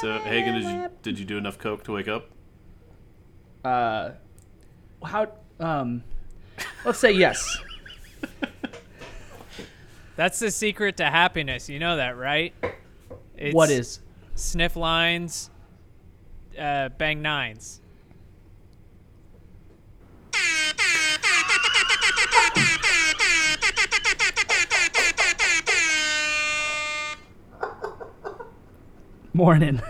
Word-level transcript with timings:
So 0.00 0.18
Hagen, 0.18 0.54
did 0.54 0.64
you 0.64 0.88
did 1.02 1.18
you 1.18 1.24
do 1.24 1.38
enough 1.38 1.58
coke 1.58 1.84
to 1.84 1.92
wake 1.92 2.08
up? 2.08 2.30
Uh, 3.64 4.10
how? 5.04 5.28
Um, 5.60 6.02
let's 6.84 6.98
say 6.98 7.12
yes. 7.12 7.58
That's 10.16 10.38
the 10.38 10.50
secret 10.50 10.96
to 10.98 11.04
happiness. 11.06 11.68
You 11.68 11.78
know 11.78 11.96
that, 11.96 12.16
right? 12.16 12.54
It's 13.36 13.54
what 13.54 13.70
is? 13.70 14.00
sniff 14.34 14.76
lines, 14.76 15.50
uh, 16.58 16.88
bang 16.90 17.22
nines. 17.22 17.80
Morning. 29.34 29.82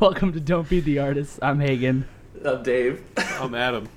Welcome 0.00 0.32
to 0.32 0.40
Don't 0.40 0.68
Be 0.68 0.80
the 0.80 0.98
Artist. 0.98 1.38
I'm 1.42 1.60
Hagen. 1.60 2.06
I'm 2.44 2.62
Dave. 2.62 3.02
I'm 3.16 3.54
Adam. 3.54 3.88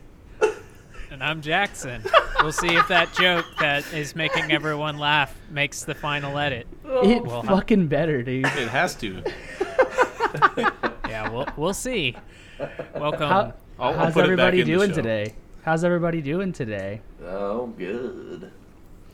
And 1.09 1.23
I'm 1.23 1.41
Jackson. 1.41 2.03
we'll 2.41 2.51
see 2.51 2.75
if 2.75 2.87
that 2.89 3.13
joke 3.13 3.45
that 3.59 3.91
is 3.93 4.15
making 4.15 4.51
everyone 4.51 4.97
laugh 4.97 5.35
makes 5.49 5.83
the 5.85 5.95
final 5.95 6.37
edit. 6.37 6.67
it 6.85 7.23
well, 7.23 7.43
fucking 7.43 7.87
better, 7.87 8.21
dude. 8.21 8.45
It 8.45 8.67
has 8.67 8.93
to. 8.95 9.23
Yeah, 11.07 11.29
we'll 11.31 11.47
we'll 11.55 11.73
see. 11.73 12.15
Welcome. 12.95 13.29
How, 13.29 13.39
I'll- 13.39 13.53
I'll 13.79 13.93
how's 13.93 14.13
put 14.13 14.25
it 14.25 14.35
back 14.37 14.53
everybody 14.53 14.61
in 14.61 14.67
the 14.67 14.73
doing 14.73 14.89
show. 14.89 14.95
today? 14.95 15.33
How's 15.63 15.83
everybody 15.83 16.21
doing 16.21 16.51
today? 16.51 17.01
Oh, 17.23 17.67
good. 17.67 18.51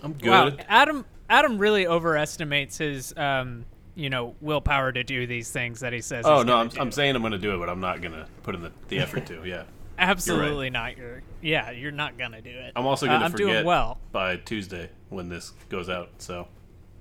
I'm 0.02 0.14
good. 0.14 0.30
Wow, 0.30 0.52
Adam 0.68 1.06
Adam 1.30 1.58
really 1.58 1.88
overestimates 1.88 2.78
his 2.78 3.14
um, 3.18 3.66
you 3.96 4.10
know, 4.10 4.36
willpower 4.42 4.92
to 4.92 5.04
do 5.04 5.26
these 5.28 5.50
things 5.52 5.80
that 5.82 5.94
he 5.94 6.02
says. 6.02 6.26
Oh 6.26 6.44
no, 6.44 6.58
I'm. 6.58 6.70
I'm 6.80 6.92
saying 6.92 7.16
I'm 7.16 7.22
going 7.22 7.32
to 7.34 7.38
do 7.38 7.54
it, 7.56 7.58
but 7.60 7.70
I'm 7.70 7.80
not 7.80 8.02
going 8.02 8.14
to 8.14 8.26
put 8.44 8.56
in 8.56 8.62
the, 8.62 8.72
the 8.88 9.00
effort 9.00 9.26
to. 9.28 9.44
Yeah, 9.46 9.64
absolutely 9.98 10.70
not. 10.70 10.98
You're 10.98 11.22
yeah, 11.42 11.72
you're 11.72 11.92
not 11.92 12.18
gonna 12.18 12.42
do 12.42 12.50
it. 12.50 12.74
I'm 12.76 12.86
also 12.88 13.06
Uh, 13.06 13.10
going 13.10 13.20
to 13.20 13.26
I'm 13.26 13.32
forget 13.32 13.48
doing 13.48 13.66
well. 13.66 14.00
by 14.12 14.38
Tuesday 14.38 14.90
when 15.10 15.30
this 15.30 15.52
goes 15.70 15.90
out. 15.90 16.10
So 16.18 16.48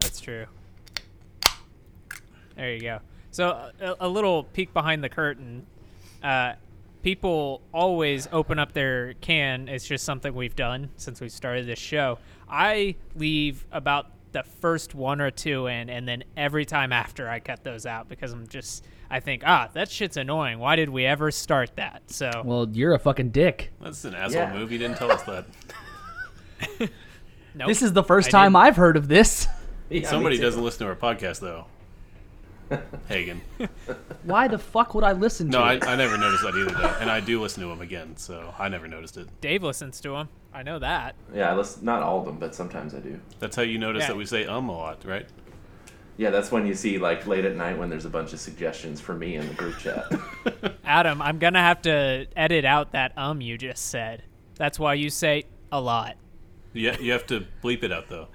That's 0.00 0.20
true. 0.20 0.46
There 2.56 2.74
you 2.74 2.80
go. 2.80 2.98
So 3.30 3.70
a, 3.80 3.96
a 4.00 4.08
little 4.08 4.44
peek 4.44 4.72
behind 4.74 5.02
the 5.02 5.08
curtain. 5.08 5.66
Uh, 6.22 6.54
people 7.02 7.62
always 7.72 8.28
open 8.30 8.58
up 8.58 8.72
their 8.72 9.14
can. 9.14 9.68
It's 9.68 9.86
just 9.86 10.04
something 10.04 10.34
we've 10.34 10.54
done 10.54 10.90
since 10.96 11.20
we 11.20 11.28
started 11.30 11.66
this 11.66 11.78
show. 11.78 12.18
I 12.52 12.96
leave 13.16 13.66
about 13.72 14.06
the 14.32 14.42
first 14.42 14.94
one 14.94 15.20
or 15.20 15.30
two 15.30 15.66
in, 15.66 15.90
and 15.90 16.06
then 16.06 16.22
every 16.36 16.64
time 16.64 16.92
after 16.92 17.28
I 17.28 17.40
cut 17.40 17.64
those 17.64 17.84
out 17.86 18.08
because 18.08 18.32
I'm 18.32 18.46
just 18.46 18.84
I 19.10 19.20
think 19.20 19.42
ah 19.44 19.68
that 19.74 19.90
shit's 19.90 20.16
annoying. 20.16 20.58
Why 20.58 20.76
did 20.76 20.88
we 20.90 21.04
ever 21.06 21.30
start 21.30 21.76
that? 21.76 22.02
So 22.06 22.30
Well, 22.44 22.68
you're 22.72 22.94
a 22.94 22.98
fucking 22.98 23.30
dick. 23.30 23.72
that's 23.80 24.04
an 24.04 24.14
asshole 24.14 24.42
Yeah. 24.42 24.52
move. 24.54 24.70
You 24.72 24.78
didn't 24.78 24.96
tell 24.98 25.10
us 25.12 25.22
that. 25.24 25.44
nope. 27.54 27.68
This 27.68 27.82
is 27.82 27.92
the 27.92 28.02
first 28.04 28.28
I 28.28 28.30
time 28.30 28.52
did. 28.52 28.58
I've 28.58 28.76
heard 28.76 28.96
of 28.96 29.08
this. 29.08 29.46
Yeah, 29.90 30.08
Somebody 30.08 30.38
doesn't 30.38 30.62
listen 30.64 30.86
to 30.86 30.90
our 30.90 30.96
podcast 30.96 31.40
though. 31.40 31.66
Hagen. 33.08 33.42
Why 34.22 34.48
the 34.48 34.56
fuck 34.58 34.94
would 34.94 35.04
I 35.04 35.12
listen 35.12 35.50
to 35.50 35.58
No, 35.58 35.62
I. 35.62 35.72
I 35.82 35.96
never 35.96 36.16
noticed 36.16 36.42
that 36.44 36.54
either, 36.54 36.70
though. 36.70 36.96
and 36.98 37.10
I 37.10 37.20
do 37.20 37.42
listen 37.42 37.62
to 37.62 37.70
him 37.70 37.82
again, 37.82 38.16
so 38.16 38.54
I 38.58 38.70
never 38.70 38.88
noticed 38.88 39.18
it. 39.18 39.28
Dave 39.42 39.62
listens 39.62 40.00
to 40.00 40.14
him. 40.16 40.28
I 40.54 40.62
know 40.62 40.78
that. 40.78 41.14
Yeah, 41.34 41.50
I 41.50 41.54
listen, 41.56 41.84
not 41.84 42.02
all 42.02 42.18
of 42.20 42.26
them, 42.26 42.38
but 42.38 42.54
sometimes 42.54 42.94
I 42.94 42.98
do. 43.00 43.18
That's 43.38 43.56
how 43.56 43.62
you 43.62 43.78
notice 43.78 44.02
Yeah. 44.02 44.08
that 44.08 44.16
we 44.16 44.26
say 44.26 44.44
um 44.46 44.68
a 44.68 44.76
lot, 44.76 45.04
right? 45.04 45.26
Yeah, 46.18 46.30
that's 46.30 46.52
when 46.52 46.66
you 46.66 46.74
see 46.74 46.98
like 46.98 47.26
late 47.26 47.44
at 47.44 47.56
night 47.56 47.78
when 47.78 47.88
there's 47.88 48.04
a 48.04 48.10
bunch 48.10 48.32
of 48.34 48.40
suggestions 48.40 49.00
for 49.00 49.14
me 49.14 49.36
in 49.36 49.48
the 49.48 49.54
group 49.54 49.78
chat. 49.78 50.04
Adam, 50.84 51.22
I'm 51.22 51.38
gonna 51.38 51.60
have 51.62 51.80
to 51.82 52.26
edit 52.36 52.64
out 52.64 52.92
that 52.92 53.16
um 53.16 53.40
you 53.40 53.56
just 53.56 53.86
said. 53.86 54.22
That's 54.56 54.78
why 54.78 54.94
you 54.94 55.08
say 55.10 55.44
a 55.72 55.80
lot. 55.80 56.16
You, 56.74 56.92
you 57.00 57.12
have 57.12 57.26
to 57.28 57.46
bleep 57.62 57.82
it 57.82 57.92
out 57.92 58.08
though, 58.08 58.28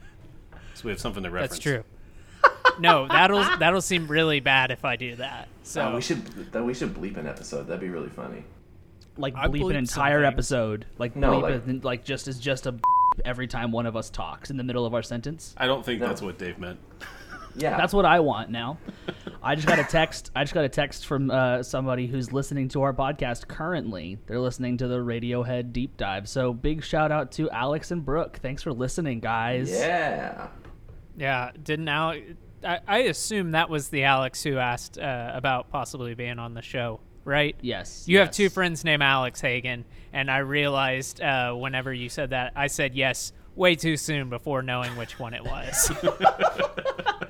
so 0.74 0.86
we 0.86 0.92
have 0.92 1.00
something 1.00 1.24
to 1.24 1.30
reference. 1.30 1.54
That's 1.54 1.64
true. 1.64 1.84
no, 2.80 3.08
that'll 3.08 3.44
that'll 3.60 3.82
seem 3.82 4.08
really 4.08 4.40
bad 4.40 4.72
if 4.72 4.84
I 4.84 4.96
do 4.96 5.16
that. 5.18 5.48
So 5.64 5.84
Uh, 5.84 5.96
we 5.96 6.02
should 6.02 6.52
that 6.52 6.64
we 6.64 6.74
should 6.74 6.94
bleep 6.96 7.18
an 7.18 7.28
episode. 7.28 7.68
That'd 7.68 7.82
be 7.82 7.90
really 7.90 8.10
funny. 8.10 8.44
Like 9.18 9.36
I 9.36 9.48
bleep 9.48 9.62
an 9.62 9.68
bleeped 9.68 9.76
entire 9.76 10.22
things. 10.24 10.34
episode. 10.34 10.86
Like 10.98 11.16
No, 11.16 11.34
bleep 11.34 11.42
like- 11.42 11.68
it, 11.68 11.84
like 11.84 12.06
just 12.06 12.28
is 12.28 12.40
just 12.40 12.66
a 12.68 12.76
every 13.26 13.48
time 13.48 13.72
one 13.72 13.86
of 13.86 13.96
us 13.96 14.10
talks 14.10 14.50
in 14.50 14.58
the 14.58 14.64
middle 14.64 14.86
of 14.86 14.94
our 14.94 15.04
sentence. 15.04 15.54
I 15.58 15.66
don't 15.68 15.86
think 15.86 16.02
No. 16.02 16.08
that's 16.08 16.22
what 16.22 16.38
Dave 16.38 16.58
meant. 16.60 16.80
Yeah, 17.60 17.76
That's 17.76 17.92
what 17.92 18.06
I 18.06 18.20
want 18.20 18.52
now. 18.52 18.78
I 19.42 19.56
just 19.56 19.68
got 19.68 19.80
a 19.80 19.84
text. 19.84 20.30
I 20.36 20.44
just 20.44 20.54
got 20.54 20.64
a 20.64 20.70
text 20.70 21.08
from 21.08 21.32
uh, 21.32 21.64
somebody 21.64 22.06
who's 22.06 22.32
listening 22.32 22.68
to 22.70 22.84
our 22.84 22.94
podcast 22.94 23.48
currently. 23.48 24.20
They're 24.28 24.40
listening 24.40 24.78
to 24.78 24.88
the 24.88 24.98
Radiohead 24.98 25.74
deep 25.74 25.98
dive. 25.98 26.30
So 26.30 26.54
big 26.54 26.84
shout 26.84 27.12
out 27.12 27.32
to 27.32 27.50
Alex 27.50 27.90
and 27.90 28.06
Brooke. 28.06 28.38
Thanks 28.44 28.62
for 28.62 28.72
listening, 28.72 29.22
guys. 29.22 29.72
Yeah. 29.72 30.50
yeah, 31.18 31.50
didn't 31.64 31.88
Alex? 31.88 32.34
I, 32.64 32.80
I 32.88 32.98
assume 33.06 33.52
that 33.52 33.72
was 33.72 33.90
the 33.90 34.04
Alex 34.04 34.44
who 34.44 34.58
asked 34.58 35.00
uh, 35.00 35.32
about 35.34 35.72
possibly 35.72 36.14
being 36.14 36.38
on 36.38 36.54
the 36.54 36.62
show, 36.62 37.00
right? 37.28 37.56
Yes. 37.62 38.06
You 38.08 38.20
have 38.20 38.32
two 38.32 38.50
friends 38.50 38.84
named 38.84 39.04
Alex 39.04 39.42
Hagen, 39.42 39.86
and 40.14 40.32
I 40.32 40.40
realized 40.40 41.22
uh, 41.22 41.54
whenever 41.54 41.94
you 41.94 42.10
said 42.10 42.32
that, 42.32 42.54
I 42.56 42.68
said 42.68 42.96
yes 42.96 43.34
way 43.56 43.76
too 43.76 43.98
soon 43.98 44.30
before 44.30 44.62
knowing 44.62 44.96
which 44.98 45.20
one 45.20 45.34
it 45.34 45.44
was. 45.44 45.92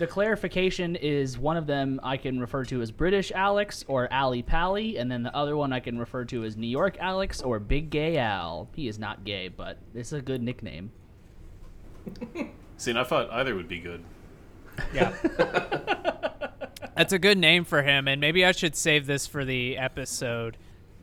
The 0.00 0.06
clarification 0.06 0.96
is 0.96 1.36
one 1.36 1.58
of 1.58 1.66
them 1.66 2.00
I 2.02 2.16
can 2.16 2.40
refer 2.40 2.64
to 2.64 2.80
as 2.80 2.90
British 2.90 3.30
Alex 3.32 3.84
or 3.86 4.10
Ali 4.10 4.42
Pally, 4.42 4.96
and 4.96 5.12
then 5.12 5.22
the 5.22 5.36
other 5.36 5.58
one 5.58 5.74
I 5.74 5.80
can 5.80 5.98
refer 5.98 6.24
to 6.24 6.42
as 6.42 6.56
New 6.56 6.68
York 6.68 6.96
Alex 7.00 7.42
or 7.42 7.58
Big 7.58 7.90
Gay 7.90 8.16
Al. 8.16 8.70
He 8.74 8.88
is 8.88 8.98
not 8.98 9.24
gay, 9.24 9.48
but 9.48 9.76
it's 9.94 10.14
a 10.14 10.22
good 10.22 10.42
nickname. 10.42 10.90
See, 12.78 12.92
and 12.92 12.98
I 12.98 13.04
thought 13.04 13.30
either 13.30 13.54
would 13.54 13.68
be 13.68 13.78
good. 13.78 14.02
Yeah. 14.94 15.14
That's 17.00 17.14
a 17.14 17.18
good 17.18 17.38
name 17.38 17.64
for 17.64 17.80
him, 17.80 18.06
and 18.08 18.20
maybe 18.20 18.44
I 18.44 18.52
should 18.52 18.76
save 18.76 19.06
this 19.06 19.26
for 19.26 19.42
the 19.42 19.78
episode. 19.78 20.58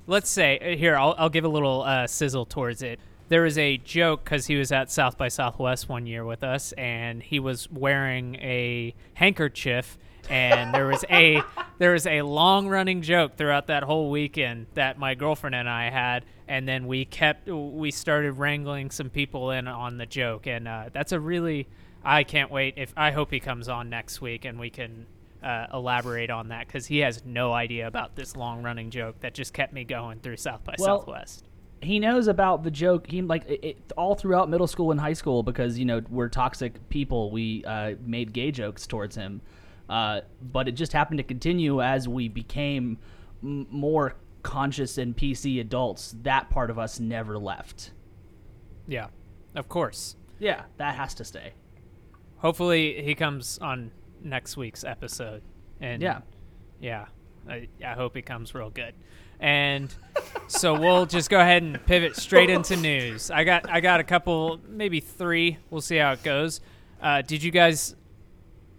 Let's 0.06 0.30
say, 0.30 0.60
uh, 0.60 0.78
here, 0.78 0.96
I'll, 0.96 1.16
I'll 1.18 1.32
give 1.32 1.44
a 1.44 1.48
little 1.50 1.82
uh, 1.82 2.06
sizzle 2.06 2.46
towards 2.46 2.84
it. 2.84 3.00
There 3.30 3.42
was 3.42 3.58
a 3.58 3.78
joke 3.78 4.24
because 4.24 4.46
he 4.46 4.58
was 4.58 4.72
at 4.72 4.92
South 4.92 5.18
by 5.18 5.30
Southwest 5.30 5.90
one 5.90 6.06
year 6.06 6.24
with 6.24 6.44
us, 6.44 6.72
and 6.74 7.24
he 7.24 7.40
was 7.40 7.68
wearing 7.72 8.36
a 8.36 8.94
handkerchief. 9.16 9.98
And 10.30 10.72
there 10.72 10.86
was 10.86 11.04
a 11.10 11.42
there 11.80 11.94
was 11.94 12.06
a 12.06 12.22
long 12.22 12.68
running 12.68 13.02
joke 13.02 13.36
throughout 13.36 13.66
that 13.66 13.82
whole 13.82 14.12
weekend 14.12 14.68
that 14.76 15.00
my 15.00 15.16
girlfriend 15.16 15.56
and 15.56 15.68
I 15.68 15.90
had, 15.90 16.26
and 16.48 16.68
then 16.68 16.86
we 16.86 17.06
kept 17.06 17.50
we 17.50 17.90
started 17.90 18.34
wrangling 18.34 18.92
some 18.92 19.10
people 19.10 19.50
in 19.50 19.68
on 19.68 19.98
the 19.98 20.06
joke, 20.06 20.46
and 20.46 20.68
uh, 20.68 20.90
that's 20.94 21.12
a 21.12 21.20
really 21.20 21.68
I 22.06 22.24
can't 22.24 22.52
wait. 22.52 22.76
If 22.78 22.94
I 22.96 23.10
hope 23.10 23.32
he 23.32 23.40
comes 23.40 23.68
on 23.68 23.90
next 23.90 24.22
week 24.22 24.46
and 24.46 24.60
we 24.60 24.70
can 24.70 25.08
uh, 25.44 25.68
elaborate 25.74 26.30
on 26.30 26.50
that 26.50 26.68
because 26.68 26.88
he 26.88 27.00
has 27.00 27.24
no 27.26 27.54
idea 27.54 27.88
about 27.88 28.16
this 28.16 28.36
long 28.36 28.64
running 28.64 28.90
joke 28.90 29.20
that 29.22 29.34
just 29.34 29.54
kept 29.54 29.74
me 29.74 29.84
going 29.84 30.20
through 30.20 30.38
South 30.38 30.64
by 30.64 30.76
Well, 30.80 31.00
Southwest. 31.00 31.46
he 31.82 32.00
knows 32.00 32.28
about 32.28 32.64
the 32.64 32.72
joke. 32.72 33.08
He 33.10 33.22
like 33.22 33.46
it, 33.48 33.64
it, 33.64 33.94
all 33.96 34.16
throughout 34.16 34.50
middle 34.50 34.68
school 34.68 34.92
and 34.92 35.00
high 35.00 35.14
school 35.14 35.44
because 35.44 35.78
you 35.78 35.86
know 35.86 36.02
we're 36.10 36.30
toxic 36.30 36.88
people. 36.90 37.30
We 37.32 37.64
uh, 37.66 37.94
made 38.06 38.34
gay 38.34 38.52
jokes 38.52 38.88
towards 38.88 39.16
him, 39.16 39.42
uh, 39.90 40.22
but 40.42 40.68
it 40.68 40.74
just 40.74 40.94
happened 40.94 41.20
to 41.20 41.24
continue 41.24 41.82
as 41.82 42.08
we 42.08 42.28
became 42.30 42.98
m- 43.44 43.68
more 43.70 44.16
conscious 44.44 44.98
and 44.98 45.16
PC 45.16 45.60
adults. 45.60 46.16
That 46.24 46.50
part 46.50 46.70
of 46.72 46.80
us 46.80 47.00
never 47.00 47.38
left. 47.38 47.92
Yeah, 48.88 49.08
of 49.56 49.70
course. 49.70 50.16
Yeah, 50.40 50.64
that 50.78 50.96
has 50.96 51.14
to 51.16 51.24
stay. 51.26 51.54
Hopefully 52.38 53.02
he 53.04 53.16
comes 53.16 53.58
on 53.60 53.92
next 54.24 54.58
week's 54.58 54.84
episode. 54.84 55.42
And 55.80 56.02
Yeah. 56.02 56.22
yeah, 56.80 57.06
I, 57.50 57.68
I 57.86 57.94
hope 57.94 58.18
it 58.18 58.24
comes 58.24 58.54
real 58.56 58.70
good. 58.70 58.94
And 59.40 59.94
so 60.48 60.80
we'll 60.80 61.06
just 61.06 61.30
go 61.30 61.40
ahead 61.40 61.62
and 61.62 61.84
pivot 61.86 62.16
straight 62.16 62.50
into 62.50 62.76
news. 62.90 63.30
I 63.30 63.44
got 63.44 63.70
I 63.70 63.80
got 63.82 64.00
a 64.00 64.04
couple, 64.04 64.60
maybe 64.68 65.00
three. 65.00 65.58
We'll 65.70 65.82
see 65.82 65.98
how 65.98 66.12
it 66.14 66.24
goes. 66.24 66.60
Uh, 67.02 67.22
did 67.22 67.44
you 67.44 67.52
guys 67.52 67.96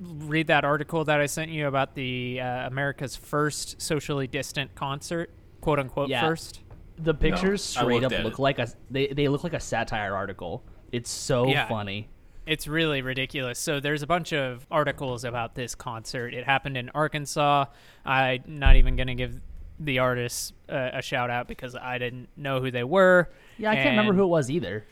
read 0.00 0.46
that 0.48 0.64
article 0.64 1.04
that 1.04 1.20
I 1.20 1.26
sent 1.26 1.50
you 1.50 1.66
about 1.68 1.94
the 1.94 2.40
uh, 2.40 2.66
America's 2.66 3.16
first 3.16 3.80
socially 3.80 4.26
distant 4.26 4.74
concert, 4.74 5.30
quote 5.60 5.78
unquote 5.78 6.08
Yeah. 6.08 6.26
first? 6.26 6.60
The 7.00 7.14
pictures 7.14 7.76
I 7.76 7.82
straight 7.82 8.02
up 8.02 8.10
look 8.24 8.34
it. 8.34 8.38
like 8.40 8.58
a 8.58 8.66
they 8.90 9.06
they 9.08 9.28
look 9.28 9.44
like 9.44 9.54
a 9.54 9.60
satire 9.60 10.16
article. 10.16 10.64
It's 10.90 11.10
so 11.10 11.46
Yeah. 11.46 11.68
funny. 11.68 12.08
It's 12.48 12.66
really 12.66 13.02
ridiculous. 13.02 13.58
So 13.58 13.78
there's 13.78 14.02
a 14.02 14.06
bunch 14.06 14.32
of 14.32 14.66
articles 14.70 15.24
about 15.24 15.54
this 15.54 15.74
concert. 15.74 16.32
It 16.32 16.44
happened 16.44 16.76
in 16.78 16.88
Arkansas. 16.94 17.66
I'm 18.06 18.42
not 18.46 18.76
even 18.76 18.96
going 18.96 19.08
to 19.08 19.14
give 19.14 19.40
the 19.78 19.98
artists 19.98 20.52
uh, 20.68 20.90
a 20.94 21.02
shout 21.02 21.30
out 21.30 21.46
because 21.46 21.76
I 21.76 21.98
didn't 21.98 22.28
know 22.36 22.60
who 22.60 22.70
they 22.70 22.84
were. 22.84 23.30
Yeah, 23.58 23.70
I 23.70 23.76
can't 23.76 23.90
remember 23.90 24.14
who 24.14 24.22
it 24.22 24.28
was 24.28 24.50
either. 24.50 24.86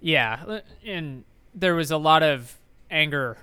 Yeah, 0.00 0.60
and 0.84 1.24
there 1.54 1.74
was 1.74 1.90
a 1.90 1.98
lot 1.98 2.22
of 2.22 2.58
anger 2.90 3.36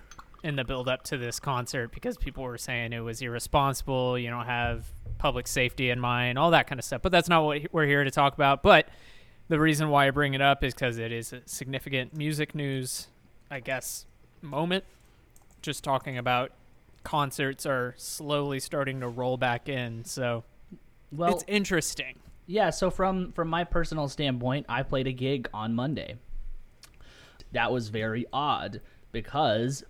in 0.43 0.55
the 0.55 0.63
build 0.63 0.89
up 0.89 1.03
to 1.03 1.17
this 1.17 1.39
concert 1.39 1.91
because 1.91 2.17
people 2.17 2.43
were 2.43 2.57
saying 2.57 2.93
it 2.93 2.99
was 2.99 3.21
irresponsible. 3.21 4.17
You 4.17 4.29
don't 4.29 4.47
have 4.47 4.91
public 5.17 5.47
safety 5.47 5.91
in 5.91 5.99
mind, 5.99 6.39
all 6.39 6.51
that 6.51 6.67
kind 6.67 6.79
of 6.79 6.85
stuff. 6.85 7.01
But 7.01 7.11
that's 7.11 7.29
not 7.29 7.43
what 7.43 7.61
we're 7.71 7.85
here 7.85 8.03
to 8.03 8.11
talk 8.11 8.33
about. 8.33 8.63
But 8.63 8.89
the 9.49 9.59
reason 9.59 9.89
why 9.89 10.07
I 10.07 10.11
bring 10.11 10.33
it 10.33 10.41
up 10.41 10.63
is 10.63 10.73
because 10.73 10.97
it 10.97 11.11
is 11.11 11.33
significant 11.45 12.15
music 12.15 12.55
news, 12.55 13.07
I 13.51 13.59
guess, 13.59 14.05
moment. 14.41 14.85
Just 15.61 15.83
talking 15.83 16.17
about 16.17 16.53
concerts 17.03 17.65
are 17.65 17.93
slowly 17.97 18.59
starting 18.59 19.01
to 19.01 19.07
roll 19.07 19.35
back 19.35 19.67
in. 19.67 20.05
So 20.05 20.45
Well, 21.11 21.33
it's 21.33 21.43
interesting. 21.47 22.15
Yeah, 22.47 22.69
so 22.69 22.89
from 22.89 23.33
from 23.33 23.49
my 23.49 23.65
personal 23.65 24.07
standpoint, 24.07 24.65
I 24.69 24.83
played 24.83 25.05
a 25.05 25.11
gig 25.11 25.49
on 25.53 25.75
Monday. 25.75 26.15
That 27.51 27.71
was 27.71 27.89
very 27.89 28.25
odd 28.31 28.79
because 29.11 29.83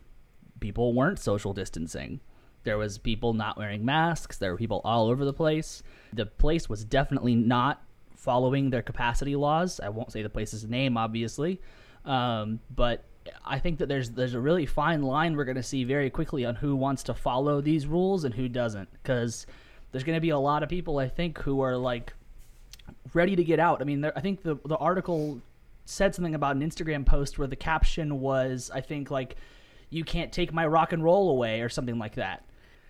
people 0.59 0.93
weren't 0.93 1.19
social 1.19 1.53
distancing. 1.53 2.19
There 2.63 2.77
was 2.77 2.97
people 2.97 3.33
not 3.33 3.57
wearing 3.57 3.85
masks, 3.85 4.37
there 4.37 4.51
were 4.51 4.57
people 4.57 4.81
all 4.83 5.07
over 5.07 5.23
the 5.23 5.33
place. 5.33 5.83
The 6.13 6.25
place 6.25 6.67
was 6.67 6.83
definitely 6.83 7.35
not 7.35 7.83
following 8.15 8.69
their 8.69 8.81
capacity 8.81 9.35
laws. 9.35 9.79
I 9.79 9.89
won't 9.89 10.11
say 10.11 10.23
the 10.23 10.29
place's 10.29 10.65
name 10.65 10.97
obviously. 10.97 11.61
Um, 12.05 12.59
but 12.75 13.05
I 13.45 13.59
think 13.59 13.79
that 13.79 13.87
there's 13.87 14.11
there's 14.11 14.33
a 14.33 14.39
really 14.39 14.65
fine 14.65 15.01
line 15.01 15.35
we're 15.35 15.45
going 15.45 15.55
to 15.55 15.63
see 15.63 15.83
very 15.83 16.09
quickly 16.09 16.45
on 16.45 16.55
who 16.55 16.75
wants 16.75 17.03
to 17.03 17.13
follow 17.13 17.61
these 17.61 17.87
rules 17.87 18.23
and 18.23 18.33
who 18.33 18.47
doesn't 18.47 18.89
cuz 19.03 19.45
there's 19.91 20.03
going 20.03 20.15
to 20.15 20.21
be 20.21 20.29
a 20.29 20.39
lot 20.39 20.63
of 20.63 20.69
people 20.69 20.99
I 20.99 21.09
think 21.09 21.39
who 21.39 21.61
are 21.61 21.75
like 21.75 22.13
ready 23.13 23.35
to 23.35 23.43
get 23.43 23.59
out. 23.59 23.81
I 23.81 23.85
mean, 23.85 24.01
there, 24.01 24.17
I 24.17 24.21
think 24.21 24.43
the 24.43 24.55
the 24.65 24.77
article 24.77 25.41
said 25.85 26.15
something 26.15 26.35
about 26.35 26.55
an 26.55 26.61
Instagram 26.61 27.05
post 27.05 27.37
where 27.37 27.47
the 27.47 27.55
caption 27.55 28.19
was, 28.19 28.71
I 28.73 28.81
think 28.81 29.11
like, 29.11 29.35
"You 29.89 30.03
can't 30.03 30.31
take 30.31 30.53
my 30.53 30.65
rock 30.65 30.93
and 30.93 31.03
roll 31.03 31.31
away" 31.31 31.61
or 31.61 31.69
something 31.69 31.97
like 31.97 32.15
that. 32.15 32.45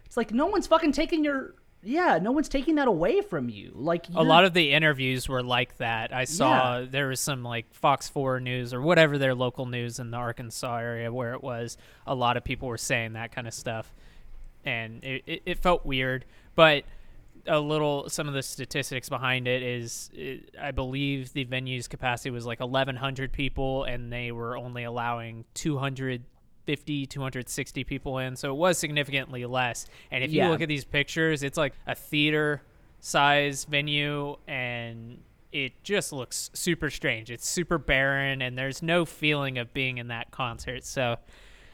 It's 0.06 0.18
like 0.18 0.32
no 0.32 0.48
one's 0.48 0.68
fucking 0.68 0.92
taking 0.92 1.24
your 1.24 1.56
yeah, 1.84 2.20
no 2.22 2.32
one's 2.32 2.48
taking 2.50 2.76
that 2.76 2.88
away 2.88 3.22
from 3.22 3.50
you. 3.50 3.72
Like 3.74 4.06
a 4.14 4.24
lot 4.24 4.46
of 4.46 4.54
the 4.54 4.72
interviews 4.74 5.28
were 5.28 5.42
like 5.44 5.78
that. 5.78 6.14
I 6.14 6.26
saw 6.26 6.80
Yeah. 6.80 6.86
there 6.90 7.08
was 7.08 7.20
some 7.20 7.44
like 7.44 7.74
Fox 7.74 8.08
4 8.08 8.40
news 8.40 8.74
or 8.74 8.82
whatever 8.82 9.18
their 9.18 9.34
local 9.36 9.66
news 9.66 10.00
in 10.00 10.12
the 10.12 10.18
Arkansas 10.18 10.78
area 10.78 11.12
where 11.12 11.34
it 11.34 11.44
was. 11.44 11.78
A 12.06 12.14
lot 12.16 12.38
of 12.38 12.44
people 12.44 12.68
were 12.68 12.78
saying 12.78 13.14
that 13.14 13.32
kind 13.32 13.48
of 13.48 13.54
stuff, 13.54 13.94
and 14.64 15.04
it, 15.04 15.24
it, 15.26 15.42
it 15.46 15.60
felt 15.60 15.86
weird. 15.86 16.26
But 16.56 16.84
a 17.48 17.60
little, 17.60 18.08
some 18.10 18.28
of 18.28 18.36
the 18.36 18.44
statistics 18.44 19.10
behind 19.10 19.48
it 19.48 19.64
is, 19.64 20.12
it, 20.14 20.54
I 20.62 20.70
believe 20.72 21.34
the 21.34 21.46
venue's 21.46 21.88
capacity 21.88 22.30
was 22.30 22.46
like 22.46 22.60
1,100 22.60 23.32
people, 23.32 23.84
and 23.86 24.14
they 24.14 24.32
were 24.32 24.56
only 24.58 24.84
allowing 24.84 25.46
250, 26.66 27.06
260 27.08 27.84
people 27.84 28.18
in. 28.20 28.36
So 28.36 28.52
it 28.52 28.58
was 28.58 28.78
significantly 28.78 29.46
less. 29.46 29.86
And 30.12 30.24
if 30.24 30.32
you 30.32 30.40
Yeah. 30.40 30.50
look 30.50 30.62
at 30.62 30.68
these 30.68 30.86
pictures, 30.86 31.44
it's 31.44 31.58
like 31.58 31.74
a 31.88 31.96
theater 31.96 32.62
size 33.00 33.66
venue 33.66 34.36
and 34.48 35.24
it 35.52 35.84
just 35.84 36.14
looks 36.14 36.50
super 36.54 36.90
strange. 36.90 37.30
It's 37.32 37.48
super 37.48 37.78
barren 37.78 38.42
and 38.42 38.58
there's 38.58 38.82
no 38.82 39.06
feeling 39.06 39.58
of 39.58 39.74
being 39.74 39.98
in 39.98 40.08
that 40.10 40.32
concert. 40.32 40.84
So 40.86 41.18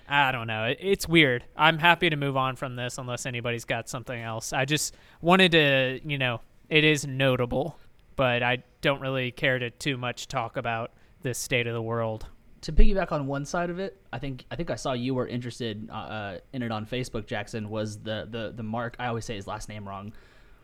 I 0.07 0.31
don't 0.31 0.47
know. 0.47 0.73
It's 0.79 1.07
weird. 1.07 1.43
I'm 1.55 1.79
happy 1.79 2.09
to 2.09 2.15
move 2.15 2.37
on 2.37 2.55
from 2.55 2.75
this 2.77 2.97
unless 2.97 3.25
anybody's 3.25 3.65
got 3.65 3.89
something 3.89 4.19
else. 4.19 4.53
I 4.53 4.63
just 4.65 4.95
wanted 5.21 5.51
to, 5.51 5.99
you 6.05 6.17
know, 6.17 6.39
it 6.69 6.85
is 6.85 7.05
notable, 7.05 7.77
but 8.15 8.41
I 8.41 8.63
don't 8.81 9.01
really 9.01 9.31
care 9.31 9.59
to 9.59 9.69
too 9.69 9.97
much 9.97 10.27
talk 10.29 10.55
about 10.55 10.91
this 11.23 11.37
state 11.37 11.67
of 11.67 11.73
the 11.73 11.81
world. 11.81 12.25
To 12.62 12.74
piggyback 12.74 13.12
on 13.12 13.27
one 13.27 13.45
side 13.45 13.69
of 13.69 13.80
it, 13.80 14.01
I 14.12 14.19
think 14.19 14.45
I 14.50 14.56
think 14.56 14.71
I 14.71 14.75
saw 14.75 14.94
you 14.94 15.13
were 15.13 15.27
interested 15.27 15.89
uh, 15.92 15.94
uh, 15.94 16.38
in 16.54 16.63
it 16.63 16.71
on 16.71 16.86
Facebook. 16.86 17.27
Jackson 17.27 17.69
was 17.69 18.00
the 18.00 18.27
the 18.30 18.54
the 18.56 18.63
Marc. 18.63 18.95
I 19.00 19.07
always 19.07 19.25
say 19.25 19.36
his 19.36 19.48
last 19.48 19.69
name 19.69 19.88
wrong. 19.88 20.13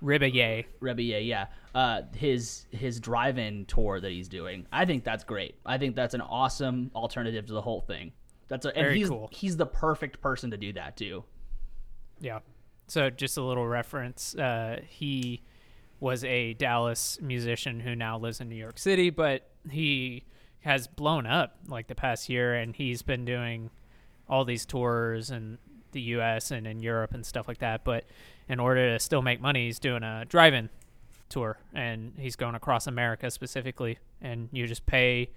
Ribier. 0.04 0.66
Rebillet, 0.82 1.26
yeah. 1.26 1.46
Uh, 1.74 2.02
his 2.16 2.66
his 2.72 3.00
drive-in 3.00 3.66
tour 3.66 4.02
that 4.02 4.12
he's 4.12 4.28
doing. 4.28 4.66
I 4.72 4.86
think 4.86 5.04
that's 5.04 5.24
great. 5.24 5.56
I 5.66 5.78
think 5.78 5.96
that's 5.96 6.14
an 6.14 6.22
awesome 6.22 6.92
alternative 6.94 7.46
to 7.46 7.54
the 7.54 7.62
whole 7.62 7.82
thing. 7.82 8.12
That's 8.50 8.66
a, 8.66 8.76
and 8.76 8.86
Very 8.86 8.98
he's 8.98 9.10
cool. 9.10 9.30
he's 9.32 9.56
the 9.58 9.66
perfect 9.66 10.20
person 10.20 10.52
to 10.52 10.58
do 10.58 10.74
that 10.74 10.98
too. 10.98 11.24
Yeah. 12.20 12.40
So 12.88 13.10
just 13.10 13.38
a 13.38 13.44
little 13.44 13.66
reference. 13.66 14.36
Uh, 14.36 14.82
he 14.88 15.42
was 16.00 16.24
a 16.26 16.54
Dallas 16.54 17.18
musician 17.22 17.80
who 17.80 17.96
now 17.96 18.18
lives 18.20 18.42
in 18.42 18.50
New 18.50 18.56
York 18.56 18.78
City, 18.78 19.10
but 19.10 19.50
he 19.70 20.26
has 20.64 20.88
blown 20.88 21.26
up 21.26 21.58
like 21.68 21.88
the 21.88 21.96
past 21.96 22.30
year, 22.30 22.56
and 22.56 22.76
he's 22.76 23.02
been 23.02 23.26
doing 23.26 23.70
all 24.30 24.46
these 24.46 24.66
tours 24.66 25.30
in 25.30 25.58
the 25.92 26.02
U.S. 26.02 26.52
and 26.52 26.66
in 26.66 26.82
Europe 26.82 27.14
and 27.14 27.26
stuff 27.26 27.48
like 27.48 27.60
that. 27.60 27.84
But 27.84 28.06
in 28.48 28.60
order 28.60 28.94
to 28.94 29.00
still 29.00 29.22
make 29.22 29.42
money, 29.42 29.66
he's 29.66 29.80
doing 29.80 30.04
a 30.04 30.26
drive-in 30.26 30.70
tour, 31.30 31.58
and 31.74 32.14
he's 32.18 32.36
going 32.36 32.56
across 32.56 32.88
America 32.88 33.30
specifically, 33.30 34.00
and 34.22 34.50
you 34.52 34.68
just 34.68 34.86
pay. 34.86 35.30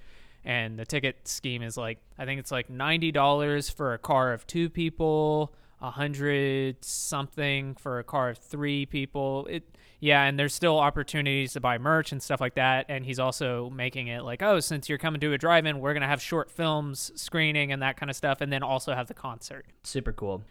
And 0.44 0.78
the 0.78 0.84
ticket 0.84 1.26
scheme 1.26 1.61
is 1.62 1.76
like 1.76 1.99
I 2.19 2.25
think 2.25 2.38
it's 2.38 2.52
like 2.52 2.70
ninety 2.70 3.11
dollars 3.11 3.69
for 3.69 3.94
a 3.94 3.99
car 3.99 4.32
of 4.32 4.46
two 4.46 4.70
people, 4.70 5.52
a 5.81 5.90
hundred 5.90 6.84
something 6.84 7.75
for 7.75 7.99
a 7.99 8.05
car 8.05 8.31
of 8.31 8.38
three 8.38 8.87
people. 8.87 9.46
It 9.50 9.64
yeah, 10.00 10.25
and 10.25 10.38
there's 10.38 10.54
still 10.54 10.78
opportunities 10.78 11.52
to 11.54 11.60
buy 11.60 11.78
merch 11.78 12.12
and 12.12 12.22
stuff 12.22 12.40
like 12.40 12.54
that. 12.54 12.87
And 12.88 13.04
he's 13.04 13.19
also 13.19 13.70
making 13.70 14.08
it 14.08 14.22
like, 14.22 14.43
oh, 14.43 14.60
since 14.60 14.88
you're 14.88 14.98
coming 14.98 15.20
to 15.20 15.32
a 15.32 15.38
drive-in, 15.38 15.81
we're 15.81 15.94
gonna 15.94 16.06
have 16.06 16.20
short 16.22 16.50
films 16.50 17.12
screening 17.16 17.72
and 17.72 17.82
that 17.82 17.96
kind 17.96 18.10
of 18.10 18.16
stuff, 18.16 18.40
and 18.40 18.52
then 18.52 18.62
also 18.62 18.94
have 18.94 19.06
the 19.06 19.14
concert. 19.14 19.66
Super 19.82 20.12
cool. 20.12 20.43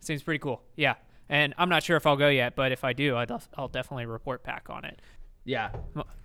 Seems 0.00 0.22
pretty 0.22 0.38
cool. 0.38 0.62
Yeah, 0.76 0.94
and 1.28 1.54
I'm 1.58 1.68
not 1.68 1.82
sure 1.82 1.96
if 1.96 2.06
I'll 2.06 2.16
go 2.16 2.28
yet, 2.28 2.54
but 2.56 2.72
if 2.72 2.84
I 2.84 2.92
do, 2.92 3.16
I'll, 3.16 3.26
def- 3.26 3.48
I'll 3.56 3.68
definitely 3.68 4.06
report 4.06 4.42
back 4.44 4.66
on 4.68 4.84
it. 4.84 5.00
Yeah, 5.44 5.70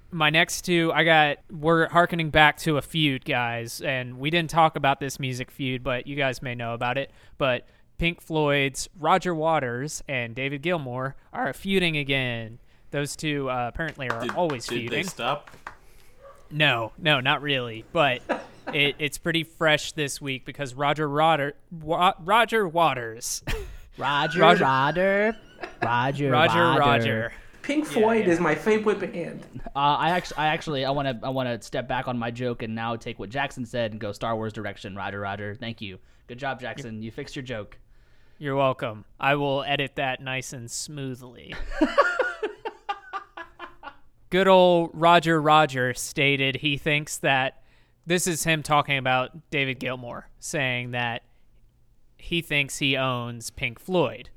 My 0.09 0.29
next 0.29 0.61
two, 0.61 0.91
I 0.93 1.03
got, 1.03 1.39
we're 1.51 1.89
harkening 1.89 2.29
back 2.29 2.57
to 2.59 2.77
a 2.77 2.81
feud, 2.81 3.25
guys, 3.25 3.81
and 3.81 4.19
we 4.19 4.29
didn't 4.29 4.49
talk 4.49 4.77
about 4.77 4.99
this 5.01 5.19
music 5.19 5.51
feud, 5.51 5.83
but 5.83 6.07
you 6.07 6.15
guys 6.15 6.41
may 6.41 6.55
know 6.55 6.73
about 6.73 6.97
it. 6.97 7.11
But 7.37 7.67
Pink 7.97 8.21
Floyd's 8.21 8.87
Roger 8.97 9.35
Waters 9.35 10.01
and 10.07 10.33
David 10.33 10.61
Gilmour 10.61 11.15
are 11.33 11.51
feuding 11.51 11.97
again. 11.97 12.59
Those 12.91 13.15
two 13.15 13.49
uh, 13.49 13.69
apparently 13.73 14.09
are 14.09 14.21
Did, 14.21 14.31
always 14.31 14.65
did 14.65 14.75
feuding. 14.81 14.89
they 14.89 15.03
stop? 15.03 15.51
No, 16.49 16.93
no, 16.97 17.19
not 17.19 17.41
really. 17.41 17.83
But 17.91 18.21
it, 18.73 18.95
it's 18.99 19.17
pretty 19.17 19.43
fresh 19.43 19.91
this 19.91 20.21
week 20.21 20.45
because 20.45 20.73
Roger 20.73 21.07
Roder, 21.07 21.53
Wa- 21.71 22.13
Roger 22.23 22.67
Waters, 22.67 23.43
Roger, 23.97 24.39
Roger- 24.39 24.63
Roger, 24.63 25.35
Roger, 25.81 26.31
Roger, 26.31 26.79
Roger. 26.79 27.33
Pink 27.61 27.85
Floyd 27.85 28.25
yeah. 28.25 28.31
is 28.31 28.39
my 28.39 28.55
favorite 28.55 28.99
band. 28.99 29.45
Uh, 29.75 29.79
I 29.79 30.11
actually, 30.11 30.37
I 30.37 30.47
actually, 30.47 30.85
I 30.85 30.91
want 30.91 31.19
to, 31.19 31.27
I 31.27 31.29
want 31.29 31.49
to 31.49 31.65
step 31.65 31.85
back 31.85 32.07
on 32.07 32.17
my 32.17 32.31
joke 32.31 32.63
and 32.63 32.73
now 32.73 32.95
take 32.95 33.19
what 33.19 33.29
Jackson 33.29 33.65
said 33.65 33.91
and 33.91 33.99
go 33.99 34.13
Star 34.13 34.37
Wars 34.37 34.53
direction. 34.53 34.95
Roger, 34.95 35.19
Roger. 35.19 35.53
Thank 35.53 35.81
you. 35.81 35.99
Good 36.27 36.39
job, 36.39 36.61
Jackson. 36.61 37.01
You 37.01 37.11
fixed 37.11 37.35
your 37.35 37.43
joke. 37.43 37.77
You're 38.37 38.55
welcome. 38.55 39.03
I 39.19 39.35
will 39.35 39.63
edit 39.63 39.95
that 39.95 40.21
nice 40.21 40.53
and 40.53 40.71
smoothly. 40.71 41.55
Good 44.29 44.47
old 44.47 44.91
Roger 44.93 45.41
Roger 45.41 45.93
stated 45.93 46.57
he 46.57 46.77
thinks 46.77 47.17
that 47.19 47.61
this 48.05 48.27
is 48.27 48.43
him 48.43 48.63
talking 48.63 48.97
about 48.97 49.49
David 49.49 49.79
Gilmour, 49.79 50.29
saying 50.39 50.91
that 50.91 51.23
he 52.17 52.41
thinks 52.41 52.79
he 52.79 52.97
owns 52.97 53.49
Pink 53.51 53.79
Floyd 53.79 54.29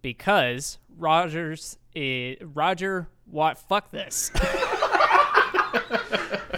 because 0.00 0.78
Rogers 0.96 1.78
is, 1.94 2.36
Roger 2.42 3.08
what 3.26 3.58
fuck 3.58 3.90
this. 3.90 4.30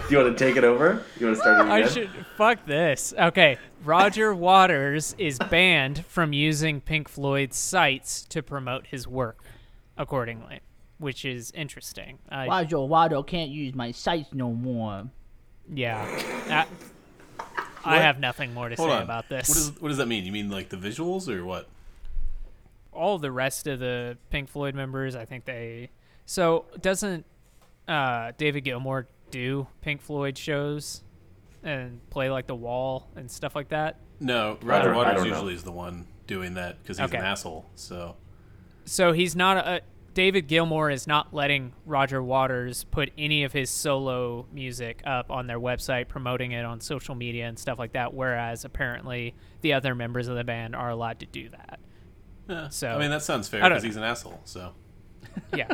Do 0.07 0.11
you 0.11 0.17
want 0.23 0.37
to 0.37 0.45
take 0.45 0.55
it 0.55 0.63
over? 0.63 1.03
You 1.19 1.27
want 1.27 1.37
to 1.37 1.41
start 1.41 1.59
it 1.59 1.61
again? 1.61 1.71
I 1.71 1.87
should 1.87 2.09
fuck 2.37 2.65
this. 2.65 3.13
Okay, 3.17 3.57
Roger 3.83 4.35
Waters 4.35 5.15
is 5.17 5.39
banned 5.39 6.05
from 6.05 6.33
using 6.33 6.81
Pink 6.81 7.07
Floyd's 7.09 7.57
sites 7.57 8.23
to 8.25 8.43
promote 8.43 8.87
his 8.87 9.07
work, 9.07 9.43
accordingly, 9.97 10.59
which 10.97 11.25
is 11.25 11.51
interesting. 11.51 12.19
I, 12.29 12.47
Roger, 12.47 12.77
Roger 12.79 13.21
can't 13.23 13.49
use 13.51 13.73
my 13.75 13.91
sites 13.91 14.29
no 14.33 14.51
more. 14.51 15.09
yeah, 15.73 16.03
I, 16.49 16.65
I 17.97 17.97
have 17.99 18.19
nothing 18.19 18.53
more 18.53 18.69
to 18.69 18.75
Hold 18.75 18.89
say 18.89 18.95
on. 18.95 19.03
about 19.03 19.29
this. 19.29 19.47
What, 19.49 19.57
is, 19.57 19.81
what 19.81 19.89
does 19.89 19.97
that 19.97 20.07
mean? 20.07 20.25
You 20.25 20.31
mean 20.31 20.49
like 20.49 20.69
the 20.69 20.77
visuals 20.77 21.27
or 21.29 21.45
what? 21.45 21.67
All 22.91 23.19
the 23.19 23.31
rest 23.31 23.67
of 23.67 23.79
the 23.79 24.17
Pink 24.29 24.49
Floyd 24.49 24.73
members, 24.73 25.15
I 25.15 25.25
think 25.25 25.45
they. 25.45 25.89
So 26.25 26.65
doesn't 26.81 27.25
uh, 27.87 28.31
David 28.37 28.63
Gilmour 28.63 29.07
do 29.31 29.67
Pink 29.81 30.01
Floyd 30.01 30.37
shows 30.37 31.03
and 31.61 31.99
play 32.09 32.29
like 32.31 32.47
the 32.47 32.55
Wall 32.55 33.07
and 33.15 33.29
stuff 33.29 33.55
like 33.55 33.69
that? 33.69 33.97
No, 34.19 34.57
Roger 34.63 34.93
Waters 34.93 35.15
don't 35.15 35.23
know. 35.25 35.29
usually 35.35 35.53
is 35.53 35.63
the 35.63 35.71
one 35.73 36.07
doing 36.25 36.53
that 36.55 36.81
because 36.81 36.97
he's 36.97 37.05
Okay. 37.07 37.17
an 37.17 37.25
asshole. 37.25 37.65
So 37.75 38.15
so 38.85 39.11
he's 39.11 39.35
not 39.35 39.57
a 39.57 39.81
David 40.15 40.47
Gilmour 40.47 40.89
is 40.91 41.05
not 41.07 41.33
letting 41.33 41.73
Roger 41.85 42.23
Waters 42.23 42.85
put 42.85 43.11
any 43.17 43.43
of 43.43 43.51
his 43.51 43.69
solo 43.69 44.47
music 44.51 45.01
up 45.05 45.29
on 45.29 45.45
their 45.45 45.59
website, 45.59 46.07
promoting 46.07 46.53
it 46.53 46.63
on 46.65 46.79
social 46.79 47.13
media 47.15 47.47
and 47.47 47.59
stuff 47.59 47.77
like 47.77 47.91
that. 47.93 48.13
Whereas 48.13 48.63
apparently 48.63 49.35
the 49.59 49.73
other 49.73 49.93
members 49.93 50.29
of 50.29 50.37
the 50.37 50.45
band 50.45 50.73
are 50.73 50.89
allowed 50.89 51.19
to 51.19 51.25
do 51.25 51.49
that. 51.49 51.79
Yeah. 52.49 52.69
So- 52.69 52.91
I 52.91 52.97
mean, 52.99 53.11
that 53.11 53.23
sounds 53.23 53.49
fair 53.49 53.61
because 53.61 53.83
he's 53.83 53.97
an 53.97 54.03
asshole. 54.03 54.39
So 54.45 54.71
Yeah. 55.53 55.67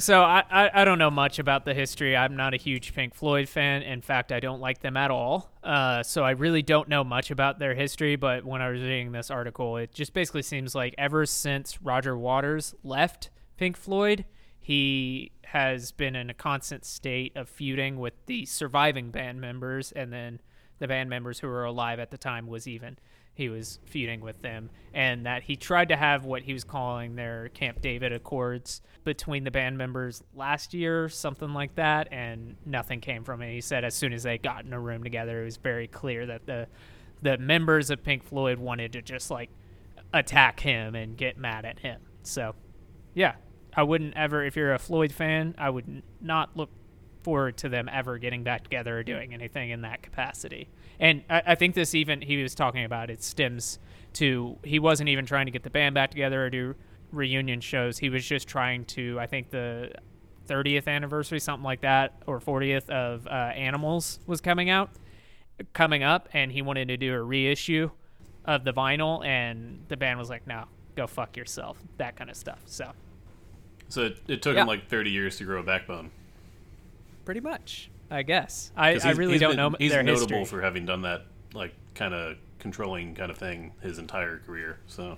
so 0.00 0.22
I, 0.22 0.42
I, 0.50 0.70
I 0.74 0.84
don't 0.84 0.98
know 0.98 1.10
much 1.10 1.38
about 1.38 1.64
the 1.64 1.74
history. 1.74 2.16
I'm 2.16 2.34
not 2.34 2.54
a 2.54 2.56
huge 2.56 2.94
Pink 2.94 3.14
Floyd 3.14 3.48
fan. 3.48 3.82
In 3.82 4.00
fact, 4.00 4.32
I 4.32 4.40
don't 4.40 4.60
like 4.60 4.80
them 4.80 4.96
at 4.96 5.10
all. 5.10 5.50
Uh, 5.62 6.02
so 6.02 6.24
I 6.24 6.32
really 6.32 6.62
don't 6.62 6.88
know 6.88 7.04
much 7.04 7.30
about 7.30 7.58
their 7.58 7.74
history. 7.74 8.16
But 8.16 8.44
when 8.44 8.62
I 8.62 8.70
was 8.70 8.80
reading 8.80 9.12
this 9.12 9.30
article, 9.30 9.76
it 9.76 9.92
just 9.92 10.12
basically 10.12 10.42
seems 10.42 10.74
like 10.74 10.94
ever 10.98 11.26
since 11.26 11.80
Roger 11.82 12.16
Waters 12.16 12.74
left 12.82 13.30
Pink 13.56 13.76
Floyd, 13.76 14.24
he 14.58 15.32
has 15.44 15.92
been 15.92 16.16
in 16.16 16.30
a 16.30 16.34
constant 16.34 16.84
state 16.84 17.36
of 17.36 17.48
feuding 17.48 17.98
with 17.98 18.14
the 18.26 18.46
surviving 18.46 19.10
band 19.10 19.40
members, 19.40 19.92
and 19.92 20.12
then 20.12 20.40
the 20.78 20.88
band 20.88 21.10
members 21.10 21.40
who 21.40 21.46
were 21.46 21.64
alive 21.64 21.98
at 21.98 22.10
the 22.10 22.18
time 22.18 22.46
was 22.46 22.66
even 22.66 22.98
he 23.34 23.48
was 23.48 23.78
feuding 23.84 24.20
with 24.20 24.42
them, 24.42 24.70
and 24.92 25.26
that 25.26 25.42
he 25.42 25.56
tried 25.56 25.88
to 25.88 25.96
have 25.96 26.24
what 26.24 26.42
he 26.42 26.52
was 26.52 26.64
calling 26.64 27.14
their 27.14 27.48
Camp 27.50 27.80
David 27.80 28.12
Accords 28.12 28.82
between 29.04 29.44
the 29.44 29.50
band 29.50 29.78
members 29.78 30.22
last 30.34 30.74
year, 30.74 31.08
something 31.08 31.54
like 31.54 31.74
that, 31.76 32.08
and 32.10 32.56
nothing 32.66 33.00
came 33.00 33.24
from 33.24 33.40
it. 33.42 33.52
He 33.52 33.60
said 33.60 33.84
as 33.84 33.94
soon 33.94 34.12
as 34.12 34.24
they 34.24 34.38
got 34.38 34.64
in 34.64 34.72
a 34.72 34.80
room 34.80 35.02
together, 35.02 35.42
it 35.42 35.44
was 35.44 35.56
very 35.56 35.86
clear 35.86 36.26
that 36.26 36.46
the 36.46 36.66
the 37.22 37.38
members 37.38 37.90
of 37.90 38.02
Pink 38.02 38.24
Floyd 38.24 38.58
wanted 38.58 38.94
to 38.94 39.02
just 39.02 39.30
like 39.30 39.50
attack 40.12 40.60
him 40.60 40.94
and 40.94 41.16
get 41.16 41.36
mad 41.36 41.64
at 41.64 41.80
him. 41.80 42.00
So, 42.22 42.54
yeah, 43.14 43.34
I 43.74 43.82
wouldn't 43.82 44.16
ever, 44.16 44.44
if 44.44 44.56
you're 44.56 44.74
a 44.74 44.78
Floyd 44.78 45.12
fan, 45.12 45.54
I 45.58 45.70
would 45.70 46.02
not 46.20 46.56
look 46.56 46.70
forward 47.22 47.56
to 47.58 47.68
them 47.68 47.88
ever 47.92 48.18
getting 48.18 48.42
back 48.42 48.64
together 48.64 48.98
or 48.98 49.02
doing 49.02 49.34
anything 49.34 49.70
in 49.70 49.82
that 49.82 50.02
capacity. 50.02 50.70
And 51.00 51.24
I, 51.28 51.42
I 51.46 51.54
think 51.56 51.74
this 51.74 51.94
even 51.94 52.20
he 52.20 52.40
was 52.42 52.54
talking 52.54 52.84
about 52.84 53.10
it 53.10 53.22
stems 53.24 53.78
to 54.14 54.56
he 54.62 54.78
wasn't 54.78 55.08
even 55.08 55.26
trying 55.26 55.46
to 55.46 55.52
get 55.52 55.62
the 55.64 55.70
band 55.70 55.94
back 55.94 56.10
together 56.10 56.44
or 56.46 56.50
do 56.50 56.74
reunion 57.10 57.60
shows. 57.60 57.98
He 57.98 58.10
was 58.10 58.24
just 58.24 58.46
trying 58.46 58.84
to 58.86 59.18
I 59.18 59.26
think 59.26 59.50
the 59.50 59.92
30th 60.48 60.86
anniversary 60.88 61.40
something 61.40 61.64
like 61.64 61.80
that 61.82 62.22
or 62.26 62.40
40th 62.40 62.88
of 62.90 63.26
uh, 63.26 63.30
Animals 63.30 64.18
was 64.26 64.40
coming 64.40 64.68
out 64.70 64.90
coming 65.74 66.02
up 66.02 66.28
and 66.32 66.50
he 66.50 66.62
wanted 66.62 66.88
to 66.88 66.96
do 66.96 67.14
a 67.14 67.22
reissue 67.22 67.90
of 68.46 68.64
the 68.64 68.72
vinyl 68.72 69.24
and 69.24 69.84
the 69.88 69.96
band 69.96 70.18
was 70.18 70.28
like 70.30 70.46
no 70.46 70.64
go 70.96 71.06
fuck 71.06 71.36
yourself 71.36 71.76
that 71.98 72.16
kind 72.16 72.30
of 72.30 72.34
stuff 72.36 72.58
so 72.64 72.90
so 73.88 74.06
it, 74.06 74.18
it 74.26 74.42
took 74.42 74.54
Yeah. 74.56 74.62
him 74.62 74.66
like 74.68 74.88
30 74.88 75.10
years 75.10 75.36
to 75.36 75.44
grow 75.44 75.60
a 75.60 75.62
backbone. 75.62 76.10
pretty 77.24 77.40
much 77.40 77.90
I 78.10 78.22
guess 78.22 78.72
I, 78.76 78.94
'Cause 78.94 79.04
I 79.04 79.12
really 79.12 79.38
don't 79.38 79.50
been- 79.50 79.56
know 79.56 79.76
He's 79.78 79.92
their 79.92 80.02
notable 80.02 80.38
history. 80.38 80.58
for 80.58 80.62
having 80.62 80.84
done 80.86 81.02
that, 81.02 81.26
like 81.54 81.72
kind 81.94 82.12
of 82.14 82.36
controlling 82.58 83.14
kind 83.14 83.30
of 83.30 83.38
thing 83.38 83.72
his 83.80 83.98
entire 83.98 84.38
career. 84.38 84.78
So 84.86 85.16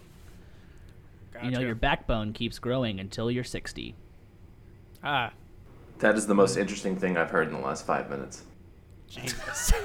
You 1.42 1.50
know, 1.50 1.60
your 1.60 1.74
backbone 1.74 2.32
keeps 2.34 2.58
growing 2.58 3.00
until 3.00 3.30
you're 3.30 3.42
60. 3.44 3.94
ah 5.02 5.32
That 5.98 6.16
is 6.16 6.26
the 6.26 6.34
most 6.34 6.56
interesting 6.56 6.96
thing 6.96 7.16
I've 7.16 7.30
heard 7.30 7.48
in 7.48 7.54
the 7.54 7.60
last 7.60 7.86
five 7.86 8.10
minutes. 8.10 8.42
Jesus. 9.08 9.72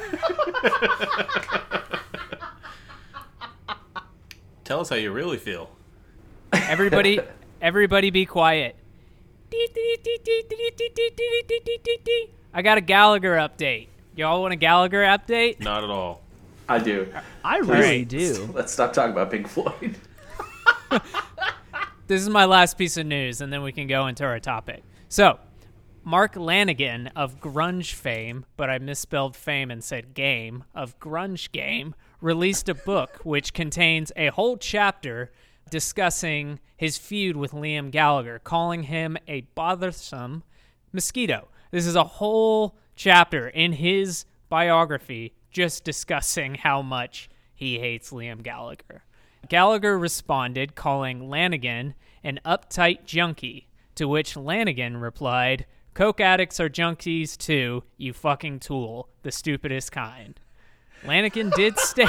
tell 4.63 4.81
us 4.81 4.89
how 4.89 4.95
you 4.95 5.11
really 5.11 5.37
feel. 5.37 5.69
everybody 6.53 7.19
everybody 7.61 8.09
be 8.09 8.25
quiet 8.25 8.75
I 12.53 12.61
got 12.61 12.77
a 12.77 12.81
Gallagher 12.81 13.35
update 13.35 13.87
y'all 14.17 14.41
want 14.41 14.53
a 14.53 14.57
Gallagher 14.57 15.03
update 15.03 15.61
Not 15.61 15.83
at 15.83 15.89
all. 15.89 16.21
I 16.67 16.79
do. 16.79 17.07
I 17.45 17.59
really 17.59 17.99
right. 17.99 18.07
do. 18.07 18.49
Let's 18.53 18.73
stop 18.73 18.91
talking 18.91 19.13
about 19.13 19.31
Pink 19.31 19.47
Floyd. 19.47 19.95
this 22.07 22.21
is 22.21 22.27
my 22.27 22.43
last 22.43 22.77
piece 22.77 22.97
of 22.97 23.05
news, 23.05 23.39
and 23.39 23.53
then 23.53 23.61
we 23.61 23.71
can 23.71 23.87
go 23.87 24.07
into 24.07 24.25
our 24.25 24.39
topic. 24.41 24.83
So, 25.07 25.39
Mark 26.03 26.33
Lanegan 26.33 27.09
of 27.15 27.39
grunge 27.39 27.93
fame, 27.93 28.45
but 28.57 28.69
I 28.69 28.79
misspelled 28.79 29.37
fame 29.37 29.71
and 29.71 29.81
said 29.81 30.13
game, 30.13 30.65
of 30.75 30.99
grunge 30.99 31.53
game, 31.53 31.95
released 32.19 32.67
a 32.67 32.75
book 32.75 33.19
which 33.23 33.53
contains 33.53 34.11
a 34.17 34.27
whole 34.27 34.57
chapter 34.57 35.31
discussing 35.69 36.59
his 36.75 36.97
feud 36.97 37.37
with 37.37 37.51
Liam 37.51 37.91
Gallagher, 37.91 38.39
calling 38.39 38.83
him 38.83 39.17
a 39.25 39.41
bothersome 39.55 40.43
mosquito. 40.91 41.47
This 41.71 41.85
is 41.85 41.95
a 41.95 42.03
whole 42.03 42.77
chapter 42.95 43.47
in 43.47 43.73
his 43.73 44.25
biography 44.49 45.33
just 45.51 45.83
discussing 45.83 46.55
how 46.55 46.81
much 46.81 47.29
he 47.53 47.79
hates 47.79 48.11
Liam 48.11 48.43
Gallagher. 48.43 49.03
Gallagher 49.49 49.97
responded, 49.97 50.75
calling 50.75 51.21
Lanegan 51.21 51.93
an 52.23 52.39
uptight 52.45 53.05
junkie, 53.05 53.67
to 53.95 54.07
which 54.07 54.35
Lanegan 54.35 55.01
replied, 55.01 55.65
Coke 55.93 56.21
addicts 56.21 56.59
are 56.59 56.69
junkies 56.69 57.37
too, 57.37 57.83
you 57.97 58.13
fucking 58.13 58.59
tool, 58.59 59.09
the 59.23 59.31
stupidest 59.31 59.91
kind. 59.91 60.39
Lanegan 61.03 61.53
did 61.55 61.79
stay. 61.79 62.05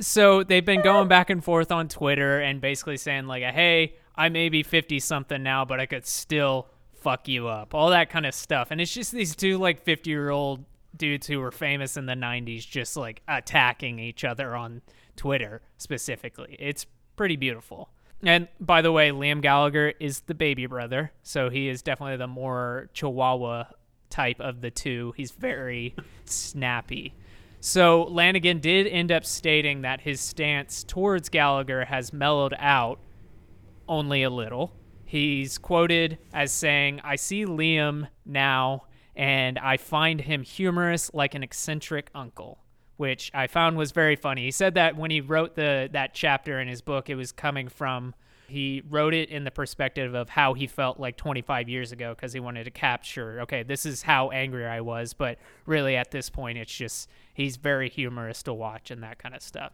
so 0.00 0.42
they've 0.42 0.64
been 0.64 0.82
going 0.82 1.08
back 1.08 1.30
and 1.30 1.42
forth 1.42 1.72
on 1.72 1.88
Twitter 1.88 2.40
and 2.40 2.60
basically 2.60 2.96
saying, 2.96 3.26
like, 3.26 3.42
hey, 3.42 3.94
I 4.14 4.28
may 4.28 4.48
be 4.48 4.62
50 4.62 4.98
something 4.98 5.42
now, 5.42 5.64
but 5.64 5.80
I 5.80 5.86
could 5.86 6.06
still 6.06 6.68
fuck 7.00 7.28
you 7.28 7.48
up. 7.48 7.74
All 7.74 7.90
that 7.90 8.10
kind 8.10 8.26
of 8.26 8.34
stuff. 8.34 8.68
And 8.70 8.80
it's 8.80 8.92
just 8.92 9.12
these 9.12 9.34
two, 9.34 9.58
like, 9.58 9.82
50 9.82 10.10
year 10.10 10.30
old 10.30 10.64
dudes 10.96 11.26
who 11.26 11.40
were 11.40 11.52
famous 11.52 11.96
in 11.96 12.06
the 12.06 12.14
90s 12.14 12.66
just, 12.66 12.96
like, 12.96 13.22
attacking 13.28 13.98
each 13.98 14.24
other 14.24 14.54
on 14.54 14.82
Twitter 15.16 15.62
specifically. 15.76 16.56
It's 16.58 16.86
pretty 17.16 17.36
beautiful. 17.36 17.90
And 18.22 18.48
by 18.60 18.82
the 18.82 18.92
way, 18.92 19.10
Liam 19.10 19.40
Gallagher 19.40 19.94
is 19.98 20.20
the 20.20 20.34
baby 20.34 20.66
brother, 20.66 21.12
so 21.22 21.48
he 21.48 21.68
is 21.68 21.80
definitely 21.82 22.18
the 22.18 22.26
more 22.26 22.90
Chihuahua 22.92 23.64
type 24.10 24.40
of 24.40 24.60
the 24.60 24.70
two. 24.70 25.14
He's 25.16 25.30
very 25.30 25.94
snappy. 26.26 27.14
So 27.60 28.06
Lanegan 28.06 28.60
did 28.60 28.86
end 28.86 29.12
up 29.12 29.24
stating 29.24 29.82
that 29.82 30.00
his 30.00 30.20
stance 30.20 30.82
towards 30.82 31.28
Gallagher 31.28 31.84
has 31.84 32.12
mellowed 32.12 32.54
out 32.58 32.98
only 33.88 34.22
a 34.22 34.30
little. 34.30 34.72
He's 35.10 35.58
quoted 35.58 36.18
as 36.32 36.52
saying, 36.52 37.00
I 37.02 37.16
see 37.16 37.44
Liam 37.44 38.06
now 38.24 38.84
and 39.16 39.58
I 39.58 39.76
find 39.76 40.20
him 40.20 40.44
humorous 40.44 41.10
like 41.12 41.34
an 41.34 41.42
eccentric 41.42 42.12
uncle, 42.14 42.60
which 42.96 43.28
I 43.34 43.48
found 43.48 43.76
was 43.76 43.90
very 43.90 44.14
funny. 44.14 44.44
He 44.44 44.52
said 44.52 44.74
that 44.74 44.94
when 44.94 45.10
he 45.10 45.20
wrote 45.20 45.56
the 45.56 45.88
that 45.90 46.14
chapter 46.14 46.60
in 46.60 46.68
his 46.68 46.80
book, 46.80 47.10
it 47.10 47.16
was 47.16 47.32
coming 47.32 47.68
from 47.68 48.14
he 48.46 48.84
wrote 48.88 49.12
it 49.12 49.30
in 49.30 49.42
the 49.42 49.50
perspective 49.50 50.14
of 50.14 50.28
how 50.28 50.54
he 50.54 50.68
felt 50.68 51.00
like 51.00 51.16
25 51.16 51.68
years 51.68 51.90
ago 51.90 52.14
because 52.14 52.32
he 52.32 52.38
wanted 52.38 52.62
to 52.62 52.70
capture, 52.70 53.40
okay, 53.40 53.64
this 53.64 53.84
is 53.84 54.02
how 54.02 54.30
angry 54.30 54.64
I 54.64 54.80
was, 54.80 55.12
but 55.12 55.38
really 55.66 55.96
at 55.96 56.12
this 56.12 56.30
point 56.30 56.56
it's 56.56 56.72
just 56.72 57.10
he's 57.34 57.56
very 57.56 57.90
humorous 57.90 58.44
to 58.44 58.54
watch 58.54 58.92
and 58.92 59.02
that 59.02 59.18
kind 59.18 59.34
of 59.34 59.42
stuff. 59.42 59.72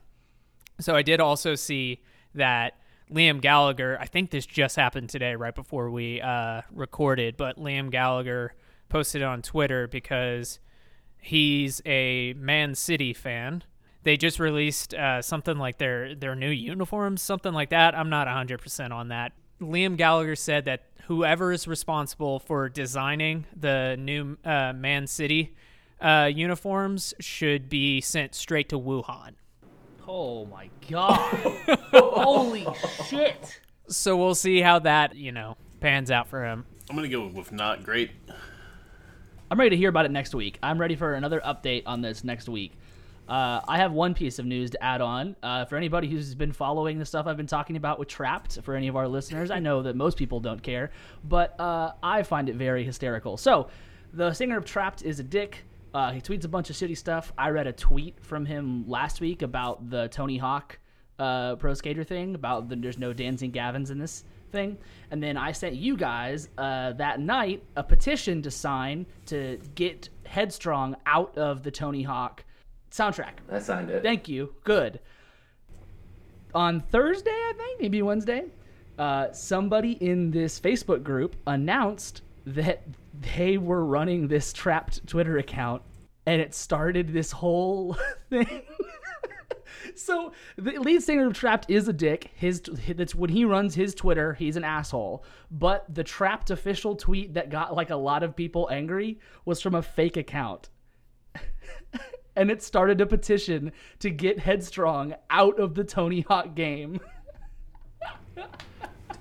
So 0.81 0.97
I 0.97 1.03
did 1.03 1.21
also 1.21 1.57
see 1.57 2.01
that 2.35 2.79
Liam 3.13 3.41
Gallagher, 3.41 3.99
I 4.01 4.07
think 4.07 4.31
this 4.31 4.47
just 4.47 4.77
happened 4.77 5.11
today, 5.11 5.37
right 5.37 5.55
before 5.55 5.91
we 5.91 6.21
uh, 6.21 6.63
recorded, 6.73 7.37
but 7.37 7.57
Liam 7.57 7.91
Gallagher 7.91 8.55
posted 8.89 9.23
on 9.23 9.43
Twitter 9.43 9.87
because 9.87 10.59
he's 11.19 11.81
a 11.87 12.35
Man 12.35 12.75
City 12.75 13.13
fan. 13.13 13.63
They 14.03 14.17
just 14.17 14.39
released 14.41 14.95
uh, 14.95 15.23
something 15.23 15.57
like 15.57 15.79
their 15.79 16.15
their 16.15 16.35
new 16.35 16.51
uniforms, 16.51 17.23
something 17.23 17.53
like 17.53 17.71
that. 17.71 17.97
I'm 17.97 18.11
not 18.11 18.29
100% 18.29 18.93
on 18.93 19.09
that. 19.09 19.33
Liam 19.61 19.97
Gallagher 19.97 20.37
said 20.37 20.65
that 20.67 20.85
whoever 21.07 21.53
is 21.53 21.67
responsible 21.67 22.41
for 22.41 22.69
designing 22.69 23.47
the 23.55 23.97
new 23.99 24.37
uh, 24.45 24.73
Man 24.73 25.07
City 25.07 25.55
uh, 26.01 26.31
uniforms 26.33 27.15
should 27.21 27.69
be 27.69 28.01
sent 28.01 28.35
straight 28.35 28.69
to 28.69 28.79
Wuhan. 28.79 29.35
Oh 30.09 30.47
my 30.47 30.71
god. 30.89 31.19
Holy 31.93 32.67
shit. 33.09 33.61
So 33.89 34.17
we'll 34.17 34.35
see 34.35 34.61
how 34.61 34.79
that, 34.81 35.17
you 35.17 35.33
know, 35.33 35.57
pans 35.81 36.11
out 36.11 36.29
for 36.29 36.45
him. 36.45 36.65
I'm 36.89 36.97
gonna 36.97 37.09
go 37.09 37.27
with 37.27 37.53
not 37.53 37.85
great. 37.85 38.11
I'm 39.51 39.59
ready 39.59 39.71
to 39.71 39.77
hear 39.77 39.89
about 39.89 40.05
it 40.05 40.11
next 40.11 40.35
week. 40.35 40.59
I'm 40.63 40.81
ready 40.81 40.97
for 40.97 41.15
another 41.15 41.41
update 41.41 41.85
on 41.87 42.01
this 42.01 42.25
next 42.25 42.49
week. 42.49 42.73
Uh, 43.29 43.61
I 43.67 43.79
have 43.79 43.93
one 43.93 44.15
piece 44.15 44.39
of 44.39 44.47
news 44.47 44.71
to 44.71 44.83
add 44.83 45.01
on. 45.01 45.35
Uh, 45.43 45.65
for 45.65 45.77
anybody 45.77 46.09
who's 46.09 46.35
been 46.35 46.53
following 46.53 46.99
the 46.99 47.05
stuff 47.05 47.27
I've 47.27 47.37
been 47.37 47.47
talking 47.47 47.77
about 47.77 47.99
with 47.99 48.09
Trapt, 48.09 48.63
for 48.63 48.77
any 48.77 48.87
of 48.87 48.95
our 48.95 49.09
listeners, 49.09 49.51
I 49.51 49.59
know 49.59 49.83
that 49.83 49.97
most 49.97 50.17
people 50.17 50.39
don't 50.39 50.63
care, 50.63 50.93
but 51.25 51.59
uh, 51.61 51.93
I 52.03 52.23
find 52.23 52.49
it 52.49 52.55
very 52.55 52.85
hysterical. 52.85 53.37
So, 53.37 53.69
the 54.13 54.33
singer 54.33 54.57
of 54.57 54.65
Trapt 54.65 55.03
is 55.03 55.19
a 55.19 55.25
dick. 55.25 55.65
Uh, 55.97 56.13
he 56.13 56.21
tweets 56.21 56.45
a 56.45 56.49
bunch 56.49 56.69
of 56.69 56.77
shitty 56.77 56.95
stuff. 56.95 57.33
I 57.39 57.49
read 57.49 57.67
a 57.67 57.73
tweet 57.73 58.23
from 58.23 58.45
him 58.45 58.87
last 58.87 59.23
week 59.23 59.41
about 59.41 59.89
the 59.89 60.09
Tony 60.09 60.37
Hawk 60.37 60.79
uh, 61.19 61.57
pro 61.57 61.73
skater 61.73 62.05
thing 62.05 62.35
about 62.35 62.69
the, 62.69 62.77
there's 62.77 62.99
no 62.99 63.15
dancing 63.15 63.51
Gavins 63.51 63.91
in 63.91 63.99
this 63.99 64.25
thing, 64.53 64.77
and 65.11 65.23
then 65.23 65.39
I 65.39 65.53
sent 65.53 65.75
you 65.75 65.97
guys 65.97 66.51
uh, 66.59 66.93
that 66.93 67.19
night 67.19 67.63
a 67.77 67.83
petition 67.83 68.43
to 68.43 68.51
sign 68.51 69.07
to 69.25 69.59
get 69.75 70.11
Headstrong 70.27 70.97
out 71.07 71.39
of 71.39 71.63
the 71.63 71.71
Tony 71.71 72.03
Hawk 72.03 72.45
soundtrack. 72.91 73.39
I 73.51 73.59
signed 73.59 73.89
it. 73.89 74.03
Thank 74.03 74.29
you. 74.29 74.55
Good. 74.65 75.01
On 76.55 76.83
Thursday, 76.83 77.31
I 77.31 77.55
think, 77.57 77.81
maybe 77.81 78.03
Wednesday, 78.03 78.45
uh, 78.99 79.33
somebody 79.33 79.93
in 79.93 80.31
this 80.31 80.61
Facebook 80.61 81.03
group 81.03 81.37
announced 81.47 82.21
that 82.45 82.83
they 83.21 83.59
were 83.59 83.85
running 83.85 84.29
this 84.29 84.53
Trapt 84.53 85.07
Twitter 85.07 85.39
account 85.39 85.83
and 86.27 86.41
it 86.41 86.55
started 86.55 87.13
this 87.13 87.31
whole 87.31 87.97
thing. 88.31 88.63
so 89.95 90.33
the 90.57 90.73
lead 90.73 91.03
singer 91.03 91.29
of 91.29 91.33
Trapt 91.33 91.65
is 91.69 91.89
a 91.89 91.93
dick. 91.93 92.31
His 92.35 92.63
that's 92.89 93.15
when 93.15 93.31
he 93.31 93.45
runs 93.45 93.75
his 93.75 93.95
Twitter, 93.95 94.35
he's 94.35 94.57
an 94.57 94.65
asshole. 94.65 95.25
But 95.51 95.87
the 95.93 96.05
Trapt 96.05 96.51
official 96.51 96.97
tweet 96.97 97.35
that 97.35 97.51
got 97.51 97.75
like 97.75 97.91
a 97.91 97.97
lot 97.97 98.23
of 98.23 98.35
people 98.35 98.69
angry 98.71 99.21
was 99.45 99.63
from 99.63 99.75
a 99.75 99.83
fake 99.83 100.17
account. 100.17 100.69
and 102.37 102.51
it 102.51 102.63
started 102.63 103.01
a 103.01 103.07
petition 103.07 103.73
to 104.01 104.11
get 104.11 104.41
Headstrong 104.41 105.15
out 105.31 105.59
of 105.61 105.75
the 105.75 105.85
Tony 105.85 106.23
Hawk 106.23 106.55
game. 106.55 107.01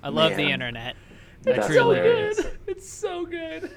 I 0.04 0.10
love 0.10 0.36
the 0.36 0.52
internet. 0.52 0.96
That's 1.46 1.68
so 1.68 1.74
hilarious. 1.74 2.38
good. 2.38 2.58
It's 2.68 2.90
so 2.90 3.26
good. 3.26 3.72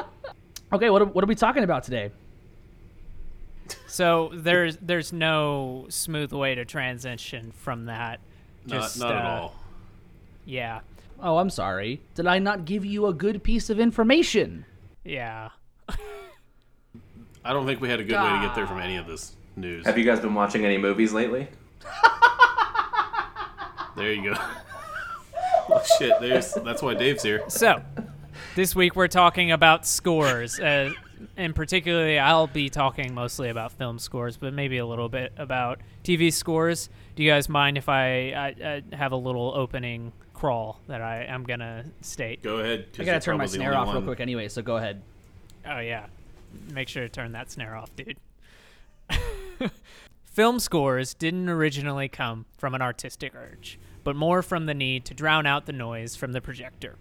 okay, 0.72 0.90
what 0.90 1.02
are, 1.02 1.06
what 1.06 1.24
are 1.24 1.28
we 1.28 1.34
talking 1.34 1.64
about 1.64 1.84
today? 1.84 2.10
So 3.86 4.30
there's 4.34 4.76
there's 4.78 5.12
no 5.12 5.86
smooth 5.88 6.32
way 6.32 6.54
to 6.54 6.64
transition 6.64 7.52
from 7.52 7.86
that. 7.86 8.20
Not, 8.66 8.82
Just, 8.82 8.98
not 8.98 9.14
at 9.14 9.24
uh, 9.24 9.28
all. 9.28 9.54
Yeah, 10.44 10.80
Oh, 11.20 11.38
I'm 11.38 11.50
sorry. 11.50 12.00
Did 12.14 12.26
I 12.26 12.38
not 12.38 12.64
give 12.64 12.84
you 12.84 13.06
a 13.06 13.12
good 13.12 13.42
piece 13.42 13.70
of 13.70 13.80
information? 13.80 14.64
yeah. 15.04 15.50
I 17.44 17.52
don't 17.54 17.64
think 17.64 17.80
we 17.80 17.88
had 17.88 17.98
a 17.98 18.04
good 18.04 18.20
way 18.20 18.28
to 18.40 18.46
get 18.46 18.54
there 18.54 18.66
from 18.66 18.78
any 18.78 18.96
of 18.96 19.06
this 19.06 19.34
news. 19.56 19.86
Have 19.86 19.96
you 19.96 20.04
guys 20.04 20.20
been 20.20 20.34
watching 20.34 20.66
any 20.66 20.76
movies 20.76 21.14
lately? 21.14 21.48
There 23.96 24.12
you 24.12 24.34
go. 24.34 24.40
oh 25.72 25.82
shit! 25.98 26.14
There's 26.20 26.54
that's 26.54 26.82
why 26.82 26.94
Dave's 26.94 27.22
here. 27.22 27.42
So 27.48 27.82
this 28.54 28.74
week 28.74 28.96
we're 28.96 29.08
talking 29.08 29.52
about 29.52 29.86
scores. 29.86 30.58
Uh, 30.58 30.92
and 31.36 31.54
particularly, 31.54 32.18
I'll 32.18 32.46
be 32.46 32.70
talking 32.70 33.12
mostly 33.14 33.48
about 33.48 33.72
film 33.72 33.98
scores, 33.98 34.36
but 34.36 34.54
maybe 34.54 34.78
a 34.78 34.86
little 34.86 35.08
bit 35.08 35.32
about 35.36 35.80
TV 36.04 36.32
scores. 36.32 36.88
Do 37.16 37.22
you 37.22 37.30
guys 37.30 37.48
mind 37.48 37.76
if 37.76 37.88
I, 37.88 38.30
I, 38.30 38.82
I 38.92 38.96
have 38.96 39.12
a 39.12 39.16
little 39.16 39.52
opening 39.54 40.12
crawl 40.32 40.80
that 40.86 41.00
I 41.00 41.24
am 41.24 41.44
gonna 41.44 41.84
state? 42.00 42.42
Go 42.42 42.58
ahead. 42.58 42.86
I 42.98 43.04
gotta 43.04 43.20
turn 43.20 43.38
my 43.38 43.46
snare 43.46 43.74
only 43.74 43.88
off 43.88 43.94
real 43.94 44.02
quick 44.04 44.20
anyway, 44.20 44.48
so 44.48 44.62
go 44.62 44.76
ahead. 44.76 45.02
Oh 45.66 45.80
yeah, 45.80 46.06
make 46.72 46.88
sure 46.88 47.02
to 47.02 47.08
turn 47.08 47.32
that 47.32 47.50
snare 47.50 47.76
off, 47.76 47.90
dude. 47.96 48.16
Film 50.24 50.60
scores 50.60 51.14
didn't 51.14 51.48
originally 51.48 52.08
come 52.08 52.46
from 52.56 52.74
an 52.74 52.80
artistic 52.80 53.34
urge, 53.34 53.78
but 54.08 54.16
more 54.16 54.40
from 54.40 54.64
the 54.64 54.72
need 54.72 55.04
to 55.04 55.12
drown 55.12 55.44
out 55.44 55.66
the 55.66 55.72
noise 55.74 56.16
from 56.16 56.32
the 56.32 56.40
projector. 56.40 56.96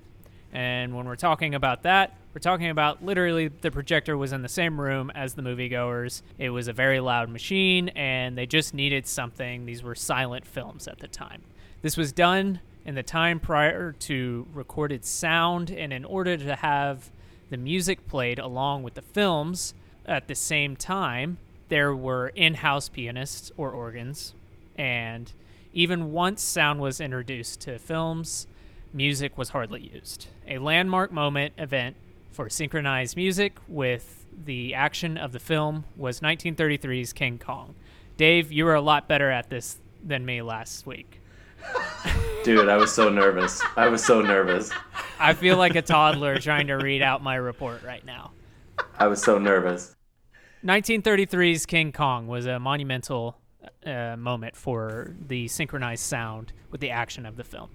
And 0.51 0.93
when 0.93 1.05
we're 1.05 1.15
talking 1.15 1.55
about 1.55 1.83
that, 1.83 2.17
we're 2.33 2.41
talking 2.41 2.69
about 2.69 3.01
literally 3.01 3.47
the 3.47 3.71
projector 3.71 4.17
was 4.17 4.33
in 4.33 4.41
the 4.41 4.49
same 4.49 4.77
room 4.77 5.09
as 5.15 5.33
the 5.33 5.41
moviegoers. 5.41 6.21
It 6.37 6.49
was 6.49 6.67
a 6.67 6.73
very 6.73 6.99
loud 6.99 7.29
machine, 7.29 7.87
and 7.95 8.37
they 8.37 8.45
just 8.45 8.73
needed 8.73 9.07
something. 9.07 9.65
These 9.65 9.83
were 9.83 9.95
silent 9.95 10.45
films 10.45 10.85
at 10.85 10.99
the 10.99 11.07
time. 11.07 11.43
This 11.81 11.95
was 11.95 12.11
done 12.11 12.59
in 12.85 12.95
the 12.95 13.03
time 13.03 13.39
prior 13.39 13.93
to 13.93 14.45
recorded 14.53 15.05
sound, 15.05 15.71
and 15.71 15.93
in 15.93 16.03
order 16.03 16.35
to 16.35 16.57
have 16.57 17.09
the 17.49 17.55
music 17.55 18.05
played 18.09 18.37
along 18.37 18.83
with 18.83 18.95
the 18.95 19.01
films 19.01 19.73
at 20.05 20.27
the 20.27 20.35
same 20.35 20.75
time, 20.75 21.37
there 21.69 21.95
were 21.95 22.33
in 22.35 22.55
house 22.55 22.89
pianists 22.89 23.49
or 23.55 23.71
organs. 23.71 24.33
And 24.77 25.31
even 25.77 26.11
once 26.11 26.41
sound 26.41 26.79
was 26.79 26.99
introduced 26.99 27.61
to 27.61 27.77
films, 27.77 28.47
music 28.91 29.37
was 29.37 29.49
hardly 29.49 29.91
used. 29.93 30.25
A 30.47 30.57
landmark 30.57 31.11
moment 31.11 31.53
event 31.59 31.95
for 32.31 32.49
synchronized 32.49 33.15
music 33.15 33.59
with 33.67 34.25
the 34.45 34.73
action 34.73 35.19
of 35.19 35.33
the 35.33 35.39
film 35.39 35.85
was 35.95 36.19
1933's 36.21 37.13
King 37.13 37.37
Kong. 37.37 37.75
Dave, 38.17 38.51
you 38.51 38.65
were 38.65 38.73
a 38.73 38.81
lot 38.81 39.07
better 39.07 39.29
at 39.29 39.51
this 39.51 39.77
than 40.03 40.25
me 40.25 40.41
last 40.41 40.87
week. 40.87 41.21
Dude, 42.43 42.69
I 42.69 42.77
was 42.77 42.91
so 42.91 43.09
nervous. 43.09 43.61
I 43.75 43.87
was 43.87 44.03
so 44.03 44.19
nervous. 44.19 44.71
I 45.19 45.35
feel 45.35 45.57
like 45.57 45.75
a 45.75 45.83
toddler 45.83 46.39
trying 46.39 46.65
to 46.67 46.77
read 46.77 47.03
out 47.03 47.21
my 47.21 47.35
report 47.35 47.83
right 47.83 48.03
now. 48.03 48.31
I 48.97 49.05
was 49.05 49.21
so 49.21 49.37
nervous. 49.37 49.95
1933's 50.65 51.67
King 51.67 51.91
Kong 51.91 52.25
was 52.25 52.47
a 52.47 52.57
monumental 52.57 53.37
uh, 53.87 54.15
moment 54.17 54.55
for 54.55 55.15
the 55.27 55.47
synchronized 55.47 56.03
sound 56.03 56.51
with 56.71 56.81
the 56.81 56.91
action 56.91 57.25
of 57.25 57.37
the 57.37 57.43
film. 57.43 57.69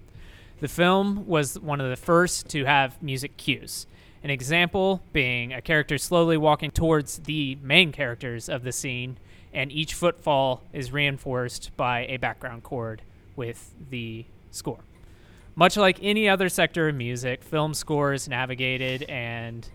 The 0.59 0.67
film 0.67 1.27
was 1.27 1.59
one 1.59 1.81
of 1.81 1.89
the 1.89 1.95
first 1.95 2.47
to 2.49 2.65
have 2.65 3.01
music 3.01 3.35
cues. 3.37 3.87
An 4.23 4.29
example 4.29 5.01
being 5.11 5.51
a 5.51 5.61
character 5.61 5.97
slowly 5.97 6.37
walking 6.37 6.71
towards 6.71 7.19
the 7.19 7.57
main 7.61 7.91
characters 7.91 8.47
of 8.47 8.63
the 8.63 8.71
scene, 8.71 9.17
and 9.53 9.71
each 9.71 9.93
footfall 9.93 10.63
is 10.71 10.91
reinforced 10.93 11.75
by 11.75 12.05
a 12.05 12.17
background 12.17 12.63
chord 12.63 13.01
with 13.35 13.73
the 13.89 14.25
score. 14.51 14.79
Much 15.55 15.75
like 15.75 15.99
any 16.01 16.29
other 16.29 16.49
sector 16.49 16.87
of 16.87 16.95
music, 16.95 17.43
film 17.43 17.73
scores 17.73 18.29
navigated 18.29 19.03
and 19.03 19.67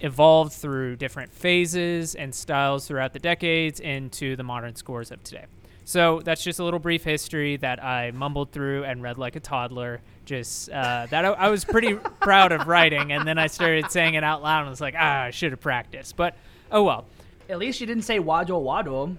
evolved 0.00 0.52
through 0.52 0.96
different 0.96 1.32
phases 1.32 2.14
and 2.14 2.34
styles 2.34 2.88
throughout 2.88 3.12
the 3.12 3.18
decades 3.18 3.80
into 3.80 4.34
the 4.36 4.42
modern 4.42 4.74
scores 4.74 5.10
of 5.10 5.22
today. 5.22 5.44
So 5.84 6.20
that's 6.24 6.42
just 6.42 6.58
a 6.58 6.64
little 6.64 6.78
brief 6.78 7.02
history 7.04 7.56
that 7.56 7.82
I 7.82 8.10
mumbled 8.12 8.52
through 8.52 8.84
and 8.84 9.02
read 9.02 9.18
like 9.18 9.36
a 9.36 9.40
toddler. 9.40 10.00
Just 10.24 10.70
uh, 10.70 11.06
that 11.10 11.24
I, 11.24 11.28
I 11.30 11.48
was 11.48 11.64
pretty 11.64 11.94
proud 12.20 12.52
of 12.52 12.68
writing, 12.68 13.12
and 13.12 13.26
then 13.26 13.38
I 13.38 13.48
started 13.48 13.90
saying 13.90 14.14
it 14.14 14.22
out 14.22 14.42
loud 14.42 14.60
and 14.60 14.70
was 14.70 14.80
like, 14.80 14.94
ah, 14.96 15.22
I 15.22 15.30
should 15.30 15.50
have 15.52 15.60
practiced. 15.60 16.16
But 16.16 16.36
oh 16.70 16.84
well. 16.84 17.06
At 17.48 17.58
least 17.58 17.80
you 17.80 17.86
didn't 17.86 18.04
say 18.04 18.18
wado 18.20 18.62
wado. 18.62 19.16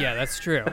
Yeah, 0.00 0.14
that's 0.14 0.40
true. 0.40 0.64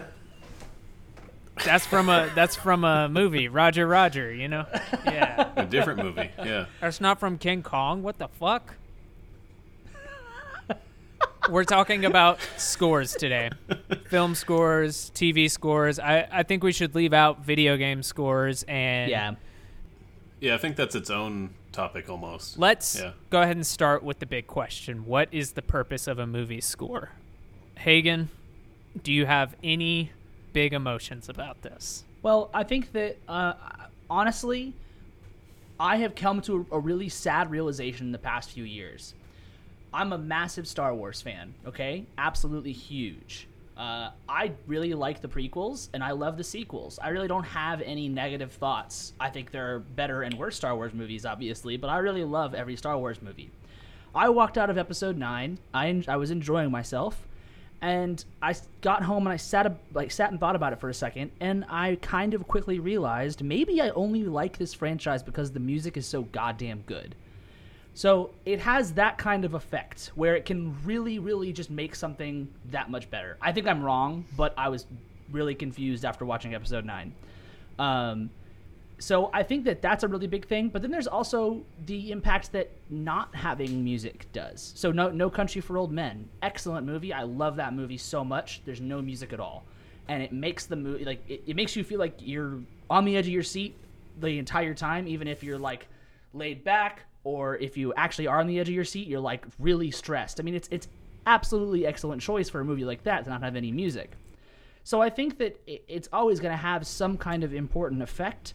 That's 1.65 1.85
from 1.85 2.09
a 2.09 2.31
that's 2.33 2.55
from 2.55 2.83
a 2.83 3.09
movie, 3.09 3.47
Roger 3.47 3.85
Roger. 3.85 4.33
You 4.33 4.47
know, 4.47 4.65
yeah. 5.05 5.51
A 5.55 5.65
different 5.65 6.01
movie. 6.01 6.31
Yeah. 6.37 6.65
That's 6.79 7.01
not 7.01 7.19
from 7.19 7.37
King 7.37 7.63
Kong. 7.63 8.01
What 8.01 8.17
the 8.17 8.27
fuck? 8.27 8.75
We're 11.49 11.63
talking 11.63 12.05
about 12.05 12.39
scores 12.57 13.13
today. 13.15 13.49
Film 14.07 14.35
scores, 14.35 15.11
TV 15.15 15.49
scores. 15.49 15.97
I, 15.99 16.27
I 16.31 16.43
think 16.43 16.63
we 16.63 16.71
should 16.71 16.93
leave 16.93 17.11
out 17.13 17.43
video 17.43 17.75
game 17.75 18.03
scores 18.03 18.63
and 18.67 19.09
Yeah. 19.09 19.35
Yeah, 20.41 20.55
I 20.55 20.57
think 20.57 20.75
that's 20.75 20.95
its 20.95 21.09
own 21.09 21.49
topic 21.71 22.09
almost. 22.09 22.57
let's 22.59 22.99
Yeah. 22.99 23.11
go 23.29 23.41
ahead 23.41 23.55
and 23.55 23.65
start 23.65 24.03
with 24.03 24.19
the 24.19 24.25
big 24.25 24.47
question. 24.47 25.05
What 25.05 25.27
is 25.31 25.51
the 25.53 25.61
purpose 25.61 26.07
of 26.07 26.19
a 26.19 26.25
movie 26.27 26.61
score? 26.61 27.09
Hagen, 27.75 28.29
do 29.03 29.11
you 29.11 29.25
have 29.25 29.55
any 29.63 30.11
big 30.53 30.73
emotions 30.73 31.29
about 31.29 31.61
this? 31.63 32.03
Well, 32.21 32.49
I 32.53 32.63
think 32.63 32.91
that 32.93 33.17
uh, 33.27 33.53
honestly, 34.09 34.73
I 35.79 35.97
have 35.97 36.13
come 36.15 36.41
to 36.43 36.67
a, 36.71 36.75
a 36.75 36.79
really 36.79 37.09
sad 37.09 37.49
realization 37.49 38.07
in 38.07 38.11
the 38.11 38.17
past 38.19 38.51
few 38.51 38.63
years. 38.65 39.13
I'm 39.93 40.13
a 40.13 40.17
massive 40.17 40.67
Star 40.67 40.93
Wars 40.93 41.21
fan. 41.21 41.53
Okay, 41.65 42.05
absolutely 42.17 42.71
huge. 42.71 43.47
Uh, 43.75 44.11
I 44.27 44.51
really 44.67 44.93
like 44.93 45.21
the 45.21 45.29
prequels 45.29 45.87
and 45.93 46.03
I 46.03 46.11
love 46.11 46.35
the 46.35 46.43
sequels. 46.43 46.99
I 47.01 47.09
really 47.09 47.29
don't 47.29 47.45
have 47.45 47.81
any 47.81 48.09
negative 48.09 48.51
thoughts. 48.51 49.13
I 49.19 49.29
think 49.29 49.51
there 49.51 49.73
are 49.73 49.79
better 49.79 50.23
and 50.23 50.33
worse 50.33 50.57
Star 50.57 50.75
Wars 50.75 50.93
movies, 50.93 51.25
obviously, 51.25 51.77
but 51.77 51.87
I 51.89 51.99
really 51.99 52.25
love 52.25 52.53
every 52.53 52.75
Star 52.75 52.97
Wars 52.97 53.21
movie. 53.21 53.51
I 54.13 54.29
walked 54.29 54.57
out 54.57 54.69
of 54.69 54.77
Episode 54.77 55.17
Nine. 55.17 55.59
I 55.73 55.87
en- 55.87 56.05
I 56.07 56.17
was 56.17 56.31
enjoying 56.31 56.71
myself, 56.71 57.27
and 57.81 58.23
I 58.41 58.55
got 58.81 59.03
home 59.03 59.25
and 59.27 59.33
I 59.33 59.37
sat 59.37 59.65
a, 59.65 59.75
like 59.93 60.11
sat 60.11 60.31
and 60.31 60.39
thought 60.39 60.55
about 60.55 60.73
it 60.73 60.79
for 60.79 60.89
a 60.89 60.93
second, 60.93 61.31
and 61.39 61.63
I 61.69 61.97
kind 62.01 62.33
of 62.33 62.47
quickly 62.47 62.79
realized 62.79 63.43
maybe 63.43 63.81
I 63.81 63.89
only 63.89 64.23
like 64.23 64.57
this 64.57 64.73
franchise 64.73 65.23
because 65.23 65.51
the 65.51 65.59
music 65.59 65.95
is 65.95 66.05
so 66.05 66.23
goddamn 66.23 66.81
good. 66.85 67.15
So 67.99 68.29
it 68.45 68.61
has 68.61 68.93
that 68.93 69.17
kind 69.17 69.43
of 69.43 69.55
effect 69.55 70.11
where 70.15 70.37
it 70.37 70.45
can 70.45 70.73
really, 70.85 71.19
really 71.19 71.51
just 71.51 71.69
make 71.69 71.95
something 71.95 72.47
that 72.71 72.89
much 72.89 73.09
better. 73.09 73.37
I 73.41 73.51
think 73.51 73.67
I'm 73.67 73.83
wrong, 73.83 74.23
but 74.37 74.53
I 74.57 74.69
was 74.69 74.85
really 75.33 75.53
confused 75.53 76.05
after 76.05 76.23
watching 76.23 76.55
episode 76.55 76.85
nine. 76.85 77.13
Um, 77.77 78.29
so 78.99 79.29
I 79.33 79.43
think 79.43 79.65
that 79.65 79.81
that's 79.81 80.05
a 80.05 80.07
really 80.07 80.27
big 80.27 80.47
thing. 80.47 80.69
But 80.69 80.81
then 80.81 80.91
there's 80.91 81.07
also 81.07 81.61
the 81.87 82.13
impact 82.13 82.53
that 82.53 82.71
not 82.89 83.35
having 83.35 83.83
music 83.83 84.31
does. 84.31 84.71
So 84.77 84.93
no, 84.93 85.09
no 85.09 85.29
Country 85.29 85.59
for 85.59 85.77
Old 85.77 85.91
Men, 85.91 86.29
excellent 86.41 86.87
movie. 86.87 87.11
I 87.11 87.23
love 87.23 87.57
that 87.57 87.73
movie 87.73 87.97
so 87.97 88.23
much. 88.23 88.61
There's 88.63 88.79
no 88.79 89.01
music 89.01 89.33
at 89.33 89.41
all, 89.41 89.65
and 90.07 90.23
it 90.23 90.31
makes 90.31 90.67
the 90.67 90.77
movie 90.77 91.03
like 91.03 91.21
it, 91.29 91.43
it 91.47 91.57
makes 91.57 91.75
you 91.75 91.83
feel 91.83 91.99
like 91.99 92.13
you're 92.19 92.59
on 92.89 93.03
the 93.03 93.17
edge 93.17 93.25
of 93.25 93.33
your 93.33 93.43
seat 93.43 93.75
the 94.21 94.39
entire 94.39 94.73
time, 94.73 95.05
even 95.05 95.27
if 95.27 95.43
you're 95.43 95.59
like 95.59 95.87
laid 96.33 96.63
back 96.63 97.03
or 97.23 97.57
if 97.57 97.77
you 97.77 97.93
actually 97.95 98.27
are 98.27 98.39
on 98.39 98.47
the 98.47 98.59
edge 98.59 98.69
of 98.69 98.75
your 98.75 98.85
seat, 98.85 99.07
you're 99.07 99.19
like 99.19 99.45
really 99.59 99.91
stressed. 99.91 100.39
I 100.39 100.43
mean, 100.43 100.55
it's 100.55 100.67
it's 100.71 100.87
absolutely 101.25 101.85
excellent 101.85 102.21
choice 102.21 102.49
for 102.49 102.61
a 102.61 102.65
movie 102.65 102.85
like 102.85 103.03
that 103.03 103.23
to 103.23 103.29
not 103.29 103.41
have 103.43 103.55
any 103.55 103.71
music. 103.71 104.11
So 104.83 105.01
I 105.01 105.09
think 105.09 105.37
that 105.37 105.59
it's 105.67 106.09
always 106.11 106.39
going 106.39 106.53
to 106.53 106.57
have 106.57 106.87
some 106.87 107.17
kind 107.17 107.43
of 107.43 107.53
important 107.53 108.01
effect, 108.01 108.53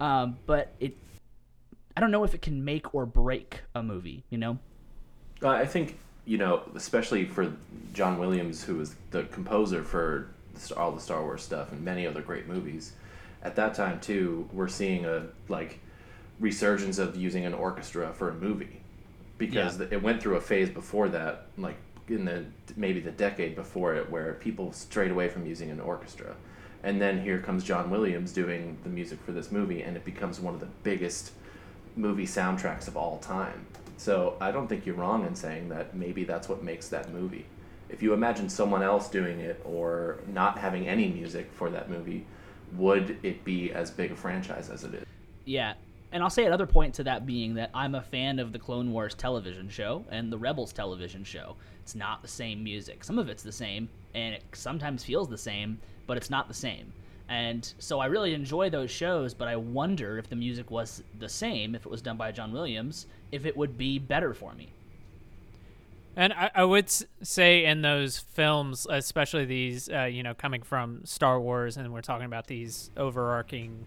um, 0.00 0.36
but 0.46 0.74
it 0.78 0.96
I 1.96 2.00
don't 2.00 2.10
know 2.10 2.24
if 2.24 2.34
it 2.34 2.42
can 2.42 2.64
make 2.64 2.94
or 2.94 3.04
break 3.04 3.60
a 3.74 3.82
movie. 3.82 4.24
You 4.30 4.38
know? 4.38 4.58
Uh, 5.42 5.48
I 5.48 5.66
think 5.66 5.98
you 6.24 6.38
know, 6.38 6.62
especially 6.74 7.24
for 7.24 7.52
John 7.92 8.18
Williams, 8.18 8.62
who 8.62 8.76
was 8.76 8.94
the 9.10 9.24
composer 9.24 9.82
for 9.82 10.28
all 10.76 10.92
the 10.92 11.00
Star 11.00 11.22
Wars 11.22 11.42
stuff 11.42 11.72
and 11.72 11.82
many 11.82 12.06
other 12.06 12.20
great 12.20 12.46
movies. 12.46 12.92
At 13.42 13.56
that 13.56 13.74
time 13.74 13.98
too, 14.00 14.48
we're 14.52 14.68
seeing 14.68 15.04
a 15.04 15.26
like 15.48 15.80
resurgence 16.42 16.98
of 16.98 17.16
using 17.16 17.46
an 17.46 17.54
orchestra 17.54 18.12
for 18.12 18.28
a 18.28 18.34
movie 18.34 18.80
because 19.38 19.80
Yeah. 19.80 19.86
it 19.92 20.02
went 20.02 20.20
through 20.20 20.36
a 20.36 20.40
phase 20.40 20.68
before 20.68 21.08
that, 21.08 21.46
like 21.56 21.76
in 22.08 22.24
the 22.24 22.44
maybe 22.76 23.00
the 23.00 23.12
decade 23.12 23.54
before 23.54 23.94
it, 23.94 24.10
where 24.10 24.34
people 24.34 24.72
strayed 24.72 25.10
away 25.12 25.28
from 25.28 25.46
using 25.46 25.70
an 25.70 25.80
orchestra, 25.80 26.34
and 26.82 27.00
then 27.00 27.22
here 27.22 27.38
comes 27.38 27.62
John 27.64 27.90
Williams 27.90 28.32
doing 28.32 28.76
the 28.82 28.88
music 28.90 29.20
for 29.24 29.30
this 29.32 29.52
movie, 29.52 29.82
and 29.82 29.96
it 29.96 30.04
becomes 30.04 30.40
one 30.40 30.52
of 30.52 30.60
the 30.60 30.68
biggest 30.82 31.32
movie 31.94 32.26
soundtracks 32.26 32.88
of 32.88 32.96
all 32.96 33.18
time. 33.18 33.66
So 33.96 34.36
I 34.40 34.50
don't 34.50 34.66
think 34.66 34.84
you're 34.84 34.96
wrong 34.96 35.24
in 35.24 35.36
saying 35.36 35.68
that 35.68 35.94
maybe 35.94 36.24
that's 36.24 36.48
what 36.48 36.64
makes 36.64 36.88
that 36.88 37.12
movie. 37.12 37.46
If 37.88 38.02
you 38.02 38.14
imagine 38.14 38.48
someone 38.48 38.82
else 38.82 39.08
doing 39.08 39.38
it 39.38 39.60
or 39.64 40.18
not 40.26 40.58
having 40.58 40.88
any 40.88 41.08
music 41.08 41.52
for 41.52 41.70
that 41.70 41.88
movie, 41.88 42.26
would 42.72 43.18
it 43.22 43.44
be 43.44 43.70
as 43.72 43.90
big 43.92 44.10
a 44.10 44.16
franchise 44.16 44.70
as 44.70 44.82
it 44.82 44.94
is? 44.94 45.04
Yeah. 45.44 45.74
And 46.12 46.22
I'll 46.22 46.30
say 46.30 46.44
another 46.44 46.66
point 46.66 46.94
to 46.94 47.04
that 47.04 47.24
being 47.24 47.54
that 47.54 47.70
I'm 47.74 47.94
a 47.94 48.02
fan 48.02 48.38
of 48.38 48.52
the 48.52 48.58
Clone 48.58 48.92
Wars 48.92 49.14
television 49.14 49.68
show 49.70 50.04
and 50.10 50.30
the 50.30 50.36
Rebels 50.36 50.72
television 50.72 51.24
show. 51.24 51.56
It's 51.82 51.94
not 51.94 52.20
the 52.20 52.28
same 52.28 52.62
music. 52.62 53.02
Some 53.02 53.18
of 53.18 53.30
it's 53.30 53.42
the 53.42 53.50
same, 53.50 53.88
and 54.14 54.34
it 54.34 54.44
sometimes 54.52 55.02
feels 55.02 55.28
the 55.28 55.38
same, 55.38 55.80
but 56.06 56.18
it's 56.18 56.28
not 56.28 56.48
the 56.48 56.54
same. 56.54 56.92
And 57.30 57.72
so 57.78 57.98
I 57.98 58.06
really 58.06 58.34
enjoy 58.34 58.68
those 58.68 58.90
shows, 58.90 59.32
but 59.32 59.48
I 59.48 59.56
wonder 59.56 60.18
if 60.18 60.28
the 60.28 60.36
music 60.36 60.70
was 60.70 61.02
the 61.18 61.30
same, 61.30 61.74
if 61.74 61.86
it 61.86 61.90
was 61.90 62.02
done 62.02 62.18
by 62.18 62.30
John 62.30 62.52
Williams, 62.52 63.06
if 63.30 63.46
it 63.46 63.56
would 63.56 63.78
be 63.78 63.98
better 63.98 64.34
for 64.34 64.52
me. 64.52 64.68
And 66.14 66.34
I, 66.34 66.50
I 66.54 66.64
would 66.64 66.90
say 67.22 67.64
in 67.64 67.80
those 67.80 68.18
films, 68.18 68.86
especially 68.90 69.46
these, 69.46 69.88
uh, 69.88 70.04
you 70.04 70.22
know, 70.22 70.34
coming 70.34 70.60
from 70.60 71.06
Star 71.06 71.40
Wars, 71.40 71.78
and 71.78 71.90
we're 71.90 72.02
talking 72.02 72.26
about 72.26 72.48
these 72.48 72.90
overarching 72.98 73.86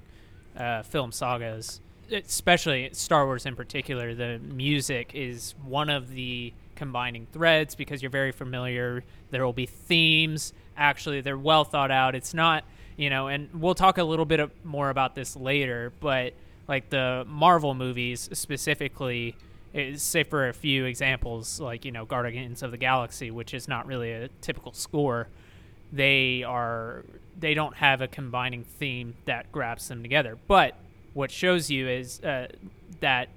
uh, 0.58 0.82
film 0.82 1.12
sagas, 1.12 1.82
especially 2.12 2.90
Star 2.94 3.26
Wars 3.26 3.46
in 3.46 3.56
particular, 3.56 4.14
the 4.14 4.40
music 4.40 5.12
is 5.14 5.56
one 5.64 5.90
of 5.90 6.10
the 6.12 6.54
combining 6.76 7.28
threads 7.32 7.76
because 7.76 8.02
you're 8.02 8.12
very 8.12 8.32
familiar. 8.32 9.04
There 9.32 9.46
will 9.46 9.54
be 9.54 9.66
themes. 9.66 10.54
Actually, 10.78 11.22
they're 11.22 11.38
well 11.38 11.64
thought 11.64 11.92
out. 11.92 12.16
It's 12.16 12.34
not, 12.34 12.64
you 12.98 13.10
know, 13.10 13.28
and 13.28 13.50
we'll 13.54 13.76
talk 13.76 13.98
a 13.98 14.04
little 14.04 14.26
bit 14.26 14.50
more 14.66 14.90
about 14.90 15.16
this 15.16 15.36
later, 15.36 15.94
but 16.00 16.34
like 16.68 16.90
the 16.90 17.26
Marvel 17.28 17.74
movies 17.74 18.30
specifically, 18.34 19.36
is, 19.74 20.02
say 20.02 20.24
for 20.24 20.48
a 20.48 20.54
few 20.54 20.86
examples, 20.86 21.60
like 21.60 21.86
you 21.86 21.92
know 21.92 22.06
Guardians 22.06 22.64
of 22.64 22.72
the 22.72 22.78
Galaxy, 22.78 23.30
which 23.30 23.54
is 23.54 23.68
not 23.68 23.86
really 23.86 24.12
a 24.12 24.30
typical 24.42 24.74
score. 24.74 25.28
They 25.92 26.44
are 26.44 27.04
they 27.38 27.54
don't 27.54 27.76
have 27.76 28.02
a 28.02 28.08
combining 28.08 28.64
theme 28.64 29.16
that 29.26 29.52
grabs 29.52 29.88
them 29.88 30.02
together. 30.02 30.38
But 30.48 30.76
what 31.16 31.32
shows 31.32 31.72
you 31.72 31.88
is 31.88 32.22
uh, 32.22 32.48
that 33.00 33.30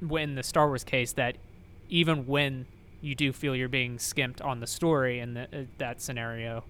when 0.00 0.34
the 0.34 0.42
Star 0.42 0.66
Wars 0.66 0.82
case, 0.82 1.12
that 1.12 1.36
even 1.88 2.26
when 2.26 2.66
you 3.02 3.14
do 3.14 3.32
feel 3.32 3.54
you're 3.54 3.68
being 3.68 3.98
skimped 3.98 4.40
on 4.40 4.60
the 4.60 4.66
story 4.66 5.20
in 5.20 5.34
the, 5.34 5.42
uh, 5.42 5.64
that 5.76 6.00
scenario, 6.00 6.64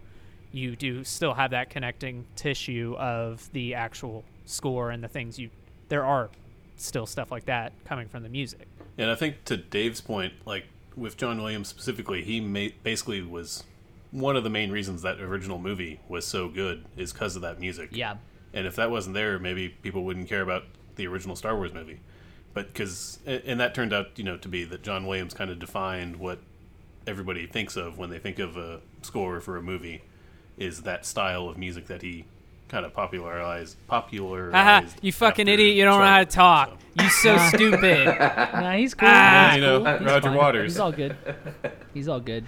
you 0.50 0.74
do 0.74 1.04
still 1.04 1.34
have 1.34 1.52
that 1.52 1.70
connecting 1.70 2.26
tissue 2.34 2.96
of 2.98 3.48
the 3.52 3.74
actual 3.74 4.24
score 4.44 4.90
and 4.90 5.02
the 5.02 5.08
things 5.08 5.38
you. 5.38 5.48
There 5.88 6.04
are 6.04 6.28
still 6.76 7.06
stuff 7.06 7.30
like 7.30 7.46
that 7.46 7.72
coming 7.84 8.08
from 8.08 8.24
the 8.24 8.28
music. 8.28 8.66
And 8.98 9.10
I 9.10 9.14
think 9.14 9.44
to 9.44 9.56
Dave's 9.56 10.00
point, 10.00 10.32
like 10.44 10.64
with 10.96 11.16
John 11.16 11.40
Williams 11.40 11.68
specifically, 11.68 12.24
he 12.24 12.40
ma- 12.40 12.74
basically 12.82 13.22
was 13.22 13.62
one 14.10 14.36
of 14.36 14.42
the 14.42 14.50
main 14.50 14.72
reasons 14.72 15.02
that 15.02 15.20
original 15.20 15.58
movie 15.58 16.00
was 16.08 16.26
so 16.26 16.48
good 16.48 16.84
is 16.96 17.12
because 17.12 17.36
of 17.36 17.42
that 17.42 17.60
music. 17.60 17.90
Yeah. 17.92 18.16
And 18.56 18.66
if 18.66 18.74
that 18.76 18.90
wasn't 18.90 19.12
there, 19.14 19.38
maybe 19.38 19.68
people 19.68 20.02
wouldn't 20.02 20.28
care 20.30 20.40
about 20.40 20.64
the 20.96 21.06
original 21.06 21.36
Star 21.36 21.54
Wars 21.54 21.74
movie. 21.74 22.00
But 22.54 22.68
because, 22.68 23.18
and 23.26 23.60
that 23.60 23.74
turned 23.74 23.92
out, 23.92 24.12
you 24.16 24.24
know, 24.24 24.38
to 24.38 24.48
be 24.48 24.64
that 24.64 24.82
John 24.82 25.06
Williams 25.06 25.34
kind 25.34 25.50
of 25.50 25.58
defined 25.58 26.16
what 26.16 26.38
everybody 27.06 27.46
thinks 27.46 27.76
of 27.76 27.98
when 27.98 28.08
they 28.08 28.18
think 28.18 28.38
of 28.38 28.56
a 28.56 28.80
score 29.02 29.40
for 29.42 29.58
a 29.58 29.62
movie, 29.62 30.00
is 30.56 30.82
that 30.84 31.04
style 31.04 31.50
of 31.50 31.58
music 31.58 31.86
that 31.88 32.00
he 32.00 32.24
kind 32.68 32.86
of 32.86 32.94
popularized. 32.94 33.76
Popularized. 33.88 34.54
Haha, 34.54 34.86
you 35.02 35.12
fucking 35.12 35.48
idiot! 35.48 35.76
You 35.76 35.84
don't 35.84 36.00
know 36.00 36.06
how 36.06 36.20
to 36.20 36.24
talk. 36.24 36.78
so. 36.98 37.04
You 37.04 37.10
so 37.10 37.36
stupid. 37.54 38.06
Nah, 38.06 38.72
he's 38.72 38.94
cool. 38.94 39.06
Ah, 39.12 39.48
He's 39.50 39.56
you 39.56 39.60
know, 39.60 39.78
cool. 39.84 40.06
Roger 40.06 40.28
fine. 40.28 40.34
Waters. 40.34 40.72
He's 40.72 40.80
all 40.80 40.92
good. 40.92 41.14
He's 41.92 42.08
all 42.08 42.20
good. 42.20 42.46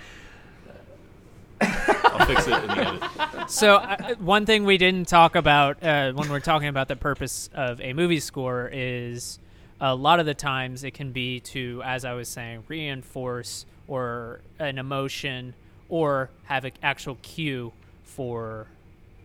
I'll 1.61 2.27
fix 2.27 2.47
it 2.47 2.53
in 2.53 2.67
the 2.67 2.79
edit. 2.79 3.51
so 3.51 3.77
uh, 3.77 4.15
one 4.17 4.47
thing 4.47 4.65
we 4.65 4.79
didn't 4.79 5.09
talk 5.09 5.35
about 5.35 5.83
uh, 5.83 6.13
when 6.13 6.29
we're 6.29 6.41
talking 6.41 6.69
about 6.69 6.89
the 6.89 6.97
purpose 6.97 7.51
of 7.55 7.81
a 7.81 7.93
movie 7.93 8.21
score 8.21 8.71
is 8.73 9.39
a 9.81 9.95
lot 9.95 10.21
of 10.21 10.27
the 10.27 10.35
times 10.35 10.85
it 10.85 10.93
can 10.93 11.13
be 11.13 11.41
to, 11.41 11.83
as 11.85 12.05
I 12.05 12.15
was 12.15 12.29
saying, 12.29 12.65
reinforce 12.69 13.65
or 13.87 14.41
an 14.59 14.79
emotion 14.79 15.55
or 15.89 16.31
have 16.45 16.65
an 16.65 16.73
actual 16.83 17.17
cue 17.23 17.73
for 18.03 18.67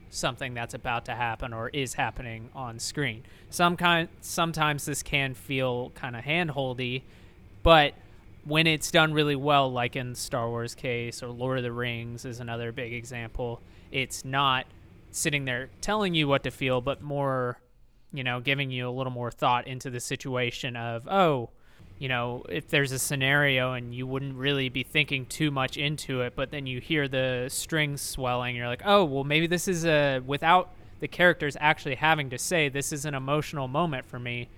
something 0.09 0.53
that's 0.53 0.73
about 0.73 1.05
to 1.05 1.15
happen 1.15 1.53
or 1.53 1.69
is 1.69 1.95
happening 1.95 2.49
on 2.53 2.79
screen. 2.79 3.23
Some 3.49 3.75
kind, 3.75 4.07
sometimes 4.21 4.85
this 4.85 5.01
can 5.01 5.33
feel 5.33 5.91
kind 5.95 6.15
of 6.15 6.23
handholdy, 6.23 7.01
but 7.63 7.93
when 8.45 8.67
it's 8.67 8.91
done 8.91 9.13
really 9.13 9.35
well, 9.35 9.71
like 9.71 9.95
in 9.95 10.15
Star 10.15 10.49
Wars 10.49 10.75
case 10.75 11.23
or 11.23 11.29
Lord 11.29 11.57
of 11.57 11.63
the 11.63 11.71
Rings 11.71 12.25
is 12.25 12.39
another 12.39 12.71
big 12.71 12.93
example, 12.93 13.61
it's 13.91 14.25
not 14.25 14.65
sitting 15.11 15.45
there 15.45 15.69
telling 15.81 16.13
you 16.13 16.27
what 16.27 16.43
to 16.43 16.51
feel, 16.51 16.81
but 16.81 17.01
more, 17.01 17.59
you 18.11 18.23
know, 18.23 18.39
giving 18.39 18.71
you 18.71 18.89
a 18.89 18.91
little 18.91 19.13
more 19.13 19.31
thought 19.31 19.67
into 19.67 19.89
the 19.89 19.99
situation 19.99 20.75
of, 20.75 21.07
oh, 21.07 21.49
you 21.99 22.09
know, 22.09 22.43
if 22.49 22.67
there's 22.67 22.91
a 22.91 22.99
scenario 22.99 23.73
and 23.73 23.95
you 23.95 24.05
wouldn't 24.05 24.35
really 24.35 24.67
be 24.67 24.83
thinking 24.83 25.25
too 25.25 25.51
much 25.51 25.77
into 25.77 26.21
it, 26.21 26.33
but 26.35 26.51
then 26.51 26.67
you 26.67 26.81
hear 26.81 27.07
the 27.07 27.45
strings 27.49 28.01
swelling, 28.01 28.55
you're 28.55 28.67
like, 28.67 28.81
oh, 28.83 29.05
well, 29.05 29.23
maybe 29.23 29.47
this 29.47 29.67
is 29.67 29.85
a, 29.85 30.19
without 30.19 30.71
the 30.99 31.07
characters 31.07 31.55
actually 31.59 31.95
having 31.95 32.29
to 32.31 32.37
say, 32.37 32.67
this 32.67 32.91
is 32.91 33.05
an 33.05 33.13
emotional 33.13 33.67
moment 33.67 34.05
for 34.05 34.19
me, 34.19 34.49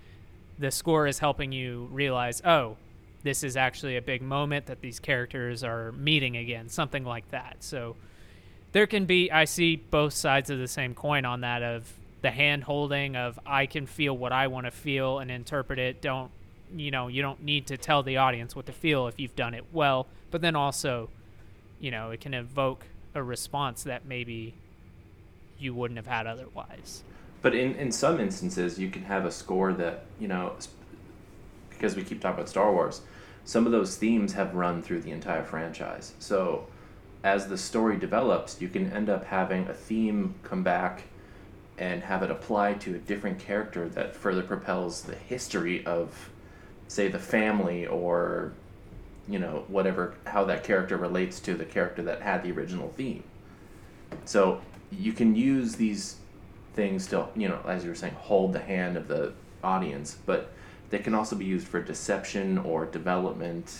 the 0.58 0.70
score 0.70 1.06
is 1.06 1.18
helping 1.18 1.52
you 1.52 1.88
realize, 1.92 2.42
oh, 2.44 2.76
this 3.26 3.42
is 3.42 3.56
actually 3.56 3.96
a 3.96 4.02
big 4.02 4.22
moment 4.22 4.66
that 4.66 4.80
these 4.80 4.98
characters 4.98 5.64
are 5.64 5.92
meeting 5.92 6.36
again, 6.36 6.68
something 6.68 7.04
like 7.04 7.30
that. 7.30 7.56
So 7.60 7.96
there 8.72 8.86
can 8.86 9.06
be, 9.06 9.30
I 9.30 9.44
see 9.44 9.76
both 9.76 10.12
sides 10.12 10.50
of 10.50 10.58
the 10.58 10.68
same 10.68 10.94
coin 10.94 11.24
on 11.24 11.40
that 11.40 11.62
of 11.62 11.92
the 12.22 12.30
hand 12.30 12.64
holding 12.64 13.16
of 13.16 13.38
I 13.46 13.66
can 13.66 13.86
feel 13.86 14.16
what 14.16 14.32
I 14.32 14.46
want 14.46 14.66
to 14.66 14.70
feel 14.70 15.18
and 15.18 15.30
interpret 15.30 15.78
it. 15.78 16.00
Don't, 16.00 16.30
you 16.74 16.90
know, 16.90 17.08
you 17.08 17.22
don't 17.22 17.42
need 17.42 17.66
to 17.68 17.76
tell 17.76 18.02
the 18.02 18.16
audience 18.16 18.56
what 18.56 18.66
to 18.66 18.72
feel 18.72 19.06
if 19.06 19.20
you've 19.20 19.36
done 19.36 19.54
it 19.54 19.64
well. 19.72 20.06
But 20.30 20.40
then 20.40 20.56
also, 20.56 21.08
you 21.80 21.90
know, 21.90 22.10
it 22.10 22.20
can 22.20 22.34
evoke 22.34 22.86
a 23.14 23.22
response 23.22 23.82
that 23.84 24.06
maybe 24.06 24.54
you 25.58 25.74
wouldn't 25.74 25.96
have 25.96 26.06
had 26.06 26.26
otherwise. 26.26 27.02
But 27.42 27.54
in, 27.54 27.74
in 27.76 27.92
some 27.92 28.20
instances, 28.20 28.78
you 28.78 28.90
can 28.90 29.02
have 29.02 29.24
a 29.24 29.30
score 29.30 29.72
that, 29.74 30.04
you 30.18 30.28
know, 30.28 30.54
because 31.70 31.94
we 31.94 32.02
keep 32.02 32.20
talking 32.20 32.38
about 32.38 32.48
Star 32.48 32.72
Wars, 32.72 33.02
some 33.46 33.64
of 33.64 33.70
those 33.72 33.96
themes 33.96 34.32
have 34.32 34.54
run 34.54 34.82
through 34.82 35.00
the 35.00 35.12
entire 35.12 35.44
franchise. 35.44 36.12
So 36.18 36.66
as 37.22 37.46
the 37.46 37.56
story 37.56 37.96
develops, 37.96 38.60
you 38.60 38.68
can 38.68 38.92
end 38.92 39.08
up 39.08 39.24
having 39.24 39.68
a 39.68 39.72
theme 39.72 40.34
come 40.42 40.64
back 40.64 41.04
and 41.78 42.02
have 42.02 42.24
it 42.24 42.30
apply 42.30 42.74
to 42.74 42.96
a 42.96 42.98
different 42.98 43.38
character 43.38 43.88
that 43.90 44.16
further 44.16 44.42
propels 44.42 45.02
the 45.02 45.14
history 45.14 45.86
of, 45.86 46.30
say, 46.88 47.06
the 47.06 47.20
family 47.20 47.86
or, 47.86 48.52
you 49.28 49.38
know, 49.38 49.64
whatever, 49.68 50.14
how 50.26 50.44
that 50.44 50.64
character 50.64 50.96
relates 50.96 51.38
to 51.38 51.54
the 51.54 51.64
character 51.64 52.02
that 52.02 52.22
had 52.22 52.42
the 52.42 52.50
original 52.50 52.92
theme. 52.96 53.22
So 54.24 54.60
you 54.90 55.12
can 55.12 55.36
use 55.36 55.76
these 55.76 56.16
things 56.74 57.06
to, 57.08 57.28
you 57.36 57.48
know, 57.48 57.60
as 57.64 57.84
you 57.84 57.90
were 57.90 57.96
saying, 57.96 58.14
hold 58.14 58.52
the 58.54 58.60
hand 58.60 58.96
of 58.96 59.06
the 59.06 59.34
audience, 59.62 60.18
but 60.26 60.50
they 60.90 60.98
can 60.98 61.14
also 61.14 61.36
be 61.36 61.44
used 61.44 61.66
for 61.66 61.80
deception 61.80 62.58
or 62.58 62.86
development. 62.86 63.74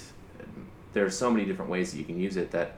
There's 0.92 1.16
so 1.16 1.30
many 1.30 1.44
different 1.44 1.70
ways 1.70 1.92
that 1.92 1.98
you 1.98 2.04
can 2.04 2.18
use 2.18 2.36
it 2.36 2.50
that 2.52 2.76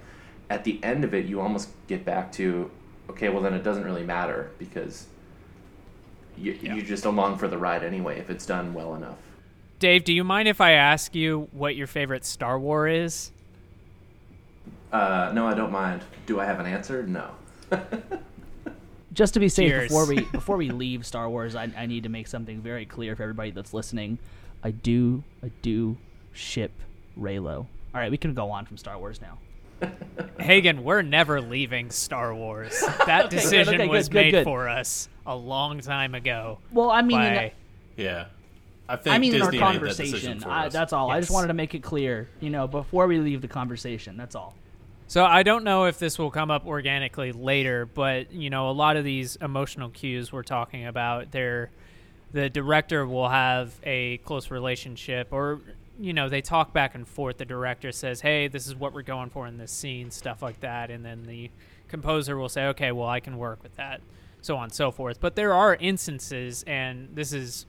at 0.50 0.64
the 0.64 0.82
end 0.82 1.04
of 1.04 1.14
it, 1.14 1.26
you 1.26 1.40
almost 1.40 1.70
get 1.86 2.04
back 2.04 2.32
to 2.32 2.70
okay, 3.10 3.28
well 3.30 3.42
then 3.42 3.54
it 3.54 3.62
doesn't 3.64 3.84
really 3.84 4.04
matter 4.04 4.50
because 4.58 5.06
you, 6.36 6.52
Yeah. 6.60 6.74
you're 6.74 6.84
just 6.84 7.04
along 7.06 7.38
for 7.38 7.48
the 7.48 7.56
ride 7.56 7.82
anyway 7.82 8.18
if 8.18 8.28
it's 8.28 8.44
done 8.44 8.74
well 8.74 8.94
enough. 8.94 9.16
Dave, 9.78 10.04
do 10.04 10.12
you 10.12 10.24
mind 10.24 10.46
if 10.48 10.60
I 10.60 10.72
ask 10.72 11.14
you 11.14 11.48
what 11.52 11.74
your 11.76 11.86
favorite 11.86 12.24
Star 12.24 12.58
War 12.58 12.86
is? 12.88 13.30
Uh, 14.92 15.30
no, 15.34 15.46
I 15.46 15.54
don't 15.54 15.72
mind. 15.72 16.02
Do 16.26 16.40
I 16.40 16.44
have 16.44 16.60
an 16.60 16.66
answer? 16.66 17.02
No. 17.06 17.30
Just 19.18 19.34
to 19.34 19.40
be 19.40 19.48
safe, 19.48 19.68
Cheers. 19.68 19.88
before 19.88 20.06
we 20.06 20.20
before 20.32 20.56
we 20.56 20.70
leave 20.70 21.04
Star 21.04 21.28
Wars, 21.28 21.56
I, 21.56 21.68
I 21.76 21.86
need 21.86 22.04
to 22.04 22.08
make 22.08 22.28
something 22.28 22.60
very 22.60 22.86
clear 22.86 23.16
for 23.16 23.24
everybody 23.24 23.50
that's 23.50 23.74
listening. 23.74 24.18
I 24.62 24.70
do 24.70 25.24
I 25.42 25.50
do 25.60 25.96
ship 26.32 26.70
Reylo. 27.18 27.56
All 27.56 27.66
right, 27.94 28.12
we 28.12 28.16
can 28.16 28.32
go 28.32 28.52
on 28.52 28.64
from 28.64 28.76
Star 28.76 28.96
Wars 28.96 29.20
now. 29.20 29.38
Hagen, 30.38 30.84
we're 30.84 31.02
never 31.02 31.40
leaving 31.40 31.90
Star 31.90 32.32
Wars. 32.32 32.80
That 33.06 33.24
Okay, 33.26 33.36
decision 33.38 33.74
okay, 33.74 33.84
good, 33.86 33.90
was 33.90 34.08
good, 34.08 34.14
made 34.22 34.30
good. 34.30 34.44
for 34.44 34.68
us 34.68 35.08
a 35.26 35.34
long 35.34 35.80
time 35.80 36.14
ago. 36.14 36.58
Well, 36.70 36.90
I 36.90 37.02
mean, 37.02 37.18
by- 37.18 37.52
Yeah, 37.96 38.26
I 38.88 38.94
think 38.96 39.16
I 39.16 39.18
mean, 39.18 39.34
in 39.34 39.42
our 39.42 39.50
Disney 39.50 39.58
made 39.58 39.66
that 39.66 39.72
conversation. 39.72 40.44
I, 40.44 40.68
that's 40.68 40.92
all. 40.92 41.10
I 41.10 41.18
just 41.18 41.32
wanted 41.32 41.48
to 41.48 41.54
make 41.54 41.74
it 41.74 41.82
clear, 41.82 42.28
you 42.38 42.50
know, 42.50 42.68
before 42.68 43.08
we 43.08 43.18
leave 43.18 43.40
the 43.42 43.48
conversation. 43.48 44.16
That's 44.16 44.36
all. 44.36 44.54
So 45.08 45.24
I 45.24 45.42
don't 45.42 45.64
know 45.64 45.86
if 45.86 45.98
this 45.98 46.18
will 46.18 46.30
come 46.30 46.50
up 46.50 46.66
organically 46.66 47.32
later, 47.32 47.86
but 47.86 48.30
you 48.30 48.50
know, 48.50 48.68
a 48.68 48.72
lot 48.72 48.98
of 48.98 49.04
these 49.04 49.36
emotional 49.36 49.88
cues 49.88 50.30
we're 50.30 50.42
talking 50.42 50.86
about, 50.86 51.32
they're 51.32 51.70
the 52.32 52.50
director 52.50 53.06
will 53.06 53.30
have 53.30 53.72
a 53.84 54.18
close 54.18 54.50
relationship 54.50 55.28
or 55.30 55.60
you 55.98 56.12
know, 56.12 56.28
they 56.28 56.42
talk 56.42 56.74
back 56.74 56.94
and 56.94 57.08
forth. 57.08 57.38
The 57.38 57.46
director 57.46 57.90
says, 57.90 58.20
"Hey, 58.20 58.48
this 58.48 58.66
is 58.68 58.76
what 58.76 58.92
we're 58.92 59.02
going 59.02 59.30
for 59.30 59.46
in 59.46 59.56
this 59.56 59.72
scene," 59.72 60.10
stuff 60.10 60.42
like 60.42 60.60
that, 60.60 60.90
and 60.90 61.04
then 61.04 61.24
the 61.24 61.50
composer 61.88 62.36
will 62.36 62.50
say, 62.50 62.66
"Okay, 62.66 62.92
well, 62.92 63.08
I 63.08 63.18
can 63.18 63.38
work 63.38 63.62
with 63.62 63.74
that." 63.76 64.02
So 64.42 64.56
on 64.58 64.64
and 64.64 64.72
so 64.72 64.90
forth. 64.90 65.20
But 65.20 65.36
there 65.36 65.54
are 65.54 65.74
instances 65.74 66.64
and 66.66 67.08
this 67.14 67.32
is 67.32 67.64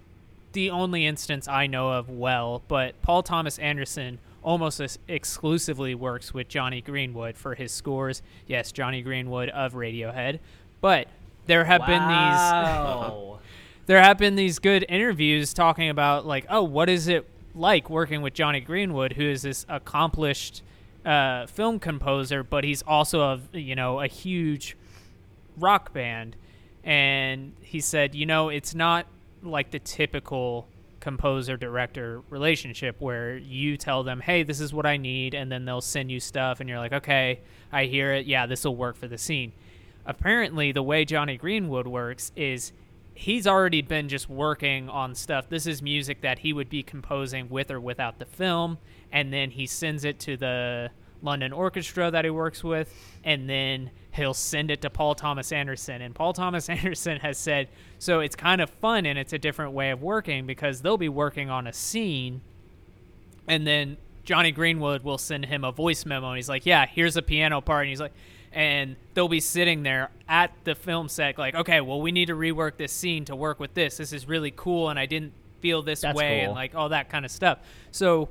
the 0.51 0.69
only 0.69 1.05
instance 1.05 1.47
I 1.47 1.67
know 1.67 1.93
of 1.93 2.09
well, 2.09 2.63
but 2.67 3.01
Paul 3.01 3.23
Thomas 3.23 3.57
Anderson 3.59 4.19
almost 4.43 4.81
ex- 4.81 4.97
exclusively 5.07 5.95
works 5.95 6.33
with 6.33 6.47
Jonny 6.47 6.81
Greenwood 6.81 7.37
for 7.37 7.55
his 7.55 7.71
scores. 7.71 8.21
Yes, 8.47 8.71
Jonny 8.71 9.01
Greenwood 9.01 9.49
of 9.49 9.73
Radiohead. 9.73 10.39
But 10.81 11.07
there 11.45 11.65
have 11.65 11.85
been 11.85 12.07
these 12.07 13.39
there 13.87 14.01
have 14.01 14.17
been 14.17 14.35
these 14.35 14.59
good 14.59 14.85
interviews 14.87 15.53
talking 15.53 15.89
about 15.89 16.25
like, 16.25 16.45
oh, 16.49 16.63
what 16.63 16.89
is 16.89 17.07
it 17.07 17.27
like 17.55 17.89
working 17.89 18.21
with 18.21 18.33
Jonny 18.33 18.59
Greenwood, 18.59 19.13
who 19.13 19.23
is 19.23 19.41
this 19.41 19.65
accomplished 19.67 20.61
uh, 21.05 21.47
film 21.47 21.79
composer, 21.79 22.43
but 22.43 22.63
he's 22.63 22.81
also 22.83 23.21
a 23.21 23.57
you 23.57 23.75
know 23.75 23.99
a 23.99 24.07
huge 24.07 24.77
rock 25.57 25.93
band, 25.93 26.35
and 26.83 27.53
he 27.61 27.79
said, 27.79 28.15
you 28.15 28.25
know, 28.25 28.49
it's 28.49 28.75
not 28.75 29.05
like 29.41 29.71
the 29.71 29.79
typical 29.79 30.67
composer 30.99 31.57
director 31.57 32.21
relationship 32.29 32.95
where 32.99 33.37
you 33.37 33.77
tell 33.77 34.03
them, 34.03 34.19
hey, 34.19 34.43
this 34.43 34.59
is 34.59 34.73
what 34.73 34.85
I 34.85 34.97
need, 34.97 35.33
and 35.33 35.51
then 35.51 35.65
they'll 35.65 35.81
send 35.81 36.11
you 36.11 36.19
stuff, 36.19 36.59
and 36.59 36.69
you're 36.69 36.79
like, 36.79 36.93
okay, 36.93 37.41
I 37.71 37.85
hear 37.85 38.13
it, 38.13 38.25
yeah, 38.25 38.45
this 38.45 38.63
will 38.65 38.75
work 38.75 38.95
for 38.95 39.07
the 39.07 39.17
scene. 39.17 39.53
Apparently, 40.05 40.71
the 40.71 40.83
way 40.83 41.05
Jonny 41.05 41.37
Greenwood 41.37 41.87
works 41.87 42.31
is 42.35 42.71
he's 43.13 43.45
already 43.45 43.81
been 43.81 44.07
just 44.07 44.29
working 44.29 44.89
on 44.89 45.13
stuff. 45.13 45.49
This 45.49 45.67
is 45.67 45.81
music 45.81 46.21
that 46.21 46.39
he 46.39 46.53
would 46.53 46.69
be 46.69 46.83
composing 46.83 47.49
with 47.49 47.69
or 47.69 47.79
without 47.79 48.17
the 48.17 48.25
film, 48.25 48.77
and 49.11 49.33
then 49.33 49.51
he 49.51 49.65
sends 49.65 50.05
it 50.05 50.19
to 50.19 50.37
the 50.37 50.89
London 51.21 51.53
Orchestra 51.53 52.11
that 52.11 52.25
he 52.25 52.31
works 52.31 52.63
with, 52.63 52.93
and 53.23 53.49
then 53.49 53.91
he'll 54.11 54.33
send 54.33 54.71
it 54.71 54.81
to 54.81 54.89
Paul 54.89 55.15
Thomas 55.15 55.51
Anderson. 55.51 56.01
And 56.01 56.15
Paul 56.15 56.33
Thomas 56.33 56.69
Anderson 56.69 57.19
has 57.19 57.37
said, 57.37 57.67
so 57.99 58.19
it's 58.19 58.35
kind 58.35 58.61
of 58.61 58.69
fun 58.69 59.05
and 59.05 59.19
it's 59.19 59.33
a 59.33 59.37
different 59.37 59.73
way 59.73 59.91
of 59.91 60.01
working 60.01 60.45
because 60.45 60.81
they'll 60.81 60.97
be 60.97 61.09
working 61.09 61.49
on 61.49 61.67
a 61.67 61.73
scene, 61.73 62.41
and 63.47 63.65
then 63.65 63.97
Jonny 64.23 64.51
Greenwood 64.51 65.03
will 65.03 65.17
send 65.17 65.45
him 65.45 65.63
a 65.63 65.71
voice 65.71 66.05
memo, 66.05 66.29
and 66.29 66.37
he's 66.37 66.49
like, 66.49 66.65
yeah, 66.65 66.85
here's 66.85 67.17
a 67.17 67.21
piano 67.21 67.61
part, 67.61 67.83
and 67.83 67.89
he's 67.89 68.01
like, 68.01 68.13
and 68.51 68.95
they'll 69.13 69.27
be 69.27 69.39
sitting 69.39 69.83
there 69.83 70.09
at 70.27 70.51
the 70.63 70.73
film 70.73 71.07
set 71.07 71.37
like 71.37 71.53
okay 71.55 71.81
well 71.81 72.01
we 72.01 72.11
need 72.11 72.25
to 72.25 72.35
rework 72.35 72.77
this 72.77 72.91
scene 72.91 73.25
to 73.25 73.35
work 73.35 73.59
with 73.59 73.73
this 73.73 73.97
this 73.97 74.11
is 74.11 74.27
really 74.27 74.51
cool 74.55 74.89
and 74.89 74.97
i 74.97 75.05
didn't 75.05 75.33
feel 75.59 75.81
this 75.81 76.01
That's 76.01 76.17
way 76.17 76.39
cool. 76.39 76.45
and 76.45 76.53
like 76.55 76.73
all 76.73 76.89
that 76.89 77.09
kind 77.09 77.25
of 77.25 77.31
stuff 77.31 77.59
so 77.91 78.29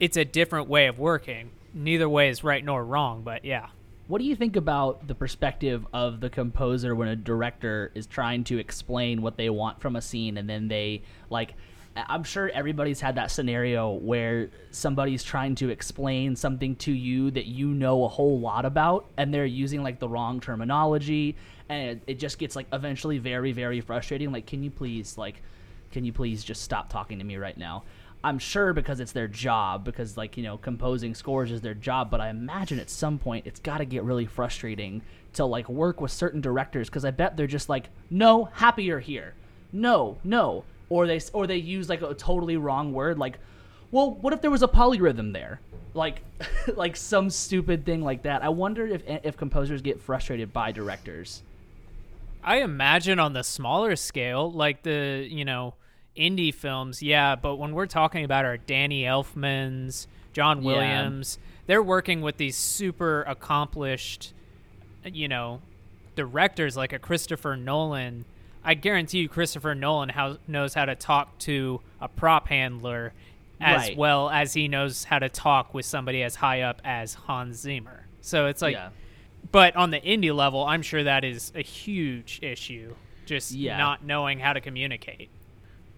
it's 0.00 0.16
a 0.16 0.24
different 0.24 0.68
way 0.68 0.86
of 0.86 0.98
working 0.98 1.50
neither 1.74 2.08
way 2.08 2.28
is 2.28 2.42
right 2.44 2.64
nor 2.64 2.84
wrong 2.84 3.22
but 3.22 3.44
yeah. 3.44 3.68
What 4.06 4.18
do 4.18 4.24
you 4.24 4.34
think 4.34 4.56
about 4.56 5.06
the 5.06 5.14
perspective 5.14 5.86
of 5.92 6.20
the 6.20 6.28
composer 6.28 6.96
when 6.96 7.06
a 7.06 7.14
director 7.14 7.92
is 7.94 8.08
trying 8.08 8.42
to 8.44 8.58
explain 8.58 9.22
what 9.22 9.36
they 9.36 9.50
want 9.50 9.80
from 9.80 9.94
a 9.94 10.02
scene 10.02 10.36
and 10.36 10.50
then 10.50 10.66
they 10.66 11.02
like 11.28 11.54
I'm 11.96 12.24
sure 12.24 12.48
everybody's 12.52 13.00
had 13.00 13.16
that 13.16 13.30
scenario 13.30 13.90
where 13.92 14.50
somebody's 14.70 15.24
trying 15.24 15.56
to 15.56 15.70
explain 15.70 16.36
something 16.36 16.76
to 16.76 16.92
you 16.92 17.30
that 17.32 17.46
you 17.46 17.68
know 17.68 18.04
a 18.04 18.08
whole 18.08 18.40
lot 18.40 18.64
about 18.64 19.06
and 19.16 19.32
they're 19.34 19.46
using 19.46 19.82
like 19.82 19.98
the 19.98 20.08
wrong 20.08 20.40
terminology 20.40 21.36
and 21.68 22.00
it 22.06 22.14
just 22.14 22.38
gets 22.38 22.56
like 22.56 22.66
eventually 22.72 23.18
very 23.18 23.52
very 23.52 23.80
frustrating. 23.80 24.32
Like 24.32 24.46
can 24.46 24.62
you 24.62 24.70
please 24.70 25.18
like 25.18 25.42
can 25.92 26.04
you 26.04 26.12
please 26.12 26.44
just 26.44 26.62
stop 26.62 26.88
talking 26.88 27.18
to 27.18 27.24
me 27.24 27.36
right 27.36 27.56
now 27.56 27.84
i'm 28.22 28.38
sure 28.38 28.72
because 28.72 29.00
it's 29.00 29.12
their 29.12 29.28
job 29.28 29.84
because 29.84 30.16
like 30.16 30.36
you 30.36 30.42
know 30.42 30.58
composing 30.58 31.14
scores 31.14 31.50
is 31.50 31.60
their 31.60 31.74
job 31.74 32.10
but 32.10 32.20
i 32.20 32.28
imagine 32.28 32.78
at 32.78 32.90
some 32.90 33.18
point 33.18 33.46
it's 33.46 33.60
got 33.60 33.78
to 33.78 33.84
get 33.84 34.02
really 34.02 34.26
frustrating 34.26 35.00
to 35.32 35.44
like 35.44 35.68
work 35.68 36.00
with 36.00 36.10
certain 36.10 36.40
directors 36.40 36.88
because 36.88 37.04
i 37.04 37.10
bet 37.10 37.36
they're 37.36 37.46
just 37.46 37.68
like 37.68 37.88
no 38.10 38.44
happier 38.44 38.98
here. 38.98 39.34
No 39.72 40.18
no. 40.24 40.64
Or 40.88 41.06
they 41.06 41.20
or 41.32 41.46
they 41.46 41.56
use 41.56 41.88
like 41.88 42.02
a 42.02 42.12
totally 42.14 42.56
wrong 42.56 42.92
word 42.92 43.18
like 43.18 43.38
well 43.92 44.10
what 44.10 44.32
if 44.32 44.42
there 44.42 44.50
was 44.50 44.62
a 44.62 44.68
polyrhythm 44.68 45.32
there? 45.32 45.60
Like 45.94 46.22
like 46.74 46.96
some 46.96 47.30
stupid 47.30 47.86
thing 47.86 48.02
like 48.02 48.24
that. 48.24 48.42
I 48.42 48.48
wonder 48.48 48.86
if 48.86 49.02
eh, 49.06 49.20
if 49.22 49.36
composers 49.36 49.80
get 49.80 50.00
frustrated 50.00 50.52
by 50.52 50.72
directors. 50.72 51.42
I 52.42 52.62
imagine 52.62 53.18
on 53.18 53.34
the 53.34 53.44
smaller 53.44 53.96
scale, 53.96 54.50
like 54.50 54.82
the 54.82 55.26
you 55.28 55.44
know 55.44 55.74
indie 56.20 56.52
films, 56.54 57.02
yeah. 57.02 57.34
But 57.36 57.56
when 57.56 57.72
we're 57.72 57.86
talking 57.86 58.24
about 58.24 58.44
our 58.44 58.56
Danny 58.56 59.02
Elfmans, 59.02 60.06
John 60.32 60.58
Yeah. 60.62 60.66
Williams, 60.66 61.38
they're 61.66 61.82
working 61.82 62.20
with 62.20 62.36
these 62.36 62.56
super 62.56 63.22
accomplished, 63.22 64.32
you 65.04 65.28
know, 65.28 65.60
directors 66.16 66.76
like 66.76 66.92
a 66.92 66.98
Christopher 66.98 67.56
Nolan. 67.56 68.24
I 68.62 68.74
guarantee 68.74 69.20
you, 69.20 69.28
Christopher 69.28 69.74
Nolan 69.74 70.10
how, 70.10 70.36
knows 70.46 70.74
how 70.74 70.84
to 70.84 70.94
talk 70.94 71.38
to 71.40 71.80
a 72.00 72.08
prop 72.08 72.48
handler 72.48 73.12
as 73.60 73.88
Right. 73.88 73.96
well 73.96 74.28
as 74.30 74.52
he 74.52 74.68
knows 74.68 75.04
how 75.04 75.18
to 75.18 75.28
talk 75.28 75.72
with 75.74 75.86
somebody 75.86 76.22
as 76.22 76.36
high 76.36 76.62
up 76.62 76.80
as 76.84 77.14
Hans 77.14 77.58
Zimmer. 77.58 78.06
So 78.20 78.46
it's 78.46 78.62
like 78.62 78.74
yeah 78.74 78.90
but 79.52 79.74
on 79.74 79.90
the 79.90 80.00
indie 80.00 80.34
level, 80.34 80.62
I'm 80.64 80.82
sure 80.82 81.02
that 81.02 81.24
is 81.24 81.50
a 81.56 81.62
huge 81.62 82.38
issue. 82.42 82.94
Just 83.26 83.52
Yeah. 83.52 83.78
not 83.78 84.04
knowing 84.04 84.38
how 84.38 84.52
to 84.52 84.60
communicate. 84.60 85.28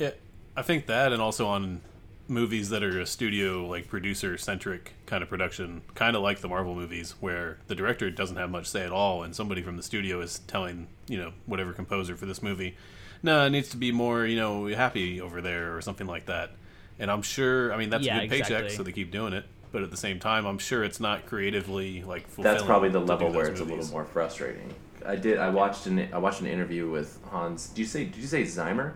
Yeah, 0.02 0.10
I 0.56 0.62
think 0.62 0.86
that, 0.86 1.12
and 1.12 1.22
also 1.22 1.46
on 1.46 1.80
movies 2.28 2.70
that 2.70 2.82
are 2.82 3.00
a 3.00 3.06
studio 3.06 3.66
like 3.66 3.88
producer 3.88 4.36
centric 4.38 4.94
kind 5.06 5.22
of 5.22 5.28
production, 5.28 5.82
kind 5.94 6.16
of 6.16 6.22
like 6.22 6.40
the 6.40 6.48
Marvel 6.48 6.74
movies, 6.74 7.14
where 7.20 7.58
the 7.68 7.74
director 7.74 8.10
doesn't 8.10 8.36
have 8.36 8.50
much 8.50 8.66
say 8.66 8.84
at 8.84 8.90
all, 8.90 9.22
and 9.22 9.34
somebody 9.36 9.62
from 9.62 9.76
the 9.76 9.82
studio 9.82 10.20
is 10.20 10.40
telling 10.48 10.88
you 11.08 11.18
know 11.18 11.32
whatever 11.46 11.72
composer 11.72 12.16
for 12.16 12.26
this 12.26 12.42
movie, 12.42 12.76
no, 13.22 13.46
it 13.46 13.50
needs 13.50 13.68
to 13.70 13.76
be 13.76 13.92
more 13.92 14.26
you 14.26 14.36
know 14.36 14.66
happy 14.66 15.20
over 15.20 15.40
there 15.40 15.76
or 15.76 15.80
something 15.80 16.06
like 16.06 16.26
that. 16.26 16.50
And 16.98 17.10
I'm 17.10 17.22
sure, 17.22 17.72
I 17.72 17.76
mean, 17.78 17.90
that's 17.90 18.04
Yeah, 18.04 18.18
a 18.18 18.20
good 18.22 18.30
paycheck, 18.30 18.50
exactly. 18.50 18.76
so 18.76 18.82
they 18.82 18.92
keep 18.92 19.10
doing 19.10 19.32
it. 19.32 19.44
But 19.72 19.82
at 19.82 19.90
the 19.90 19.96
same 19.96 20.18
time, 20.20 20.44
I'm 20.46 20.58
sure 20.58 20.84
it's 20.84 21.00
not 21.00 21.26
creatively 21.26 22.02
like 22.02 22.26
fulfilling. 22.26 22.56
That's 22.58 22.66
probably 22.66 22.90
the 22.90 23.00
to 23.00 23.04
level 23.06 23.30
do 23.30 23.36
where 23.36 23.46
those 23.46 23.60
it's 23.60 23.70
a 23.70 23.72
little 23.72 23.90
more 23.90 24.04
frustrating. 24.04 24.74
I 25.06 25.16
did. 25.16 25.38
I 25.38 25.48
watched 25.48 25.86
an. 25.86 26.08
I 26.12 26.18
watched 26.18 26.40
an 26.40 26.46
interview 26.46 26.90
with 26.90 27.18
Hans. 27.30 27.68
Do 27.68 27.80
you 27.80 27.86
say? 27.86 28.04
Did 28.04 28.16
you 28.16 28.26
say 28.26 28.44
Zimmer? 28.44 28.94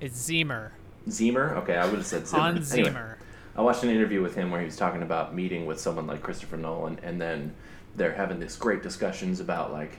It's 0.00 0.18
Zimmer. 0.18 0.72
Zimmer? 1.08 1.54
Okay, 1.56 1.76
I 1.76 1.86
would 1.86 1.96
have 1.96 2.06
said 2.06 2.26
Zimmer. 2.26 2.42
Hans 2.42 2.72
Anyway, 2.72 2.88
Zimmer. 2.90 3.18
I 3.54 3.62
watched 3.62 3.82
an 3.82 3.90
interview 3.90 4.20
with 4.22 4.34
him 4.34 4.50
where 4.50 4.60
he 4.60 4.66
was 4.66 4.76
talking 4.76 5.02
about 5.02 5.34
meeting 5.34 5.64
with 5.64 5.80
someone 5.80 6.06
like 6.06 6.22
Christopher 6.22 6.56
Nolan, 6.56 6.98
and 7.02 7.20
then 7.20 7.54
they're 7.94 8.12
having 8.12 8.38
this 8.38 8.56
great 8.56 8.82
discussions 8.82 9.40
about 9.40 9.72
like 9.72 9.96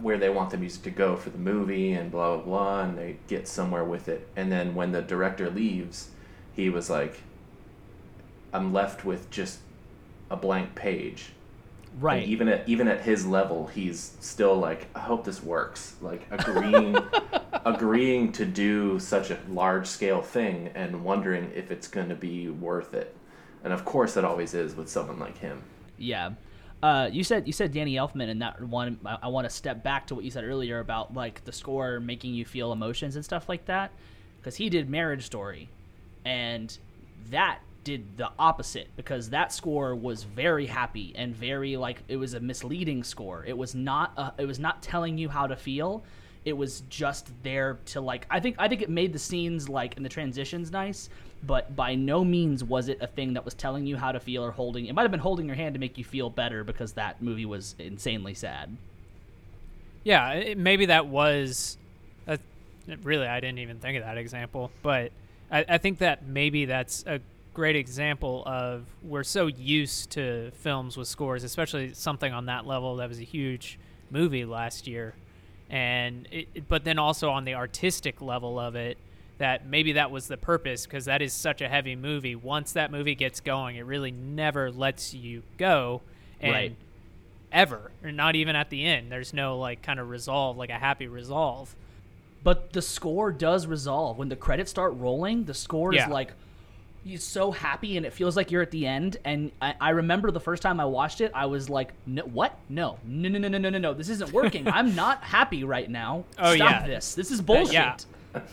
where 0.00 0.18
they 0.18 0.28
want 0.28 0.50
the 0.50 0.56
music 0.56 0.82
to 0.82 0.90
go 0.90 1.16
for 1.16 1.30
the 1.30 1.38
movie 1.38 1.92
and 1.92 2.10
blah 2.10 2.36
blah 2.36 2.44
blah, 2.44 2.80
and 2.82 2.98
they 2.98 3.16
get 3.28 3.46
somewhere 3.46 3.84
with 3.84 4.08
it. 4.08 4.28
And 4.34 4.50
then 4.50 4.74
when 4.74 4.92
the 4.92 5.02
director 5.02 5.48
leaves, 5.50 6.10
he 6.52 6.68
was 6.68 6.90
like, 6.90 7.20
"I'm 8.52 8.72
left 8.72 9.04
with 9.04 9.30
just 9.30 9.60
a 10.30 10.36
blank 10.36 10.74
page." 10.74 11.32
right 12.00 12.22
And 12.22 12.30
even 12.30 12.48
at 12.48 12.68
even 12.68 12.88
at 12.88 13.02
his 13.02 13.26
level, 13.26 13.66
he's 13.68 14.16
still 14.20 14.56
like, 14.56 14.86
I 14.94 15.00
hope 15.00 15.24
this 15.24 15.42
works. 15.42 15.94
Like 16.00 16.26
agreeing 16.30 16.96
agreeing 17.74 18.32
to 18.32 18.44
do 18.44 18.98
such 18.98 19.30
a 19.30 19.38
large 19.48 19.86
scale 19.86 20.22
thing 20.22 20.70
and 20.74 21.04
wondering 21.04 21.50
if 21.54 21.70
it's 21.70 21.88
going 21.88 22.08
to 22.08 22.14
be 22.14 22.48
worth 22.48 22.94
it. 22.94 23.16
And 23.64 23.72
of 23.72 23.84
course, 23.84 24.16
it 24.16 24.24
always 24.24 24.54
is 24.54 24.74
with 24.74 24.88
someone 24.88 25.18
like 25.18 25.38
him. 25.38 25.62
Yeah. 25.96 26.30
Uh, 26.82 27.08
you 27.10 27.24
said 27.24 27.46
you 27.46 27.52
said 27.52 27.72
Danny 27.72 27.94
Elfman 27.94 28.28
and 28.30 28.40
that 28.40 28.60
one. 28.60 29.00
I, 29.04 29.18
I 29.22 29.28
want 29.28 29.48
to 29.48 29.50
step 29.50 29.82
back 29.82 30.06
to 30.08 30.14
what 30.14 30.24
you 30.24 30.30
said 30.30 30.44
earlier 30.44 30.78
about 30.78 31.12
like 31.12 31.44
the 31.44 31.52
score 31.52 31.98
making 31.98 32.34
you 32.34 32.44
feel 32.44 32.72
emotions 32.72 33.16
and 33.16 33.24
stuff 33.24 33.48
like 33.48 33.64
that, 33.64 33.90
because 34.38 34.54
he 34.54 34.68
did 34.68 34.88
Marriage 34.88 35.26
Story, 35.26 35.68
and 36.24 36.78
that 37.30 37.58
did 37.82 38.16
the 38.16 38.30
opposite 38.38 38.88
because 38.96 39.30
that 39.30 39.52
score 39.52 39.94
was 39.96 40.22
very 40.22 40.66
happy 40.66 41.12
and 41.16 41.34
very 41.34 41.76
like 41.76 42.02
it 42.06 42.16
was 42.16 42.34
a 42.34 42.40
misleading 42.40 43.02
score. 43.02 43.44
It 43.44 43.56
was 43.58 43.74
not 43.74 44.12
a, 44.16 44.32
it 44.38 44.46
was 44.46 44.60
not 44.60 44.80
telling 44.80 45.18
you 45.18 45.28
how 45.28 45.48
to 45.48 45.56
feel. 45.56 46.04
It 46.48 46.56
was 46.56 46.82
just 46.88 47.30
there 47.42 47.78
to 47.86 48.00
like 48.00 48.26
I 48.30 48.40
think 48.40 48.56
I 48.58 48.68
think 48.68 48.82
it 48.82 48.90
made 48.90 49.12
the 49.12 49.18
scenes 49.18 49.68
like 49.68 49.96
and 49.96 50.04
the 50.04 50.08
transitions 50.08 50.70
nice, 50.72 51.10
but 51.46 51.76
by 51.76 51.94
no 51.94 52.24
means 52.24 52.64
was 52.64 52.88
it 52.88 52.98
a 53.00 53.06
thing 53.06 53.34
that 53.34 53.44
was 53.44 53.54
telling 53.54 53.86
you 53.86 53.96
how 53.96 54.12
to 54.12 54.20
feel 54.20 54.44
or 54.44 54.50
holding. 54.50 54.86
It 54.86 54.94
might 54.94 55.02
have 55.02 55.10
been 55.10 55.20
holding 55.20 55.46
your 55.46 55.56
hand 55.56 55.74
to 55.74 55.80
make 55.80 55.98
you 55.98 56.04
feel 56.04 56.30
better 56.30 56.64
because 56.64 56.92
that 56.94 57.22
movie 57.22 57.46
was 57.46 57.74
insanely 57.78 58.34
sad. 58.34 58.76
Yeah, 60.04 60.32
it, 60.32 60.58
maybe 60.58 60.86
that 60.86 61.06
was. 61.06 61.76
A, 62.26 62.38
really, 63.02 63.26
I 63.26 63.40
didn't 63.40 63.58
even 63.58 63.78
think 63.78 63.98
of 63.98 64.04
that 64.04 64.16
example, 64.16 64.70
but 64.82 65.12
I, 65.50 65.64
I 65.68 65.78
think 65.78 65.98
that 65.98 66.26
maybe 66.26 66.64
that's 66.64 67.04
a 67.06 67.20
great 67.54 67.76
example 67.76 68.42
of 68.46 68.86
we're 69.02 69.24
so 69.24 69.46
used 69.46 70.10
to 70.10 70.50
films 70.52 70.96
with 70.96 71.08
scores, 71.08 71.44
especially 71.44 71.92
something 71.92 72.32
on 72.32 72.46
that 72.46 72.66
level 72.66 72.96
that 72.96 73.08
was 73.08 73.18
a 73.18 73.24
huge 73.24 73.78
movie 74.10 74.44
last 74.44 74.86
year, 74.86 75.14
and 75.70 76.26
it, 76.30 76.68
but 76.68 76.84
then 76.84 76.98
also 76.98 77.30
on 77.30 77.44
the 77.44 77.54
artistic 77.54 78.20
level 78.22 78.58
of 78.58 78.74
it, 78.74 78.98
that 79.38 79.66
maybe 79.66 79.92
that 79.92 80.10
was 80.10 80.26
the 80.26 80.36
purpose 80.36 80.84
because 80.84 81.04
that 81.04 81.22
is 81.22 81.32
such 81.32 81.60
a 81.60 81.68
heavy 81.68 81.94
movie. 81.94 82.34
Once 82.34 82.72
that 82.72 82.90
movie 82.90 83.14
gets 83.14 83.40
going, 83.40 83.76
it 83.76 83.84
really 83.86 84.10
never 84.10 84.70
lets 84.70 85.14
you 85.14 85.42
go, 85.56 86.02
and 86.40 86.52
Right. 86.52 86.76
ever, 87.52 87.92
or 88.02 88.10
not 88.12 88.34
even 88.34 88.56
at 88.56 88.70
the 88.70 88.84
end. 88.84 89.10
There's 89.12 89.32
no 89.32 89.58
like 89.58 89.82
kind 89.82 90.00
of 90.00 90.08
resolve, 90.08 90.56
like 90.56 90.70
a 90.70 90.78
happy 90.78 91.06
resolve. 91.06 91.76
But 92.42 92.72
the 92.72 92.82
score 92.82 93.32
does 93.32 93.66
resolve 93.66 94.16
when 94.18 94.28
the 94.28 94.36
credits 94.36 94.70
start 94.70 94.94
rolling. 94.94 95.44
The 95.44 95.54
score 95.54 95.92
Yeah. 95.94 96.06
is 96.06 96.10
like 96.12 96.32
you're 97.04 97.18
so 97.20 97.50
happy 97.50 97.96
and 97.96 98.04
it 98.04 98.12
feels 98.12 98.36
like 98.36 98.50
you're 98.50 98.62
at 98.62 98.70
the 98.70 98.86
end. 98.86 99.16
And 99.24 99.52
I, 99.62 99.74
I 99.80 99.90
remember 99.90 100.30
the 100.30 100.40
first 100.40 100.62
time 100.62 100.80
I 100.80 100.84
watched 100.84 101.20
it, 101.20 101.30
I 101.34 101.46
was 101.46 101.70
like, 101.70 101.92
no, 102.06 102.22
"What? 102.22 102.58
No, 102.68 102.98
no, 103.04 103.28
no, 103.28 103.38
no, 103.38 103.48
no, 103.48 103.58
no, 103.58 103.70
no, 103.70 103.78
no! 103.78 103.94
This 103.94 104.08
isn't 104.08 104.32
working. 104.32 104.68
I'm 104.78 104.94
not 104.94 105.22
happy 105.22 105.64
right 105.64 105.88
now. 105.90 106.24
Oh, 106.38 106.54
Stop 106.54 106.70
yeah. 106.70 106.86
this. 106.86 107.14
This 107.14 107.30
is 107.30 107.40
Uh, 107.40 107.44
bullshit." 107.44 107.72
yeah. 107.72 107.96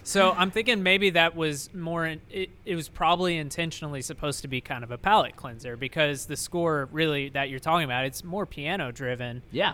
So 0.03 0.31
I'm 0.31 0.51
thinking 0.51 0.83
maybe 0.83 1.11
that 1.11 1.35
was 1.35 1.69
more. 1.73 2.05
In, 2.05 2.21
it, 2.31 2.49
it 2.65 2.75
was 2.75 2.87
probably 2.87 3.37
intentionally 3.37 4.01
supposed 4.01 4.41
to 4.43 4.47
be 4.47 4.61
kind 4.61 4.83
of 4.83 4.91
a 4.91 4.97
palate 4.97 5.35
cleanser 5.35 5.75
because 5.75 6.25
the 6.25 6.37
score 6.37 6.87
really 6.91 7.29
that 7.29 7.49
you're 7.49 7.59
talking 7.59 7.83
about 7.83 8.05
it's 8.05 8.23
more 8.23 8.45
piano 8.45 8.91
driven 8.91 9.43
yeah. 9.51 9.73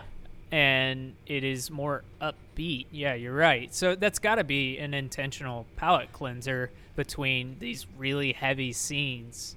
and 0.50 1.14
it 1.26 1.44
is 1.44 1.70
more 1.70 2.02
upbeat. 2.20 2.86
Yeah, 2.90 3.14
you're 3.14 3.34
right. 3.34 3.72
So 3.72 3.94
that's 3.94 4.18
got 4.18 4.34
to 4.34 4.44
be 4.44 4.76
an 4.78 4.92
intentional 4.92 5.66
palate 5.76 6.12
cleanser 6.12 6.70
between 6.96 7.56
these 7.58 7.86
really 7.96 8.32
heavy 8.32 8.72
scenes. 8.72 9.56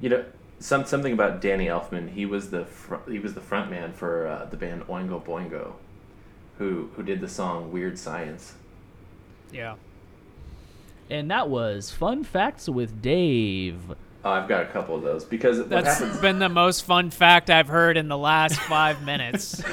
You 0.00 0.08
know, 0.10 0.24
some 0.58 0.84
something 0.84 1.12
about 1.12 1.40
Danny 1.40 1.66
Elfman. 1.66 2.10
He 2.10 2.26
was 2.26 2.50
the 2.50 2.64
fr- 2.64 3.08
he 3.10 3.18
was 3.18 3.34
the 3.34 3.40
front 3.40 3.70
man 3.70 3.92
for 3.92 4.26
uh, 4.26 4.44
the 4.46 4.56
band 4.56 4.82
Oingo 4.86 5.22
Boingo, 5.24 5.72
who 6.58 6.90
who 6.96 7.02
did 7.02 7.20
the 7.20 7.28
song 7.28 7.72
Weird 7.72 7.98
Science. 7.98 8.54
Yeah. 9.52 9.76
And 11.08 11.30
that 11.30 11.48
was 11.48 11.90
fun 11.90 12.24
facts 12.24 12.68
with 12.68 13.00
Dave. 13.00 13.78
Oh, 14.24 14.30
I've 14.30 14.48
got 14.48 14.62
a 14.62 14.66
couple 14.66 14.96
of 14.96 15.02
those 15.02 15.24
because 15.24 15.58
what 15.58 15.68
That's 15.68 16.00
happens. 16.00 16.18
been 16.20 16.40
the 16.40 16.48
most 16.48 16.82
fun 16.84 17.10
fact 17.10 17.48
I've 17.48 17.68
heard 17.68 17.96
in 17.96 18.08
the 18.08 18.18
last 18.18 18.56
five 18.60 19.04
minutes. 19.04 19.62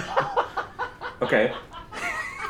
Okay. 1.22 1.54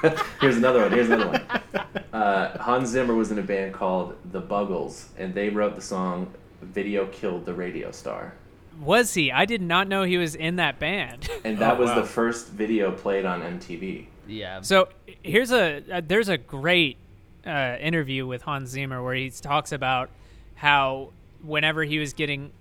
Here's 0.42 0.58
another 0.58 0.82
one. 0.82 0.92
Here's 0.92 1.10
another 1.10 1.28
one. 1.72 2.04
Uh, 2.14 2.58
Hans 2.62 2.90
Zimmer 2.90 3.14
was 3.16 3.32
in 3.32 3.40
a 3.40 3.44
band 3.44 3.74
called 3.74 4.16
The 4.32 4.42
Buggles, 4.42 5.08
and 5.18 5.34
they 5.34 5.50
wrote 5.50 5.76
the 5.76 5.82
song 5.82 6.32
"Video 6.62 7.06
Killed 7.08 7.46
the 7.46 7.54
Radio 7.54 7.92
Star," 7.92 8.34
Was 8.82 9.14
he? 9.14 9.32
I 9.32 9.46
did 9.46 9.62
not 9.62 9.88
know 9.88 10.04
he 10.04 10.18
was 10.18 10.36
in 10.36 10.58
that 10.58 10.80
band. 10.80 11.30
and 11.44 11.58
that 11.60 11.78
Oh, 11.78 11.80
was 11.82 11.90
wow. 11.90 12.02
the 12.02 12.08
first 12.08 12.50
video 12.50 12.92
played 12.92 13.26
on 13.26 13.42
MTV. 13.42 14.06
Yeah. 14.28 14.62
So 14.62 14.90
here's 15.22 15.52
a 15.52 15.84
uh, 15.92 16.02
there's 16.06 16.30
a 16.30 16.38
great 16.38 16.98
uh, 17.46 17.78
interview 17.80 18.26
with 18.28 18.42
Hans 18.44 18.70
Zimmer 18.70 19.02
where 19.04 19.16
he 19.16 19.30
talks 19.30 19.72
about 19.72 20.10
how 20.56 21.10
whenever 21.44 21.84
he 21.84 22.00
was 22.00 22.14
getting 22.14 22.52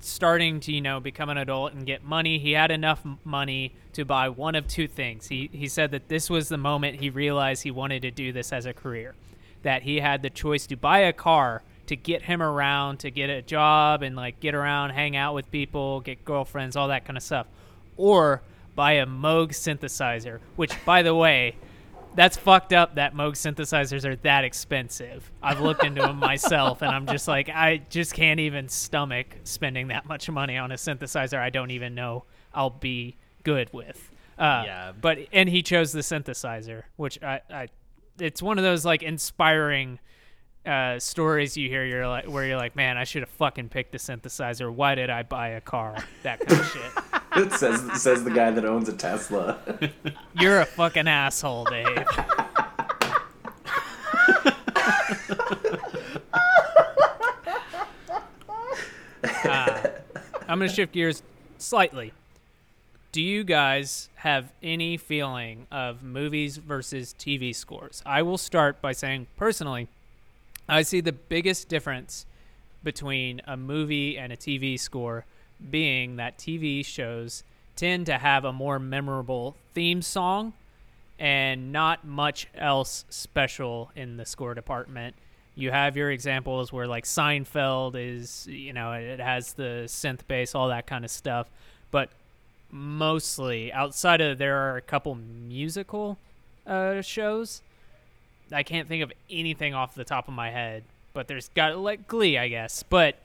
starting 0.00 0.60
to 0.60 0.72
you 0.72 0.80
know 0.80 1.00
become 1.00 1.28
an 1.28 1.38
adult 1.38 1.72
and 1.72 1.86
get 1.86 2.04
money, 2.04 2.38
he 2.38 2.52
had 2.52 2.70
enough 2.70 3.04
money 3.24 3.74
to 3.92 4.04
buy 4.04 4.28
one 4.28 4.54
of 4.54 4.66
two 4.66 4.88
things. 4.88 5.28
He 5.28 5.50
he 5.52 5.68
said 5.68 5.90
that 5.92 6.08
this 6.08 6.30
was 6.30 6.48
the 6.48 6.58
moment 6.58 7.00
he 7.00 7.10
realized 7.10 7.62
he 7.62 7.70
wanted 7.70 8.02
to 8.02 8.10
do 8.10 8.32
this 8.32 8.52
as 8.52 8.66
a 8.66 8.72
career, 8.72 9.14
that 9.62 9.82
he 9.82 10.00
had 10.00 10.22
the 10.22 10.30
choice 10.30 10.66
to 10.68 10.76
buy 10.76 11.00
a 11.00 11.12
car 11.12 11.62
to 11.86 11.96
get 11.96 12.22
him 12.22 12.40
around, 12.40 12.98
to 13.00 13.10
get 13.10 13.30
a 13.30 13.42
job 13.42 14.02
and 14.02 14.14
like 14.14 14.38
get 14.38 14.54
around, 14.54 14.90
hang 14.90 15.16
out 15.16 15.34
with 15.34 15.50
people, 15.50 16.00
get 16.00 16.24
girlfriends, 16.24 16.76
all 16.76 16.88
that 16.88 17.04
kind 17.04 17.16
of 17.16 17.22
stuff, 17.22 17.46
or 17.96 18.42
buy 18.76 18.92
a 18.92 19.06
Moog 19.06 19.48
synthesizer, 19.48 20.38
which 20.56 20.72
by 20.84 21.02
the 21.02 21.14
way. 21.14 21.56
That's 22.14 22.36
fucked 22.36 22.72
up 22.72 22.96
that 22.96 23.14
Moog 23.14 23.32
synthesizers 23.32 24.04
are 24.04 24.16
that 24.16 24.44
expensive. 24.44 25.30
I've 25.42 25.60
looked 25.60 25.84
into 25.84 26.02
them 26.02 26.16
myself 26.16 26.82
and 26.82 26.90
I'm 26.90 27.06
just 27.06 27.28
like, 27.28 27.48
I 27.48 27.82
just 27.88 28.14
can't 28.14 28.40
even 28.40 28.68
stomach 28.68 29.36
spending 29.44 29.88
that 29.88 30.06
much 30.06 30.28
money 30.28 30.56
on 30.56 30.72
a 30.72 30.74
synthesizer 30.74 31.38
I 31.38 31.50
don't 31.50 31.70
even 31.70 31.94
know 31.94 32.24
I'll 32.52 32.70
be 32.70 33.16
good 33.44 33.72
with. 33.72 34.10
Uh, 34.38 34.62
Yeah. 34.66 34.92
But, 35.00 35.18
and 35.32 35.48
he 35.48 35.62
chose 35.62 35.92
the 35.92 36.00
synthesizer, 36.00 36.82
which 36.96 37.22
I, 37.22 37.40
I 37.50 37.68
it's 38.18 38.42
one 38.42 38.58
of 38.58 38.64
those 38.64 38.84
like 38.84 39.02
inspiring 39.02 39.98
uh, 40.66 40.98
stories 40.98 41.56
you 41.56 41.68
hear 41.68 41.84
you're 41.86 42.06
like 42.06 42.26
where 42.26 42.44
you're 42.44 42.58
like 42.58 42.76
man 42.76 42.98
i 42.98 43.04
should 43.04 43.22
have 43.22 43.30
fucking 43.30 43.70
picked 43.70 43.92
the 43.92 43.98
synthesizer 43.98 44.70
why 44.70 44.94
did 44.94 45.08
i 45.08 45.22
buy 45.22 45.48
a 45.48 45.60
car 45.60 45.96
that 46.22 46.38
kind 46.46 46.60
of 46.60 46.66
shit 46.70 46.82
It 46.82 47.19
says 47.50 48.02
says 48.02 48.24
the 48.24 48.30
guy 48.30 48.50
that 48.50 48.64
owns 48.64 48.88
a 48.88 48.92
Tesla. 48.92 49.58
you're 50.34 50.60
a 50.60 50.66
fucking 50.66 51.08
asshole 51.08 51.64
dave 51.64 52.06
Uh, 59.44 59.88
I'm 60.48 60.58
going 60.58 60.68
to 60.68 60.74
shift 60.74 60.92
gears 60.92 61.22
slightly. 61.58 62.12
Do 63.12 63.20
you 63.20 63.42
guys 63.42 64.08
have 64.16 64.52
any 64.62 64.96
feeling 64.96 65.66
of 65.70 66.02
movies 66.02 66.56
versus 66.58 67.14
TV 67.18 67.54
scores? 67.54 68.02
I 68.06 68.22
will 68.22 68.38
start 68.38 68.80
by 68.80 68.92
saying, 68.92 69.26
personally, 69.36 69.88
I 70.68 70.82
see 70.82 71.00
the 71.00 71.12
biggest 71.12 71.68
difference 71.68 72.26
between 72.84 73.42
a 73.46 73.56
movie 73.56 74.16
and 74.16 74.32
a 74.32 74.36
TV 74.36 74.78
score 74.78 75.24
being 75.70 76.16
that 76.16 76.38
TV 76.38 76.84
shows 76.84 77.42
tend 77.76 78.06
to 78.06 78.18
have 78.18 78.44
a 78.44 78.52
more 78.52 78.78
memorable 78.78 79.56
theme 79.74 80.02
song 80.02 80.52
and 81.18 81.72
not 81.72 82.04
much 82.04 82.48
else 82.54 83.04
special 83.10 83.90
in 83.94 84.16
the 84.16 84.24
score 84.24 84.54
department. 84.54 85.14
You 85.54 85.70
have 85.70 85.96
your 85.96 86.10
examples 86.10 86.72
where 86.72 86.86
like 86.86 87.04
Seinfeld 87.04 87.94
is, 87.96 88.46
you 88.46 88.72
know, 88.72 88.92
it 88.92 89.20
has 89.20 89.52
the 89.52 89.84
synth 89.86 90.20
bass, 90.26 90.54
all 90.54 90.68
that 90.68 90.86
kind 90.86 91.04
of 91.04 91.10
stuff, 91.10 91.48
but 91.90 92.10
mostly 92.70 93.72
outside 93.72 94.20
of 94.20 94.38
there 94.38 94.56
are 94.56 94.76
a 94.76 94.82
couple 94.82 95.14
musical 95.14 96.16
uh, 96.66 97.02
shows. 97.02 97.62
I 98.52 98.62
can't 98.62 98.88
think 98.88 99.02
of 99.02 99.12
anything 99.28 99.74
off 99.74 99.94
the 99.94 100.04
top 100.04 100.28
of 100.28 100.34
my 100.34 100.50
head, 100.50 100.82
but 101.12 101.28
there's 101.28 101.48
got 101.50 101.78
like 101.78 102.08
Glee, 102.08 102.38
I 102.38 102.48
guess. 102.48 102.82
But 102.82 103.16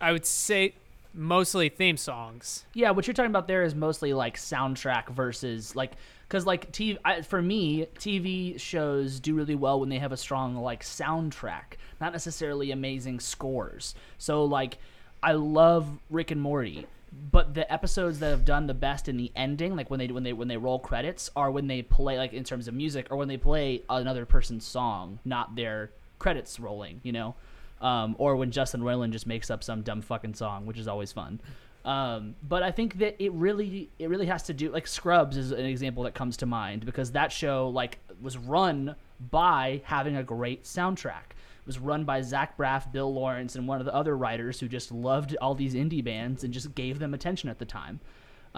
I 0.00 0.12
would 0.12 0.26
say 0.26 0.72
mostly 1.18 1.68
theme 1.68 1.96
songs. 1.96 2.64
Yeah, 2.72 2.92
what 2.92 3.06
you're 3.06 3.14
talking 3.14 3.30
about 3.30 3.48
there 3.48 3.64
is 3.64 3.74
mostly 3.74 4.14
like 4.14 4.36
soundtrack 4.36 5.10
versus 5.10 5.74
like 5.74 5.92
because 6.28 6.46
like 6.46 6.72
TV 6.72 6.96
I, 7.04 7.22
for 7.22 7.42
me 7.42 7.86
TV 7.98 8.58
shows 8.58 9.18
do 9.20 9.34
really 9.34 9.56
well 9.56 9.80
when 9.80 9.88
they 9.88 9.98
have 9.98 10.12
a 10.12 10.16
strong 10.16 10.56
like 10.56 10.82
soundtrack, 10.82 11.74
not 12.00 12.12
necessarily 12.12 12.70
amazing 12.70 13.20
scores. 13.20 13.94
So 14.16 14.44
like 14.44 14.78
I 15.22 15.32
love 15.32 15.98
Rick 16.08 16.30
and 16.30 16.40
Morty, 16.40 16.86
but 17.12 17.52
the 17.52 17.70
episodes 17.70 18.20
that 18.20 18.30
have 18.30 18.44
done 18.44 18.68
the 18.68 18.74
best 18.74 19.08
in 19.08 19.16
the 19.16 19.32
ending, 19.34 19.74
like 19.74 19.90
when 19.90 19.98
they 19.98 20.06
when 20.06 20.22
they 20.22 20.32
when 20.32 20.48
they 20.48 20.56
roll 20.56 20.78
credits, 20.78 21.30
are 21.34 21.50
when 21.50 21.66
they 21.66 21.82
play 21.82 22.16
like 22.16 22.32
in 22.32 22.44
terms 22.44 22.68
of 22.68 22.74
music 22.74 23.08
or 23.10 23.16
when 23.16 23.28
they 23.28 23.36
play 23.36 23.82
another 23.90 24.24
person's 24.24 24.64
song, 24.64 25.18
not 25.24 25.56
their 25.56 25.90
credits 26.20 26.60
rolling. 26.60 27.00
You 27.02 27.12
know. 27.12 27.34
Um, 27.80 28.16
or 28.18 28.36
when 28.36 28.50
Justin 28.50 28.80
Roiland 28.80 29.12
just 29.12 29.26
makes 29.26 29.50
up 29.50 29.62
some 29.62 29.82
dumb 29.82 30.02
fucking 30.02 30.34
song, 30.34 30.66
which 30.66 30.78
is 30.78 30.88
always 30.88 31.12
fun. 31.12 31.40
Um, 31.84 32.34
but 32.42 32.62
I 32.62 32.70
think 32.70 32.98
that 32.98 33.22
it 33.22 33.32
really 33.32 33.88
it 33.98 34.08
really 34.08 34.26
has 34.26 34.42
to 34.44 34.52
do 34.52 34.70
like 34.70 34.86
Scrubs 34.86 35.36
is 35.36 35.52
an 35.52 35.64
example 35.64 36.02
that 36.04 36.14
comes 36.14 36.36
to 36.38 36.46
mind 36.46 36.84
because 36.84 37.12
that 37.12 37.32
show 37.32 37.68
like 37.68 37.98
was 38.20 38.36
run 38.36 38.96
by 39.30 39.80
having 39.84 40.16
a 40.16 40.22
great 40.22 40.64
soundtrack. 40.64 41.30
It 41.30 41.66
was 41.66 41.78
run 41.78 42.04
by 42.04 42.20
Zach 42.22 42.56
Braff, 42.58 42.90
Bill 42.92 43.12
Lawrence, 43.12 43.54
and 43.54 43.68
one 43.68 43.78
of 43.78 43.86
the 43.86 43.94
other 43.94 44.16
writers 44.16 44.60
who 44.60 44.68
just 44.68 44.90
loved 44.90 45.36
all 45.40 45.54
these 45.54 45.74
indie 45.74 46.04
bands 46.04 46.44
and 46.44 46.52
just 46.52 46.74
gave 46.74 46.98
them 46.98 47.14
attention 47.14 47.48
at 47.48 47.58
the 47.58 47.64
time. 47.64 48.00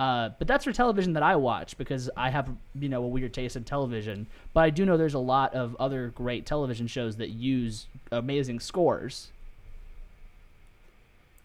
Uh, 0.01 0.31
but 0.39 0.49
that's 0.49 0.65
for 0.65 0.73
television 0.73 1.13
that 1.13 1.23
I 1.23 1.37
watch 1.37 1.77
because 1.77 2.09
I 2.17 2.31
have 2.31 2.49
you 2.75 2.89
know 2.89 3.05
a 3.05 3.07
weird 3.07 3.35
taste 3.35 3.55
in 3.55 3.65
television. 3.65 4.27
But 4.55 4.63
I 4.63 4.71
do 4.71 4.87
know 4.87 4.97
there's 4.97 5.13
a 5.13 5.19
lot 5.19 5.53
of 5.53 5.77
other 5.79 6.09
great 6.09 6.47
television 6.47 6.87
shows 6.87 7.17
that 7.17 7.29
use 7.29 7.87
amazing 8.11 8.61
scores. 8.61 9.29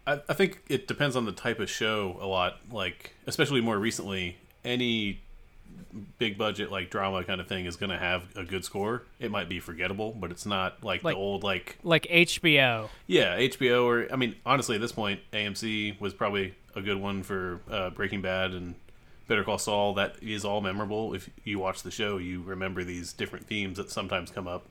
I, 0.08 0.22
I 0.30 0.34
think 0.34 0.62
it 0.70 0.88
depends 0.88 1.18
on 1.18 1.26
the 1.26 1.34
type 1.34 1.60
of 1.60 1.70
show 1.70 2.18
a 2.22 2.28
lot. 2.28 2.62
Like, 2.72 3.14
especially 3.28 3.60
more 3.60 3.78
recently, 3.78 4.38
any 4.64 5.20
big 6.20 6.38
budget 6.38 6.72
like 6.72 6.90
drama 6.90 7.24
kind 7.24 7.40
of 7.42 7.48
thing 7.48 7.66
is 7.66 7.76
going 7.76 7.90
to 7.90 7.98
have 7.98 8.24
a 8.36 8.44
good 8.44 8.64
score. 8.66 9.04
It 9.20 9.32
might 9.32 9.48
be 9.50 9.60
forgettable, 9.60 10.16
but 10.20 10.32
it's 10.32 10.46
not 10.46 10.84
like, 10.84 11.04
Like- 11.04 11.16
the 11.16 11.20
old 11.20 11.44
like 11.44 11.78
Like 11.84 12.08
HBO. 12.10 12.90
yeah 13.08 13.38
HBO 13.38 13.86
or 13.86 14.12
I 14.12 14.16
mean 14.16 14.36
honestly 14.46 14.76
at 14.76 14.82
this 14.82 14.92
point 14.92 15.20
AMC 15.34 16.00
was 16.00 16.14
probably 16.14 16.54
a 16.76 16.82
good 16.82 16.98
one 16.98 17.24
for 17.24 17.62
uh, 17.70 17.90
Breaking 17.92 18.22
Bad 18.22 18.52
and 18.52 18.76
Better 19.28 19.44
Call 19.44 19.58
Saul. 19.58 19.94
That 19.96 20.16
is 20.22 20.44
all 20.46 20.62
memorable. 20.62 21.14
If 21.14 21.30
you 21.44 21.58
watch 21.60 21.84
the 21.84 21.92
show, 21.92 22.18
you 22.18 22.42
remember 22.44 22.84
these 22.84 23.14
different 23.14 23.48
themes 23.48 23.78
that 23.78 23.90
sometimes 23.90 24.30
come 24.30 24.48
up, 24.48 24.66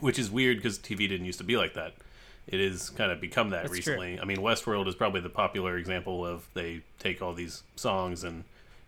which 0.00 0.18
is 0.18 0.30
weird 0.30 0.56
because 0.58 0.78
TV 0.78 1.08
didn't 1.08 1.24
used 1.26 1.38
to 1.38 1.44
be 1.44 1.56
like 1.56 1.74
that. 1.74 1.94
It 2.46 2.58
has 2.60 2.90
kind 2.90 3.12
of 3.12 3.20
become 3.20 3.50
that 3.50 3.62
That's 3.62 3.72
recently. 3.74 4.18
I 4.18 4.24
mean, 4.24 4.38
Westworld 4.38 4.88
is 4.88 4.94
probably 4.96 5.20
the 5.20 5.28
popular 5.28 5.76
example 5.78 6.26
of 6.26 6.48
they 6.54 6.80
take 6.98 7.22
all 7.22 7.32
these 7.32 7.62
songs 7.76 8.24
and 8.24 8.42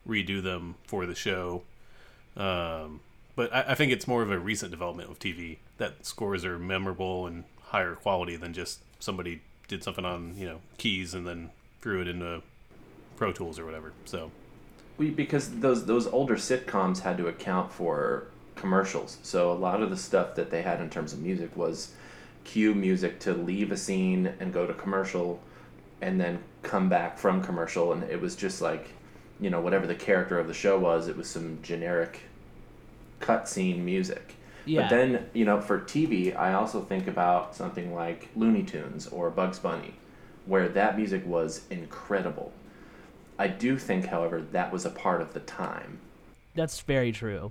redo 0.09 0.43
them 0.43 0.77
for 0.87 1.07
the 1.07 1.15
show. 1.15 1.63
Um, 2.37 3.01
but 3.37 3.53
I, 3.53 3.65
I 3.69 3.75
think 3.75 3.93
it's 3.93 4.07
more 4.07 4.23
of 4.23 4.31
a 4.31 4.39
recent 4.39 4.71
development 4.71 5.09
with 5.09 5.19
TV 5.19 5.59
that 5.79 6.05
scores 6.07 6.45
are 6.45 6.59
memorable 6.59 7.27
and 7.27 7.45
higher 7.61 7.95
quality 7.95 8.37
than 8.37 8.53
just 8.53 8.81
somebody 9.01 9.41
did 9.69 9.83
something 9.83 10.05
on 10.05 10.37
you 10.37 10.47
know 10.47 10.61
keys 10.79 11.15
and 11.15 11.27
then 11.27 11.51
threw 11.81 12.01
it 12.01 12.09
into 12.09 12.43
Pro 13.17 13.33
Tools 13.33 13.59
or 13.59 13.65
whatever. 13.65 13.93
So 14.05 14.31
We, 14.99 15.11
because 15.11 15.61
those 15.61 15.87
those 15.87 16.07
older 16.07 16.37
sitcoms 16.37 17.01
had 17.01 17.17
to 17.19 17.29
account 17.29 17.73
for 17.73 18.27
commercials, 18.55 19.19
so 19.23 19.51
a 19.51 19.55
lot 19.55 19.83
of 19.83 19.91
the 19.91 19.97
stuff 19.97 20.35
that 20.35 20.51
they 20.51 20.63
had 20.63 20.81
in 20.81 20.91
terms 20.91 21.13
of 21.13 21.21
music 21.21 21.57
was 21.57 21.93
cue 22.45 22.75
music 22.75 23.21
to 23.21 23.33
leave 23.33 23.71
a 23.73 23.77
scene 23.77 24.33
and 24.41 24.53
go 24.53 24.67
to 24.67 24.75
commercial, 24.75 25.41
and 26.01 26.21
then 26.21 26.39
come 26.63 26.89
back 26.89 27.19
from 27.19 27.43
commercial, 27.43 27.93
and 27.93 28.03
it 28.05 28.21
was 28.21 28.37
just 28.37 28.61
like, 28.61 28.89
you 29.43 29.51
know, 29.51 29.61
whatever 29.61 29.87
the 29.87 29.95
character 29.95 30.39
of 30.39 30.47
the 30.47 30.55
show 30.55 30.79
was, 30.79 31.09
it 31.09 31.17
was 31.17 31.29
some 31.29 31.59
generic 31.63 32.21
cutscene 33.21 33.81
music. 33.81 34.37
Yeah. 34.65 34.83
But 34.83 34.91
then, 34.91 35.27
you 35.33 35.45
know, 35.45 35.61
for 35.61 35.81
TV, 35.81 36.37
I 36.37 36.55
also 36.55 36.83
think 36.83 37.09
about 37.09 37.55
something 37.55 37.93
like 37.95 38.29
Looney 38.37 38.63
Tunes 38.63 39.09
or 39.09 39.31
Bugs 39.31 39.59
Bunny, 39.59 39.95
where 40.47 40.69
that 40.69 40.97
music 40.97 41.27
was 41.27 41.63
incredible. 41.71 42.53
I 43.39 43.49
do 43.49 43.77
think, 43.77 44.07
however, 44.07 44.41
that 44.53 44.73
was 44.73 44.87
a 44.87 44.91
part 44.91 45.21
of 45.21 45.35
the 45.35 45.41
time. 45.41 45.99
That's 46.55 46.81
very 46.81 47.11
true. 47.11 47.51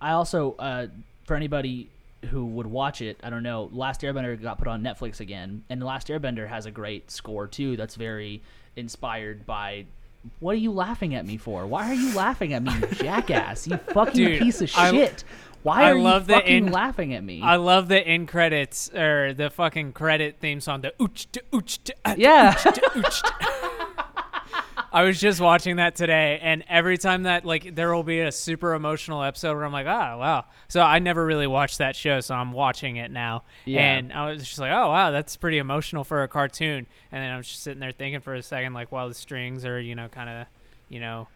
I 0.00 0.12
also, 0.12 0.54
uh, 0.58 0.86
for 1.24 1.34
anybody 1.34 1.90
who 2.30 2.46
would 2.46 2.66
watch 2.66 3.02
it, 3.02 3.18
I 3.24 3.30
don't 3.30 3.42
know. 3.42 3.68
Last 3.72 4.02
Airbender 4.02 4.40
got 4.40 4.58
put 4.58 4.68
on 4.68 4.82
Netflix 4.82 5.18
again, 5.18 5.64
and 5.68 5.82
Last 5.82 6.08
Airbender 6.08 6.46
has 6.46 6.66
a 6.66 6.70
great 6.70 7.10
score 7.10 7.48
too. 7.48 7.76
That's 7.76 7.96
very 7.96 8.42
inspired 8.76 9.44
by. 9.46 9.86
What 10.40 10.52
are 10.52 10.58
you 10.58 10.72
laughing 10.72 11.14
at 11.14 11.26
me 11.26 11.36
for? 11.36 11.66
Why 11.66 11.90
are 11.90 11.94
you 11.94 12.14
laughing 12.14 12.52
at 12.52 12.62
me, 12.62 12.72
you 12.74 12.86
jackass? 13.04 13.66
You 13.66 13.76
fucking 13.76 14.14
Dude, 14.14 14.40
piece 14.42 14.60
of 14.62 14.70
I- 14.76 14.90
shit. 14.90 15.24
Why 15.62 15.84
I 15.84 15.90
are 15.92 15.98
love 15.98 16.28
you 16.28 16.34
fucking 16.34 16.66
in- 16.66 16.72
laughing 16.72 17.14
at 17.14 17.24
me? 17.24 17.40
I 17.40 17.56
love 17.56 17.88
the 17.88 17.98
end 18.06 18.28
credits 18.28 18.90
or 18.94 19.32
the 19.32 19.48
fucking 19.48 19.92
credit 19.94 20.36
theme 20.38 20.60
song. 20.60 20.82
The 20.82 20.92
ooch 21.00 21.26
to 21.32 21.42
ooch 21.54 21.82
to 21.84 21.94
ah, 22.04 22.14
yeah. 22.18 22.52
to 22.52 22.70
ooch 22.70 23.22
to- 23.22 23.54
I 24.94 25.02
was 25.02 25.20
just 25.20 25.40
watching 25.40 25.76
that 25.76 25.96
today, 25.96 26.38
and 26.40 26.62
every 26.68 26.96
time 26.98 27.24
that 27.24 27.44
like 27.44 27.74
there 27.74 27.92
will 27.92 28.04
be 28.04 28.20
a 28.20 28.30
super 28.30 28.74
emotional 28.74 29.22
episode 29.24 29.56
where 29.56 29.64
I'm 29.64 29.72
like, 29.72 29.88
ah, 29.88 30.16
wow. 30.16 30.44
So 30.68 30.80
I 30.82 31.00
never 31.00 31.26
really 31.26 31.48
watched 31.48 31.78
that 31.78 31.96
show, 31.96 32.20
so 32.20 32.34
I'm 32.34 32.52
watching 32.52 32.96
it 32.96 33.10
now, 33.10 33.42
Yeah. 33.64 33.80
and 33.82 34.12
I 34.12 34.30
was 34.30 34.44
just 34.44 34.58
like, 34.60 34.70
oh 34.70 34.88
wow, 34.90 35.10
that's 35.10 35.36
pretty 35.36 35.58
emotional 35.58 36.04
for 36.04 36.22
a 36.22 36.28
cartoon. 36.28 36.86
And 37.10 37.22
then 37.24 37.30
I 37.32 37.36
was 37.36 37.48
just 37.48 37.62
sitting 37.64 37.80
there 37.80 37.90
thinking 37.90 38.20
for 38.20 38.34
a 38.34 38.42
second, 38.42 38.72
like 38.72 38.92
while 38.92 39.08
the 39.08 39.14
strings 39.14 39.64
are 39.66 39.80
you 39.80 39.96
know 39.96 40.06
kind 40.08 40.30
of 40.30 40.46
you 40.88 41.00
know 41.00 41.26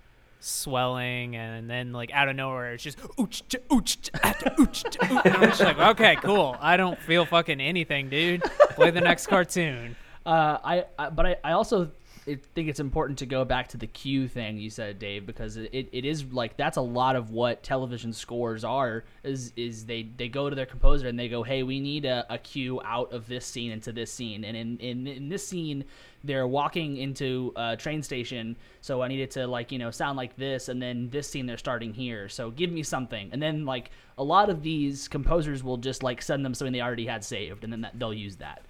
swelling 0.40 1.34
and 1.34 1.68
then 1.68 1.92
like 1.92 2.12
out 2.12 2.28
of 2.28 2.36
nowhere 2.36 2.72
it's 2.74 2.84
just 2.84 2.96
ooch 3.18 3.42
ooch 3.70 4.08
ah, 4.22 4.32
ooch 4.56 4.84
ooch. 4.84 5.34
I'm 5.34 5.48
just 5.50 5.60
like 5.60 5.78
okay 5.98 6.14
cool 6.22 6.56
I 6.60 6.76
don't 6.76 6.96
feel 7.02 7.26
fucking 7.26 7.60
anything 7.60 8.08
dude 8.08 8.42
play 8.70 8.92
the 8.92 9.00
next 9.00 9.26
cartoon 9.26 9.96
Uh, 10.24 10.58
I, 10.62 10.84
I 10.96 11.10
but 11.10 11.26
I, 11.26 11.36
I 11.42 11.52
also 11.52 11.90
it- 12.28 12.44
think 12.54 12.68
it's 12.68 12.80
important 12.80 13.18
to 13.18 13.26
go 13.26 13.44
back 13.44 13.68
to 13.68 13.76
the 13.76 13.86
cue 13.86 14.28
thing 14.28 14.58
you 14.58 14.70
said, 14.70 14.98
Dave, 14.98 15.26
because 15.26 15.56
it, 15.56 15.70
it 15.72 16.04
is 16.04 16.24
like 16.32 16.56
that's 16.56 16.76
a 16.76 16.82
lot 16.82 17.16
of 17.16 17.30
what 17.30 17.62
television 17.62 18.12
scores 18.12 18.64
are. 18.64 19.04
Is 19.24 19.52
is 19.56 19.86
they 19.86 20.08
they 20.16 20.28
go 20.28 20.48
to 20.50 20.56
their 20.56 20.66
composer 20.66 21.08
and 21.08 21.18
they 21.18 21.28
go, 21.28 21.42
hey, 21.42 21.62
we 21.62 21.80
need 21.80 22.04
a, 22.04 22.26
a 22.30 22.38
cue 22.38 22.80
out 22.84 23.12
of 23.12 23.26
this 23.26 23.46
scene 23.46 23.72
into 23.72 23.92
this 23.92 24.12
scene, 24.12 24.44
and 24.44 24.56
in 24.56 24.76
in, 24.78 25.06
in 25.06 25.28
this 25.28 25.46
scene. 25.46 25.84
They're 26.24 26.48
walking 26.48 26.96
into 26.96 27.52
a 27.54 27.76
train 27.76 28.02
station, 28.02 28.56
so 28.80 29.02
I 29.02 29.08
need 29.08 29.20
it 29.20 29.30
to 29.32 29.46
like 29.46 29.70
you 29.70 29.78
know 29.78 29.92
sound 29.92 30.16
like 30.16 30.36
this, 30.36 30.68
and 30.68 30.82
then 30.82 31.08
this 31.10 31.30
scene 31.30 31.46
they're 31.46 31.56
starting 31.56 31.94
here. 31.94 32.28
So 32.28 32.50
give 32.50 32.72
me 32.72 32.82
something, 32.82 33.30
and 33.32 33.40
then 33.40 33.64
like 33.64 33.92
a 34.18 34.24
lot 34.24 34.50
of 34.50 34.60
these 34.60 35.06
composers 35.06 35.62
will 35.62 35.76
just 35.76 36.02
like 36.02 36.20
send 36.20 36.44
them 36.44 36.54
something 36.54 36.72
they 36.72 36.80
already 36.82 37.06
had 37.06 37.22
saved, 37.22 37.62
and 37.62 37.72
then 37.72 37.82
that, 37.82 37.96
they'll 38.00 38.12
use 38.12 38.34
that. 38.36 38.62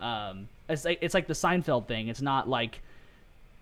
Um, 0.00 0.48
it's 0.68 0.84
like 0.84 0.98
it's 1.00 1.14
like 1.14 1.28
the 1.28 1.32
Seinfeld 1.32 1.86
thing. 1.86 2.08
It's 2.08 2.20
not 2.22 2.48
like 2.48 2.82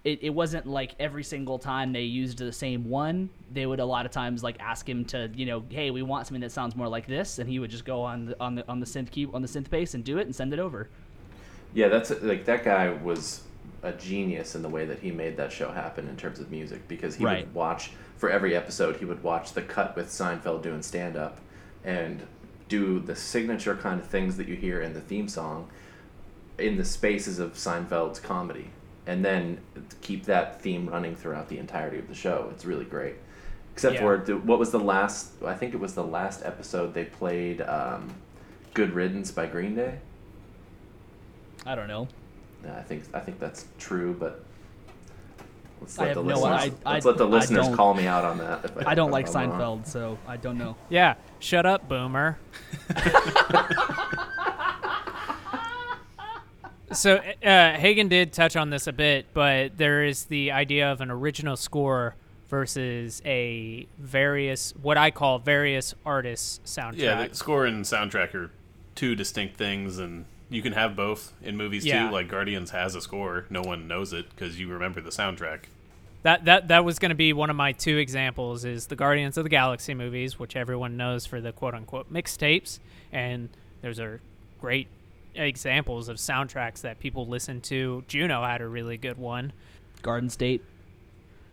it, 0.05 0.19
it 0.23 0.31
wasn't 0.31 0.67
like 0.67 0.95
every 1.01 1.25
single 1.25 1.59
time 1.59 1.93
they 1.93 2.03
used 2.03 2.39
the 2.39 2.53
same 2.53 2.89
one. 2.89 3.31
They 3.53 3.65
would 3.65 3.81
a 3.81 3.85
lot 3.85 4.05
of 4.05 4.13
times 4.13 4.43
like 4.43 4.57
ask 4.61 4.87
him 4.89 5.05
to 5.07 5.31
you 5.35 5.47
know, 5.47 5.65
hey, 5.71 5.91
we 5.91 6.03
want 6.03 6.27
something 6.27 6.43
that 6.43 6.53
sounds 6.53 6.77
more 6.77 6.89
like 6.89 7.07
this, 7.07 7.39
and 7.39 7.49
he 7.49 7.59
would 7.59 7.71
just 7.71 7.85
go 7.87 8.03
on 8.03 8.27
the 8.27 8.41
on 8.41 8.55
the 8.55 8.69
on 8.69 8.81
the 8.81 8.87
synth 8.87 9.11
key 9.11 9.27
on 9.33 9.41
the 9.41 9.49
synth 9.49 9.71
base 9.71 9.95
and 9.95 10.05
do 10.05 10.19
it 10.19 10.27
and 10.27 10.37
send 10.37 10.53
it 10.53 10.59
over. 10.59 10.91
Yeah, 11.73 11.89
that's 11.89 12.11
like 12.23 12.45
that 12.45 12.65
guy 12.65 12.91
was 12.91 13.43
a 13.83 13.93
genius 13.93 14.55
in 14.55 14.63
the 14.63 14.69
way 14.69 14.85
that 14.85 14.99
he 14.99 15.11
made 15.11 15.37
that 15.39 15.53
show 15.53 15.71
happen 15.71 16.09
in 16.09 16.17
terms 16.17 16.39
of 16.39 16.51
music 16.51 16.87
because 16.87 17.17
he 17.17 17.25
Right. 17.25 17.45
would 17.47 17.55
watch 17.55 17.93
for 18.17 18.31
every 18.31 18.55
episode 18.55 18.97
he 18.97 19.05
would 19.05 19.23
watch 19.23 19.53
the 19.53 19.63
cut 19.63 19.97
with 19.97 20.09
Seinfeld 20.09 20.63
doing 20.63 20.83
stand 20.83 21.17
up 21.17 21.39
and 21.83 22.27
do 22.69 23.01
the 23.01 23.17
signature 23.17 23.75
kind 23.77 24.01
of 24.01 24.07
things 24.07 24.37
that 24.37 24.49
you 24.49 24.55
hear 24.55 24.81
in 24.81 24.95
the 24.95 25.01
theme 25.01 25.29
song 25.29 25.69
in 26.59 26.77
the 26.77 26.85
spaces 26.85 27.39
of 27.39 27.55
Seinfeld's 27.55 28.21
comedy 28.21 28.71
and 29.07 29.25
then 29.25 29.59
keep 30.01 30.25
that 30.25 30.61
theme 30.63 30.89
running 30.89 31.15
throughout 31.17 31.49
the 31.49 31.59
entirety 31.59 31.99
of 31.99 32.09
the 32.09 32.15
show. 32.15 32.49
It's 32.53 32.65
really 32.65 32.85
great. 32.85 33.17
Except 33.75 33.95
Yeah. 33.97 34.01
for 34.01 34.37
what 34.37 34.59
was 34.59 34.71
the 34.71 34.79
last 34.81 35.33
I 35.45 35.55
think 35.55 35.75
it 35.75 35.81
was 35.81 35.95
the 35.95 36.05
last 36.05 36.43
episode 36.45 36.95
they 36.95 37.05
played 37.05 37.61
um, 37.63 38.15
Good 38.73 38.93
Riddance 38.95 39.31
by 39.31 39.47
Green 39.47 39.75
Day. 39.75 39.99
I 41.67 41.75
don't 41.75 41.89
know. 41.89 42.09
Yeah, 42.65 42.77
I 42.79 42.83
think 42.83 43.05
I 43.13 43.21
think 43.21 43.39
that's 43.41 43.67
true, 43.79 44.15
but 44.19 44.43
let's 45.81 45.99
I 45.99 46.07
let 46.07 46.15
the 46.15 46.21
have 46.21 46.27
no- 46.29 46.35
listeners 46.41 46.75
I- 46.85 46.93
let's 46.93 47.07
I- 47.07 47.09
let 47.09 47.19
the 47.19 47.27
I 47.27 47.31
listeners 47.31 47.69
call 47.77 47.95
me 47.95 48.07
out 48.07 48.25
on 48.25 48.39
that. 48.39 48.65
If 48.65 48.87
I 48.87 48.95
don't 48.95 49.11
like 49.11 49.29
I'm 49.35 49.51
wrong. 49.51 49.83
Seinfeld, 49.83 49.87
so 49.87 50.19
I 50.27 50.37
don't 50.37 50.57
know. 50.59 50.77
yeah 50.89 51.15
shut 51.41 51.67
up 51.67 51.89
boomer 51.89 52.39
so 56.95 57.17
uh, 57.17 57.73
Hagen 57.75 58.09
did 58.09 58.33
touch 58.33 58.57
on 58.57 58.71
this 58.71 58.87
a 58.87 58.93
bit 58.93 59.27
but 59.35 59.77
there 59.79 60.05
is 60.05 60.25
the 60.27 60.51
idea 60.53 60.91
of 60.91 61.01
an 61.01 61.11
original 61.11 61.57
score 61.57 62.15
versus 62.49 63.21
a 63.25 63.87
various 63.99 64.73
what 64.81 64.97
I 64.97 65.11
call 65.11 65.39
various 65.39 65.95
artists 66.07 66.61
soundtrack 66.65 66.99
yeah, 66.99 67.27
the 67.29 67.35
score 67.35 67.67
and 67.67 67.85
soundtrack 67.85 68.35
are 68.35 68.51
two 68.95 69.15
distinct 69.15 69.57
things, 69.57 69.99
and 69.99 70.25
you 70.49 70.63
can 70.63 70.73
have 70.73 70.95
both 70.97 71.33
in 71.43 71.57
movies 71.57 71.85
Yeah. 71.85 72.07
too. 72.07 72.13
Like 72.13 72.29
Guardians 72.29 72.71
has 72.71 72.95
a 72.95 73.01
score, 73.01 73.47
no 73.51 73.63
one 73.63 73.89
knows 73.89 74.13
it 74.13 74.27
because 74.31 74.59
you 74.59 74.69
remember 74.69 75.01
the 75.01 75.11
soundtrack. 75.11 75.61
That 76.23 76.45
that 76.47 76.69
that 76.69 76.85
was 76.85 76.99
going 76.99 77.11
to 77.11 77.15
be 77.17 77.33
one 77.33 77.51
of 77.51 77.57
my 77.57 77.73
two 77.73 77.99
examples 77.99 78.65
is 78.65 78.87
the 78.87 78.97
Guardians 78.97 79.37
of 79.37 79.45
the 79.45 79.51
Galaxy 79.51 79.95
movies, 79.95 80.39
which 80.39 80.57
everyone 80.57 80.97
knows 80.97 81.27
for 81.27 81.41
the 81.41 81.53
quote 81.53 81.75
unquote 81.75 82.13
mixtapes, 82.13 82.79
and 83.13 83.49
those 83.83 84.01
are 84.01 84.21
great 84.61 84.89
examples 85.35 86.09
of 86.09 86.17
soundtracks 86.17 86.81
that 86.83 86.99
people 86.99 87.27
listen 87.27 87.61
to. 87.63 88.05
Juno 88.09 88.43
had 88.45 88.61
a 88.61 88.69
really 88.69 88.97
good 88.97 89.19
one. 89.19 89.53
Garden 90.03 90.29
State. 90.31 90.63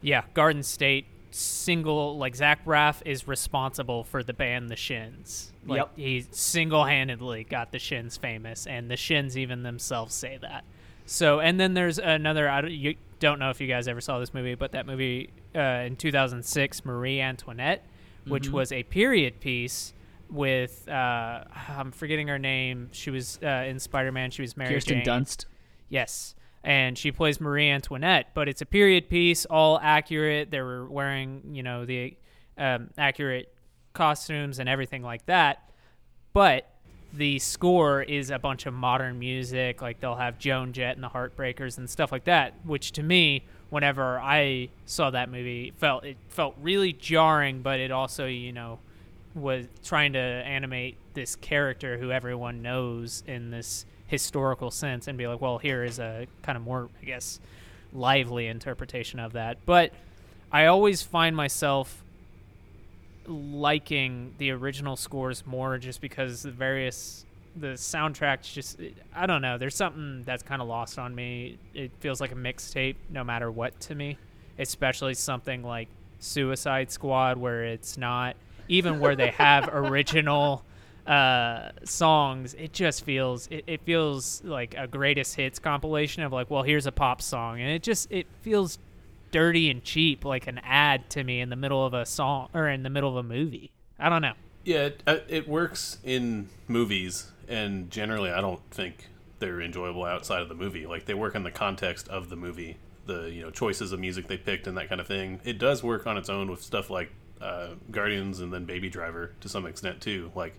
Yeah, 0.01 0.23
Garden 0.33 0.63
State 0.63 1.05
single 1.31 2.17
like 2.17 2.35
Zach 2.35 2.65
Braff 2.65 3.01
is 3.05 3.27
responsible 3.27 4.03
for 4.03 4.21
the 4.23 4.33
band 4.33 4.69
The 4.69 4.75
Shins. 4.75 5.51
Like 5.65 5.77
Yep. 5.77 5.91
he 5.95 6.25
single-handedly 6.31 7.45
got 7.45 7.71
the 7.71 7.79
Shins 7.79 8.17
famous, 8.17 8.65
and 8.67 8.89
the 8.89 8.97
Shins 8.97 9.37
even 9.37 9.63
themselves 9.63 10.13
say 10.13 10.37
that. 10.41 10.63
So, 11.05 11.39
and 11.39 11.59
then 11.59 11.73
there's 11.73 11.99
another. 11.99 12.49
I 12.49 12.61
don't, 12.61 12.71
you 12.71 12.95
don't 13.19 13.39
know 13.39 13.49
if 13.49 13.61
you 13.61 13.67
guys 13.67 13.87
ever 13.87 14.01
saw 14.01 14.19
this 14.19 14.33
movie, 14.33 14.55
but 14.55 14.71
that 14.73 14.85
movie 14.85 15.29
uh, 15.55 15.59
in 15.85 15.95
2006, 15.97 16.85
Marie 16.85 17.19
Antoinette, 17.19 17.85
which 18.25 18.49
Mhm. 18.49 18.51
was 18.53 18.71
a 18.71 18.83
period 18.83 19.39
piece 19.39 19.93
with 20.31 20.87
uh, 20.87 21.43
I'm 21.69 21.91
forgetting 21.91 22.27
her 22.27 22.39
name. 22.39 22.89
She 22.91 23.11
was 23.11 23.39
uh, 23.43 23.65
in 23.67 23.79
Spider 23.79 24.11
Man. 24.11 24.31
She 24.31 24.41
was 24.41 24.55
Mary 24.55 24.73
Kirsten 24.73 25.03
Jane. 25.03 25.05
Dunst. 25.05 25.45
Yes. 25.89 26.35
And 26.63 26.97
she 26.97 27.11
plays 27.11 27.41
Marie 27.41 27.69
Antoinette, 27.69 28.27
but 28.33 28.47
it's 28.47 28.61
a 28.61 28.65
period 28.65 29.09
piece, 29.09 29.45
all 29.45 29.79
accurate. 29.81 30.51
They 30.51 30.61
were 30.61 30.87
wearing, 30.87 31.41
you 31.53 31.63
know, 31.63 31.85
the 31.85 32.15
um, 32.57 32.91
accurate 32.97 33.51
costumes 33.93 34.59
and 34.59 34.69
everything 34.69 35.01
like 35.01 35.25
that. 35.25 35.71
But 36.33 36.67
the 37.13 37.39
score 37.39 38.01
is 38.01 38.29
a 38.29 38.39
bunch 38.39 38.65
of 38.65 38.73
modern 38.73 39.19
music. 39.19 39.81
Like 39.81 39.99
they'll 39.99 40.15
have 40.15 40.39
Joan 40.39 40.71
Jett 40.71 40.95
and 40.95 41.03
the 41.03 41.09
Heartbreakers 41.09 41.77
and 41.77 41.89
stuff 41.89 42.11
like 42.11 42.25
that, 42.25 42.53
which 42.63 42.91
to 42.93 43.03
me, 43.03 43.43
whenever 43.69 44.19
I 44.19 44.69
saw 44.85 45.09
that 45.11 45.29
movie, 45.29 45.73
felt 45.77 46.05
it 46.05 46.17
felt 46.29 46.55
really 46.61 46.93
jarring, 46.93 47.61
but 47.61 47.79
it 47.79 47.91
also, 47.91 48.27
you 48.27 48.53
know, 48.53 48.79
was 49.35 49.65
trying 49.83 50.13
to 50.13 50.19
animate 50.19 50.97
this 51.13 51.35
character 51.35 51.97
who 51.97 52.11
everyone 52.11 52.61
knows 52.61 53.23
in 53.27 53.49
this 53.49 53.85
historical 54.07 54.71
sense 54.71 55.07
and 55.07 55.17
be 55.17 55.27
like, 55.27 55.39
well, 55.39 55.57
here 55.57 55.83
is 55.83 55.99
a 55.99 56.27
kind 56.41 56.57
of 56.57 56.63
more, 56.63 56.89
I 57.01 57.05
guess, 57.05 57.39
lively 57.93 58.47
interpretation 58.47 59.19
of 59.19 59.33
that. 59.33 59.57
But 59.65 59.93
I 60.51 60.65
always 60.65 61.01
find 61.01 61.35
myself 61.35 62.03
liking 63.25 64.33
the 64.37 64.51
original 64.51 64.95
scores 64.95 65.45
more 65.45 65.77
just 65.77 66.01
because 66.01 66.43
the 66.43 66.51
various 66.51 67.25
the 67.55 67.67
soundtracks 67.67 68.51
just 68.51 68.79
I 69.13 69.25
don't 69.25 69.41
know 69.41 69.57
there's 69.57 69.75
something 69.75 70.23
that's 70.25 70.41
kind 70.41 70.61
of 70.61 70.67
lost 70.67 70.97
on 70.97 71.13
me 71.13 71.57
it 71.73 71.91
feels 71.99 72.19
like 72.19 72.31
a 72.31 72.35
mixtape 72.35 72.95
no 73.09 73.23
matter 73.23 73.51
what 73.51 73.79
to 73.81 73.95
me 73.95 74.17
especially 74.57 75.13
something 75.13 75.63
like 75.63 75.87
Suicide 76.19 76.91
Squad 76.91 77.37
where 77.37 77.65
it's 77.65 77.97
not 77.97 78.35
even 78.67 78.99
where 78.99 79.15
they 79.15 79.31
have 79.31 79.69
original 79.71 80.63
uh, 81.07 81.69
songs 81.83 82.53
it 82.53 82.73
just 82.73 83.03
feels 83.03 83.47
it, 83.47 83.63
it 83.67 83.81
feels 83.81 84.41
like 84.43 84.75
a 84.77 84.87
greatest 84.87 85.35
hits 85.35 85.59
compilation 85.59 86.23
of 86.23 86.31
like 86.31 86.49
well 86.51 86.63
here's 86.63 86.85
a 86.85 86.91
pop 86.91 87.21
song 87.21 87.59
and 87.59 87.69
it 87.69 87.81
just 87.81 88.11
it 88.11 88.27
feels 88.41 88.77
dirty 89.31 89.69
and 89.71 89.83
cheap 89.83 90.23
like 90.25 90.45
an 90.47 90.59
ad 90.63 91.09
to 91.09 91.23
me 91.23 91.39
in 91.41 91.49
the 91.49 91.55
middle 91.55 91.85
of 91.85 91.93
a 91.93 92.05
song 92.05 92.49
or 92.53 92.67
in 92.67 92.83
the 92.83 92.89
middle 92.89 93.09
of 93.09 93.15
a 93.15 93.27
movie 93.27 93.71
i 93.99 94.09
don't 94.09 94.21
know 94.21 94.33
Yeah, 94.63 94.85
it, 94.85 95.03
uh, 95.07 95.17
it 95.27 95.47
works 95.47 95.97
in 96.03 96.47
movies, 96.67 97.31
and 97.47 97.89
generally, 97.89 98.29
I 98.29 98.41
don't 98.41 98.61
think 98.69 99.07
they're 99.39 99.59
enjoyable 99.59 100.05
outside 100.05 100.43
of 100.43 100.49
the 100.49 100.55
movie. 100.55 100.85
Like 100.85 101.05
they 101.05 101.15
work 101.15 101.33
in 101.33 101.41
the 101.41 101.49
context 101.49 102.07
of 102.09 102.29
the 102.29 102.35
movie, 102.35 102.77
the 103.07 103.23
you 103.31 103.41
know 103.41 103.49
choices 103.49 103.91
of 103.91 103.99
music 103.99 104.27
they 104.27 104.37
picked 104.37 104.67
and 104.67 104.77
that 104.77 104.87
kind 104.87 105.01
of 105.01 105.07
thing. 105.07 105.41
It 105.43 105.57
does 105.57 105.81
work 105.81 106.05
on 106.05 106.15
its 106.15 106.29
own 106.29 106.51
with 106.51 106.61
stuff 106.61 106.91
like 106.91 107.11
uh, 107.41 107.69
Guardians 107.91 108.39
and 108.39 108.51
then 108.53 108.65
Baby 108.65 108.89
Driver 108.89 109.31
to 109.41 109.49
some 109.49 109.65
extent 109.65 110.01
too. 110.01 110.31
Like 110.35 110.53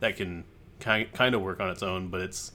that 0.00 0.16
can 0.16 0.44
ki- 0.80 1.06
kind 1.12 1.34
of 1.34 1.42
work 1.42 1.60
on 1.60 1.70
its 1.70 1.82
own, 1.82 2.08
but 2.08 2.20
it's 2.20 2.52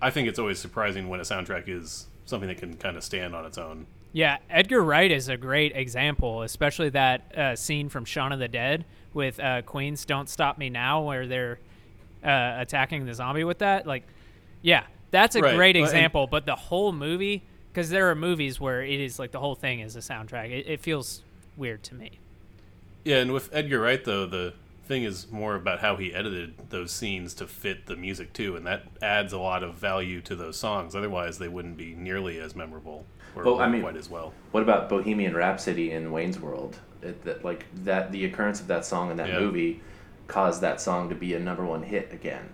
I 0.00 0.10
think 0.10 0.28
it's 0.28 0.38
always 0.38 0.58
surprising 0.58 1.08
when 1.08 1.20
a 1.20 1.24
soundtrack 1.24 1.68
is 1.68 2.06
something 2.24 2.48
that 2.48 2.58
can 2.58 2.76
kind 2.76 2.96
of 2.96 3.02
stand 3.04 3.34
on 3.34 3.44
its 3.46 3.56
own. 3.58 3.86
yeah 4.12 4.36
edgar 4.50 4.82
wright 4.82 5.10
is 5.10 5.28
a 5.28 5.36
great 5.36 5.74
example 5.74 6.42
especially 6.42 6.88
that 6.90 7.36
uh, 7.36 7.54
scene 7.56 7.88
from 7.88 8.04
shaun 8.04 8.32
of 8.32 8.38
the 8.38 8.48
dead 8.48 8.84
with 9.14 9.38
uh, 9.40 9.62
queen's 9.62 10.04
don't 10.04 10.28
stop 10.28 10.56
me 10.58 10.68
now 10.70 11.02
where 11.02 11.26
they're 11.26 11.58
uh, 12.24 12.56
attacking 12.58 13.06
the 13.06 13.14
zombie 13.14 13.44
with 13.44 13.58
that 13.58 13.86
like 13.86 14.02
yeah 14.62 14.84
that's 15.10 15.36
a 15.36 15.40
Right, 15.40 15.54
great 15.56 15.76
well, 15.76 15.84
and- 15.84 15.90
example 15.94 16.26
but 16.26 16.44
the 16.46 16.54
whole 16.56 16.92
movie 16.92 17.42
because 17.72 17.88
there 17.90 18.10
are 18.10 18.14
movies 18.14 18.60
where 18.60 18.82
it 18.82 19.00
is 19.00 19.18
like 19.18 19.30
the 19.32 19.40
whole 19.40 19.54
thing 19.54 19.80
is 19.80 19.96
a 19.96 20.00
soundtrack 20.00 20.50
it, 20.50 20.66
it 20.68 20.80
feels 20.80 21.22
weird 21.56 21.82
to 21.84 21.94
me 21.94 22.18
Yeah, 23.08 23.20
and 23.20 23.32
with 23.32 23.48
Edgar 23.54 23.80
Wright 23.80 24.04
though, 24.04 24.26
the 24.26 24.52
thing 24.84 25.02
is 25.02 25.30
more 25.30 25.54
about 25.54 25.78
how 25.78 25.96
he 25.96 26.12
edited 26.12 26.68
those 26.68 26.90
scenes 26.92 27.32
to 27.34 27.46
fit 27.46 27.86
the 27.86 27.96
music 27.96 28.34
too, 28.34 28.54
and 28.54 28.66
that 28.66 28.82
adds 29.00 29.32
a 29.32 29.38
lot 29.38 29.62
of 29.62 29.76
value 29.76 30.20
to 30.20 30.36
those 30.36 30.58
songs. 30.58 30.94
Otherwise, 30.94 31.38
they 31.38 31.48
wouldn't 31.48 31.78
be 31.78 31.94
nearly 31.94 32.38
as 32.38 32.54
memorable 32.54 33.06
or 33.34 33.44
Well, 33.44 33.60
I 33.60 33.66
mean- 33.68 33.80
quite 33.80 33.96
as 33.96 34.10
well. 34.10 34.34
What 34.50 34.62
about 34.62 34.90
Bohemian 34.90 35.34
Rhapsody 35.34 35.90
in 35.90 36.12
Wayne's 36.12 36.38
World? 36.38 36.80
It, 37.00 37.24
that 37.24 37.42
like 37.46 37.64
that 37.84 38.12
the 38.12 38.26
occurrence 38.26 38.60
of 38.60 38.66
that 38.66 38.84
song 38.84 39.10
in 39.10 39.16
that 39.16 39.28
Yeah. 39.30 39.38
movie 39.40 39.80
caused 40.26 40.60
that 40.60 40.78
song 40.78 41.08
to 41.08 41.14
be 41.14 41.32
a 41.32 41.38
number 41.40 41.64
one 41.64 41.84
hit 41.84 42.12
again. 42.12 42.50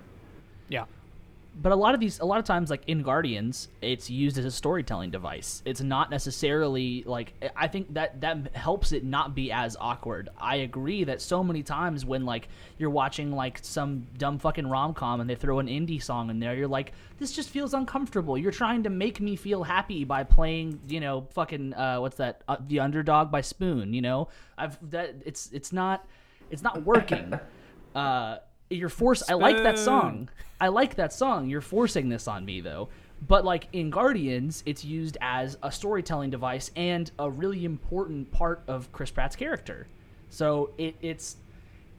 But 1.56 1.72
a 1.72 1.76
lot 1.76 1.94
of 1.94 2.00
these 2.00 2.18
a 2.18 2.24
lot 2.24 2.38
of 2.38 2.44
times 2.44 2.70
like 2.70 2.82
in 2.86 3.02
guardians 3.02 3.68
it's 3.80 4.10
used 4.10 4.38
as 4.38 4.44
a 4.44 4.50
storytelling 4.50 5.10
device. 5.10 5.62
It's 5.64 5.80
not 5.80 6.10
necessarily 6.10 7.04
like 7.06 7.34
i 7.56 7.68
think 7.68 7.94
that 7.94 8.20
that 8.20 8.56
helps 8.56 8.92
it 8.92 9.04
not 9.04 9.34
be 9.34 9.52
as 9.52 9.76
awkward. 9.80 10.28
I 10.38 10.56
agree 10.56 11.04
that 11.04 11.20
so 11.20 11.44
many 11.44 11.62
times 11.62 12.04
when 12.04 12.24
like 12.24 12.48
you're 12.78 12.90
watching 12.90 13.32
like 13.32 13.60
some 13.62 14.06
dumb 14.18 14.38
fucking 14.38 14.66
rom-com 14.66 15.20
and 15.20 15.30
they 15.30 15.34
throw 15.34 15.58
an 15.58 15.68
indie 15.68 16.02
song 16.02 16.30
in 16.30 16.40
there 16.40 16.54
you're 16.54 16.68
like 16.68 16.92
this 17.18 17.32
just 17.32 17.48
feels 17.50 17.74
uncomfortable. 17.74 18.36
You're 18.36 18.50
trying 18.50 18.82
to 18.82 18.90
make 18.90 19.20
me 19.20 19.36
feel 19.36 19.62
happy 19.62 20.04
by 20.04 20.24
playing 20.24 20.80
you 20.88 21.00
know 21.00 21.28
fucking 21.32 21.74
uh, 21.74 21.98
what's 21.98 22.16
that 22.16 22.42
uh, 22.48 22.56
the 22.66 22.80
underdog 22.80 23.30
by 23.30 23.40
spoon 23.40 23.94
you 23.94 24.02
know? 24.02 24.28
I've 24.58 24.78
that 24.90 25.14
it's 25.24 25.50
it's 25.52 25.72
not 25.72 26.06
it's 26.50 26.62
not 26.62 26.84
working. 26.84 27.38
Uh 27.94 28.38
you're 28.74 28.88
forced 28.88 29.30
i 29.30 29.34
like 29.34 29.62
that 29.62 29.78
song 29.78 30.28
I 30.60 30.68
like 30.68 30.94
that 30.94 31.12
song. 31.12 31.50
You're 31.50 31.60
forcing 31.60 32.08
this 32.08 32.28
on 32.28 32.44
me 32.44 32.62
though. 32.62 32.88
But 33.26 33.44
like 33.44 33.68
in 33.72 33.90
Guardians, 33.90 34.62
it's 34.66 34.84
used 34.84 35.16
as 35.20 35.58
a 35.62 35.70
storytelling 35.70 36.30
device 36.30 36.70
and 36.76 37.10
a 37.18 37.30
really 37.30 37.64
important 37.64 38.30
part 38.30 38.62
of 38.66 38.90
Chris 38.92 39.10
Pratt's 39.10 39.36
character. 39.36 39.86
So 40.30 40.70
it, 40.78 40.96
it's 41.00 41.36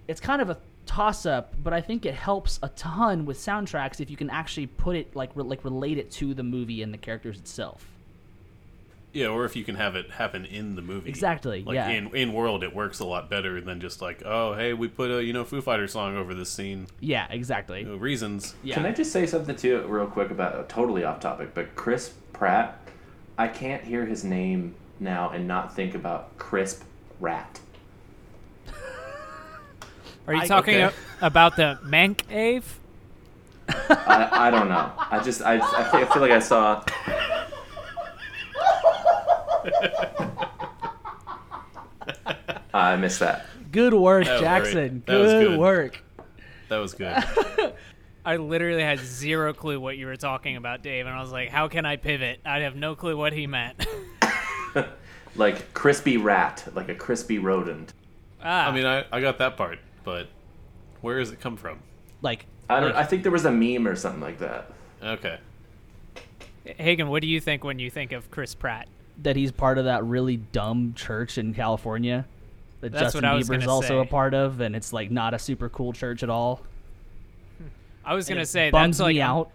it's 0.08 0.20
kind 0.20 0.42
of 0.42 0.50
a 0.50 0.58
toss 0.86 1.26
up, 1.26 1.56
but 1.64 1.74
I 1.74 1.82
think 1.82 2.06
it 2.06 2.14
helps 2.14 2.60
a 2.62 2.70
ton 2.70 3.26
with 3.26 3.38
soundtracks 3.38 4.00
if 4.00 4.10
you 4.10 4.18
can 4.18 4.30
actually 4.30 4.68
put 4.68 4.96
it 4.96 5.16
like 5.16 5.32
re- 5.36 5.44
like 5.44 5.64
relate 5.64 5.98
it 5.98 6.12
to 6.12 6.34
the 6.34 6.44
movie 6.44 6.82
and 6.82 6.94
the 6.94 6.98
characters 6.98 7.38
itself. 7.40 7.86
Yeah, 9.16 9.28
or 9.28 9.46
if 9.46 9.56
you 9.56 9.64
can 9.64 9.76
have 9.76 9.96
it 9.96 10.12
happen 10.12 10.44
in 10.44 10.76
the 10.76 10.82
movie. 10.82 11.08
Exactly, 11.08 11.64
Like 11.64 11.76
yeah. 11.76 11.88
in 11.88 12.14
in 12.14 12.34
world, 12.34 12.64
it 12.66 12.76
works 12.76 13.00
a 13.00 13.06
lot 13.06 13.30
better 13.30 13.62
than 13.62 13.80
just 13.80 14.02
like, 14.02 14.22
oh, 14.26 14.56
hey, 14.56 14.74
we 14.74 14.90
put 14.90 15.10
a 15.10 15.24
you 15.24 15.32
know 15.32 15.46
Foo 15.46 15.62
Fighter 15.62 15.88
song 15.88 16.18
over 16.18 16.34
this 16.34 16.50
scene. 16.50 16.88
Yeah, 17.00 17.26
exactly. 17.30 17.80
You 17.80 17.86
know, 17.86 17.96
reasons. 17.96 18.56
Yeah. 18.62 18.76
Can 18.76 18.86
I 18.86 18.92
just 18.92 19.14
say 19.14 19.26
something 19.26 19.56
too, 19.56 19.86
real 19.88 20.06
quick 20.06 20.32
about 20.32 20.56
uh, 20.56 20.64
totally 20.68 21.06
off 21.06 21.22
topic, 21.22 21.54
but 21.54 21.76
Chris 21.76 22.14
Pratt, 22.34 22.78
I 23.38 23.48
can't 23.48 23.86
hear 23.86 24.06
his 24.06 24.26
name 24.26 24.76
now 25.00 25.30
and 25.30 25.48
not 25.48 25.74
think 25.74 25.96
about 25.96 26.38
Crisp 26.38 26.84
Rat. 27.22 27.62
are 30.28 30.34
you 30.34 30.42
I- 30.42 30.48
talking 30.48 30.76
okay. 30.76 30.96
about 31.22 31.56
the 31.56 31.80
mank 31.86 32.24
ave 32.30 32.66
I, 33.68 34.48
I 34.48 34.52
don't 34.52 34.70
know. 34.70 34.92
I 34.98 35.22
just 35.24 35.42
I, 35.42 35.56
I, 35.56 35.84
feel, 35.90 36.02
I 36.02 36.06
feel 36.14 36.22
like 36.22 36.32
I 36.32 36.40
saw. 36.40 36.84
I 42.74 42.96
missed 42.98 43.20
that. 43.20 43.46
Good 43.72 43.94
work, 43.94 44.26
That 44.26 44.40
Jackson. 44.42 45.04
great. 45.06 45.06
That 45.08 45.18
was 45.18 45.32
Good, 45.34 45.48
good. 45.50 45.60
work. 45.60 46.04
That 46.70 46.78
was 46.78 46.94
good. 46.94 47.24
I 48.26 48.38
literally 48.38 48.82
had 48.82 49.00
zero 49.00 49.54
clue 49.54 49.80
what 49.80 49.98
you 49.98 50.08
were 50.08 50.16
talking 50.16 50.56
about, 50.58 50.82
Dave, 50.82 51.06
and 51.06 51.16
I 51.16 51.22
was 51.22 51.32
like, 51.32 51.50
"How 51.50 51.68
can 51.68 51.86
I 51.86 51.96
pivot?" 51.96 52.40
I 52.44 52.60
have 52.62 52.76
no 52.76 52.96
clue 52.96 53.16
what 53.18 53.34
he 53.34 53.48
meant. 53.48 53.86
Like 55.38 55.74
crispy 55.74 56.16
rat, 56.16 56.66
like 56.76 56.88
a 56.88 56.96
crispy 56.96 57.40
rodent. 57.40 57.94
ah, 58.42 58.70
I 58.70 58.72
mean, 58.72 58.86
I, 58.86 59.04
I 59.12 59.20
got 59.20 59.38
that 59.40 59.58
part, 59.58 59.80
but 60.06 60.28
where 61.02 61.20
does 61.20 61.30
it 61.32 61.42
come 61.42 61.58
from? 61.58 61.80
Like 62.22 62.46
I 62.70 62.80
don't. 62.80 62.92
like, 62.94 62.96
I 62.96 63.04
think 63.04 63.24
there 63.24 63.34
was 63.34 63.44
a 63.44 63.52
meme 63.52 63.86
or 63.86 63.98
something 63.98 64.22
like 64.22 64.40
that. 64.40 64.72
Okay. 65.04 65.38
Hagen, 66.64 67.10
what 67.10 67.22
do 67.22 67.28
you 67.28 67.42
think 67.42 67.66
when 67.66 67.80
you 67.80 67.90
think 67.92 68.14
of 68.14 68.32
Chris 68.32 68.56
Pratt? 68.56 68.88
That 69.24 69.36
he's 69.36 69.52
part 69.52 69.78
of 69.78 69.86
that 69.86 70.04
really 70.04 70.38
dumb 70.38 70.94
church 70.96 71.38
in 71.38 71.54
California 71.54 72.26
that 72.82 72.92
That's 72.92 73.14
Justin 73.14 73.24
what 73.24 73.32
I 73.32 73.36
was 73.36 73.50
Bieber's 73.50 73.68
also 73.68 74.00
a 74.00 74.06
part 74.06 74.34
of, 74.34 74.62
and 74.62 74.76
it's 74.76 74.94
like 74.94 75.10
not 75.10 75.34
a 75.34 75.40
super 75.40 75.70
cool 75.70 75.92
church 75.94 76.22
at 76.22 76.30
all. 76.30 76.62
I 78.04 78.14
was 78.14 78.30
gonna 78.30 78.46
say 78.46 78.70
bums 78.70 78.98
that's 78.98 79.04
like 79.04 79.16
me 79.16 79.22
out. 79.22 79.52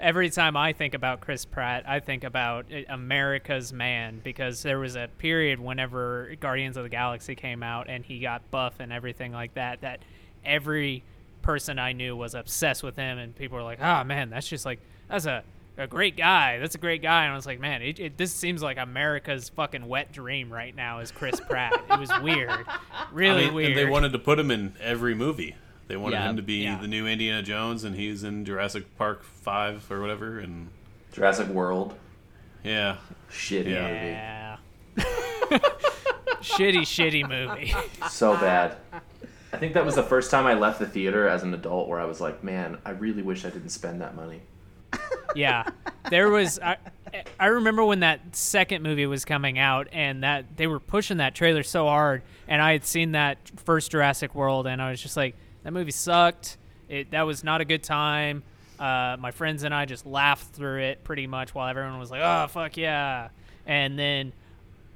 every 0.00 0.28
time 0.28 0.56
I 0.56 0.72
think 0.72 0.94
about 0.94 1.20
Chris 1.20 1.44
Pratt, 1.44 1.84
I 1.86 2.00
think 2.00 2.24
about 2.24 2.66
uh, 2.72 2.80
America's 2.88 3.72
man 3.72 4.20
because 4.24 4.62
there 4.62 4.80
was 4.80 4.96
a 4.96 5.08
period 5.18 5.60
whenever 5.60 6.34
Guardians 6.40 6.76
of 6.76 6.82
the 6.82 6.88
Galaxy 6.88 7.36
came 7.36 7.62
out 7.62 7.88
and 7.88 8.04
he 8.04 8.18
got 8.18 8.50
buff 8.50 8.80
and 8.80 8.92
everything 8.92 9.32
like 9.32 9.54
that 9.54 9.82
that 9.82 10.00
every 10.44 11.04
person 11.42 11.78
I 11.78 11.92
knew 11.92 12.16
was 12.16 12.34
obsessed 12.34 12.82
with 12.82 12.96
him 12.96 13.18
and 13.18 13.36
people 13.36 13.56
were 13.56 13.62
like, 13.62 13.78
"Ah, 13.80 14.02
man, 14.02 14.30
that's 14.30 14.48
just 14.48 14.66
like 14.66 14.80
that's 15.08 15.26
a 15.26 15.44
a 15.76 15.86
great 15.86 16.16
guy. 16.16 16.58
That's 16.58 16.74
a 16.74 16.78
great 16.78 17.02
guy." 17.02 17.24
And 17.24 17.32
I 17.32 17.36
was 17.36 17.46
like, 17.46 17.60
"Man, 17.60 17.82
it, 17.82 17.98
it, 18.00 18.16
this 18.16 18.32
seems 18.32 18.62
like 18.62 18.78
America's 18.78 19.48
fucking 19.48 19.86
wet 19.86 20.12
dream 20.12 20.52
right 20.52 20.74
now 20.74 21.00
is 21.00 21.10
Chris 21.10 21.40
Pratt." 21.40 21.72
it 21.90 21.98
was 21.98 22.10
weird, 22.22 22.64
really 23.12 23.44
I 23.44 23.46
mean, 23.46 23.54
weird. 23.54 23.68
And 23.70 23.78
they 23.78 23.84
wanted 23.86 24.12
to 24.12 24.18
put 24.18 24.38
him 24.38 24.50
in 24.50 24.74
every 24.80 25.14
movie. 25.14 25.56
They 25.86 25.96
wanted 25.96 26.16
Yeah. 26.16 26.30
him 26.30 26.36
to 26.36 26.42
be 26.42 26.62
Yeah. 26.62 26.78
the 26.80 26.88
new 26.88 27.06
Indiana 27.06 27.42
Jones, 27.42 27.84
and 27.84 27.94
he's 27.94 28.24
in 28.24 28.44
Jurassic 28.44 28.96
Park 28.96 29.22
Five 29.22 29.90
or 29.90 30.00
whatever. 30.00 30.38
And 30.38 30.68
Jurassic 31.12 31.48
World, 31.48 31.94
yeah, 32.62 32.96
shitty 33.30 33.66
Yeah. 33.70 34.56
yeah. 34.96 35.58
shitty, 36.40 36.80
shitty 36.82 37.28
movie. 37.28 37.72
movie, 37.74 38.08
so 38.08 38.34
bad. 38.36 38.76
I 39.52 39.56
think 39.56 39.74
that 39.74 39.84
was 39.84 39.94
the 39.94 40.02
first 40.02 40.30
time 40.30 40.46
I 40.46 40.54
left 40.54 40.78
the 40.80 40.86
theater 40.86 41.28
as 41.28 41.42
an 41.42 41.54
adult 41.54 41.88
where 41.88 42.00
I 42.00 42.04
was 42.06 42.20
like, 42.20 42.42
man, 42.42 42.78
I 42.84 42.90
really 42.90 43.22
wish 43.22 43.44
I 43.44 43.50
didn't 43.50 43.68
spend 43.70 44.00
that 44.00 44.16
money. 44.16 44.40
Yeah. 45.34 45.64
There 46.10 46.28
was 46.28 46.58
I, 46.58 46.76
I 47.38 47.46
remember 47.46 47.84
when 47.84 48.00
that 48.00 48.34
second 48.34 48.82
movie 48.82 49.06
was 49.06 49.24
coming 49.24 49.58
out 49.58 49.88
and 49.92 50.22
that 50.22 50.56
they 50.56 50.66
were 50.66 50.80
pushing 50.80 51.18
that 51.18 51.34
trailer 51.34 51.62
so 51.62 51.86
hard 51.86 52.22
and 52.48 52.60
i 52.60 52.72
had 52.72 52.84
seen 52.84 53.12
that 53.12 53.38
first 53.64 53.92
jurassic 53.92 54.34
world 54.34 54.66
and 54.66 54.82
i 54.82 54.90
was 54.90 55.00
just 55.00 55.16
like 55.16 55.36
that 55.62 55.72
movie 55.72 55.90
sucked. 55.90 56.58
It 56.88 57.10
that 57.12 57.22
was 57.22 57.42
not 57.42 57.60
a 57.60 57.64
good 57.64 57.82
time. 57.82 58.42
Uh, 58.78 59.16
my 59.18 59.30
friends 59.30 59.62
and 59.62 59.72
i 59.72 59.84
just 59.84 60.04
laughed 60.04 60.54
through 60.54 60.80
it 60.80 61.04
pretty 61.04 61.26
much 61.26 61.54
while 61.54 61.68
everyone 61.68 61.98
was 61.98 62.10
like 62.10 62.20
oh 62.22 62.46
fuck 62.48 62.76
yeah. 62.76 63.28
And 63.66 63.98
then 63.98 64.32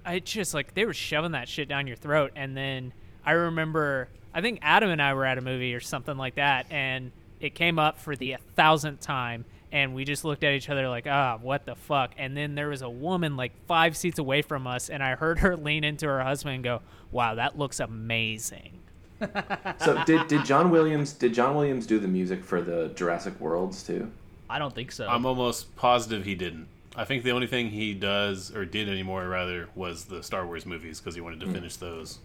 i 0.05 0.19
just 0.19 0.55
like 0.55 0.75
they 0.75 0.85
were 0.85 0.95
shoving 0.95 1.33
that 1.33 1.49
shit 1.49 1.69
down 1.69 1.87
your 1.87 1.97
throat 1.97 2.33
and 2.37 2.57
then 2.57 2.93
i 3.25 3.33
remember 3.33 4.09
i 4.33 4.41
think 4.41 4.59
adam 4.63 4.91
and 4.91 5.03
i 5.03 5.13
were 5.13 5.25
at 5.25 5.39
a 5.39 5.41
movie 5.41 5.75
or 5.75 5.81
something 5.81 6.17
like 6.17 6.37
that 6.37 6.67
and 6.71 7.13
it 7.41 7.55
came 7.55 7.79
up 7.79 7.99
for 7.99 8.17
the 8.17 8.37
thousandth 8.57 9.01
time 9.01 9.45
and 9.73 9.95
we 9.95 10.05
just 10.05 10.25
looked 10.25 10.45
at 10.45 10.53
each 10.53 10.69
other 10.69 10.89
like, 10.89 11.07
ah, 11.07 11.39
what 11.41 11.67
the 11.67 11.75
fuck? 11.75 12.13
And 12.17 12.37
then 12.37 12.55
there 12.55 12.69
was 12.69 12.83
a 12.83 12.89
woman 12.89 13.37
like 13.37 13.53
five 13.67 13.97
seats 13.97 14.19
away 14.19 14.43
from 14.43 14.67
us, 14.67 14.89
and 14.89 15.03
I 15.03 15.15
heard 15.15 15.41
her 15.41 15.57
lean 15.59 15.85
into 15.85 16.07
her 16.07 16.23
husband 16.23 16.57
and 16.57 16.65
go, 16.65 16.81
"Wow, 17.11 17.35
that 17.35 17.59
looks 17.59 17.81
amazing." 17.81 18.81
so 19.81 20.03
did 20.05 20.29
did 20.29 20.45
John 20.45 20.71
Williams 20.71 21.13
did 21.13 21.35
John 21.35 21.57
Williams 21.57 21.87
do 21.87 21.99
the 21.99 22.07
music 22.09 22.45
for 22.45 22.63
the 22.63 22.89
Jurassic 22.95 23.39
Worlds 23.41 23.83
too? 23.83 24.11
I 24.49 24.59
don't 24.59 24.75
think 24.75 24.93
so. 24.93 25.07
I'm 25.07 25.27
almost 25.27 25.75
positive 25.77 26.25
he 26.25 26.35
didn't. 26.35 26.69
I 26.97 27.05
think 27.05 27.23
the 27.23 27.33
only 27.33 27.47
thing 27.47 27.71
he 27.71 27.95
does 27.95 28.55
or 28.55 28.65
did 28.65 28.89
anymore 28.89 29.29
rather 29.29 29.69
was 29.75 30.07
the 30.07 30.23
Star 30.23 30.47
Wars 30.47 30.67
movies 30.67 30.99
because 30.99 31.15
he 31.15 31.21
wanted 31.21 31.41
to 31.41 31.47
mm. 31.47 31.53
finish 31.53 31.77
those 31.77 32.19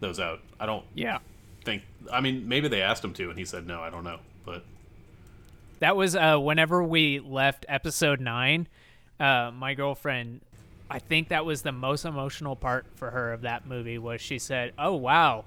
those 0.00 0.20
out. 0.20 0.40
I 0.58 0.66
don't. 0.66 0.84
Yeah. 0.94 1.18
Think. 1.64 1.82
I 2.12 2.20
mean, 2.20 2.48
maybe 2.48 2.68
they 2.68 2.82
asked 2.82 3.04
him 3.04 3.12
to, 3.14 3.30
and 3.30 3.38
he 3.38 3.44
said 3.44 3.66
no. 3.66 3.80
I 3.80 3.90
don't 3.90 4.04
know, 4.04 4.18
but 4.44 4.64
that 5.80 5.96
was 5.96 6.16
uh, 6.16 6.38
whenever 6.38 6.82
we 6.82 7.20
left 7.20 7.66
episode 7.68 8.20
nine. 8.20 8.68
Uh, 9.20 9.50
my 9.52 9.74
girlfriend, 9.74 10.40
I 10.90 10.98
think 10.98 11.28
that 11.28 11.44
was 11.44 11.62
the 11.62 11.72
most 11.72 12.04
emotional 12.04 12.56
part 12.56 12.86
for 12.96 13.10
her 13.10 13.32
of 13.32 13.42
that 13.42 13.66
movie. 13.66 13.98
Was 13.98 14.20
she 14.20 14.38
said, 14.38 14.72
"Oh 14.78 14.94
wow, 14.94 15.44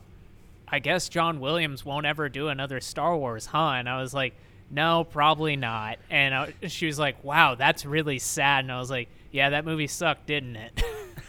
I 0.68 0.80
guess 0.80 1.10
John 1.10 1.40
Williams 1.40 1.86
won't 1.86 2.06
ever 2.06 2.30
do 2.30 2.50
another 2.50 2.80
Star 2.80 3.18
Wars, 3.18 3.48
huh?" 3.48 3.74
And 3.76 3.90
I 3.90 4.02
was 4.02 4.14
like, 4.14 4.34
"No, 4.70 5.04
probably 5.04 5.56
not." 5.56 5.98
And 6.10 6.34
I, 6.34 6.54
she 6.68 6.86
was 6.86 7.00
like, 7.00 7.24
"Wow, 7.24 7.56
that's 7.56 7.86
really 7.86 8.20
sad." 8.20 8.66
And 8.66 8.72
I 8.72 8.80
was 8.80 8.90
like, 8.90 9.10
"Yeah, 9.32 9.52
that 9.52 9.66
movie 9.66 9.88
sucked, 9.88 10.28
didn't 10.28 10.58
it?" 10.58 10.84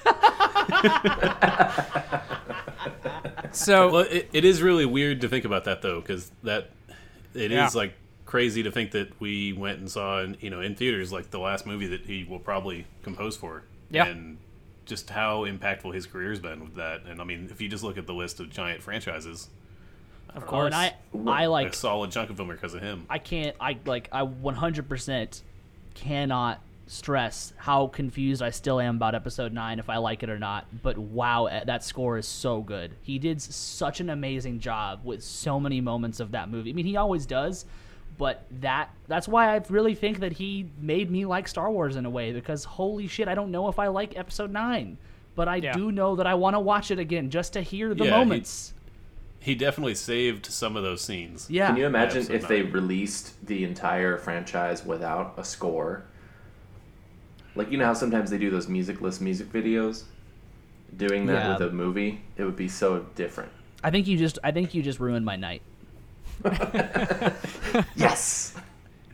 so 3.52 3.92
well, 3.92 4.06
it, 4.10 4.28
it 4.32 4.44
is 4.44 4.62
really 4.62 4.86
weird 4.86 5.20
to 5.20 5.28
think 5.28 5.44
about 5.44 5.64
that 5.64 5.82
though, 5.82 6.00
because 6.00 6.30
that 6.42 6.70
it 7.34 7.50
yeah. 7.50 7.66
is 7.66 7.74
like 7.74 7.94
crazy 8.32 8.62
to 8.62 8.72
think 8.72 8.92
that 8.92 9.20
we 9.20 9.52
went 9.52 9.78
and 9.78 9.90
saw 9.90 10.22
in 10.22 10.34
you 10.40 10.48
know 10.48 10.62
in 10.62 10.74
theaters 10.74 11.12
like 11.12 11.30
the 11.30 11.38
last 11.38 11.66
movie 11.66 11.86
that 11.86 12.00
he 12.06 12.24
will 12.24 12.38
probably 12.38 12.86
compose 13.02 13.36
for. 13.36 13.62
Yeah. 13.90 14.06
And 14.06 14.38
just 14.86 15.10
how 15.10 15.44
impactful 15.44 15.94
his 15.94 16.06
career's 16.06 16.40
been 16.40 16.60
with 16.60 16.76
that. 16.76 17.02
And 17.04 17.20
I 17.20 17.24
mean, 17.24 17.48
if 17.50 17.60
you 17.60 17.68
just 17.68 17.84
look 17.84 17.98
at 17.98 18.06
the 18.06 18.14
list 18.14 18.40
of 18.40 18.48
giant 18.48 18.80
franchises, 18.82 19.50
of 20.34 20.46
course, 20.46 20.72
I 20.72 20.94
I 21.26 21.44
like 21.44 21.74
a 21.74 21.76
solid 21.76 22.10
chunk 22.10 22.30
of 22.30 22.38
them 22.38 22.50
are 22.50 22.54
because 22.54 22.72
of 22.72 22.80
him. 22.80 23.04
I 23.10 23.18
can't. 23.18 23.54
I 23.60 23.76
like. 23.84 24.08
I 24.10 24.22
100% 24.22 25.42
cannot 25.92 26.62
stress 26.86 27.52
how 27.58 27.88
confused 27.88 28.40
I 28.40 28.48
still 28.48 28.80
am 28.80 28.96
about 28.96 29.14
episode 29.14 29.52
9 29.52 29.78
if 29.78 29.88
I 29.88 29.98
like 29.98 30.22
it 30.22 30.28
or 30.28 30.38
not 30.38 30.66
but 30.82 30.98
wow 30.98 31.46
eh, 31.46 31.64
that 31.64 31.84
score 31.84 32.18
is 32.18 32.26
so 32.26 32.60
good 32.60 32.96
he 33.02 33.18
did 33.18 33.40
such 33.40 34.00
an 34.00 34.10
amazing 34.10 34.58
job 34.58 35.00
with 35.04 35.22
so 35.22 35.60
many 35.60 35.80
moments 35.80 36.18
of 36.18 36.32
that 36.32 36.50
movie 36.50 36.70
I 36.70 36.72
mean 36.72 36.84
he 36.84 36.96
always 36.96 37.24
does 37.24 37.64
but 38.22 38.46
that 38.60 38.88
that's 39.08 39.26
why 39.26 39.52
I 39.52 39.60
really 39.68 39.96
think 39.96 40.20
that 40.20 40.30
he 40.30 40.70
made 40.80 41.10
me 41.10 41.26
like 41.26 41.48
Star 41.48 41.68
Wars 41.72 41.96
in 41.96 42.06
a 42.06 42.10
way 42.10 42.30
because 42.30 42.62
holy 42.62 43.08
shit, 43.08 43.26
I 43.26 43.34
don't 43.34 43.50
know 43.50 43.66
if 43.66 43.80
I 43.80 43.88
like 43.88 44.16
Episode 44.16 44.52
Nine, 44.52 44.96
but 45.34 45.48
I 45.48 45.56
yeah. 45.56 45.72
do 45.72 45.90
know 45.90 46.14
that 46.14 46.24
I 46.24 46.34
want 46.34 46.54
to 46.54 46.60
watch 46.60 46.92
it 46.92 47.00
again 47.00 47.30
just 47.30 47.54
to 47.54 47.62
hear 47.62 47.94
the 47.94 48.04
yeah, 48.04 48.10
moments. 48.12 48.74
He, 49.40 49.50
he, 49.50 49.54
definitely 49.56 49.96
saved 49.96 50.46
some 50.46 50.76
of 50.76 50.84
those 50.84 51.00
scenes. 51.00 51.50
Yeah. 51.50 51.66
Can 51.66 51.78
you 51.78 51.86
imagine 51.86 52.30
if 52.30 52.46
they 52.46 52.62
released 52.62 53.44
the 53.44 53.64
entire 53.64 54.18
franchise 54.18 54.84
without 54.84 55.34
a 55.36 55.42
score? 55.42 56.04
Like 57.56 57.72
you 57.72 57.76
know 57.76 57.86
how 57.86 57.94
sometimes 57.94 58.30
they 58.30 58.38
do 58.38 58.50
those 58.50 58.68
musicless 58.68 59.20
music 59.20 59.52
videos. 59.52 60.04
Doing 60.96 61.26
that 61.26 61.32
yeah. 61.32 61.58
with 61.58 61.72
a 61.72 61.72
movie, 61.72 62.20
it 62.36 62.44
would 62.44 62.54
be 62.54 62.68
so 62.68 63.04
different. 63.16 63.50
I 63.82 63.90
think 63.90 64.06
you 64.06 64.16
just 64.16 64.38
I 64.44 64.52
think 64.52 64.74
you 64.74 64.82
just 64.84 65.00
ruined 65.00 65.24
my 65.24 65.34
night. 65.34 65.62
yes. 67.96 68.54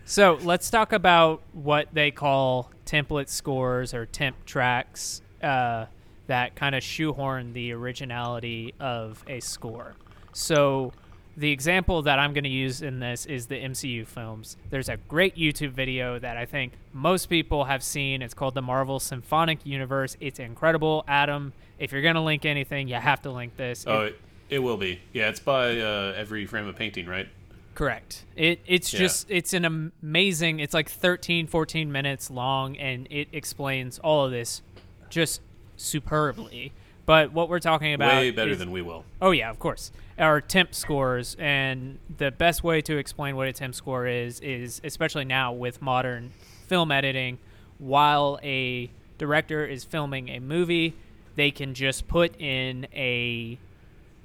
So 0.04 0.38
let's 0.42 0.70
talk 0.70 0.92
about 0.92 1.42
what 1.52 1.88
they 1.92 2.10
call 2.10 2.70
template 2.86 3.28
scores 3.28 3.92
or 3.92 4.06
temp 4.06 4.44
tracks 4.46 5.20
uh, 5.42 5.86
that 6.26 6.54
kind 6.54 6.74
of 6.74 6.82
shoehorn 6.82 7.52
the 7.52 7.72
originality 7.72 8.74
of 8.80 9.22
a 9.28 9.40
score. 9.40 9.94
So 10.32 10.92
the 11.36 11.52
example 11.52 12.02
that 12.02 12.18
I'm 12.18 12.32
going 12.32 12.44
to 12.44 12.50
use 12.50 12.82
in 12.82 12.98
this 12.98 13.26
is 13.26 13.46
the 13.46 13.54
MCU 13.54 14.06
films. 14.06 14.56
There's 14.70 14.88
a 14.88 14.96
great 14.96 15.36
YouTube 15.36 15.70
video 15.70 16.18
that 16.18 16.36
I 16.36 16.46
think 16.46 16.72
most 16.92 17.26
people 17.26 17.64
have 17.64 17.82
seen. 17.82 18.22
It's 18.22 18.34
called 18.34 18.54
the 18.54 18.62
Marvel 18.62 18.98
Symphonic 18.98 19.64
Universe. 19.64 20.16
It's 20.20 20.40
incredible. 20.40 21.04
Adam, 21.06 21.52
if 21.78 21.92
you're 21.92 22.02
going 22.02 22.16
to 22.16 22.20
link 22.20 22.44
anything, 22.44 22.88
you 22.88 22.96
have 22.96 23.22
to 23.22 23.30
link 23.30 23.56
this. 23.56 23.84
Oh, 23.86 24.06
it, 24.06 24.20
it 24.50 24.60
will 24.60 24.76
be. 24.76 25.00
Yeah, 25.12 25.28
it's 25.28 25.40
by 25.40 25.78
uh, 25.80 26.14
Every 26.16 26.46
Frame 26.46 26.66
a 26.66 26.72
Painting, 26.72 27.06
right? 27.06 27.28
Correct. 27.74 28.24
It 28.34 28.60
it's 28.66 28.92
yeah. 28.92 28.98
just 28.98 29.30
it's 29.30 29.52
an 29.52 29.92
amazing. 30.02 30.58
It's 30.58 30.74
like 30.74 30.90
13 30.90 31.46
14 31.46 31.92
minutes 31.92 32.28
long 32.28 32.76
and 32.76 33.06
it 33.08 33.28
explains 33.32 34.00
all 34.00 34.24
of 34.24 34.32
this 34.32 34.62
just 35.10 35.40
superbly. 35.76 36.72
But 37.06 37.32
what 37.32 37.48
we're 37.48 37.60
talking 37.60 37.94
about 37.94 38.16
way 38.16 38.32
better 38.32 38.50
is, 38.50 38.58
than 38.58 38.72
we 38.72 38.82
will. 38.82 39.04
Oh 39.22 39.30
yeah, 39.30 39.48
of 39.48 39.60
course. 39.60 39.92
Our 40.18 40.40
temp 40.40 40.74
scores 40.74 41.36
and 41.38 42.00
the 42.18 42.32
best 42.32 42.64
way 42.64 42.80
to 42.82 42.96
explain 42.96 43.36
what 43.36 43.46
a 43.46 43.52
temp 43.52 43.76
score 43.76 44.08
is 44.08 44.40
is 44.40 44.80
especially 44.82 45.24
now 45.24 45.52
with 45.52 45.80
modern 45.80 46.32
film 46.66 46.90
editing 46.90 47.38
while 47.78 48.40
a 48.42 48.90
director 49.18 49.64
is 49.64 49.84
filming 49.84 50.28
a 50.28 50.40
movie, 50.40 50.94
they 51.36 51.50
can 51.50 51.74
just 51.74 52.08
put 52.08 52.38
in 52.40 52.86
a 52.92 53.58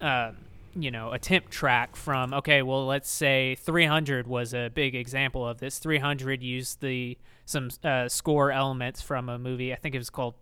uh, 0.04 0.32
you 0.76 0.92
know 0.92 1.12
a 1.12 1.20
temp 1.20 1.50
track 1.50 1.96
from 1.96 2.34
okay 2.34 2.62
well 2.62 2.86
let's 2.86 3.10
say 3.10 3.56
300 3.56 4.28
was 4.28 4.54
a 4.54 4.70
big 4.74 4.96
example 4.96 5.48
of 5.48 5.60
this. 5.60 5.80
300 5.80 6.44
used 6.44 6.82
the 6.82 7.18
some 7.46 7.70
uh, 7.84 8.08
score 8.08 8.52
elements 8.52 9.02
from 9.02 9.30
a 9.30 9.38
movie. 9.38 9.74
I 9.74 9.76
think 9.78 9.96
it 9.96 9.98
was 9.98 10.10
called 10.10 10.36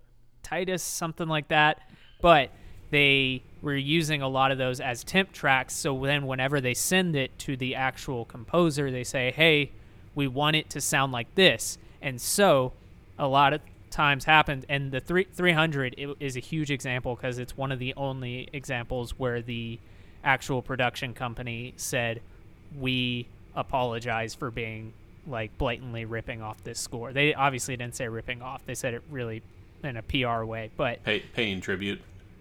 titus 0.43 0.83
something 0.83 1.27
like 1.27 1.47
that. 1.49 1.79
But 2.21 2.51
they 2.91 3.43
were 3.61 3.75
using 3.75 4.21
a 4.21 4.27
lot 4.27 4.51
of 4.51 4.57
those 4.57 4.79
as 4.79 5.03
temp 5.03 5.31
tracks. 5.31 5.73
So 5.73 6.05
then 6.05 6.27
whenever 6.27 6.59
they 6.59 6.73
send 6.73 7.15
it 7.15 7.37
to 7.39 7.55
the 7.55 7.75
actual 7.75 8.25
composer 8.25 8.91
they 8.91 9.03
say 9.03 9.31
hey 9.31 9.71
we 10.13 10.27
want 10.27 10.55
it 10.55 10.69
to 10.71 10.81
sound 10.81 11.11
like 11.11 11.33
this. 11.35 11.77
And 12.01 12.19
so 12.19 12.73
a 13.19 13.27
lot 13.27 13.53
of 13.53 13.61
times 13.91 14.25
happened. 14.25 14.65
And 14.69 14.91
the 14.91 14.99
three, 14.99 15.25
300 15.25 16.15
is 16.19 16.35
a 16.35 16.39
huge 16.39 16.71
example 16.71 17.15
because 17.15 17.37
it's 17.37 17.55
one 17.55 17.71
of 17.71 17.79
the 17.79 17.93
only 17.95 18.49
examples 18.53 19.11
where 19.19 19.41
the 19.41 19.79
actual 20.23 20.61
production 20.61 21.13
company 21.13 21.73
said 21.77 22.21
we 22.79 23.27
apologize 23.55 24.33
for 24.33 24.51
being 24.51 24.93
like 25.27 25.55
blatantly 25.57 26.05
ripping 26.05 26.41
off 26.41 26.63
this 26.63 26.79
score. 26.79 27.13
They 27.13 27.33
obviously 27.33 27.77
didn't 27.77 27.95
say 27.95 28.07
ripping 28.07 28.41
off. 28.41 28.65
They 28.65 28.75
said 28.75 28.93
it 28.93 29.03
really 29.09 29.43
in 29.83 29.97
a 29.97 30.01
pr 30.03 30.43
way 30.43 30.69
but 30.77 31.03
Pay, 31.03 31.19
paying 31.33 31.59
tribute. 31.59 31.99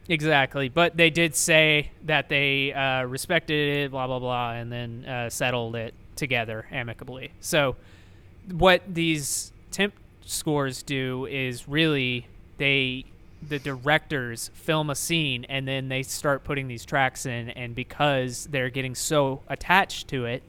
Exactly. 0.09 0.69
But 0.69 0.97
they 0.97 1.11
did 1.11 1.35
say 1.35 1.91
that 2.05 2.29
they 2.29 2.73
uh, 2.73 3.05
respected 3.05 3.85
it 3.85 3.91
blah 3.91 4.07
blah 4.07 4.19
blah 4.19 4.53
and 4.53 4.71
then 4.71 5.05
uh, 5.05 5.31
settled 5.31 5.77
it 5.77 5.95
together 6.17 6.67
amicably. 6.71 7.33
So 7.41 7.77
what 8.51 8.83
these 8.89 9.53
temp 9.71 9.95
scores 10.31 10.83
do 10.83 11.27
is 11.27 11.69
really 11.69 12.27
they 12.59 13.05
the 13.49 13.59
directors 13.59 14.51
film 14.55 14.91
a 14.91 14.95
scene 14.95 15.45
and 15.49 15.67
then 15.67 15.89
they 15.89 16.03
start 16.03 16.45
putting 16.45 16.69
these 16.69 16.85
tracks 16.85 17.25
in 17.25 17.51
and 17.51 17.75
because 17.75 18.47
they're 18.51 18.71
getting 18.71 18.95
so 18.95 19.43
attached 19.49 20.09
to 20.09 20.27
it 20.27 20.43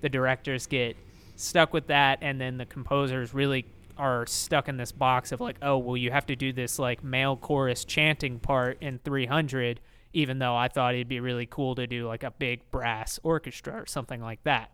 the 0.00 0.08
directors 0.08 0.66
get 0.66 0.96
stuck 1.34 1.72
with 1.72 1.88
that 1.88 2.18
and 2.22 2.40
then 2.40 2.56
the 2.56 2.66
composers 2.66 3.34
really 3.34 3.64
are 3.98 4.26
stuck 4.26 4.68
in 4.68 4.76
this 4.76 4.92
box 4.92 5.32
of 5.32 5.40
like 5.40 5.56
oh 5.62 5.76
well 5.76 5.96
you 5.96 6.10
have 6.10 6.26
to 6.26 6.36
do 6.36 6.52
this 6.52 6.78
like 6.78 7.02
male 7.02 7.36
chorus 7.36 7.84
chanting 7.84 8.38
part 8.38 8.78
in 8.80 8.98
300 9.04 9.80
even 10.16 10.38
though 10.38 10.56
I 10.56 10.68
thought 10.68 10.94
it'd 10.94 11.08
be 11.08 11.20
really 11.20 11.44
cool 11.44 11.74
to 11.74 11.86
do 11.86 12.06
like 12.06 12.22
a 12.22 12.30
big 12.30 12.70
brass 12.70 13.20
orchestra 13.22 13.74
or 13.74 13.84
something 13.84 14.22
like 14.22 14.42
that. 14.44 14.70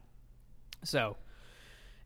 So 0.84 1.16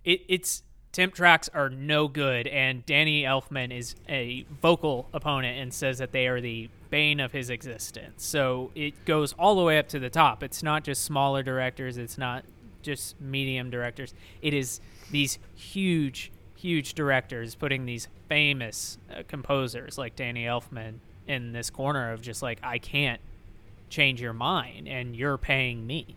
it, 0.03 0.23
it's 0.27 0.63
temp 0.97 1.13
tracks 1.13 1.51
are 1.53 1.69
no 1.69 2.09
good, 2.09 2.47
and 2.47 2.85
Danny 2.87 3.25
Elfman 3.25 3.71
is 3.71 3.95
a 4.09 4.47
vocal 4.63 5.11
opponent 5.13 5.61
and 5.61 5.75
says 5.75 5.99
that 5.99 6.13
they 6.13 6.27
are 6.27 6.41
the 6.41 6.71
bane 6.89 7.21
of 7.21 7.33
his 7.33 7.51
existence. 7.51 8.25
So 8.25 8.71
it 8.75 9.05
goes 9.05 9.35
all 9.35 9.57
the 9.57 9.63
way 9.63 9.79
up 9.79 9.89
to 9.89 9.99
the 9.99 10.09
top. 10.09 10.43
It's 10.43 10.63
not 10.63 10.85
just 10.85 11.05
smaller 11.05 11.43
directors, 11.43 11.99
it's 11.99 12.17
not 12.17 12.45
just 12.81 13.21
medium 13.21 13.69
directors. 13.69 14.15
It 14.41 14.55
is 14.55 14.81
these 15.11 15.39
huge, 15.55 16.33
huge 16.57 16.95
directors 16.95 17.55
putting 17.55 17.85
these 17.85 18.09
famous 18.31 18.97
uh, 19.15 19.23
composers 19.29 19.99
like 19.99 20.17
Danny 20.17 20.45
Elfman 20.45 20.95
in 21.29 21.53
this 21.53 21.69
corner 21.69 22.11
of 22.11 22.23
just 22.23 22.41
like, 22.41 22.59
I 22.63 22.79
can't 22.79 23.21
change 23.91 24.23
your 24.23 24.33
mind, 24.33 24.89
and 24.89 25.15
you're 25.15 25.37
paying 25.37 25.87
me. 25.87 26.17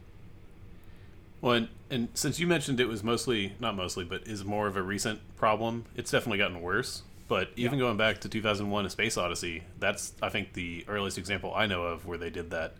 Well, 1.41 1.53
and, 1.55 1.67
and 1.89 2.09
since 2.13 2.39
you 2.39 2.47
mentioned 2.47 2.79
it 2.79 2.87
was 2.87 3.03
mostly, 3.03 3.53
not 3.59 3.75
mostly, 3.75 4.03
but 4.03 4.27
is 4.27 4.45
more 4.45 4.67
of 4.67 4.75
a 4.75 4.81
recent 4.81 5.19
problem, 5.37 5.85
it's 5.95 6.11
definitely 6.11 6.37
gotten 6.37 6.61
worse. 6.61 7.03
But 7.27 7.49
even 7.55 7.77
going 7.77 7.97
back 7.97 8.21
to 8.21 8.29
2001 8.29 8.85
A 8.85 8.89
Space 8.89 9.15
Odyssey, 9.15 9.63
that's, 9.79 10.13
I 10.21 10.29
think, 10.29 10.53
the 10.53 10.83
earliest 10.87 11.17
example 11.17 11.53
I 11.55 11.67
know 11.67 11.83
of 11.83 12.05
where 12.07 12.17
they 12.17 12.31
did 12.31 12.49
that. 12.51 12.73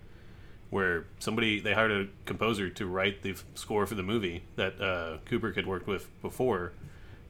Where 0.71 1.05
somebody, 1.19 1.59
they 1.59 1.73
hired 1.73 1.91
a 1.91 2.07
composer 2.25 2.69
to 2.69 2.85
write 2.85 3.21
the 3.21 3.31
f- 3.31 3.43
score 3.55 3.85
for 3.85 3.95
the 3.95 4.03
movie 4.03 4.43
that 4.55 4.79
uh, 4.81 5.17
Kubrick 5.25 5.55
had 5.55 5.65
worked 5.65 5.87
with 5.87 6.09
before. 6.21 6.73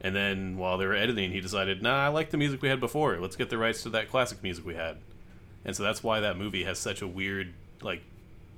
And 0.00 0.16
then 0.16 0.56
while 0.56 0.78
they 0.78 0.86
were 0.86 0.94
editing, 0.94 1.30
he 1.30 1.40
decided, 1.40 1.82
nah, 1.82 2.06
I 2.06 2.08
like 2.08 2.30
the 2.30 2.36
music 2.38 2.62
we 2.62 2.68
had 2.68 2.80
before. 2.80 3.18
Let's 3.18 3.36
get 3.36 3.50
the 3.50 3.58
rights 3.58 3.82
to 3.82 3.90
that 3.90 4.10
classic 4.10 4.42
music 4.42 4.64
we 4.64 4.74
had. 4.74 4.96
And 5.64 5.76
so 5.76 5.82
that's 5.82 6.02
why 6.02 6.20
that 6.20 6.38
movie 6.38 6.64
has 6.64 6.78
such 6.78 7.02
a 7.02 7.06
weird, 7.06 7.52
like, 7.82 8.02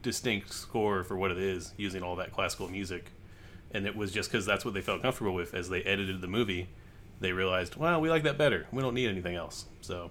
distinct 0.03 0.53
score 0.53 1.05
for 1.05 1.17
what 1.17 1.31
it 1.31 1.39
is, 1.39 1.73
using 1.77 2.03
all 2.03 2.17
that 2.17 2.33
classical 2.33 2.69
music. 2.69 3.11
And 3.73 3.87
it 3.87 3.97
was 3.97 4.13
just 4.13 4.31
because 4.31 4.45
that's 4.45 4.65
what 4.65 4.75
they 4.75 4.83
felt 4.83 5.03
comfortable 5.03 5.33
with 5.33 5.55
as 5.55 5.69
they 5.69 5.83
edited 5.83 6.21
the 6.21 6.27
movie. 6.27 6.69
They 7.21 7.33
realized, 7.33 7.77
well, 7.77 8.01
we 8.01 8.11
like 8.11 8.25
that 8.25 8.37
better. 8.37 8.67
We 8.73 8.83
don't 8.83 8.95
need 8.95 9.09
anything 9.09 9.37
else. 9.37 9.67
So, 9.81 10.11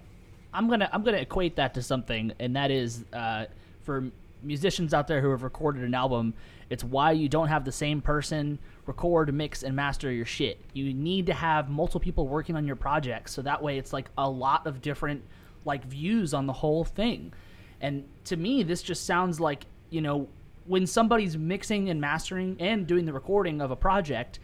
I'm 0.54 0.68
gonna 0.68 0.88
I'm 0.92 1.02
gonna 1.02 1.18
equate 1.18 1.56
that 1.56 1.74
to 1.74 1.82
something, 1.82 2.32
and 2.38 2.56
that 2.56 2.70
is 2.70 3.04
uh, 3.12 3.46
for 3.82 4.10
musicians 4.42 4.92
out 4.92 5.06
there 5.06 5.20
who 5.20 5.30
have 5.30 5.42
recorded 5.42 5.84
an 5.84 5.94
album. 5.94 6.34
It's 6.70 6.82
why 6.82 7.12
you 7.12 7.28
don't 7.28 7.48
have 7.48 7.64
the 7.64 7.72
same 7.72 8.00
person 8.00 8.58
record, 8.86 9.32
mix, 9.32 9.62
and 9.62 9.76
master 9.76 10.10
your 10.10 10.24
shit. 10.24 10.60
You 10.72 10.92
need 10.92 11.26
to 11.26 11.34
have 11.34 11.68
multiple 11.68 12.00
people 12.00 12.26
working 12.26 12.56
on 12.56 12.66
your 12.66 12.76
project, 12.76 13.30
so 13.30 13.42
that 13.42 13.62
way 13.62 13.78
it's 13.78 13.92
like 13.92 14.10
a 14.18 14.28
lot 14.28 14.66
of 14.66 14.82
different 14.82 15.22
like 15.64 15.84
views 15.84 16.34
on 16.34 16.46
the 16.46 16.52
whole 16.52 16.84
thing. 16.84 17.32
And 17.80 18.04
to 18.24 18.36
me, 18.36 18.62
this 18.62 18.82
just 18.82 19.06
sounds 19.06 19.40
like 19.40 19.66
you 19.92 20.00
know 20.00 20.28
when 20.66 20.86
somebody's 20.86 21.36
mixing 21.36 21.90
and 21.90 22.00
mastering 22.00 22.56
and 22.60 22.86
doing 22.86 23.04
the 23.04 23.12
recording 23.12 23.60
of 23.60 23.70
a 23.70 23.76
project 23.76 24.38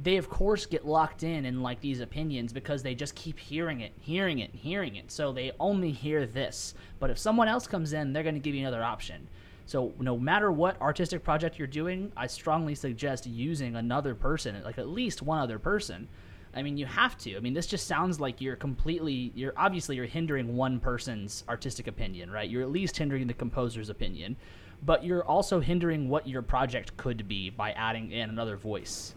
they 0.00 0.16
of 0.16 0.28
course 0.30 0.66
get 0.66 0.86
locked 0.86 1.22
in 1.22 1.44
in 1.44 1.62
like 1.62 1.80
these 1.80 2.00
opinions 2.00 2.52
because 2.52 2.82
they 2.82 2.94
just 2.94 3.14
keep 3.14 3.38
hearing 3.38 3.80
it, 3.80 3.92
hearing 3.98 4.38
it, 4.38 4.54
hearing 4.54 4.96
it. 4.96 5.10
So 5.10 5.32
they 5.32 5.52
only 5.58 5.90
hear 5.90 6.24
this. 6.26 6.74
But 7.00 7.10
if 7.10 7.18
someone 7.18 7.48
else 7.48 7.66
comes 7.66 7.92
in, 7.92 8.12
they're 8.12 8.22
going 8.22 8.34
to 8.34 8.40
give 8.40 8.54
you 8.54 8.60
another 8.60 8.84
option. 8.84 9.28
So 9.66 9.92
no 9.98 10.16
matter 10.16 10.50
what 10.52 10.80
artistic 10.80 11.22
project 11.24 11.58
you're 11.58 11.66
doing, 11.66 12.12
I 12.16 12.26
strongly 12.26 12.74
suggest 12.74 13.26
using 13.26 13.76
another 13.76 14.14
person, 14.14 14.62
like 14.62 14.78
at 14.78 14.88
least 14.88 15.20
one 15.20 15.40
other 15.40 15.58
person. 15.58 16.08
I 16.54 16.62
mean, 16.62 16.78
you 16.78 16.86
have 16.86 17.18
to. 17.18 17.36
I 17.36 17.40
mean, 17.40 17.52
this 17.52 17.66
just 17.66 17.86
sounds 17.86 18.18
like 18.20 18.40
you're 18.40 18.56
completely 18.56 19.32
you're 19.34 19.52
obviously 19.56 19.96
you're 19.96 20.06
hindering 20.06 20.56
one 20.56 20.80
person's 20.80 21.44
artistic 21.48 21.86
opinion, 21.86 22.30
right? 22.30 22.48
You're 22.48 22.62
at 22.62 22.70
least 22.70 22.96
hindering 22.96 23.26
the 23.26 23.34
composer's 23.34 23.90
opinion, 23.90 24.36
but 24.82 25.04
you're 25.04 25.24
also 25.24 25.60
hindering 25.60 26.08
what 26.08 26.26
your 26.26 26.42
project 26.42 26.96
could 26.96 27.28
be 27.28 27.50
by 27.50 27.72
adding 27.72 28.10
in 28.12 28.30
another 28.30 28.56
voice. 28.56 29.14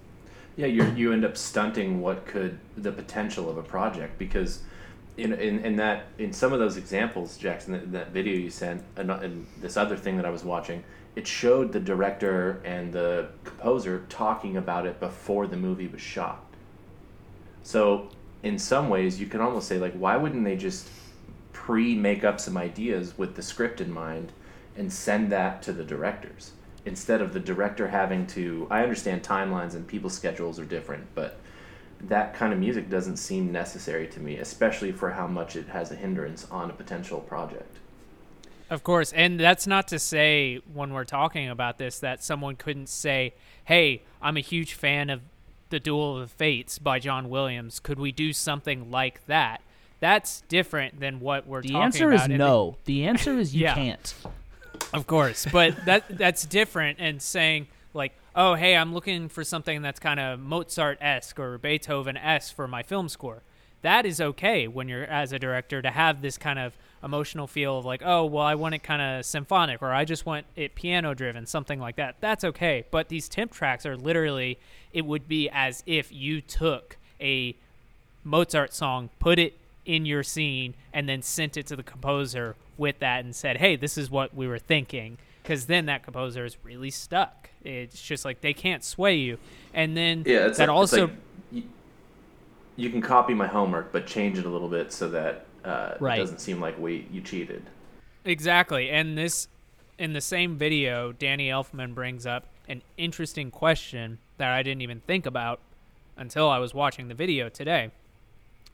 Yeah, 0.58 0.68
you 0.68 0.84
you 0.96 1.14
end 1.14 1.24
up 1.24 1.38
stunting 1.38 2.02
what 2.02 2.26
could 2.26 2.60
the 2.78 2.92
potential 2.92 3.50
of 3.50 3.58
a 3.58 3.64
project 3.64 4.18
because 4.18 4.62
in, 5.18 5.34
in, 5.34 5.60
in 5.60 5.76
that 5.78 6.06
in 6.18 6.34
some 6.34 6.54
of 6.54 6.60
those 6.60 6.78
examples, 6.78 7.38
Jackson, 7.38 7.74
that, 7.74 7.92
that 7.92 8.12
video 8.12 8.36
you 8.36 8.50
sent, 8.50 8.84
and, 8.96 9.12
and 9.12 9.46
this 9.60 9.78
other 9.78 9.96
thing 9.96 10.18
that 10.18 10.26
I 10.26 10.30
was 10.30 10.44
watching, 10.44 10.84
it 11.16 11.28
showed 11.28 11.72
the 11.72 11.80
director 11.80 12.62
and 12.64 12.92
the 12.92 13.30
composer 13.44 14.06
talking 14.10 14.58
about 14.58 14.86
it 14.86 15.00
before 15.00 15.48
the 15.48 15.58
movie 15.58 15.88
was 15.88 16.02
shot. 16.02 16.44
So 17.64 18.10
in 18.44 18.58
some 18.58 18.90
ways, 18.90 19.20
you 19.20 19.28
can 19.28 19.42
almost 19.42 19.68
say 19.68 19.78
like, 19.78 19.94
why 19.94 20.18
wouldn't 20.18 20.44
they 20.44 20.56
just 20.56 20.90
pre 21.54 21.96
make 21.96 22.24
up 22.24 22.40
some 22.40 22.58
ideas 22.58 23.18
with 23.18 23.36
the 23.36 23.42
script 23.42 23.82
in 23.82 23.92
mind 23.92 24.32
and 24.82 24.92
send 24.92 25.32
that 25.32 25.62
to 25.62 25.72
the 25.72 25.84
directors? 25.84 26.52
instead 26.86 27.22
of 27.22 27.32
the 27.32 27.40
director 27.40 27.88
having 27.88 28.26
to 28.26 28.68
i 28.72 28.82
understand 28.82 29.22
timelines 29.22 29.76
and 29.76 29.86
people's 29.88 30.16
schedules 30.16 30.60
are 30.60 30.66
different 30.66 31.06
but 31.14 31.38
that 32.02 32.34
kind 32.34 32.52
of 32.52 32.58
music 32.58 32.90
doesn't 32.90 33.18
seem 33.18 33.52
necessary 33.52 34.08
to 34.08 34.20
me 34.20 34.38
especially 34.38 34.92
for 34.92 35.12
how 35.12 35.28
much 35.28 35.56
it 35.56 35.68
has 35.68 35.92
a 35.92 35.96
hindrance 35.96 36.48
on 36.50 36.72
a 36.72 36.74
potential 36.74 37.20
project 37.20 37.78
of 38.72 38.84
course 38.84 39.14
and 39.14 39.40
that's 39.40 39.68
not 39.68 39.88
to 39.88 40.00
say 40.00 40.60
when 40.74 40.92
we're 40.92 41.04
talking 41.06 41.48
about 41.50 41.78
this 41.78 42.00
that 42.00 42.24
someone 42.24 42.56
couldn't 42.56 42.90
say 42.90 43.32
hey 43.66 44.02
i'm 44.20 44.36
a 44.36 44.42
huge 44.42 44.74
fan 44.74 45.12
of 45.12 45.22
the 45.70 45.80
duel 45.80 46.16
of 46.18 46.28
the 46.28 46.36
fates 46.36 46.80
by 46.80 46.98
john 46.98 47.30
williams 47.30 47.80
could 47.80 48.00
we 48.00 48.12
do 48.12 48.34
something 48.34 48.90
like 48.90 49.24
that 49.28 49.62
that's 50.00 50.42
different 50.50 51.00
than 51.00 51.20
what 51.20 51.46
we're 51.46 51.62
the 51.62 51.70
talking 51.70 51.84
answer 51.84 52.12
is 52.12 52.28
no 52.28 52.76
the 52.86 53.06
answer 53.06 53.38
is 53.38 53.54
you 53.54 53.62
Yeah. 53.66 53.76
can't 53.76 54.16
Of 54.94 55.08
course, 55.08 55.46
but 55.52 55.86
that 55.86 56.18
that's 56.18 56.46
different. 56.46 57.00
And 57.00 57.22
saying 57.22 57.68
like, 57.94 58.14
"Oh, 58.36 58.56
hey, 58.56 58.76
I'm 58.76 58.94
looking 58.94 59.30
for 59.30 59.44
something 59.44 59.82
that's 59.82 60.00
kind 60.00 60.20
of 60.20 60.40
Mozart-esque 60.40 61.40
or 61.40 61.58
Beethoven-esque 61.58 62.56
for 62.56 62.68
my 62.68 62.84
film 62.84 63.10
score." 63.10 63.42
That 63.82 64.06
is 64.06 64.22
okay 64.22 64.68
when 64.68 64.88
you're 64.88 65.06
as 65.06 65.32
a 65.32 65.40
director 65.40 65.82
to 65.82 65.90
have 65.90 66.22
this 66.22 66.38
kind 66.38 66.60
of 66.60 66.74
emotional 67.04 67.48
feel 67.48 67.80
of 67.80 67.86
like, 67.86 68.02
"Oh, 68.06 68.26
well, 68.26 68.46
I 68.46 68.56
want 68.56 68.76
it 68.76 68.84
kind 68.84 69.02
of 69.02 69.26
symphonic 69.26 69.82
or 69.82 69.92
I 69.92 70.06
just 70.06 70.26
want 70.26 70.46
it 70.56 70.76
piano-driven, 70.76 71.46
something 71.48 71.80
like 71.80 71.96
that." 71.96 72.18
That's 72.20 72.44
okay. 72.44 72.86
But 72.92 73.10
these 73.10 73.28
temp 73.28 73.54
tracks 73.54 73.86
are 73.86 73.98
literally 73.98 74.60
it 74.94 75.06
would 75.06 75.28
be 75.28 75.50
as 75.50 75.84
if 75.86 76.12
you 76.12 76.42
took 76.42 76.98
a 77.20 77.56
Mozart 78.24 78.74
song, 78.74 79.10
put 79.20 79.40
it 79.40 79.58
in 79.86 80.06
your 80.06 80.24
scene, 80.24 80.76
and 80.94 81.08
then 81.10 81.22
sent 81.22 81.58
it 81.58 81.66
to 81.68 81.76
the 81.76 81.84
composer 81.84 82.56
with 82.78 83.00
that 83.00 83.24
and 83.24 83.36
said, 83.36 83.58
"Hey, 83.58 83.76
this 83.76 83.98
is 83.98 84.10
what 84.10 84.34
we 84.34 84.48
were 84.48 84.60
thinking." 84.60 85.18
Because 85.42 85.66
then 85.66 85.88
that 85.88 86.04
composer 86.04 86.46
is 86.46 86.58
really 86.64 86.92
stuck. 86.92 87.50
It's 87.64 88.02
just 88.02 88.26
like 88.26 88.42
they 88.42 88.54
can't 88.54 88.84
sway 88.84 89.16
you. 89.16 89.38
And 89.74 89.98
then 89.98 90.24
yeah 90.26 90.48
it's 90.48 90.58
that 90.60 90.70
like, 90.70 90.76
also 90.76 91.08
like 91.08 91.16
you, 91.52 91.64
you 92.76 92.90
can 92.90 93.02
copy 93.02 93.34
my 93.34 93.48
homework 93.48 93.92
but 93.92 94.06
change 94.06 94.38
it 94.38 94.46
a 94.46 94.50
little 94.50 94.70
bit 94.70 94.92
so 94.94 95.10
that 95.10 95.46
uh, 95.66 95.96
Right. 96.00 96.18
it 96.20 96.22
doesn't 96.22 96.42
seem 96.42 96.60
like 96.60 96.78
we 96.80 97.08
you 97.12 97.22
cheated 97.22 97.64
Exactly. 98.24 98.90
And 98.90 99.18
this 99.18 99.48
in 99.98 100.14
the 100.14 100.22
same 100.22 100.58
video, 100.58 101.12
Danny 101.12 101.50
Elfman 101.50 101.94
brings 101.94 102.26
up 102.26 102.46
an 102.68 102.82
interesting 102.98 103.52
question 103.52 104.20
that 104.38 104.52
I 104.52 104.64
didn't 104.64 104.82
even 104.82 105.02
think 105.02 105.26
about 105.26 105.60
until 106.18 106.50
I 106.50 106.60
was 106.60 106.74
watching 106.74 107.08
the 107.08 107.14
video 107.16 107.50
today. 107.50 107.92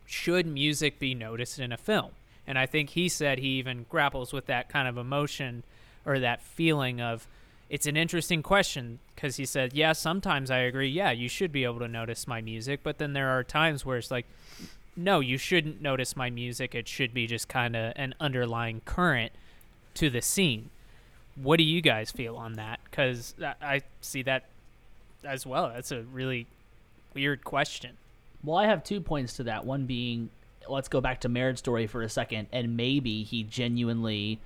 Should 0.08 0.48
music 0.48 0.98
be 0.98 1.14
noticed 1.14 1.60
in 1.60 1.72
a 1.72 1.78
film? 1.78 2.12
And 2.48 2.58
I 2.58 2.66
think 2.66 2.92
he 2.92 3.10
said 3.10 3.38
he 3.38 3.50
even 3.60 3.86
grapples 3.90 4.34
with 4.34 4.46
that 4.48 4.70
kind 4.70 4.88
of 4.88 4.98
emotion 4.98 5.64
or 6.06 6.18
that 6.20 6.42
feeling 6.42 7.02
of 7.02 7.28
it's 7.70 7.86
an 7.86 7.98
interesting 7.98 8.42
question 8.42 9.00
because 9.14 9.36
he 9.36 9.46
said, 9.46 9.74
Yeah, 9.74 9.92
sometimes 9.92 10.50
I 10.50 10.60
agree. 10.60 10.88
Yeah, 10.88 11.12
you 11.12 11.28
should 11.28 11.52
be 11.52 11.66
able 11.66 11.80
to 11.80 11.88
notice 11.88 12.26
my 12.26 12.40
music. 12.40 12.80
But 12.82 12.98
then 12.98 13.12
there 13.12 13.30
are 13.30 13.44
times 13.44 13.86
where 13.86 13.98
it's 13.98 14.10
like, 14.10 14.26
no, 14.96 15.20
you 15.20 15.38
shouldn't 15.38 15.82
notice 15.82 16.16
my 16.16 16.30
music. 16.30 16.74
It 16.74 16.88
should 16.88 17.14
be 17.14 17.28
just 17.28 17.48
kind 17.48 17.76
of 17.76 17.94
an 17.96 18.16
underlying 18.20 18.82
current 18.86 19.32
to 19.96 20.10
the 20.10 20.22
scene. 20.22 20.70
What 21.36 21.58
do 21.58 21.64
you 21.64 21.82
guys 21.82 22.10
feel 22.10 22.36
on 22.36 22.54
that? 22.54 22.80
Because 22.86 23.36
I 23.62 23.82
see 24.02 24.24
that 24.24 24.46
as 25.24 25.46
well. 25.46 25.70
That's 25.74 25.92
a 25.92 26.02
really 26.02 26.48
weird 27.14 27.44
question. 27.44 27.98
Well, 28.44 28.58
I 28.58 28.68
have 28.68 28.84
two 28.84 29.02
points 29.02 29.34
to 29.34 29.44
that. 29.44 29.66
One 29.66 29.86
being, 29.86 30.30
let's 30.70 30.88
go 30.88 31.02
back 31.02 31.22
to 31.22 31.30
Marriage 31.30 31.58
Story 31.58 31.88
for 31.88 32.02
a 32.02 32.10
second, 32.10 32.48
and 32.52 32.78
maybe 32.78 33.24
he 33.24 33.44
genuinely, 33.44 34.40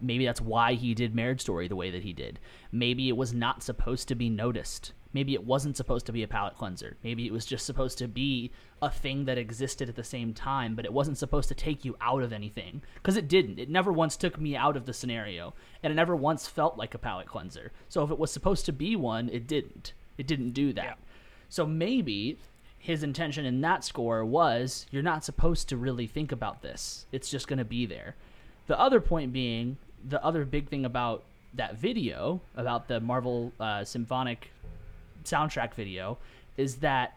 maybe 0.00 0.24
that's 0.24 0.40
why 0.40 0.74
he 0.74 0.94
did 0.94 1.14
Marriage 1.14 1.40
Story 1.40 1.68
the 1.68 1.76
way 1.76 1.90
that 1.90 2.04
he 2.04 2.12
did. 2.12 2.38
Maybe 2.72 3.08
it 3.08 3.16
was 3.16 3.34
not 3.34 3.62
supposed 3.62 4.08
to 4.08 4.14
be 4.14 4.30
noticed. 4.30 4.92
Maybe 5.12 5.32
it 5.32 5.44
wasn't 5.44 5.76
supposed 5.76 6.04
to 6.06 6.12
be 6.12 6.22
a 6.22 6.28
palate 6.28 6.56
cleanser. 6.56 6.96
Maybe 7.02 7.26
it 7.26 7.32
was 7.32 7.46
just 7.46 7.64
supposed 7.64 7.96
to 7.98 8.08
be 8.08 8.50
a 8.82 8.90
thing 8.90 9.24
that 9.24 9.38
existed 9.38 9.88
at 9.88 9.96
the 9.96 10.04
same 10.04 10.34
time, 10.34 10.74
but 10.74 10.84
it 10.84 10.92
wasn't 10.92 11.16
supposed 11.16 11.48
to 11.48 11.54
take 11.54 11.84
you 11.84 11.96
out 12.00 12.22
of 12.22 12.32
anything. 12.32 12.82
Because 12.94 13.16
it 13.16 13.26
didn't. 13.26 13.58
It 13.58 13.70
never 13.70 13.90
once 13.90 14.16
took 14.18 14.38
me 14.38 14.54
out 14.54 14.76
of 14.76 14.84
the 14.84 14.92
scenario, 14.92 15.54
and 15.82 15.90
it 15.90 15.96
never 15.96 16.14
once 16.14 16.46
felt 16.46 16.76
like 16.76 16.94
a 16.94 16.98
palate 16.98 17.26
cleanser. 17.26 17.72
So 17.88 18.04
if 18.04 18.10
it 18.10 18.18
was 18.18 18.30
supposed 18.30 18.66
to 18.66 18.72
be 18.72 18.96
one, 18.96 19.30
it 19.30 19.46
didn't. 19.46 19.94
It 20.18 20.26
didn't 20.26 20.50
do 20.50 20.74
that. 20.74 20.84
Yeah. 20.84 20.94
So 21.48 21.64
maybe 21.66 22.38
his 22.78 23.02
intention 23.02 23.44
in 23.44 23.60
that 23.62 23.84
score 23.84 24.24
was 24.24 24.86
you're 24.90 25.02
not 25.02 25.24
supposed 25.24 25.68
to 25.68 25.76
really 25.76 26.06
think 26.06 26.32
about 26.32 26.62
this. 26.62 27.06
It's 27.12 27.30
just 27.30 27.48
going 27.48 27.58
to 27.58 27.64
be 27.64 27.86
there. 27.86 28.14
The 28.66 28.78
other 28.78 29.00
point 29.00 29.32
being, 29.32 29.76
the 30.08 30.22
other 30.24 30.44
big 30.44 30.68
thing 30.68 30.84
about 30.84 31.24
that 31.54 31.76
video, 31.76 32.40
about 32.56 32.88
the 32.88 33.00
Marvel 33.00 33.52
uh, 33.58 33.84
Symphonic 33.84 34.50
soundtrack 35.24 35.74
video, 35.74 36.18
is 36.56 36.76
that 36.76 37.16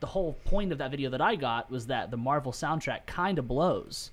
the 0.00 0.06
whole 0.06 0.34
point 0.44 0.72
of 0.72 0.78
that 0.78 0.90
video 0.90 1.10
that 1.10 1.20
I 1.20 1.36
got 1.36 1.70
was 1.70 1.86
that 1.86 2.10
the 2.10 2.16
Marvel 2.16 2.52
soundtrack 2.52 3.06
kind 3.06 3.38
of 3.38 3.46
blows. 3.46 4.10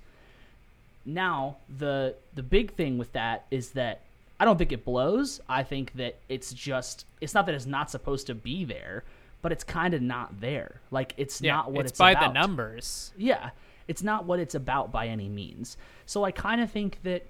Now, 1.04 1.56
the 1.78 2.14
the 2.34 2.42
big 2.42 2.74
thing 2.74 2.98
with 2.98 3.12
that 3.12 3.46
is 3.50 3.70
that 3.70 4.02
I 4.38 4.44
don't 4.44 4.56
think 4.56 4.72
it 4.72 4.84
blows. 4.84 5.40
I 5.48 5.62
think 5.62 5.92
that 5.94 6.16
it's 6.28 6.52
just 6.52 7.06
it's 7.20 7.34
not 7.34 7.46
that 7.46 7.54
it's 7.54 7.66
not 7.66 7.90
supposed 7.90 8.26
to 8.28 8.34
be 8.34 8.64
there, 8.64 9.04
but 9.42 9.52
it's 9.52 9.64
kind 9.64 9.94
of 9.94 10.02
not 10.02 10.40
there. 10.40 10.80
Like 10.90 11.14
it's 11.16 11.40
Yeah, 11.40 11.56
not 11.56 11.72
what 11.72 11.80
it's, 11.86 11.92
it's, 11.92 11.98
by 11.98 12.12
about. 12.12 12.34
the 12.34 12.40
numbers. 12.40 13.12
Yeah, 13.16 13.50
it's 13.88 14.02
not 14.02 14.24
what 14.24 14.38
it's 14.38 14.54
about 14.54 14.92
by 14.92 15.08
any 15.08 15.28
means. 15.28 15.76
So 16.06 16.24
I 16.24 16.30
kind 16.30 16.60
of 16.60 16.70
think 16.70 16.98
that 17.02 17.26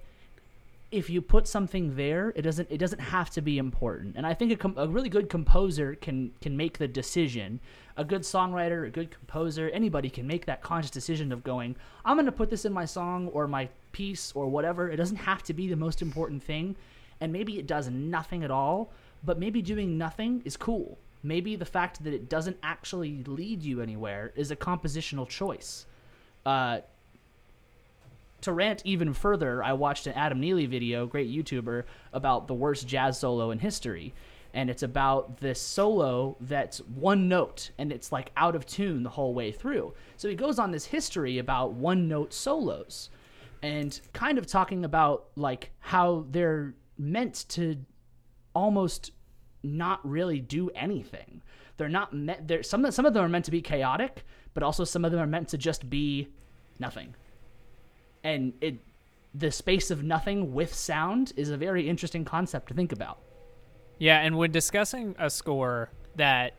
if 0.91 1.09
you 1.09 1.21
put 1.21 1.47
something 1.47 1.95
there, 1.95 2.33
it 2.35 2.41
doesn't 2.41 2.67
it 2.69 2.77
doesn't 2.77 2.99
have 2.99 3.29
to 3.31 3.41
be 3.41 3.57
important. 3.57 4.17
And 4.17 4.27
I 4.27 4.33
think 4.33 4.51
a, 4.51 4.57
com- 4.57 4.75
a 4.77 4.87
really 4.87 5.07
good 5.07 5.29
composer 5.29 5.95
can 5.95 6.31
can 6.41 6.57
make 6.57 6.77
the 6.77 6.87
decision. 6.87 7.59
A 7.97 8.03
good 8.05 8.21
songwriter, 8.21 8.87
a 8.87 8.89
good 8.89 9.11
composer, 9.11 9.69
anybody 9.69 10.09
can 10.09 10.25
make 10.25 10.45
that 10.45 10.61
conscious 10.61 10.91
decision 10.91 11.31
of 11.31 11.43
going, 11.43 11.75
I'm 12.05 12.15
going 12.15 12.25
to 12.25 12.31
put 12.31 12.49
this 12.49 12.63
in 12.65 12.71
my 12.71 12.85
song 12.85 13.27
or 13.27 13.47
my 13.47 13.67
piece 13.91 14.31
or 14.33 14.47
whatever. 14.47 14.89
It 14.89 14.95
doesn't 14.95 15.17
have 15.17 15.43
to 15.43 15.53
be 15.53 15.67
the 15.67 15.75
most 15.75 16.01
important 16.01 16.41
thing. 16.41 16.77
And 17.19 17.31
maybe 17.33 17.59
it 17.59 17.67
does 17.67 17.89
nothing 17.89 18.43
at 18.43 18.49
all, 18.49 18.91
but 19.25 19.37
maybe 19.39 19.61
doing 19.61 19.97
nothing 19.97 20.41
is 20.45 20.55
cool. 20.57 20.97
Maybe 21.23 21.55
the 21.55 21.65
fact 21.65 22.03
that 22.03 22.13
it 22.13 22.29
doesn't 22.29 22.57
actually 22.63 23.23
lead 23.25 23.63
you 23.63 23.81
anywhere 23.81 24.31
is 24.35 24.51
a 24.51 24.55
compositional 24.55 25.27
choice. 25.27 25.85
Uh, 26.45 26.79
to 28.41 28.51
rant 28.51 28.81
even 28.85 29.13
further, 29.13 29.63
I 29.63 29.73
watched 29.73 30.07
an 30.07 30.13
Adam 30.13 30.39
Neely 30.39 30.65
video, 30.65 31.05
great 31.05 31.29
YouTuber, 31.29 31.83
about 32.11 32.47
the 32.47 32.55
worst 32.55 32.87
jazz 32.87 33.19
solo 33.19 33.51
in 33.51 33.59
history. 33.59 34.13
And 34.53 34.69
it's 34.69 34.83
about 34.83 35.37
this 35.37 35.61
solo 35.61 36.35
that's 36.41 36.79
one 36.79 37.29
note 37.29 37.71
and 37.77 37.91
it's 37.91 38.11
like 38.11 38.31
out 38.35 38.55
of 38.55 38.65
tune 38.65 39.03
the 39.03 39.09
whole 39.09 39.33
way 39.33 39.51
through. 39.51 39.93
So 40.17 40.27
he 40.27 40.35
goes 40.35 40.59
on 40.59 40.71
this 40.71 40.85
history 40.85 41.37
about 41.37 41.73
one 41.73 42.07
note 42.07 42.33
solos 42.33 43.09
and 43.61 44.01
kind 44.11 44.37
of 44.37 44.47
talking 44.47 44.83
about 44.83 45.27
like 45.35 45.71
how 45.79 46.25
they're 46.31 46.73
meant 46.97 47.45
to 47.49 47.77
almost 48.53 49.11
not 49.63 50.07
really 50.07 50.39
do 50.39 50.69
anything. 50.71 51.41
They're 51.77 51.89
not 51.89 52.13
meant. 52.13 52.47
They're 52.47 52.63
some 52.63 52.89
some 52.91 53.05
of 53.05 53.13
them 53.13 53.23
are 53.23 53.29
meant 53.29 53.45
to 53.45 53.51
be 53.51 53.61
chaotic, 53.61 54.23
but 54.53 54.63
also 54.63 54.83
some 54.83 55.05
of 55.05 55.11
them 55.11 55.19
are 55.19 55.27
meant 55.27 55.49
to 55.49 55.57
just 55.57 55.89
be 55.89 56.27
nothing. 56.79 57.15
And 58.23 58.53
it, 58.61 58.75
the 59.33 59.51
space 59.51 59.89
of 59.91 60.03
nothing 60.03 60.53
with 60.53 60.73
sound 60.73 61.33
is 61.35 61.49
a 61.49 61.57
very 61.57 61.87
interesting 61.87 62.25
concept 62.25 62.67
to 62.67 62.73
think 62.73 62.91
about. 62.91 63.19
Yeah, 63.97 64.19
and 64.19 64.37
when 64.37 64.51
discussing 64.51 65.15
a 65.19 65.29
score 65.29 65.89
that 66.15 66.53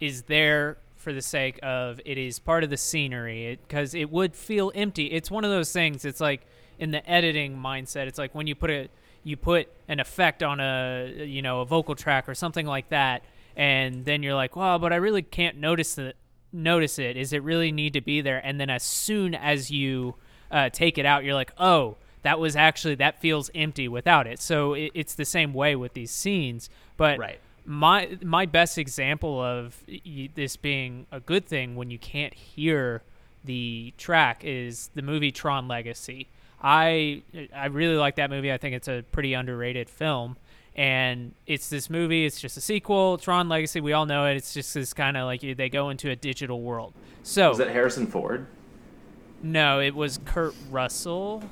is 0.00 0.22
there 0.22 0.78
for 0.96 1.12
the 1.12 1.22
sake 1.22 1.58
of 1.62 2.00
it 2.04 2.18
is 2.18 2.38
part 2.38 2.64
of 2.64 2.70
the 2.70 2.76
scenery, 2.76 3.58
because 3.66 3.94
it, 3.94 4.10
would 4.10 4.34
feel 4.34 4.72
empty. 4.74 5.06
It's 5.06 5.30
one 5.30 5.44
of 5.44 5.50
those 5.50 5.72
things. 5.72 6.04
It's 6.04 6.20
like 6.20 6.42
in 6.78 6.90
the 6.90 7.08
editing 7.08 7.56
mindset. 7.56 8.06
It's 8.06 8.18
like 8.18 8.34
when 8.34 8.46
you 8.46 8.54
put 8.54 8.70
a 8.70 8.88
you 9.26 9.36
put 9.36 9.68
an 9.88 9.98
effect 10.00 10.42
on 10.42 10.60
a 10.60 11.24
you 11.26 11.42
know 11.42 11.60
a 11.60 11.64
vocal 11.64 11.94
track 11.94 12.28
or 12.28 12.34
something 12.34 12.64
like 12.66 12.88
that, 12.90 13.24
and 13.56 14.04
then 14.04 14.22
you're 14.22 14.34
like, 14.34 14.54
well, 14.56 14.78
but 14.78 14.92
I 14.92 14.96
really 14.96 15.22
can't 15.22 15.56
notice 15.58 15.98
it. 15.98 16.16
Notice 16.52 16.98
it. 16.98 17.16
Is 17.16 17.32
it 17.32 17.42
really 17.42 17.72
need 17.72 17.92
to 17.94 18.00
be 18.00 18.20
there? 18.20 18.40
And 18.44 18.60
then 18.60 18.70
as 18.70 18.82
soon 18.84 19.34
as 19.34 19.70
you 19.70 20.14
uh, 20.50 20.70
take 20.70 20.96
it 20.96 21.04
out, 21.04 21.24
you're 21.24 21.34
like, 21.34 21.52
oh, 21.58 21.96
that 22.22 22.38
was 22.38 22.54
actually 22.56 22.94
that 22.96 23.20
feels 23.20 23.50
empty 23.54 23.88
without 23.88 24.26
it. 24.26 24.40
So 24.40 24.74
it, 24.74 24.92
it's 24.94 25.14
the 25.14 25.24
same 25.24 25.52
way 25.52 25.74
with 25.76 25.92
these 25.94 26.10
scenes. 26.12 26.70
But 26.96 27.18
Right. 27.18 27.40
my 27.64 28.16
my 28.22 28.46
best 28.46 28.78
example 28.78 29.42
of 29.42 29.82
y- 29.88 30.30
this 30.34 30.56
being 30.56 31.06
a 31.10 31.18
good 31.20 31.46
thing 31.46 31.74
when 31.74 31.90
you 31.90 31.98
can't 31.98 32.32
hear 32.32 33.02
the 33.44 33.92
track 33.98 34.42
is 34.44 34.90
the 34.94 35.02
movie 35.02 35.32
Tron 35.32 35.68
Legacy. 35.68 36.28
I 36.62 37.22
I 37.54 37.66
really 37.66 37.96
like 37.96 38.16
that 38.16 38.30
movie. 38.30 38.52
I 38.52 38.56
think 38.58 38.74
it's 38.74 38.88
a 38.88 39.04
pretty 39.12 39.34
underrated 39.34 39.88
film. 39.90 40.36
And 40.74 41.32
it's 41.46 41.70
this 41.70 41.88
movie. 41.88 42.26
It's 42.26 42.38
just 42.38 42.58
a 42.58 42.60
sequel, 42.60 43.14
It's 43.14 43.24
Tron 43.24 43.48
Legacy. 43.48 43.80
We 43.80 43.94
all 43.94 44.04
know 44.04 44.26
it. 44.26 44.36
It's 44.36 44.52
just 44.52 44.74
this 44.74 44.92
kind 44.92 45.16
of 45.16 45.24
like 45.24 45.40
they 45.40 45.70
go 45.70 45.88
into 45.88 46.10
a 46.10 46.16
digital 46.16 46.60
world. 46.60 46.92
So 47.22 47.48
Was 47.48 47.58
that 47.58 47.68
Harrison 47.70 48.06
Ford? 48.06 48.46
no, 49.42 49.80
it 49.80 49.94
was 49.94 50.18
Kurt 50.26 50.54
Russell. 50.70 51.42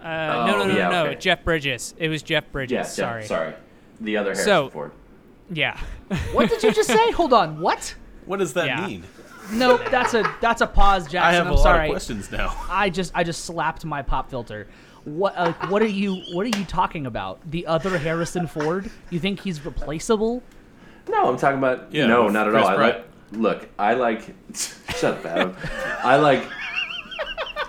Uh, 0.00 0.04
no, 0.04 0.46
no, 0.46 0.62
Oh, 0.62 0.68
no, 0.68 0.76
yeah, 0.76 0.88
no, 0.88 1.06
okay. 1.06 1.18
Jeff 1.18 1.44
Bridges. 1.44 1.94
It 1.98 2.08
was 2.08 2.22
Jeff 2.22 2.50
Bridges. 2.50 2.72
Yeah, 2.74 2.82
sorry. 2.84 3.24
sorry. 3.26 3.50
sorry. 3.50 3.54
The 4.00 4.16
other 4.16 4.30
Harrison 4.30 4.44
So- 4.46 4.70
Ford. 4.70 4.92
Yeah. 5.50 5.78
What 6.32 6.48
did 6.48 6.62
you 6.62 6.72
just 6.72 6.88
say? 6.88 7.10
Hold 7.12 7.32
on. 7.34 7.60
What? 7.60 7.94
What 8.24 8.38
does 8.38 8.54
that 8.54 8.66
Yeah. 8.66 8.86
mean? 8.86 9.04
No, 9.50 9.76
that's 9.76 10.14
a 10.14 10.22
that's 10.40 10.60
a 10.60 10.66
pause, 10.66 11.04
Jackson. 11.04 11.18
I 11.22 11.32
have 11.32 11.46
I'm 11.46 11.52
a 11.52 11.56
lot 11.56 11.62
sorry. 11.62 11.86
of 11.88 11.92
questions 11.92 12.30
now. 12.30 12.54
I 12.70 12.90
just 12.90 13.12
I 13.14 13.24
just 13.24 13.44
slapped 13.44 13.84
my 13.84 14.02
pop 14.02 14.30
filter. 14.30 14.68
What 15.04 15.34
uh, 15.36 15.52
what 15.68 15.82
are 15.82 15.86
you 15.86 16.22
what 16.32 16.46
are 16.46 16.56
you 16.58 16.64
talking 16.64 17.06
about? 17.06 17.40
The 17.50 17.66
other 17.66 17.98
Harrison 17.98 18.46
Ford? 18.46 18.90
You 19.10 19.18
think 19.18 19.40
he's 19.40 19.64
replaceable? 19.64 20.42
No, 21.08 21.28
I'm 21.28 21.36
talking 21.36 21.58
about. 21.58 21.92
Yeah, 21.92 22.06
no, 22.06 22.24
with 22.24 22.34
not 22.34 22.46
at 22.46 22.52
Chris 22.52 22.64
all. 22.64 22.70
I 22.70 22.76
Pratt. 22.76 22.94
like. 22.96 23.06
Look, 23.32 23.68
I 23.78 23.94
like. 23.94 24.34
shut 24.54 25.14
up, 25.18 25.26
Adam. 25.26 25.56
I 26.04 26.16
like. 26.16 26.46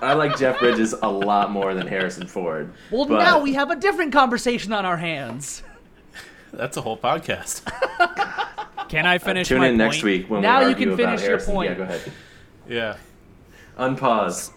I 0.01 0.13
like 0.13 0.37
Jeff 0.37 0.59
Bridges 0.59 0.93
a 1.01 1.09
lot 1.09 1.49
more 1.49 1.73
than 1.73 1.87
Harrison 1.87 2.27
Ford. 2.27 2.73
Well, 2.91 3.05
but- 3.05 3.19
now 3.19 3.39
we 3.41 3.53
have 3.53 3.71
a 3.71 3.75
different 3.75 4.11
conversation 4.13 4.73
on 4.73 4.85
our 4.85 4.97
hands. 4.97 5.63
That's 6.51 6.77
a 6.77 6.81
whole 6.81 6.97
podcast. 6.97 7.63
Can 8.93 9.05
I 9.05 9.17
finish 9.17 9.47
Tune 9.47 9.59
my 9.59 9.67
in 9.69 9.77
next 9.77 10.03
week 10.03 10.29
when 10.29 10.41
Now 10.41 10.59
we 10.59 10.65
you 10.65 10.69
argue 10.71 10.85
can 10.85 10.93
about 10.93 11.05
finish 11.05 11.21
your 11.21 11.29
Harrison. 11.31 11.53
point. 11.53 11.69
Yeah, 11.71 11.75
go 11.75 11.83
ahead. 11.83 12.11
yeah. 12.69 12.97
Unpause. 13.77 14.51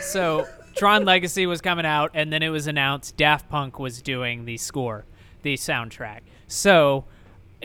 So 0.00 0.46
Tron 0.76 1.04
Legacy 1.04 1.46
was 1.46 1.60
coming 1.60 1.84
out, 1.84 2.10
and 2.14 2.32
then 2.32 2.42
it 2.42 2.48
was 2.48 2.66
announced 2.66 3.16
Daft 3.16 3.48
Punk 3.48 3.78
was 3.78 4.00
doing 4.00 4.44
the 4.44 4.56
score, 4.56 5.04
the 5.42 5.54
soundtrack. 5.54 6.20
So 6.48 7.04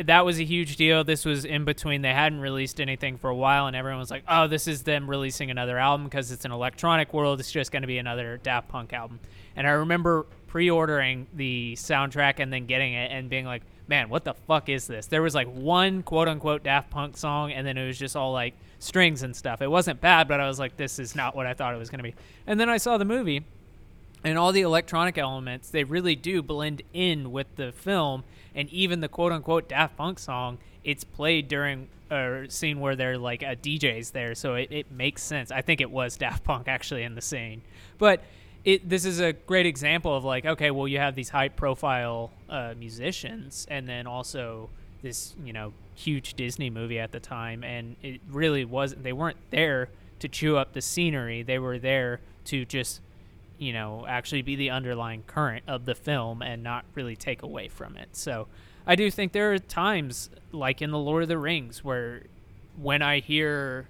that 0.04 0.26
was 0.26 0.40
a 0.40 0.44
huge 0.44 0.76
deal. 0.76 1.04
This 1.04 1.24
was 1.26 1.46
in 1.46 1.66
between. 1.66 2.02
They 2.02 2.14
hadn't 2.14 2.40
released 2.42 2.82
anything 2.82 3.18
for 3.18 3.30
a 3.30 3.36
while, 3.36 3.68
and 3.68 3.76
everyone 3.76 4.00
was 4.00 4.12
like, 4.12 4.24
"Oh, 4.28 4.48
this 4.48 4.68
is 4.68 4.84
them 4.84 5.10
releasing 5.10 5.50
another 5.52 5.78
album 5.78 6.06
because 6.06 6.32
it's 6.32 6.46
an 6.46 6.52
electronic 6.52 7.14
world. 7.14 7.40
It's 7.40 7.52
just 7.52 7.72
going 7.72 7.84
to 7.84 7.88
be 7.88 7.98
another 8.00 8.38
Daft 8.44 8.68
Punk 8.70 8.92
album." 8.92 9.20
And 9.56 9.66
I 9.68 9.72
remember 9.72 10.26
pre-ordering 10.48 11.28
the 11.34 11.74
soundtrack 11.78 12.36
and 12.40 12.52
then 12.52 12.66
getting 12.66 12.94
it 12.94 13.12
and 13.12 13.30
being 13.30 13.46
like, 13.46 13.62
"Man, 13.90 14.08
what 14.10 14.24
the 14.24 14.34
fuck 14.34 14.70
is 14.70 14.88
this?" 14.88 15.08
There 15.08 15.22
was 15.22 15.36
like 15.36 15.48
one 15.48 16.04
quote-unquote 16.04 16.64
Daft 16.64 16.90
Punk 16.90 17.18
song, 17.18 17.52
and 17.52 17.68
then 17.68 17.78
it 17.78 17.86
was 17.86 18.00
just 18.00 18.16
all 18.16 18.32
like 18.32 18.54
strings 18.80 19.24
and 19.24 19.36
stuff. 19.36 19.62
It 19.62 19.70
wasn't 19.70 20.00
bad, 20.00 20.28
but 20.28 20.40
I 20.40 20.48
was 20.48 20.60
like, 20.60 20.78
"This 20.78 21.00
is 21.00 21.16
not 21.16 21.36
what 21.36 21.46
I 21.46 21.54
thought 21.54 21.74
it 21.74 21.78
was 21.78 21.90
going 21.90 22.00
to 22.00 22.04
be." 22.04 22.16
And 22.48 22.60
then 22.60 22.70
I 22.70 22.78
saw 22.78 22.98
the 22.98 23.06
movie, 23.06 23.44
and 24.24 24.38
all 24.38 24.52
the 24.52 24.62
electronic 24.62 25.18
elements 25.18 25.70
they 25.70 25.84
really 25.84 26.16
do 26.16 26.42
blend 26.42 26.82
in 26.94 27.32
with 27.32 27.48
the 27.56 27.72
film 27.72 28.24
and 28.56 28.70
even 28.70 29.00
the 29.00 29.08
quote 29.08 29.32
unquote 29.32 29.70
daft 29.70 29.96
punk 29.98 30.20
song 30.20 30.58
it's 30.84 31.04
played 31.04 31.48
during 31.48 31.88
a 32.10 32.46
scene 32.50 32.80
where 32.80 32.96
they're 32.96 33.18
like 33.18 33.44
a 33.44 33.56
dj's 33.56 34.12
there 34.12 34.36
so 34.36 34.56
it, 34.56 34.72
it 34.72 34.92
makes 34.92 35.22
sense 35.22 35.52
i 35.52 35.62
think 35.62 35.80
it 35.82 35.90
was 35.90 36.18
daft 36.18 36.44
punk 36.44 36.68
actually 36.68 37.04
in 37.04 37.16
the 37.16 37.22
scene 37.22 37.62
but 37.98 38.24
it 38.66 38.88
this 38.90 39.06
is 39.06 39.20
a 39.20 39.34
great 39.34 39.66
example 39.66 40.16
of 40.16 40.24
like 40.24 40.46
okay 40.46 40.72
well 40.72 40.88
you 40.88 40.98
have 40.98 41.16
these 41.16 41.30
high 41.30 41.50
profile 41.50 42.32
uh, 42.50 42.74
musicians 42.78 43.66
and 43.70 43.88
then 43.88 44.06
also 44.06 44.70
this 45.02 45.34
you 45.44 45.54
know 45.54 45.74
huge 45.96 46.34
disney 46.34 46.70
movie 46.70 47.00
at 47.00 47.12
the 47.12 47.20
time 47.20 47.64
and 47.64 47.96
it 48.02 48.22
really 48.30 48.66
wasn't 48.66 49.02
they 49.04 49.14
weren't 49.14 49.38
there 49.50 49.90
to 50.20 50.28
chew 50.28 50.58
up 50.58 50.74
the 50.74 50.82
scenery 50.82 51.44
they 51.44 51.60
were 51.60 51.80
there 51.80 52.20
to 52.46 52.66
just 52.66 53.02
you 53.60 53.74
know, 53.74 54.06
actually 54.08 54.42
be 54.42 54.56
the 54.56 54.70
underlying 54.70 55.22
current 55.28 55.64
of 55.68 55.86
the 55.86 55.94
film 55.94 56.42
and 56.42 56.64
not 56.64 56.86
really 56.96 57.16
take 57.16 57.44
away 57.44 57.68
from 57.68 57.98
it. 57.98 58.08
So 58.14 58.48
I 58.88 58.96
do 58.96 59.12
think 59.12 59.34
there 59.34 59.52
are 59.52 59.60
times, 59.60 60.30
like 60.52 60.82
in 60.82 60.92
The 60.92 60.98
Lord 60.98 61.24
of 61.24 61.30
the 61.30 61.38
Rings, 61.38 61.84
where 61.84 62.24
when 62.78 63.02
I 63.02 63.20
hear 63.20 63.90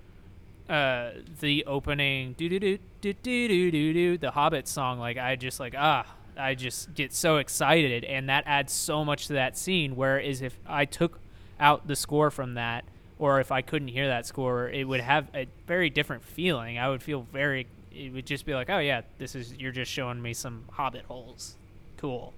uh, 0.70 1.14
the 1.40 1.66
opening 1.66 2.34
do 2.38 2.48
do 2.48 2.60
do 2.60 2.78
do 3.02 3.14
do 3.14 3.72
do 3.72 3.94
do 3.94 4.18
the 4.20 4.30
Hobbit 4.30 4.68
song, 4.68 5.00
like 5.00 5.18
I 5.18 5.36
just 5.36 5.60
like 5.60 5.74
ah, 5.76 6.06
I 6.38 6.54
just 6.54 6.94
get 6.94 7.12
so 7.12 7.38
excited, 7.38 8.04
and 8.04 8.30
that 8.30 8.44
adds 8.46 8.72
so 8.72 9.04
much 9.04 9.28
to 9.28 9.34
that 9.34 9.58
scene. 9.58 9.96
Whereas 9.96 10.44
if 10.44 10.60
I 10.68 10.86
took 10.86 11.20
out 11.60 11.88
the 11.88 11.96
score 11.96 12.30
from 12.30 12.54
that, 12.54 12.86
or 13.18 13.40
if 13.40 13.52
I 13.52 13.64
couldn't 13.64 13.88
hear 13.88 14.08
that 14.10 14.28
score, 14.28 14.70
it 14.70 14.88
would 14.88 15.02
have 15.02 15.28
a 15.34 15.48
very 15.66 15.90
different 15.90 16.24
feeling. 16.24 16.78
I 16.78 16.88
would 16.90 17.02
feel 17.02 17.26
very. 17.34 17.66
It 17.92 18.14
would 18.14 18.28
just 18.28 18.46
be 18.46 18.54
like, 18.54 18.70
oh 18.70 18.78
yeah, 18.78 19.02
this 19.18 19.34
is 19.34 19.54
you're 19.56 19.72
just 19.72 19.92
showing 19.92 20.22
me 20.22 20.36
some 20.36 20.66
Hobbit 20.72 21.06
holes. 21.06 21.56
Cool. 21.98 22.32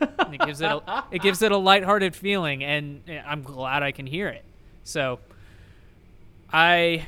it 0.00 0.40
gives 0.46 0.62
it 0.62 0.70
a, 0.70 1.04
it 1.10 1.20
gives 1.20 1.42
it 1.42 1.52
a 1.52 1.58
lighthearted 1.58 2.16
feeling, 2.16 2.64
and 2.64 3.02
eh, 3.06 3.20
I'm 3.24 3.42
glad 3.42 3.82
I 3.82 3.92
can 3.92 4.06
hear 4.06 4.28
it. 4.28 4.44
So, 4.82 5.20
I 6.50 7.06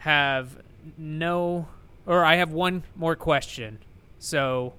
have 0.00 0.58
no, 0.98 1.68
or 2.06 2.24
I 2.24 2.36
have 2.36 2.52
one 2.52 2.82
more 2.96 3.16
question. 3.16 3.78
So 4.18 4.74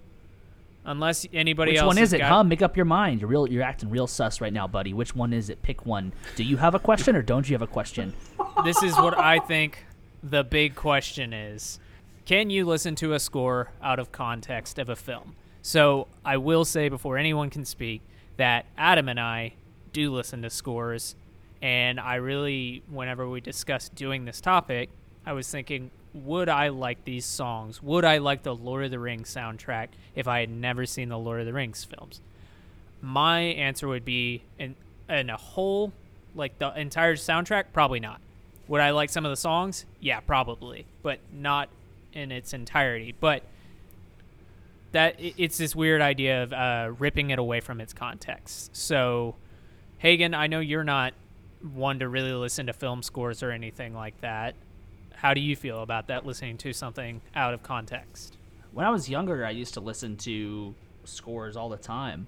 Unless 0.84 1.28
anybody 1.32 1.74
Which 1.74 1.82
else 1.82 1.88
one 1.88 1.98
is 2.00 2.12
it? 2.12 2.22
Huh? 2.22 2.44
Make 2.44 2.62
up 2.64 2.76
your 2.76 2.86
mind. 2.86 3.22
You're 3.22 3.30
real. 3.30 3.48
You're 3.48 3.64
acting 3.64 3.90
real 3.90 4.08
sus 4.08 4.42
right 4.42 4.52
now, 4.52 4.68
buddy. 4.68 4.94
Which 4.94 5.16
one 5.16 5.32
is 5.32 5.50
it? 5.50 5.62
Pick 5.62 5.86
one. 5.86 6.12
Do 6.36 6.44
you 6.44 6.58
have 6.58 6.74
a 6.74 6.80
question 6.80 7.16
or 7.16 7.22
don't 7.22 7.48
you 7.48 7.54
have 7.54 7.62
a 7.62 7.68
question? 7.68 8.14
this 8.64 8.82
is 8.82 8.96
what 8.96 9.18
I 9.18 9.40
think 9.40 9.86
the 10.24 10.44
big 10.44 10.76
question 10.76 11.34
is. 11.34 11.80
Can 12.26 12.50
you 12.50 12.66
listen 12.66 12.96
to 12.96 13.14
a 13.14 13.20
score 13.20 13.72
out 13.82 14.00
of 14.00 14.12
context 14.12 14.80
of 14.80 14.90
a 14.90 14.96
film? 14.96 15.36
So 15.62 16.08
I 16.26 16.38
will 16.38 16.66
say 16.66 16.90
before 16.90 17.18
anyone 17.18 17.50
can 17.52 17.66
speak 17.66 18.02
that 18.38 18.66
Adam 18.78 19.08
and 19.08 19.20
I 19.20 19.54
do 19.94 20.12
listen 20.12 20.42
to 20.42 20.50
scores, 20.50 21.16
and 21.62 22.00
I 22.00 22.16
really, 22.16 22.82
whenever 22.90 23.30
we 23.30 23.42
discuss 23.42 23.90
doing 23.90 24.26
this 24.26 24.42
topic, 24.42 24.90
I 25.26 25.34
was 25.34 25.50
thinking, 25.50 25.92
would 26.14 26.50
I 26.50 26.70
like 26.70 27.06
these 27.06 27.26
songs? 27.26 27.82
Would 27.82 28.06
I 28.06 28.18
like 28.18 28.44
the 28.44 28.56
Lord 28.56 28.86
of 28.86 28.92
the 28.92 29.00
Rings 29.00 29.34
soundtrack 29.34 29.90
if 30.16 30.28
I 30.28 30.42
had 30.42 30.50
never 30.50 30.86
seen 30.86 31.10
the 31.10 31.18
Lord 31.18 31.40
of 31.40 31.46
the 31.46 31.54
Rings 31.54 31.84
films? 31.84 32.22
My 33.02 33.40
answer 33.40 33.88
would 33.88 34.06
be 34.06 34.44
in 34.60 34.76
in 35.10 35.30
a 35.30 35.38
whole, 35.38 35.92
like 36.36 36.58
the 36.58 36.78
entire 36.80 37.16
soundtrack, 37.16 37.66
probably 37.74 38.00
not. 38.00 38.22
Would 38.68 38.82
I 38.82 38.92
like 38.92 39.10
some 39.10 39.26
of 39.26 39.32
the 39.32 39.38
songs? 39.38 39.86
Yeah, 40.00 40.22
probably, 40.22 40.86
but 41.04 41.20
not 41.34 41.70
in 42.14 42.32
its 42.32 42.54
entirety. 42.54 43.14
But 43.20 43.44
that 44.92 45.16
it's 45.20 45.58
this 45.58 45.76
weird 45.76 46.02
idea 46.02 46.44
of 46.44 46.54
uh, 46.54 46.92
ripping 46.98 47.32
it 47.32 47.40
away 47.40 47.60
from 47.60 47.82
its 47.82 47.94
context. 47.94 48.76
So, 48.76 49.36
Hagen, 49.98 50.34
I 50.34 50.48
know 50.48 50.60
you're 50.60 50.84
not 50.84 51.14
one 51.74 52.00
to 52.00 52.08
really 52.08 52.34
listen 52.34 52.68
to 52.68 52.74
film 52.74 53.04
scores 53.04 53.44
or 53.44 53.52
anything 53.52 53.94
like 53.94 54.20
that. 54.22 54.56
How 55.22 55.36
do 55.36 55.40
you 55.40 55.56
feel 55.56 55.84
about 55.84 56.08
that? 56.08 56.26
Listening 56.26 56.58
to 56.58 56.74
something 56.74 57.22
out 57.36 57.54
of 57.54 57.62
context? 57.62 58.38
When 58.74 58.88
I 58.88 58.90
was 58.90 59.08
younger, 59.08 59.46
I 59.46 59.52
used 59.52 59.76
to 59.76 59.80
listen 59.80 60.18
to 60.18 60.74
scores 61.04 61.56
all 61.56 61.70
the 61.70 61.78
time. 61.78 62.26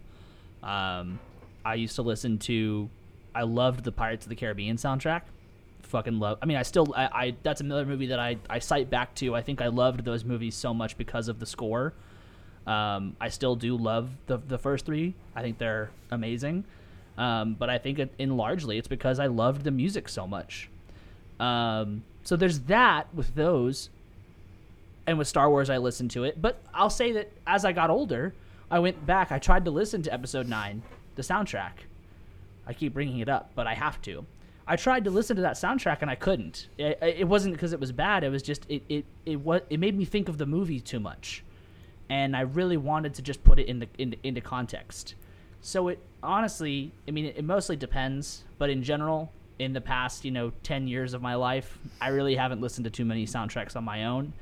Um, 0.62 1.20
I 1.66 1.74
used 1.74 1.96
to 1.96 2.04
listen 2.04 2.38
to. 2.40 2.92
I 3.34 3.44
loved 3.44 3.84
the 3.84 3.92
Pirates 3.92 4.28
of 4.28 4.30
the 4.30 4.36
Caribbean 4.36 4.78
soundtrack. 4.78 5.24
Fucking 5.82 6.20
love. 6.20 6.38
I 6.44 6.46
mean, 6.46 6.56
I 6.56 6.62
still. 6.62 6.94
I, 6.96 7.06
I 7.06 7.36
that's 7.42 7.62
another 7.62 7.84
movie 7.84 8.06
that 8.08 8.20
I 8.20 8.38
I 8.48 8.60
cite 8.60 8.92
back 8.92 9.16
to. 9.16 9.34
I 9.34 9.42
think 9.42 9.60
I 9.60 9.70
loved 9.70 10.06
those 10.06 10.24
movies 10.24 10.54
so 10.54 10.72
much 10.72 10.96
because 10.96 11.30
of 11.30 11.40
the 11.40 11.48
score. 11.48 11.96
Um, 12.68 13.16
I 13.20 13.30
still 13.30 13.56
do 13.56 13.76
love 13.76 14.12
the 14.28 14.38
the 14.38 14.60
first 14.60 14.86
three. 14.86 15.16
I 15.36 15.42
think 15.42 15.58
they're 15.58 15.90
amazing. 16.12 16.64
Um, 17.18 17.56
but 17.56 17.72
I 17.72 17.80
think 17.80 18.00
in 18.20 18.38
largely 18.38 18.78
it's 18.78 18.88
because 18.88 19.18
I 19.20 19.26
loved 19.26 19.64
the 19.64 19.72
music 19.72 20.10
so 20.10 20.28
much. 20.28 20.70
Um, 21.40 22.04
so 22.24 22.36
there's 22.36 22.62
that 22.62 23.14
with 23.14 23.36
those 23.36 23.90
and 25.06 25.18
with 25.18 25.28
Star 25.28 25.50
Wars, 25.50 25.70
I 25.70 25.78
listened 25.78 26.12
to 26.12 26.24
it. 26.24 26.42
But 26.42 26.62
I'll 26.74 26.90
say 26.90 27.12
that 27.14 27.32
as 27.46 27.66
I 27.66 27.74
got 27.74 27.90
older, 27.90 28.34
I 28.72 28.80
went 28.80 29.06
back. 29.06 29.32
I 29.32 29.40
tried 29.40 29.66
to 29.66 29.72
listen 29.72 30.02
to 30.04 30.14
Episode 30.14 30.48
Nine, 30.48 30.82
the 31.16 31.22
soundtrack. 31.22 31.72
I 32.66 32.74
keep 32.74 32.94
bringing 32.94 33.20
it 33.20 33.30
up, 33.30 33.52
but 33.56 33.68
I 33.68 33.74
have 33.74 34.02
to. 34.04 34.26
I 34.66 34.78
tried 34.78 35.04
to 35.04 35.12
listen 35.12 35.36
to 35.36 35.42
that 35.42 35.56
soundtrack 35.56 36.02
and 36.02 36.10
I 36.10 36.16
couldn't. 36.16 36.70
It, 36.78 36.98
it 37.02 37.28
wasn't 37.28 37.54
because 37.54 37.74
it 37.74 37.80
was 37.80 37.92
bad. 37.92 38.24
It 38.24 38.30
was 38.30 38.42
just 38.42 38.66
it 38.70 38.84
it 38.88 39.06
it 39.26 39.40
what 39.42 39.66
it 39.70 39.80
made 39.80 39.98
me 39.98 40.06
think 40.06 40.30
of 40.30 40.38
the 40.38 40.46
movie 40.46 40.80
too 40.80 41.02
much, 41.02 41.44
and 42.10 42.36
I 42.36 42.42
really 42.42 42.78
wanted 42.78 43.14
to 43.16 43.22
just 43.22 43.44
put 43.44 43.60
it 43.60 43.68
in 43.68 43.80
the 43.80 43.88
into 44.24 44.40
context. 44.40 45.16
So 45.60 45.90
it 45.90 46.00
honestly, 46.22 46.94
I 47.08 47.12
mean, 47.12 47.26
it, 47.26 47.38
it 47.38 47.44
mostly 47.44 47.76
depends, 47.76 48.46
but 48.58 48.70
in 48.70 48.84
general, 48.84 49.34
in 49.60 49.74
the 49.74 49.82
past, 49.82 50.26
you 50.26 50.32
know, 50.32 50.52
ten 50.64 50.88
years 50.88 51.14
of 51.14 51.22
my 51.22 51.36
life, 51.36 51.78
I 52.02 52.10
really 52.10 52.36
haven't 52.36 52.62
listened 52.62 52.86
to 52.86 52.90
too 52.90 53.06
many 53.06 53.26
soundtracks 53.26 53.76
on 53.76 53.84
my 53.84 54.06
own. 54.06 54.34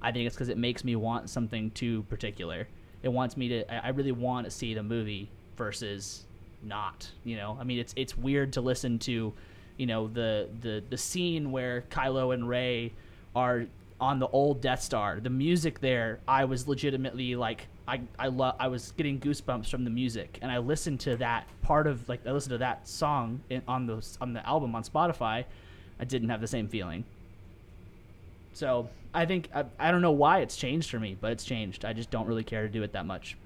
I 0.00 0.12
think 0.12 0.26
it's 0.26 0.36
because 0.36 0.48
it 0.48 0.58
makes 0.58 0.84
me 0.84 0.96
want 0.96 1.30
something 1.30 1.70
too 1.72 2.02
particular. 2.04 2.68
It 3.02 3.08
wants 3.08 3.36
me 3.36 3.48
to. 3.48 3.84
I 3.86 3.88
really 3.90 4.12
want 4.12 4.44
to 4.44 4.50
see 4.50 4.74
the 4.74 4.82
movie 4.82 5.30
versus 5.56 6.24
not. 6.62 7.10
You 7.24 7.36
know, 7.36 7.56
I 7.60 7.64
mean, 7.64 7.78
it's 7.78 7.94
it's 7.96 8.16
weird 8.16 8.52
to 8.54 8.60
listen 8.60 8.98
to, 9.00 9.32
you 9.76 9.86
know, 9.86 10.08
the 10.08 10.48
the 10.60 10.82
the 10.88 10.96
scene 10.96 11.50
where 11.50 11.84
Kylo 11.90 12.34
and 12.34 12.48
Rey 12.48 12.92
are 13.34 13.66
on 14.00 14.18
the 14.18 14.28
old 14.28 14.60
Death 14.60 14.82
Star. 14.82 15.20
The 15.20 15.30
music 15.30 15.80
there, 15.80 16.20
I 16.28 16.44
was 16.44 16.68
legitimately 16.68 17.34
like, 17.34 17.66
I 17.88 18.02
I 18.18 18.28
love. 18.28 18.54
I 18.60 18.68
was 18.68 18.92
getting 18.92 19.18
goosebumps 19.18 19.70
from 19.70 19.84
the 19.84 19.90
music, 19.90 20.38
and 20.42 20.52
I 20.52 20.58
listened 20.58 21.00
to 21.00 21.16
that 21.16 21.48
part 21.62 21.86
of 21.86 22.06
like 22.08 22.26
I 22.26 22.32
listened 22.32 22.52
to 22.52 22.58
that 22.58 22.86
song 22.86 23.40
in, 23.48 23.62
on 23.66 23.86
the 23.86 24.06
on 24.20 24.34
the 24.34 24.46
album 24.46 24.74
on 24.74 24.84
Spotify. 24.84 25.44
I 25.98 26.04
didn't 26.04 26.28
have 26.28 26.40
the 26.40 26.46
same 26.46 26.68
feeling. 26.68 27.04
So 28.52 28.90
I 29.14 29.24
think 29.24 29.48
I, 29.54 29.64
I 29.78 29.90
don't 29.90 30.02
know 30.02 30.12
why 30.12 30.40
it's 30.40 30.56
changed 30.56 30.90
for 30.90 31.00
me, 31.00 31.16
but 31.18 31.32
it's 31.32 31.44
changed. 31.44 31.84
I 31.84 31.94
just 31.94 32.10
don't 32.10 32.26
really 32.26 32.44
care 32.44 32.62
to 32.62 32.68
do 32.68 32.82
it 32.82 32.92
that 32.92 33.06
much. 33.06 33.36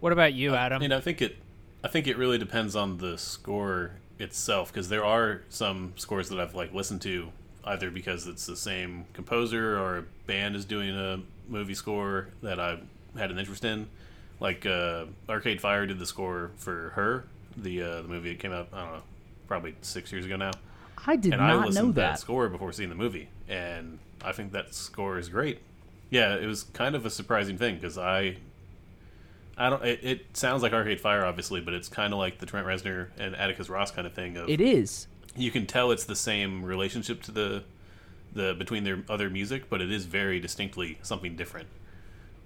What 0.00 0.12
about 0.12 0.34
you, 0.34 0.54
Adam? 0.54 0.82
You 0.82 0.88
know, 0.88 0.98
I 0.98 1.00
think 1.00 1.22
it. 1.22 1.36
I 1.82 1.88
think 1.88 2.06
it 2.06 2.18
really 2.18 2.38
depends 2.38 2.76
on 2.76 2.98
the 2.98 3.16
score 3.16 3.92
itself 4.18 4.72
because 4.72 4.88
there 4.88 5.04
are 5.04 5.42
some 5.48 5.94
scores 5.96 6.28
that 6.28 6.38
I've 6.38 6.54
like 6.54 6.72
listened 6.74 7.00
to 7.02 7.32
either 7.64 7.90
because 7.90 8.26
it's 8.26 8.46
the 8.46 8.56
same 8.56 9.06
composer 9.14 9.78
or 9.78 9.98
a 9.98 10.04
band 10.26 10.56
is 10.56 10.64
doing 10.64 10.90
a 10.90 11.20
movie 11.48 11.74
score 11.74 12.28
that 12.42 12.60
I 12.60 12.78
had 13.16 13.30
an 13.30 13.38
interest 13.38 13.64
in. 13.64 13.88
Like 14.40 14.66
uh, 14.66 15.04
Arcade 15.28 15.60
Fire 15.60 15.86
did 15.86 15.98
the 15.98 16.06
score 16.06 16.50
for 16.56 16.90
her, 16.94 17.24
the 17.56 17.82
uh, 17.82 18.02
the 18.02 18.08
movie 18.08 18.30
that 18.30 18.38
came 18.40 18.52
out. 18.52 18.68
I 18.72 18.84
don't 18.84 18.92
know, 18.94 19.02
probably 19.46 19.74
six 19.82 20.10
years 20.10 20.24
ago 20.24 20.36
now. 20.36 20.50
I 21.06 21.16
did 21.16 21.32
and 21.32 21.42
I 21.42 21.48
not 21.48 21.66
listened 21.66 21.86
know 21.86 21.92
to 21.92 21.96
that 21.96 22.10
that. 22.12 22.18
score 22.18 22.48
before 22.48 22.72
seeing 22.72 22.88
the 22.88 22.94
movie, 22.94 23.28
and 23.48 23.98
I 24.24 24.32
think 24.32 24.52
that 24.52 24.74
score 24.74 25.18
is 25.18 25.28
great. 25.28 25.60
Yeah, 26.10 26.34
it 26.36 26.46
was 26.46 26.64
kind 26.64 26.94
of 26.94 27.06
a 27.06 27.10
surprising 27.10 27.56
thing 27.56 27.76
because 27.76 27.96
I, 27.98 28.36
I 29.56 29.70
don't. 29.70 29.84
It, 29.84 30.00
it 30.02 30.36
sounds 30.36 30.62
like 30.62 30.72
Arcade 30.72 31.00
Fire, 31.00 31.24
obviously, 31.24 31.60
but 31.60 31.72
it's 31.74 31.88
kind 31.88 32.12
of 32.12 32.18
like 32.18 32.38
the 32.38 32.46
Trent 32.46 32.66
Reznor 32.66 33.08
and 33.18 33.34
Atticus 33.36 33.68
Ross 33.68 33.90
kind 33.90 34.06
of 34.06 34.12
thing. 34.12 34.36
Of 34.36 34.48
It 34.48 34.60
is. 34.60 35.06
you 35.36 35.50
can 35.50 35.66
tell 35.66 35.90
it's 35.90 36.04
the 36.04 36.16
same 36.16 36.64
relationship 36.64 37.22
to 37.24 37.32
the, 37.32 37.64
the 38.32 38.54
between 38.54 38.84
their 38.84 39.02
other 39.08 39.30
music, 39.30 39.68
but 39.70 39.80
it 39.80 39.90
is 39.90 40.04
very 40.04 40.38
distinctly 40.40 40.98
something 41.02 41.36
different. 41.36 41.68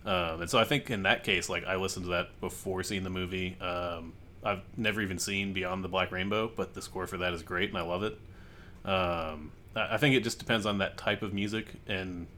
Um, 0.07 0.43
and 0.43 0.51
so 0.51 0.59
I 0.59 0.65
think 0.65 0.91
in 0.91 1.03
that 1.03 1.25
case, 1.25 1.49
like 1.49 1.67
I 1.67 1.77
listened 1.77 2.07
to 2.07 2.11
that 2.13 2.41
before 2.41 2.83
seeing 2.83 3.03
the 3.03 3.11
movie. 3.11 3.57
Um, 3.61 4.13
I've 4.45 4.63
never 4.77 5.03
even 5.03 5.19
seen 5.19 5.53
Beyond 5.53 5.83
the 5.83 5.89
Black 5.89 6.13
Rainbow, 6.13 6.51
but 6.55 6.75
the 6.75 6.81
score 6.81 7.09
for 7.09 7.19
that 7.19 7.33
is 7.35 7.43
great, 7.43 7.69
and 7.71 7.79
I 7.79 7.83
love 7.83 8.05
it. 8.05 8.17
Um, 8.85 9.51
I 9.75 9.97
think 9.97 10.15
it 10.15 10.23
just 10.23 10.39
depends 10.39 10.65
on 10.65 10.79
that 10.79 10.97
type 10.97 11.23
of 11.23 11.35
music, 11.35 11.67
and 11.89 12.29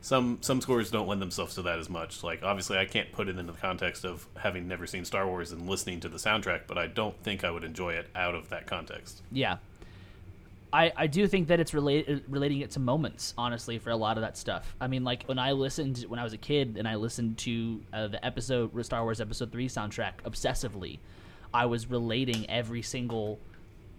some 0.00 0.38
some 0.40 0.60
scores 0.60 0.90
don't 0.92 1.08
lend 1.08 1.20
themselves 1.20 1.56
to 1.56 1.62
that 1.62 1.80
as 1.80 1.90
much. 1.90 2.22
Like 2.22 2.44
obviously, 2.44 2.78
I 2.78 2.84
can't 2.84 3.10
put 3.10 3.28
it 3.28 3.36
into 3.36 3.52
the 3.52 3.58
context 3.58 4.04
of 4.04 4.28
having 4.36 4.68
never 4.68 4.86
seen 4.86 5.04
Star 5.04 5.26
Wars 5.26 5.50
and 5.50 5.68
listening 5.68 5.98
to 6.00 6.08
the 6.08 6.18
soundtrack, 6.18 6.62
but 6.68 6.78
I 6.78 6.86
don't 6.86 7.20
think 7.24 7.42
I 7.42 7.50
would 7.50 7.64
enjoy 7.64 7.94
it 7.94 8.08
out 8.14 8.36
of 8.36 8.48
that 8.50 8.66
context. 8.66 9.22
Yeah. 9.32 9.56
I, 10.72 10.92
I 10.96 11.06
do 11.06 11.26
think 11.26 11.48
that 11.48 11.60
it's 11.60 11.72
related 11.72 12.24
relating 12.28 12.60
it 12.60 12.70
to 12.72 12.80
moments, 12.80 13.34
honestly, 13.38 13.78
for 13.78 13.90
a 13.90 13.96
lot 13.96 14.16
of 14.18 14.22
that 14.22 14.36
stuff. 14.36 14.74
I 14.80 14.88
mean, 14.88 15.04
like 15.04 15.24
when 15.24 15.38
I 15.38 15.52
listened 15.52 16.04
when 16.08 16.18
I 16.18 16.24
was 16.24 16.32
a 16.32 16.38
kid 16.38 16.76
and 16.76 16.88
I 16.88 16.96
listened 16.96 17.38
to 17.38 17.80
uh, 17.92 18.08
the 18.08 18.24
episode 18.24 18.72
Star 18.84 19.02
Wars 19.02 19.20
Episode 19.20 19.52
Three 19.52 19.68
soundtrack 19.68 20.22
obsessively, 20.24 20.98
I 21.54 21.66
was 21.66 21.88
relating 21.88 22.48
every 22.50 22.82
single 22.82 23.38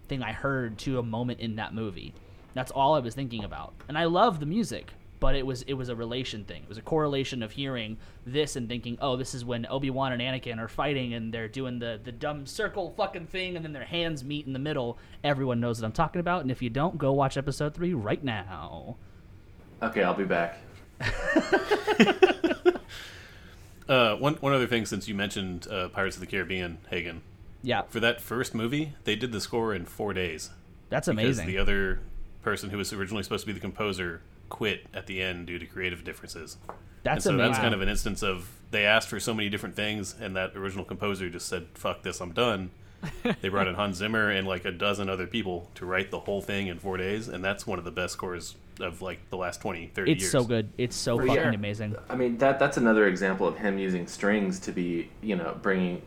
thing 0.08 0.22
I 0.22 0.32
heard 0.32 0.78
to 0.78 0.98
a 0.98 1.02
moment 1.02 1.40
in 1.40 1.56
that 1.56 1.74
movie. 1.74 2.14
That's 2.54 2.70
all 2.70 2.94
I 2.94 3.00
was 3.00 3.14
thinking 3.14 3.44
about, 3.44 3.74
and 3.88 3.96
I 3.96 4.04
love 4.04 4.40
the 4.40 4.46
music, 4.46 4.92
but 5.20 5.34
it 5.34 5.44
was 5.46 5.62
it 5.62 5.74
was 5.74 5.88
a 5.88 5.96
relation 5.96 6.44
thing. 6.44 6.62
It 6.62 6.68
was 6.68 6.78
a 6.78 6.82
correlation 6.82 7.42
of 7.42 7.52
hearing 7.52 7.98
this 8.26 8.56
and 8.56 8.68
thinking, 8.68 8.98
oh, 9.00 9.16
this 9.16 9.34
is 9.34 9.44
when 9.44 9.66
Obi 9.68 9.90
Wan 9.90 10.12
and 10.12 10.22
Anakin 10.22 10.58
are 10.58 10.68
fighting 10.68 11.14
and 11.14 11.32
they're 11.32 11.48
doing 11.48 11.78
the 11.78 12.00
the 12.02 12.12
dumb 12.12 12.46
circle 12.46 12.94
fucking 12.96 13.26
thing, 13.26 13.56
and 13.56 13.64
then 13.64 13.72
their 13.72 13.84
hands 13.84 14.22
meet 14.24 14.46
in 14.46 14.52
the 14.52 14.58
middle. 14.58 14.98
Everyone 15.24 15.60
knows 15.60 15.80
what 15.80 15.86
I'm 15.86 15.92
talking 15.92 16.20
about, 16.20 16.42
and 16.42 16.50
if 16.50 16.62
you 16.62 16.70
don't, 16.70 16.98
go 16.98 17.12
watch 17.12 17.36
episode 17.36 17.74
three 17.74 17.94
right 17.94 18.22
now. 18.22 18.96
Okay, 19.82 20.02
I'll 20.02 20.14
be 20.14 20.24
back. 20.24 20.58
Uh, 23.88 24.16
one 24.16 24.34
one 24.34 24.52
other 24.52 24.66
thing, 24.66 24.84
since 24.84 25.08
you 25.08 25.14
mentioned 25.14 25.66
uh, 25.70 25.88
Pirates 25.88 26.14
of 26.16 26.20
the 26.20 26.26
Caribbean, 26.26 26.76
Hagen, 26.90 27.22
Yeah, 27.62 27.82
for 27.88 28.00
that 28.00 28.20
first 28.20 28.54
movie, 28.54 28.92
they 29.04 29.16
did 29.16 29.32
the 29.32 29.40
score 29.40 29.74
in 29.74 29.86
four 29.86 30.12
days. 30.12 30.50
that's 30.90 31.08
because 31.08 31.18
amazing. 31.38 31.46
the 31.46 31.56
other 31.56 32.00
person 32.42 32.68
who 32.68 32.76
was 32.76 32.92
originally 32.92 33.22
supposed 33.22 33.44
to 33.44 33.46
be 33.46 33.52
the 33.54 33.60
composer 33.60 34.20
quit 34.48 34.86
at 34.94 35.06
the 35.06 35.20
end 35.22 35.46
due 35.46 35.58
to 35.58 35.66
creative 35.66 36.04
differences. 36.04 36.56
that's 37.02 37.16
and 37.16 37.22
so 37.24 37.30
amazing. 37.30 37.52
that's 37.52 37.58
kind 37.62 37.74
of 37.74 37.80
an 37.82 37.88
instance 37.88 38.22
of 38.22 38.50
they 38.70 38.84
asked 38.84 39.08
for 39.08 39.18
so 39.20 39.32
many 39.32 39.48
different 39.48 39.74
things, 39.76 40.14
and 40.20 40.36
that 40.36 40.54
original 40.56 40.84
composer 40.84 41.28
just 41.30 41.48
said, 41.48 41.66
"Fuck 41.74 42.02
this, 42.02 42.20
I'm 42.20 42.32
done." 42.32 42.70
they 43.40 43.48
brought 43.48 43.68
in 43.68 43.74
Hans 43.76 43.96
Zimmer 43.96 44.28
and 44.30 44.46
like 44.46 44.64
a 44.64 44.72
dozen 44.72 45.08
other 45.08 45.26
people 45.26 45.70
to 45.76 45.86
write 45.86 46.10
the 46.10 46.18
whole 46.20 46.42
thing 46.42 46.66
in 46.66 46.78
four 46.78 46.96
days, 46.96 47.28
and 47.28 47.44
that's 47.44 47.66
one 47.66 47.78
of 47.78 47.84
the 47.84 47.90
best 47.92 48.12
scores 48.14 48.56
of 48.80 49.00
like 49.02 49.30
the 49.30 49.36
last 49.36 49.60
20, 49.60 49.86
30 49.94 50.12
it's 50.12 50.20
years. 50.22 50.32
so 50.32 50.44
good. 50.44 50.68
It's 50.78 50.96
so 50.96 51.16
For 51.16 51.26
fucking 51.26 51.42
sure. 51.42 51.50
amazing. 51.52 51.96
I 52.10 52.16
mean 52.16 52.38
that 52.38 52.58
that's 52.58 52.76
another 52.76 53.06
example 53.06 53.46
of 53.46 53.56
him 53.58 53.78
using 53.78 54.06
strings 54.06 54.58
to 54.60 54.72
be 54.72 55.10
you 55.22 55.36
know 55.36 55.56
bringing 55.62 56.02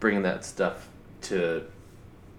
bringing 0.00 0.22
that 0.22 0.44
stuff 0.44 0.88
to 1.22 1.64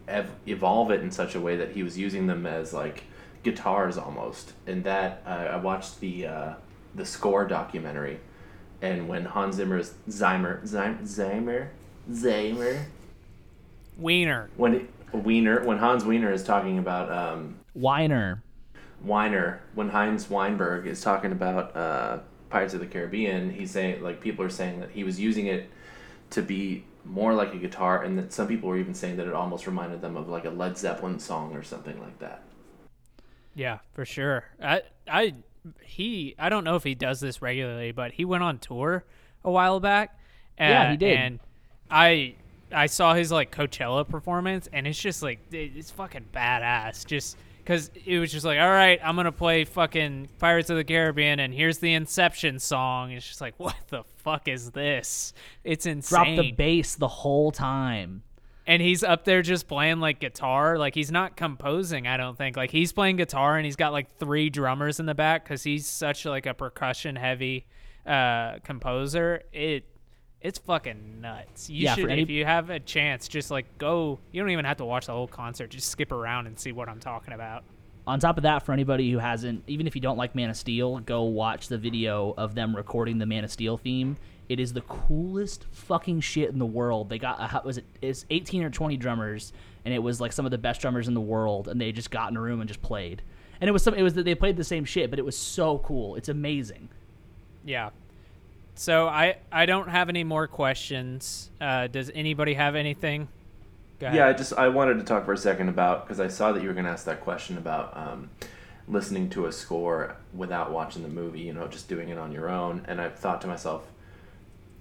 ev- 0.07 0.31
evolve 0.47 0.91
it 0.91 1.01
in 1.01 1.11
such 1.11 1.35
a 1.35 1.39
way 1.39 1.55
that 1.55 1.71
he 1.71 1.83
was 1.83 1.97
using 1.97 2.27
them 2.27 2.45
as 2.45 2.73
like 2.73 3.03
guitars 3.43 3.97
almost. 3.97 4.53
And 4.67 4.83
that 4.83 5.23
uh, 5.25 5.29
I 5.29 5.55
watched 5.57 5.99
the 5.99 6.27
uh, 6.27 6.53
the 6.95 7.05
score 7.05 7.45
documentary, 7.45 8.19
and 8.81 9.07
when 9.07 9.25
Hans 9.25 9.55
Zimmer's 9.55 9.93
Zimmer 10.09 10.65
Zimmer 10.65 11.05
Zimmer 11.05 11.71
Zimmer 12.13 12.85
Wiener. 13.97 14.49
when 14.57 14.87
Wiener 15.13 15.63
when 15.63 15.77
Hans 15.77 16.03
Wiener 16.03 16.31
is 16.31 16.43
talking 16.43 16.77
about 16.79 17.11
um, 17.11 17.59
Weiner. 17.73 18.43
Weiner 19.03 19.61
when 19.73 19.89
Heinz 19.89 20.29
Weinberg 20.29 20.85
is 20.85 21.01
talking 21.01 21.31
about 21.31 21.75
uh, 21.75 22.19
Pirates 22.49 22.73
of 22.73 22.81
the 22.81 22.85
Caribbean, 22.85 23.49
he's 23.49 23.71
saying 23.71 24.03
like 24.03 24.21
people 24.21 24.45
are 24.45 24.49
saying 24.49 24.79
that 24.79 24.91
he 24.91 25.03
was 25.03 25.19
using 25.19 25.47
it 25.47 25.69
to 26.31 26.41
be 26.41 26.85
more 27.03 27.33
like 27.33 27.53
a 27.53 27.57
guitar, 27.57 28.03
and 28.03 28.17
that 28.17 28.31
some 28.31 28.47
people 28.47 28.69
were 28.69 28.77
even 28.77 28.93
saying 28.93 29.17
that 29.17 29.27
it 29.27 29.33
almost 29.33 29.65
reminded 29.65 30.01
them 30.01 30.15
of 30.15 30.29
like 30.29 30.45
a 30.45 30.49
Led 30.49 30.77
Zeppelin 30.77 31.19
song 31.19 31.55
or 31.55 31.63
something 31.63 31.99
like 31.99 32.19
that. 32.19 32.43
Yeah, 33.55 33.79
for 33.93 34.05
sure. 34.05 34.45
I 34.63 34.81
I 35.09 35.35
he 35.83 36.35
I 36.39 36.49
don't 36.49 36.63
know 36.63 36.75
if 36.75 36.83
he 36.83 36.95
does 36.95 37.19
this 37.19 37.41
regularly, 37.41 37.91
but 37.91 38.11
he 38.11 38.25
went 38.25 38.43
on 38.43 38.59
tour 38.59 39.03
a 39.43 39.51
while 39.51 39.79
back. 39.79 40.17
And, 40.57 40.69
Yeah, 40.71 40.91
he 40.91 40.97
did. 40.97 41.17
And 41.17 41.39
I 41.89 42.35
I 42.71 42.85
saw 42.85 43.13
his 43.13 43.31
like 43.31 43.51
Coachella 43.55 44.07
performance, 44.07 44.69
and 44.71 44.87
it's 44.87 44.99
just 44.99 45.21
like 45.21 45.39
it- 45.51 45.71
it's 45.75 45.91
fucking 45.91 46.25
badass. 46.33 47.05
Just 47.05 47.37
because 47.57 47.91
it 48.05 48.17
was 48.19 48.31
just 48.31 48.45
like, 48.45 48.59
all 48.59 48.69
right, 48.69 48.99
I'm 49.03 49.15
gonna 49.15 49.31
play 49.31 49.65
fucking 49.65 50.29
Pirates 50.39 50.69
of 50.69 50.77
the 50.77 50.83
Caribbean, 50.83 51.39
and 51.39 51.53
here's 51.53 51.77
the 51.79 51.93
Inception 51.93 52.57
song. 52.59 53.11
It's 53.11 53.27
just 53.27 53.41
like, 53.41 53.53
what 53.57 53.75
the 53.89 54.03
fuck 54.23 54.47
is 54.47 54.71
this? 54.71 55.33
It's 55.63 55.85
insane. 55.85 56.35
Drop 56.35 56.45
the 56.45 56.51
bass 56.53 56.95
the 56.95 57.07
whole 57.07 57.51
time. 57.51 58.23
And 58.71 58.81
he's 58.81 59.03
up 59.03 59.25
there 59.25 59.41
just 59.41 59.67
playing 59.67 59.99
like 59.99 60.19
guitar. 60.19 60.77
Like 60.77 60.95
he's 60.95 61.11
not 61.11 61.35
composing 61.35 62.07
i 62.07 62.15
don't 62.17 62.37
think. 62.37 62.55
Like 62.55 62.71
he's 62.71 62.93
playing 62.93 63.17
guitar 63.17 63.57
and 63.57 63.65
he's 63.65 63.75
got 63.75 63.91
like 63.91 64.17
three 64.17 64.49
drummers 64.49 64.99
in 64.99 65.05
the 65.05 65.13
back 65.15 65.43
because 65.43 65.63
he's 65.63 65.85
such 65.85 66.25
like 66.25 66.45
a 66.45 66.53
percussion 66.53 67.15
heavy 67.17 67.65
uh 68.05 68.59
composer. 68.63 69.43
It 69.51 69.85
it's 70.39 70.57
fucking 70.57 71.21
nuts. 71.21 71.69
You 71.69 71.83
Yeah, 71.83 71.95
should 71.95 72.09
any- 72.09 72.21
if 72.23 72.29
you 72.29 72.45
have 72.45 72.69
a 72.69 72.79
chance 72.79 73.27
just 73.27 73.51
like 73.51 73.77
go 73.77 74.19
you 74.31 74.41
don't 74.41 74.49
even 74.51 74.65
have 74.65 74.77
to 74.77 74.85
watch 74.85 75.05
the 75.07 75.11
whole 75.13 75.27
concert. 75.27 75.69
Just 75.71 75.89
skip 75.89 76.11
around 76.11 76.47
and 76.47 76.57
see 76.57 76.71
what 76.71 76.87
i'm 76.89 76.99
talking 76.99 77.33
about. 77.33 77.63
On 78.07 78.19
top 78.19 78.37
of 78.37 78.43
that, 78.43 78.65
for 78.65 78.71
anybody 78.71 79.11
who 79.11 79.19
hasn't, 79.19 79.63
even 79.67 79.85
if 79.85 79.93
you 79.95 80.01
don't 80.01 80.17
like 80.17 80.33
Man 80.33 80.49
of 80.49 80.57
Steel, 80.57 80.99
go 81.01 81.21
watch 81.21 81.67
the 81.67 81.77
video 81.77 82.33
of 82.35 82.55
them 82.55 82.75
recording 82.75 83.19
the 83.19 83.27
Man 83.27 83.43
of 83.43 83.51
Steel 83.51 83.77
theme. 83.77 84.17
It 84.51 84.59
is 84.59 84.73
the 84.73 84.81
coolest 84.81 85.65
fucking 85.71 86.21
shit 86.21 86.49
in 86.49 86.59
the 86.59 86.65
world. 86.65 87.09
They 87.09 87.17
got 87.17 87.39
a, 87.39 87.61
was 87.65 87.79
it's 88.01 88.25
18 88.29 88.63
or 88.63 88.69
20 88.69 88.97
drummers, 88.97 89.53
and 89.85 89.93
it 89.93 89.99
was 89.99 90.19
like 90.19 90.33
some 90.33 90.45
of 90.45 90.51
the 90.51 90.57
best 90.57 90.81
drummers 90.81 91.07
in 91.07 91.13
the 91.13 91.21
world, 91.21 91.67
and 91.67 91.79
they 91.79 91.91
just 91.91 92.11
got 92.11 92.29
in 92.31 92.37
a 92.37 92.41
room 92.41 92.59
and 92.61 92.67
just 92.67 92.81
played. 92.81 93.21
And 93.59 93.67
it 93.67 93.71
was 93.71 93.83
some, 93.83 93.93
it 93.93 94.03
was 94.03 94.13
that 94.15 94.23
they 94.23 94.35
played 94.35 94.57
the 94.57 94.63
same 94.63 94.85
shit, 94.85 95.09
but 95.09 95.19
it 95.19 95.25
was 95.25 95.37
so 95.37 95.77
cool. 95.79 96.15
It's 96.15 96.29
amazing. 96.29 96.89
yeah 97.63 97.89
so 98.73 99.05
i 99.05 99.35
i 99.51 99.65
don't 99.65 99.89
have 99.89 100.07
any 100.07 100.23
more 100.23 100.47
questions 100.47 101.51
uh 101.59 101.87
does 101.87 102.09
anybody 102.15 102.53
have 102.53 102.73
anything 102.73 103.27
Go 104.01 104.07
ahead. 104.07 104.17
Yeah, 104.17 104.27
I 104.29 104.33
just 104.33 104.53
I 104.53 104.67
wanted 104.67 104.95
to 104.97 105.03
talk 105.03 105.25
for 105.25 105.33
a 105.33 105.37
second 105.37 105.69
about 105.69 106.05
because 106.07 106.19
I 106.19 106.27
saw 106.27 106.51
that 106.53 106.61
you 106.63 106.67
were 106.67 106.73
going 106.73 106.85
to 106.85 106.91
ask 106.91 107.05
that 107.05 107.21
question 107.21 107.59
about 107.59 107.95
um, 107.95 108.31
listening 108.87 109.29
to 109.29 109.45
a 109.45 109.51
score 109.51 110.15
without 110.33 110.71
watching 110.71 111.03
the 111.03 111.07
movie. 111.07 111.41
You 111.41 111.53
know, 111.53 111.67
just 111.67 111.87
doing 111.87 112.09
it 112.09 112.17
on 112.17 112.31
your 112.31 112.49
own. 112.49 112.83
And 112.87 112.99
I 112.99 113.09
thought 113.09 113.41
to 113.41 113.47
myself, 113.47 113.90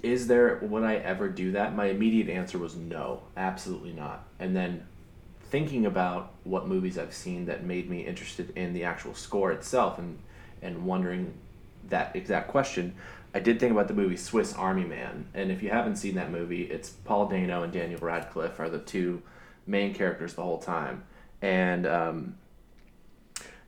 is 0.03 0.27
there 0.27 0.59
would 0.63 0.83
I 0.83 0.97
ever 0.97 1.29
do 1.29 1.53
that? 1.53 1.75
My 1.75 1.87
immediate 1.87 2.29
answer 2.29 2.59
was 2.59 2.77
no, 2.77 3.23
absolutely 3.37 3.93
not. 3.93 4.27
And 4.39 4.55
then 4.55 4.87
thinking 5.43 5.87
about 5.87 6.33
what 6.45 6.69
movies 6.69 6.97
I've 6.99 7.15
seen 7.15 7.47
that 7.47 7.65
made 7.65 7.91
me 7.91 8.07
interested 8.07 8.57
in 8.57 8.73
the 8.73 8.85
actual 8.85 9.15
score 9.15 9.53
itself 9.53 9.99
and 9.99 10.19
and 10.63 10.85
wondering 10.85 11.35
that 11.89 12.15
exact 12.15 12.49
question, 12.49 12.95
I 13.35 13.41
did 13.41 13.61
think 13.61 13.73
about 13.73 13.89
the 13.89 13.95
movie 13.95 14.17
Swiss 14.17 14.53
Army 14.55 14.85
Man. 14.85 15.27
And 15.35 15.51
if 15.51 15.63
you 15.63 15.71
haven't 15.71 15.97
seen 15.97 16.15
that 16.17 16.31
movie, 16.31 16.65
it's 16.65 16.91
Paul 16.91 17.29
Dano 17.29 17.63
and 17.63 17.73
Daniel 17.73 18.01
Radcliffe 18.01 18.59
are 18.61 18.69
the 18.69 18.79
two 18.79 19.23
main 19.67 19.95
characters 19.95 20.35
the 20.35 20.43
whole 20.43 20.59
time. 20.59 21.05
And 21.41 21.87
um, 21.87 22.35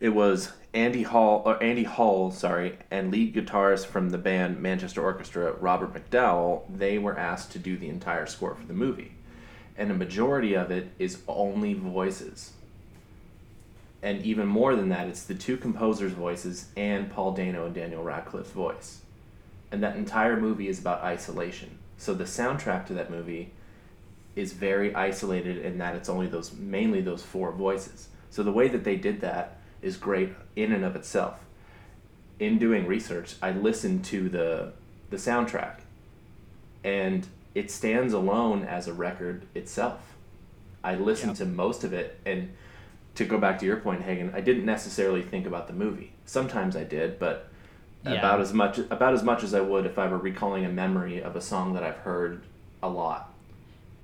it 0.02 0.12
was 0.12 0.50
Andy 0.74 1.04
Hall 1.04 1.42
or 1.46 1.62
Andy 1.62 1.84
Hull, 1.84 2.32
sorry, 2.32 2.76
and 2.90 3.12
lead 3.12 3.36
guitarist 3.36 3.86
from 3.86 4.10
the 4.10 4.18
band 4.18 4.60
Manchester 4.60 5.00
Orchestra, 5.00 5.52
Robert 5.52 5.94
McDowell, 5.94 6.62
they 6.68 6.98
were 6.98 7.16
asked 7.16 7.52
to 7.52 7.60
do 7.60 7.76
the 7.76 7.88
entire 7.88 8.26
score 8.26 8.56
for 8.56 8.66
the 8.66 8.74
movie. 8.74 9.12
And 9.78 9.92
a 9.92 9.94
majority 9.94 10.54
of 10.54 10.72
it 10.72 10.90
is 10.98 11.22
only 11.28 11.74
voices. 11.74 12.50
And 14.02 14.26
even 14.26 14.48
more 14.48 14.74
than 14.74 14.88
that, 14.88 15.06
it's 15.06 15.22
the 15.22 15.36
two 15.36 15.56
composers' 15.56 16.10
voices 16.10 16.70
and 16.76 17.08
Paul 17.08 17.30
Dano 17.30 17.66
and 17.66 17.74
Daniel 17.74 18.02
Radcliffe's 18.02 18.50
voice. 18.50 19.02
And 19.70 19.84
that 19.84 19.94
entire 19.94 20.36
movie 20.36 20.66
is 20.66 20.80
about 20.80 21.04
isolation. 21.04 21.78
So 21.96 22.12
the 22.12 22.24
soundtrack 22.24 22.86
to 22.86 22.94
that 22.94 23.12
movie 23.12 23.52
is 24.34 24.52
very 24.52 24.92
isolated 24.96 25.58
in 25.58 25.78
that 25.78 25.94
it's 25.94 26.08
only 26.08 26.26
those 26.26 26.52
mainly 26.52 27.02
those 27.02 27.22
four 27.22 27.52
voices. 27.52 28.08
So 28.30 28.42
the 28.42 28.50
way 28.50 28.66
that 28.66 28.82
they 28.82 28.96
did 28.96 29.20
that 29.20 29.58
is 29.82 29.96
great 29.96 30.32
in 30.56 30.72
and 30.72 30.84
of 30.84 30.96
itself. 30.96 31.44
In 32.38 32.58
doing 32.58 32.86
research, 32.86 33.36
I 33.42 33.50
listened 33.52 34.04
to 34.06 34.28
the 34.28 34.72
the 35.10 35.16
soundtrack 35.18 35.80
and 36.82 37.26
it 37.54 37.70
stands 37.70 38.14
alone 38.14 38.64
as 38.64 38.88
a 38.88 38.92
record 38.94 39.46
itself. 39.54 40.00
I 40.82 40.94
listened 40.94 41.36
to 41.36 41.44
most 41.44 41.84
of 41.84 41.92
it 41.92 42.18
and 42.24 42.50
to 43.14 43.24
go 43.26 43.36
back 43.36 43.58
to 43.58 43.66
your 43.66 43.76
point, 43.76 44.02
Hagen, 44.02 44.32
I 44.34 44.40
didn't 44.40 44.64
necessarily 44.64 45.20
think 45.22 45.46
about 45.46 45.66
the 45.66 45.74
movie. 45.74 46.12
Sometimes 46.24 46.74
I 46.76 46.84
did, 46.84 47.18
but 47.18 47.48
Yeah. 48.04 48.14
about 48.14 48.40
as 48.40 48.52
much 48.52 48.78
about 48.78 49.12
as 49.12 49.22
much 49.22 49.44
as 49.44 49.54
I 49.54 49.60
would 49.60 49.86
if 49.86 49.98
I 49.98 50.08
were 50.08 50.18
recalling 50.18 50.64
a 50.64 50.70
memory 50.70 51.22
of 51.22 51.36
a 51.36 51.40
song 51.40 51.74
that 51.74 51.82
I've 51.84 51.98
heard 51.98 52.42
a 52.82 52.88
lot. 52.88 53.31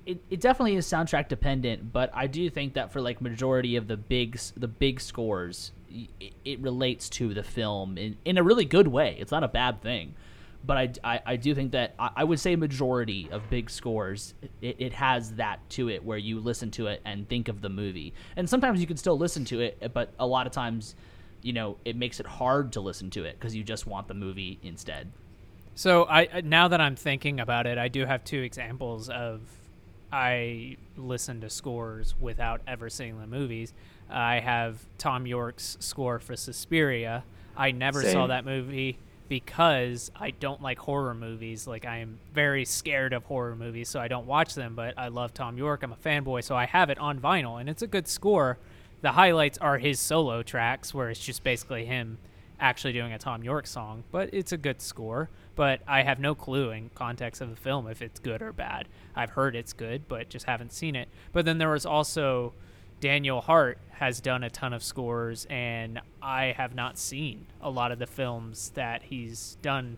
It, 0.09 0.23
it 0.31 0.41
definitely 0.41 0.75
is 0.75 0.87
soundtrack 0.87 1.27
dependent, 1.27 1.93
but 1.93 2.09
I 2.15 2.25
do 2.25 2.49
think 2.49 2.73
that 2.73 2.91
for 2.91 2.99
like 2.99 3.21
majority 3.21 3.75
of 3.75 3.87
the 3.87 3.95
big 3.95 4.39
the 4.57 4.67
big 4.67 4.99
scores, 4.99 5.71
it, 5.87 6.33
it 6.43 6.59
relates 6.61 7.09
to 7.09 7.35
the 7.35 7.43
film 7.43 7.95
in, 7.95 8.17
in 8.25 8.39
a 8.39 8.43
really 8.43 8.65
good 8.65 8.87
way. 8.87 9.15
It's 9.19 9.31
not 9.31 9.43
a 9.43 9.47
bad 9.47 9.83
thing, 9.83 10.15
but 10.65 10.77
I, 10.77 10.93
I, 11.03 11.21
I 11.27 11.35
do 11.35 11.53
think 11.53 11.73
that 11.73 11.93
I, 11.99 12.09
I 12.17 12.23
would 12.23 12.39
say 12.39 12.55
majority 12.55 13.29
of 13.31 13.47
big 13.51 13.69
scores 13.69 14.33
it, 14.63 14.77
it 14.79 14.93
has 14.93 15.33
that 15.33 15.59
to 15.71 15.89
it 15.89 16.03
where 16.03 16.17
you 16.17 16.39
listen 16.39 16.71
to 16.71 16.87
it 16.87 17.01
and 17.05 17.29
think 17.29 17.47
of 17.47 17.61
the 17.61 17.69
movie, 17.69 18.15
and 18.35 18.49
sometimes 18.49 18.81
you 18.81 18.87
can 18.87 18.97
still 18.97 19.17
listen 19.17 19.45
to 19.45 19.59
it, 19.59 19.91
but 19.93 20.11
a 20.17 20.25
lot 20.25 20.47
of 20.47 20.51
times, 20.53 20.95
you 21.43 21.53
know, 21.53 21.77
it 21.85 21.95
makes 21.95 22.19
it 22.19 22.25
hard 22.25 22.71
to 22.73 22.81
listen 22.81 23.11
to 23.11 23.25
it 23.25 23.39
because 23.39 23.55
you 23.55 23.63
just 23.63 23.85
want 23.85 24.07
the 24.07 24.15
movie 24.15 24.57
instead. 24.63 25.11
So 25.75 26.05
I 26.05 26.41
now 26.43 26.67
that 26.69 26.81
I'm 26.81 26.95
thinking 26.95 27.39
about 27.39 27.67
it, 27.67 27.77
I 27.77 27.89
do 27.89 28.05
have 28.05 28.23
two 28.23 28.41
examples 28.41 29.07
of 29.07 29.41
I 30.11 30.77
listen 30.97 31.41
to 31.41 31.49
scores 31.49 32.15
without 32.19 32.61
ever 32.67 32.89
seeing 32.89 33.19
the 33.19 33.27
movies. 33.27 33.73
I 34.09 34.39
have 34.39 34.85
Thom 34.97 35.27
Yorke's 35.27 35.77
score 35.79 36.19
for 36.19 36.35
Suspiria. 36.35 37.23
I 37.55 37.71
never 37.71 38.01
saw 38.03 38.27
that 38.27 38.45
movie 38.45 38.97
because 39.27 40.11
I 40.15 40.31
don't 40.31 40.61
like 40.61 40.79
horror 40.79 41.13
movies. 41.13 41.67
Like 41.67 41.85
I 41.85 41.97
am 41.99 42.19
very 42.33 42.65
scared 42.65 43.13
of 43.13 43.23
horror 43.25 43.55
movies, 43.55 43.87
so 43.87 43.99
I 43.99 44.07
don't 44.07 44.25
watch 44.25 44.55
them. 44.55 44.75
But 44.75 44.95
I 44.97 45.09
love 45.09 45.33
Thom 45.33 45.57
Yorke. 45.57 45.83
I'm 45.83 45.93
a 45.93 45.95
fanboy, 45.95 46.43
so 46.43 46.55
I 46.55 46.65
have 46.65 46.89
it 46.89 46.97
on 46.97 47.19
vinyl, 47.19 47.59
and 47.59 47.69
it's 47.69 47.83
a 47.83 47.87
good 47.87 48.07
score. 48.07 48.57
The 49.01 49.11
highlights 49.11 49.57
are 49.59 49.77
his 49.77 49.99
solo 49.99 50.41
tracks, 50.41 50.93
where 50.93 51.09
it's 51.09 51.23
just 51.23 51.43
basically 51.43 51.85
him 51.85 52.17
actually 52.59 52.93
doing 52.93 53.13
a 53.13 53.19
Thom 53.19 53.43
Yorke 53.43 53.67
song, 53.67 54.03
but 54.11 54.29
it's 54.33 54.51
a 54.51 54.57
good 54.57 54.81
score. 54.81 55.29
But 55.55 55.81
I 55.87 56.03
have 56.03 56.19
no 56.19 56.35
clue 56.35 56.71
in 56.71 56.89
context 56.95 57.41
of 57.41 57.49
the 57.49 57.55
film 57.55 57.87
if 57.87 58.01
it's 58.01 58.19
good 58.19 58.41
or 58.41 58.53
bad. 58.53 58.87
I've 59.15 59.31
heard 59.31 59.55
it's 59.55 59.73
good, 59.73 60.07
but 60.07 60.29
just 60.29 60.45
haven't 60.45 60.71
seen 60.71 60.95
it. 60.95 61.09
But 61.33 61.45
then 61.45 61.57
there 61.57 61.69
was 61.69 61.85
also 61.85 62.53
Daniel 63.01 63.41
Hart 63.41 63.77
has 63.91 64.21
done 64.21 64.43
a 64.43 64.49
ton 64.49 64.73
of 64.73 64.83
scores, 64.83 65.45
and 65.49 65.99
I 66.21 66.53
have 66.57 66.75
not 66.75 66.97
seen 66.97 67.45
a 67.61 67.69
lot 67.69 67.91
of 67.91 67.99
the 67.99 68.07
films 68.07 68.71
that 68.75 69.03
he's 69.03 69.57
done 69.61 69.97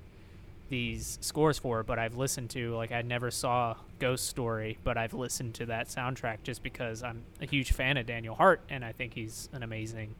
these 0.70 1.20
scores 1.22 1.60
for, 1.60 1.84
but 1.84 2.00
I've 2.00 2.16
listened 2.16 2.50
to. 2.52 2.76
Like, 2.76 2.92
I 2.92 3.02
never 3.02 3.30
saw 3.30 3.76
Ghost 4.00 4.28
Story, 4.28 4.78
but 4.84 4.98
I've 4.98 5.14
listened 5.14 5.54
to 5.56 5.66
that 5.68 5.88
soundtrack 5.90 6.38
just 6.44 6.64
because 6.64 7.04
I'm 7.04 7.24
a 7.42 7.46
huge 7.46 7.74
fan 7.74 7.98
of 7.98 8.06
Daniel 8.06 8.34
Hart, 8.34 8.62
and 8.70 8.84
I 8.84 8.92
think 8.94 9.14
he's 9.14 9.50
an 9.52 9.64
amazing 9.64 10.16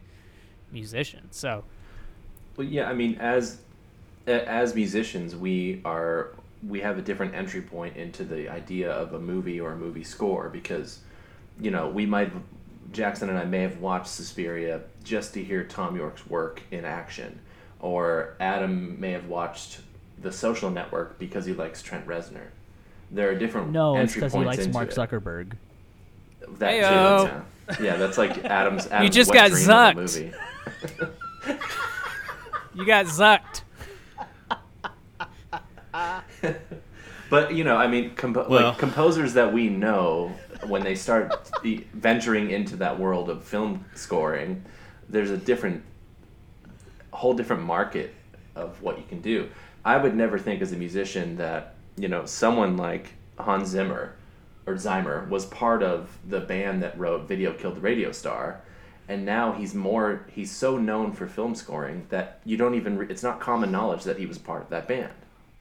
musician. 0.72 1.28
So, 1.32 1.64
Well, 2.58 2.68
yeah, 2.68 2.90
I 2.90 2.94
mean, 2.94 3.16
as 3.20 3.60
as 4.28 4.76
musicians, 4.76 5.36
we 5.36 5.82
are 5.86 6.32
we 6.68 6.80
have 6.82 6.98
a 6.98 7.02
different 7.02 7.34
entry 7.34 7.62
point 7.62 7.98
into 7.98 8.24
the 8.24 8.50
idea 8.50 8.92
of 8.92 9.14
a 9.14 9.20
movie 9.20 9.60
or 9.60 9.72
a 9.72 9.76
movie 9.76 10.04
score 10.04 10.50
because, 10.50 11.00
you 11.60 11.72
know, 11.72 11.90
we 11.90 12.06
might 12.06 12.32
Jackson 12.92 13.30
and 13.30 13.38
I 13.38 13.46
may 13.46 13.62
have 13.62 13.80
watched 13.80 14.08
Suspiria 14.08 14.82
just 15.04 15.34
to 15.34 15.44
hear 15.44 15.64
Thom 15.64 15.96
Yorke's 15.96 16.28
work 16.28 16.62
in 16.72 16.86
action, 16.86 17.40
or 17.80 18.36
Adam 18.40 19.00
may 19.00 19.12
have 19.12 19.28
watched 19.28 19.80
The 20.22 20.32
Social 20.32 20.70
Network 20.70 21.18
because 21.18 21.46
he 21.46 21.54
likes 21.54 21.82
Trent 21.82 22.06
Reznor. 22.06 22.48
There 23.10 23.30
are 23.30 23.36
different 23.36 23.72
No, 23.72 23.96
it's 23.96 24.16
entry 24.16 24.22
because 24.22 24.34
he 24.34 24.46
likes 24.46 24.60
into 24.60 24.74
Mark 24.74 24.90
it. 24.90 24.96
Zuckerberg. 24.96 25.54
That 26.58 26.72
too, 26.72 26.82
that's, 26.82 27.80
yeah. 27.80 27.86
yeah, 27.86 27.98
that's 27.98 28.18
like 28.18 28.44
Adam's. 28.46 28.88
Adam's 28.92 29.04
you 29.04 29.10
just 29.10 29.34
got 29.34 29.52
dream 29.52 29.68
zucked. 29.68 29.96
movie. 29.96 30.34
you 32.76 32.86
got 32.86 33.06
zucked. 33.06 33.62
But 37.30 37.54
you 37.54 37.64
know, 37.64 37.78
I 37.78 37.88
mean, 37.88 38.14
compo- 38.16 38.48
Well- 38.50 38.70
like 38.70 38.78
composers 38.78 39.34
that 39.36 39.54
we 39.54 39.70
know 39.70 40.34
when 40.68 40.84
they 40.84 40.96
start 40.96 41.50
the- 41.64 41.86
venturing 41.94 42.52
into 42.52 42.76
that 42.78 43.00
world 43.00 43.30
of 43.30 43.44
film 43.44 43.86
scoring, 43.96 44.64
there's 45.08 45.32
a 45.32 45.38
different, 45.38 45.84
whole 47.12 47.34
different 47.34 47.64
market 47.64 48.14
of 48.56 48.82
what 48.82 48.98
you 48.98 49.06
can 49.08 49.22
do. 49.22 49.50
I 49.86 49.96
would 49.98 50.14
never 50.16 50.38
think 50.38 50.62
as 50.62 50.74
a 50.74 50.76
musician 50.78 51.38
that 51.38 51.76
you 51.98 52.08
know 52.10 52.26
someone 52.26 52.76
like 52.78 53.14
Hans 53.40 53.70
Zimmer 53.70 54.14
or 54.68 54.78
Zimmer 54.78 55.26
was 55.30 55.46
part 55.46 55.82
of 55.84 56.10
the 56.28 56.42
band 56.42 56.84
that 56.84 57.00
wrote 57.00 57.28
"Video 57.28 57.54
Killed 57.54 57.76
the 57.78 57.82
Radio 57.82 58.12
Star." 58.12 58.62
And 59.12 59.26
now 59.26 59.52
he's 59.52 59.76
more, 59.76 60.26
he's 60.32 60.50
so 60.50 60.78
known 60.78 61.12
for 61.12 61.28
film 61.28 61.54
scoring 61.54 62.08
that 62.12 62.40
you 62.46 62.56
don't 62.56 62.76
even, 62.76 62.98
re- 62.98 63.08
it's 63.10 63.24
not 63.24 63.42
common 63.42 63.70
knowledge 63.70 64.06
that 64.06 64.18
he 64.18 64.26
was 64.26 64.38
part 64.38 64.62
of 64.62 64.70
that 64.70 64.88
band. 64.88 65.12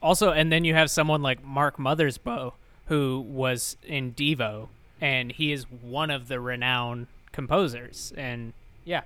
Also, 0.01 0.31
and 0.31 0.49
then 0.49 0.63
you 0.63 0.73
have 0.73 0.89
someone 0.89 1.21
like 1.21 1.43
Mark 1.43 1.75
Mothersbaugh, 1.75 2.53
who 2.85 3.19
was 3.19 3.75
in 3.83 4.13
Devo, 4.13 4.69
and 5.01 5.33
he 5.33 5.51
is 5.51 5.65
one 5.69 6.09
of 6.09 6.29
the 6.29 6.39
renowned 6.39 7.07
composers. 7.33 8.13
And 8.15 8.53
yeah, 8.85 9.01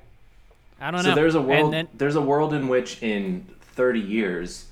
I 0.80 0.92
don't 0.92 1.02
know. 1.04 1.10
so 1.10 1.16
there's 1.16 1.34
a 1.34 1.42
world 1.42 1.74
then, 1.74 1.88
there's 1.96 2.16
a 2.16 2.22
world 2.22 2.54
in 2.54 2.68
which 2.68 3.02
in 3.02 3.48
30 3.74 4.00
years 4.00 4.68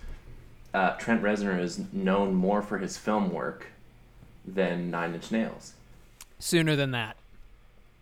uh, 0.76 0.92
Trent 0.98 1.24
Reznor 1.24 1.60
is 1.60 1.82
known 1.92 2.36
more 2.36 2.62
for 2.62 2.78
his 2.78 2.96
film 2.96 3.32
work 3.32 3.66
than 4.46 4.92
Nine 4.92 5.16
Inch 5.16 5.32
Nails. 5.32 5.74
sooner 6.38 6.76
than 6.76 6.92
that. 6.92 7.18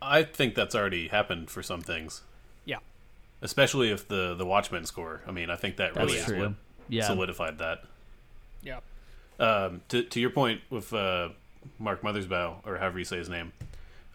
I 0.02 0.24
think 0.24 0.56
that's 0.56 0.74
already 0.76 1.08
happened 1.10 1.50
for 1.52 1.62
some 1.62 1.82
things, 1.82 2.22
Yeah. 2.66 2.78
especially 3.42 3.92
if 3.92 4.08
the 4.08 4.34
the 4.36 4.46
Watchmen 4.46 4.86
score. 4.86 5.22
I 5.28 5.32
mean, 5.32 5.50
I 5.50 5.56
think 5.56 5.78
that 5.78 5.94
That's 5.94 6.06
really 6.08 6.20
is 6.20 6.26
true. 6.26 6.56
Yeah. 6.90 7.06
solidified 7.08 7.58
that. 7.60 7.84
Yeah. 8.64 8.80
Um, 9.40 9.82
to 9.90 10.04
to 10.04 10.20
your 10.20 10.30
point 10.32 10.62
with 10.70 10.94
uh, 10.94 11.30
Mark 11.80 12.02
Mothersbaugh 12.02 12.56
or 12.66 12.78
however 12.78 13.00
you 13.00 13.06
say 13.06 13.18
his 13.18 13.30
name, 13.30 13.54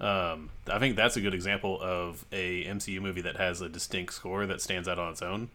um, 0.00 0.50
I 0.70 0.78
think 0.78 0.96
that's 0.96 1.16
a 1.16 1.20
good 1.20 1.34
example 1.34 1.80
of 1.80 2.24
a 2.32 2.64
MCU 2.64 3.00
movie 3.00 3.22
that 3.22 3.36
has 3.36 3.60
a 3.60 3.68
distinct 3.68 4.12
score 4.14 4.46
that 4.46 4.60
stands 4.60 4.88
out 4.88 4.98
on 4.98 5.12
its 5.12 5.22
own, 5.22 5.48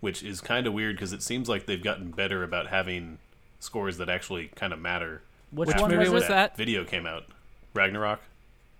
which 0.00 0.22
is 0.22 0.40
kind 0.40 0.66
of 0.66 0.72
weird 0.72 0.96
because 0.96 1.12
it 1.12 1.22
seems 1.22 1.48
like 1.48 1.66
they've 1.66 1.82
gotten 1.82 2.10
better 2.10 2.42
about 2.42 2.66
having 2.68 3.18
scores 3.60 3.98
that 3.98 4.08
actually 4.08 4.48
kind 4.56 4.72
of 4.72 4.78
matter. 4.80 5.22
Which, 5.52 5.68
Which 5.68 5.76
one 5.80 5.90
movie 5.90 6.04
was, 6.04 6.22
was 6.22 6.28
that? 6.28 6.56
video 6.56 6.84
came 6.84 7.06
out? 7.06 7.24
Ragnarok. 7.72 8.20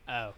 Oh. 0.08 0.32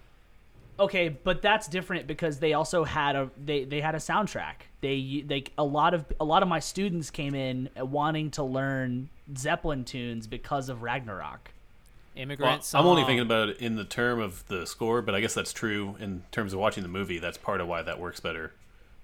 Okay, 0.81 1.09
but 1.09 1.43
that's 1.43 1.67
different 1.67 2.07
because 2.07 2.39
they 2.39 2.53
also 2.53 2.85
had 2.85 3.17
a 3.17 3.31
they, 3.37 3.65
they 3.65 3.81
had 3.81 3.95
a 3.95 3.99
soundtrack. 3.99 4.55
They 4.81 5.25
they 5.27 5.45
a 5.57 5.65
lot 5.65 5.93
of 5.93 6.05
a 6.21 6.25
lot 6.25 6.43
of 6.43 6.49
my 6.49 6.61
students 6.61 7.11
came 7.11 7.35
in 7.35 7.69
wanting 7.77 8.31
to 8.33 8.45
learn 8.45 9.09
Zeppelin 9.37 9.85
tunes 9.85 10.27
because 10.27 10.69
of 10.69 10.83
Ragnarok. 10.83 11.51
Immigrant 12.15 12.53
Well, 12.53 12.63
song. 12.63 12.81
I'm 12.81 12.87
only 12.87 13.05
thinking 13.05 13.21
about 13.21 13.49
it 13.49 13.59
in 13.59 13.77
the 13.77 13.85
term 13.85 14.21
of 14.21 14.47
the 14.49 14.67
score, 14.67 15.03
but 15.03 15.15
I 15.15 15.21
guess 15.21 15.35
that's 15.35 15.53
true 15.53 15.97
in 16.01 16.25
terms 16.33 16.53
of 16.53 16.59
watching 16.59 16.83
the 16.83 16.89
movie. 16.89 17.19
That's 17.19 17.39
part 17.39 17.61
of 17.61 17.69
why 17.69 17.83
that 17.83 18.01
works 18.01 18.21
better. 18.21 18.53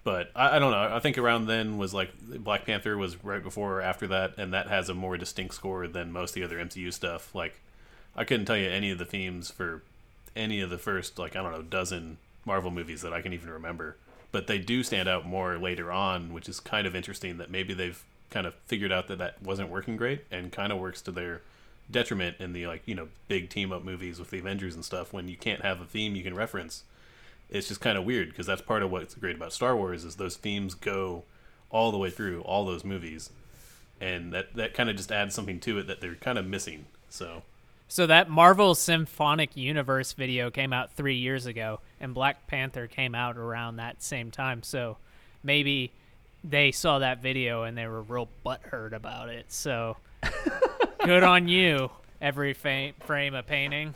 But 0.02 0.30
I, 0.34 0.56
I 0.56 0.58
don't 0.58 0.70
know. 0.70 0.94
I 0.94 1.00
think 1.00 1.16
around 1.16 1.46
then 1.46 1.78
was 1.78 1.94
like 1.94 2.10
Black 2.20 2.66
Panther 2.66 2.96
was 2.96 3.22
right 3.24 3.42
before 3.42 3.78
or 3.78 3.82
after 3.82 4.06
that, 4.08 4.34
and 4.36 4.52
that 4.52 4.68
has 4.68 4.88
a 4.88 4.94
more 4.94 5.16
distinct 5.16 5.54
score 5.54 5.86
than 5.86 6.12
most 6.12 6.30
of 6.30 6.34
the 6.34 6.44
other 6.44 6.58
MCU 6.58 6.92
stuff. 6.92 7.34
Like 7.34 7.60
I 8.16 8.24
couldn't 8.24 8.46
tell 8.46 8.56
you 8.56 8.68
any 8.68 8.90
of 8.90 8.98
the 8.98 9.04
themes 9.04 9.50
for 9.50 9.82
any 10.36 10.60
of 10.60 10.70
the 10.70 10.78
first 10.78 11.18
like 11.18 11.36
I 11.36 11.42
don't 11.42 11.52
know 11.52 11.62
dozen 11.62 12.18
Marvel 12.44 12.70
movies 12.70 13.02
that 13.02 13.12
I 13.12 13.22
can 13.22 13.32
even 13.32 13.50
remember. 13.50 13.96
But 14.32 14.46
they 14.48 14.58
do 14.58 14.82
stand 14.82 15.08
out 15.08 15.24
more 15.24 15.58
later 15.58 15.92
on, 15.92 16.32
which 16.32 16.48
is 16.48 16.58
kind 16.58 16.86
of 16.86 16.96
interesting. 16.96 17.38
That 17.38 17.50
maybe 17.50 17.72
they've 17.72 18.02
kind 18.30 18.46
of 18.46 18.54
figured 18.66 18.90
out 18.90 19.06
that 19.08 19.18
that 19.18 19.42
wasn't 19.42 19.70
working 19.70 19.96
great, 19.96 20.24
and 20.30 20.50
kind 20.50 20.72
of 20.72 20.78
works 20.78 21.00
to 21.02 21.12
their 21.12 21.40
detriment 21.90 22.36
in 22.40 22.52
the 22.52 22.66
like 22.66 22.82
you 22.86 22.94
know 22.94 23.08
big 23.28 23.48
team 23.50 23.72
up 23.72 23.84
movies 23.84 24.18
with 24.18 24.30
the 24.30 24.38
Avengers 24.38 24.74
and 24.74 24.84
stuff 24.84 25.12
when 25.12 25.28
you 25.28 25.36
can't 25.36 25.62
have 25.62 25.80
a 25.80 25.84
theme 25.84 26.16
you 26.16 26.22
can 26.22 26.34
reference. 26.34 26.82
It's 27.50 27.68
just 27.68 27.80
kind 27.80 27.98
of 27.98 28.04
weird 28.04 28.30
because 28.30 28.46
that's 28.46 28.62
part 28.62 28.82
of 28.82 28.90
what's 28.90 29.14
great 29.14 29.36
about 29.36 29.52
Star 29.52 29.76
Wars 29.76 30.04
is 30.04 30.16
those 30.16 30.36
themes 30.36 30.74
go 30.74 31.24
all 31.70 31.92
the 31.92 31.98
way 31.98 32.10
through 32.10 32.40
all 32.42 32.64
those 32.64 32.84
movies, 32.84 33.30
and 34.00 34.32
that 34.32 34.54
that 34.54 34.74
kind 34.74 34.90
of 34.90 34.96
just 34.96 35.12
adds 35.12 35.34
something 35.34 35.60
to 35.60 35.78
it 35.78 35.86
that 35.86 36.00
they're 36.00 36.14
kind 36.16 36.38
of 36.38 36.46
missing. 36.46 36.86
So 37.08 37.42
So 37.88 38.06
that 38.06 38.30
Marvel 38.30 38.74
Symphonic 38.74 39.56
Universe 39.56 40.14
video 40.14 40.50
came 40.50 40.72
out 40.72 40.92
three 40.94 41.16
years 41.16 41.46
ago, 41.46 41.80
and 42.00 42.14
Black 42.14 42.46
Panther 42.46 42.86
came 42.86 43.14
out 43.14 43.36
around 43.36 43.76
that 43.76 44.02
same 44.02 44.30
time. 44.30 44.62
So 44.62 44.96
maybe 45.42 45.92
they 46.42 46.72
saw 46.72 46.98
that 46.98 47.22
video 47.22 47.62
and 47.62 47.76
they 47.76 47.86
were 47.86 48.02
real 48.02 48.28
butthurt 48.44 48.92
about 48.92 49.28
it. 49.28 49.46
So 49.52 49.96
good 51.04 51.22
on 51.22 51.48
you. 51.48 51.90
Every 52.20 52.54
fa- 52.54 52.92
frame 53.00 53.34
of 53.34 53.46
painting. 53.46 53.94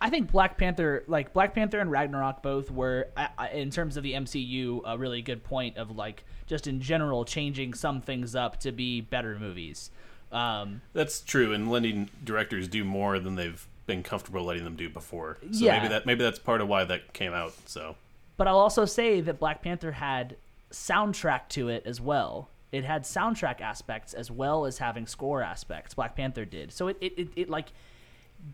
I 0.00 0.10
think 0.10 0.30
Black 0.30 0.56
Panther, 0.56 1.02
like 1.08 1.32
Black 1.32 1.54
Panther 1.54 1.80
and 1.80 1.90
Ragnarok, 1.90 2.42
both 2.42 2.70
were, 2.70 3.08
in 3.52 3.70
terms 3.70 3.96
of 3.96 4.04
the 4.04 4.12
MCU, 4.12 4.82
a 4.86 4.96
really 4.96 5.22
good 5.22 5.42
point 5.42 5.76
of 5.76 5.90
like 5.90 6.24
just 6.46 6.66
in 6.66 6.80
general 6.80 7.24
changing 7.24 7.74
some 7.74 8.00
things 8.00 8.34
up 8.34 8.60
to 8.60 8.70
be 8.70 9.00
better 9.00 9.38
movies. 9.38 9.90
Um, 10.30 10.82
that's 10.92 11.20
true, 11.20 11.52
and 11.52 11.70
letting 11.70 12.10
directors 12.24 12.68
do 12.68 12.84
more 12.84 13.18
than 13.18 13.34
they've 13.36 13.66
been 13.86 14.02
comfortable 14.02 14.44
letting 14.44 14.64
them 14.64 14.76
do 14.76 14.90
before. 14.90 15.38
So 15.52 15.64
Yeah. 15.64 15.78
maybe 15.78 15.88
that 15.88 16.04
maybe 16.04 16.22
that's 16.22 16.38
part 16.38 16.60
of 16.60 16.68
why 16.68 16.84
that 16.84 17.14
came 17.14 17.32
out. 17.32 17.54
So 17.66 17.96
But 18.36 18.46
I'll 18.46 18.58
also 18.58 18.84
say 18.84 19.20
that 19.22 19.38
Black 19.40 19.62
Panther 19.62 19.92
had 19.92 20.36
soundtrack 20.70 21.48
to 21.50 21.68
it 21.68 21.84
as 21.86 22.00
well. 22.00 22.50
It 22.70 22.84
had 22.84 23.04
soundtrack 23.04 23.62
aspects 23.62 24.12
as 24.12 24.30
well 24.30 24.66
as 24.66 24.76
having 24.78 25.06
score 25.06 25.42
aspects. 25.42 25.94
Black 25.94 26.14
Panther 26.14 26.44
did. 26.44 26.70
So 26.72 26.88
it, 26.88 26.98
it, 27.00 27.18
it, 27.18 27.28
it 27.34 27.48
like 27.50 27.72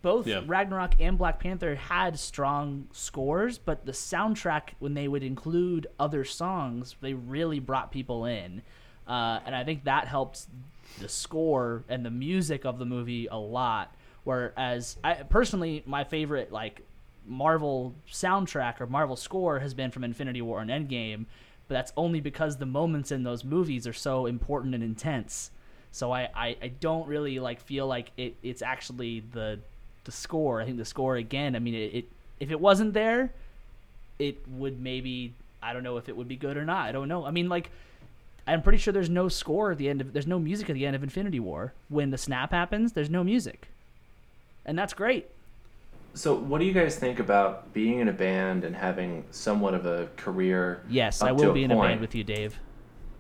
both 0.03 0.27
Yeah. 0.29 0.43
Ragnarok 0.47 0.95
and 1.01 1.19
Black 1.19 1.41
Panther 1.41 1.75
had 1.75 2.17
strong 2.19 2.87
scores, 2.93 3.59
but 3.59 3.85
the 3.85 3.93
soundtrack 3.93 4.71
when 4.79 4.95
they 4.95 5.09
would 5.09 5.25
include 5.25 5.89
other 5.99 6.25
songs, 6.25 6.95
they 7.01 7.13
really 7.15 7.59
brought 7.59 7.91
people 7.91 8.25
in. 8.25 8.63
Uh, 9.07 9.41
and 9.45 9.55
I 9.55 9.65
think 9.65 9.85
that 9.85 10.07
helped 10.07 10.47
the 11.01 11.09
score 11.09 11.83
and 11.89 12.05
the 12.05 12.11
music 12.11 12.65
of 12.65 12.79
the 12.79 12.85
movie 12.85 13.27
a 13.27 13.37
lot. 13.37 13.95
Whereas 14.25 14.97
I 15.05 15.15
personally, 15.15 15.83
my 15.87 16.05
favorite 16.05 16.51
like 16.51 16.83
Marvel 17.27 17.95
soundtrack 18.11 18.81
or 18.81 18.87
Marvel 18.87 19.17
score 19.17 19.59
has 19.61 19.75
been 19.75 19.91
from 19.91 20.05
Infinity 20.05 20.43
War 20.43 20.61
and 20.61 20.71
Endgame, 20.71 21.27
but 21.69 21.75
that's 21.75 21.93
only 21.97 22.21
because 22.21 22.57
the 22.57 22.67
moments 22.67 23.11
in 23.13 23.23
those 23.23 23.45
movies 23.45 23.87
are 23.87 23.93
so 23.93 24.27
important 24.27 24.75
and 24.75 24.83
intense. 24.83 25.51
So 25.93 26.13
I, 26.13 26.29
I, 26.35 26.57
I 26.61 26.69
don't 26.81 27.07
really 27.07 27.39
like 27.39 27.61
feel 27.61 27.87
like 27.87 28.11
it, 28.17 28.35
it's 28.43 28.63
actually 28.63 29.21
the 29.33 29.61
the 30.05 30.13
score. 30.13 30.61
I 30.61 30.65
think 30.65 30.77
the 30.77 30.85
score 30.85 31.17
again. 31.17 31.57
I 31.57 31.59
mean, 31.59 31.75
it, 31.75 31.95
it 31.95 32.05
if 32.41 32.51
it 32.51 32.61
wasn't 32.61 32.95
there, 32.95 33.33
it 34.19 34.37
would 34.49 34.81
maybe 34.81 35.35
I 35.63 35.73
don't 35.73 35.83
know 35.83 35.97
if 35.97 36.09
it 36.09 36.17
would 36.17 36.29
be 36.29 36.37
good 36.37 36.57
or 36.57 36.65
not. 36.65 36.89
I 36.89 36.93
don't 36.93 37.09
know. 37.09 37.25
I 37.25 37.31
mean, 37.31 37.49
like 37.49 37.71
I'm 38.47 38.63
pretty 38.63 38.79
sure 38.79 38.93
there's 38.93 39.11
no 39.11 39.29
score 39.29 39.73
at 39.73 39.79
the 39.79 39.89
end 39.89 40.01
of 40.01 40.13
there's 40.13 40.27
no 40.27 40.39
music 40.39 40.69
at 40.71 40.75
the 40.75 40.85
end 40.87 40.95
of 40.97 41.03
Infinity 41.03 41.41
War. 41.41 41.73
When 41.89 42.11
the 42.11 42.19
snap 42.19 42.51
happens, 42.53 42.93
there's 42.93 43.11
no 43.11 43.25
music, 43.25 43.69
and 44.67 44.79
that's 44.79 44.93
great. 44.93 45.29
So, 46.17 46.35
what 46.35 46.59
do 46.61 46.65
you 46.65 46.73
guys 46.73 46.97
think 46.97 47.19
about 47.19 47.73
being 47.73 47.99
in 48.01 48.09
a 48.09 48.13
band 48.13 48.65
and 48.65 48.77
having 48.77 49.25
somewhat 49.31 49.75
of 49.75 49.87
a 49.87 50.09
career? 50.17 50.83
Yes, 50.89 51.21
up 51.23 51.29
I 51.29 51.31
to 51.31 51.35
will 51.35 51.51
a 51.51 51.55
be 51.55 51.65
in 51.65 51.71
a 51.73 51.77
band 51.77 52.01
with 52.01 52.15
you, 52.15 52.23
Dave. 52.23 52.59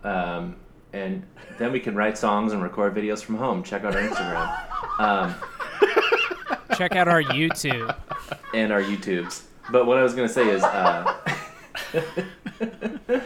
Um, 0.05 0.56
and 0.92 1.24
then 1.59 1.72
we 1.72 1.80
can 1.80 1.96
write 1.96 2.16
songs 2.16 2.52
and 2.52 2.62
record 2.62 2.94
videos 2.94 3.22
from 3.22 3.34
home. 3.36 3.62
Check 3.64 3.82
out 3.84 3.96
our 3.96 4.02
Instagram 4.02 4.70
um, 5.01 5.34
Check 6.76 6.94
out 6.94 7.09
our 7.09 7.22
YouTube. 7.22 7.96
and 8.52 8.72
our 8.72 8.82
YouTubes. 8.82 9.42
But 9.72 9.86
what 9.86 9.96
I 9.98 10.02
was 10.02 10.14
gonna 10.14 10.28
say 10.28 10.48
is, 10.51 10.62
uh, 10.62 11.14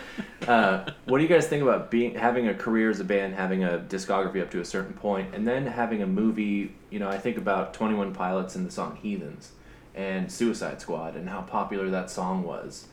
uh, 0.49 0.91
what 1.05 1.19
do 1.19 1.25
you 1.25 1.29
guys 1.29 1.47
think 1.47 1.63
about 1.63 1.91
being 1.91 2.15
having 2.15 2.49
a 2.49 2.55
career 2.55 2.91
as 2.91 3.01
a 3.01 3.05
band, 3.05 3.35
having 3.35 3.65
a 3.65 3.79
discography 3.79 4.41
up 4.41 4.51
to 4.53 4.61
a 4.61 4.65
certain 4.65 4.95
point, 4.95 5.35
and 5.35 5.47
then 5.47 5.67
having 5.67 6.03
a 6.03 6.07
movie? 6.07 6.75
You 6.91 6.99
know, 6.99 7.09
I 7.09 7.19
think 7.19 7.37
about 7.37 7.75
Twenty 7.75 7.95
One 7.95 8.15
Pilots 8.15 8.57
and 8.57 8.67
the 8.67 8.71
song 8.71 8.99
"Heathens" 9.03 9.53
and 9.95 10.33
Suicide 10.33 10.81
Squad 10.81 11.17
and 11.17 11.29
how 11.29 11.43
popular 11.43 11.91
that 11.91 12.11
song 12.11 12.45
was. 12.45 12.87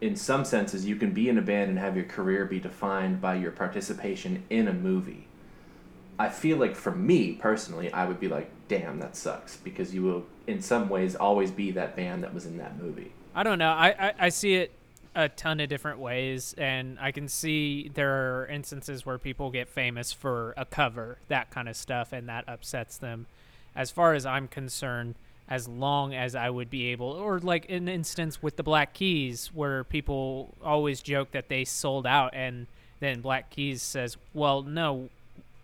In 0.00 0.16
some 0.16 0.44
senses, 0.44 0.86
you 0.86 0.96
can 0.96 1.12
be 1.12 1.28
in 1.28 1.38
a 1.38 1.42
band 1.42 1.70
and 1.70 1.78
have 1.78 1.96
your 1.96 2.04
career 2.04 2.44
be 2.44 2.60
defined 2.60 3.20
by 3.20 3.34
your 3.34 3.52
participation 3.52 4.44
in 4.48 4.68
a 4.68 4.72
movie. 4.72 5.26
I 6.18 6.28
feel 6.28 6.56
like 6.56 6.76
for 6.76 6.92
me 6.92 7.32
personally, 7.32 7.92
I 7.92 8.06
would 8.06 8.20
be 8.20 8.28
like, 8.28 8.50
damn, 8.68 8.98
that 9.00 9.16
sucks 9.16 9.56
because 9.56 9.94
you 9.94 10.02
will, 10.02 10.26
in 10.46 10.60
some 10.60 10.88
ways, 10.88 11.16
always 11.16 11.50
be 11.50 11.70
that 11.72 11.96
band 11.96 12.22
that 12.22 12.34
was 12.34 12.46
in 12.46 12.58
that 12.58 12.80
movie. 12.80 13.12
I 13.34 13.42
don't 13.42 13.58
know. 13.58 13.70
I, 13.70 13.88
I, 13.98 14.14
I 14.18 14.28
see 14.28 14.54
it 14.54 14.72
a 15.14 15.28
ton 15.28 15.60
of 15.60 15.68
different 15.68 15.98
ways, 15.98 16.54
and 16.56 16.98
I 17.00 17.12
can 17.12 17.28
see 17.28 17.90
there 17.92 18.40
are 18.42 18.46
instances 18.46 19.04
where 19.04 19.18
people 19.18 19.50
get 19.50 19.68
famous 19.68 20.12
for 20.12 20.54
a 20.56 20.64
cover, 20.64 21.18
that 21.28 21.50
kind 21.50 21.68
of 21.68 21.76
stuff, 21.76 22.12
and 22.12 22.28
that 22.28 22.48
upsets 22.48 22.96
them. 22.96 23.26
As 23.74 23.90
far 23.90 24.14
as 24.14 24.24
I'm 24.24 24.48
concerned, 24.48 25.14
as 25.48 25.68
long 25.68 26.14
as 26.14 26.34
I 26.34 26.48
would 26.48 26.70
be 26.70 26.86
able, 26.88 27.08
or 27.08 27.38
like 27.40 27.68
an 27.70 27.88
instance 27.88 28.42
with 28.42 28.56
the 28.56 28.62
Black 28.62 28.94
Keys, 28.94 29.50
where 29.52 29.84
people 29.84 30.54
always 30.64 31.02
joke 31.02 31.32
that 31.32 31.48
they 31.48 31.64
sold 31.64 32.06
out, 32.06 32.30
and 32.34 32.66
then 33.00 33.20
Black 33.20 33.50
Keys 33.50 33.82
says, 33.82 34.16
"Well, 34.32 34.62
no, 34.62 35.10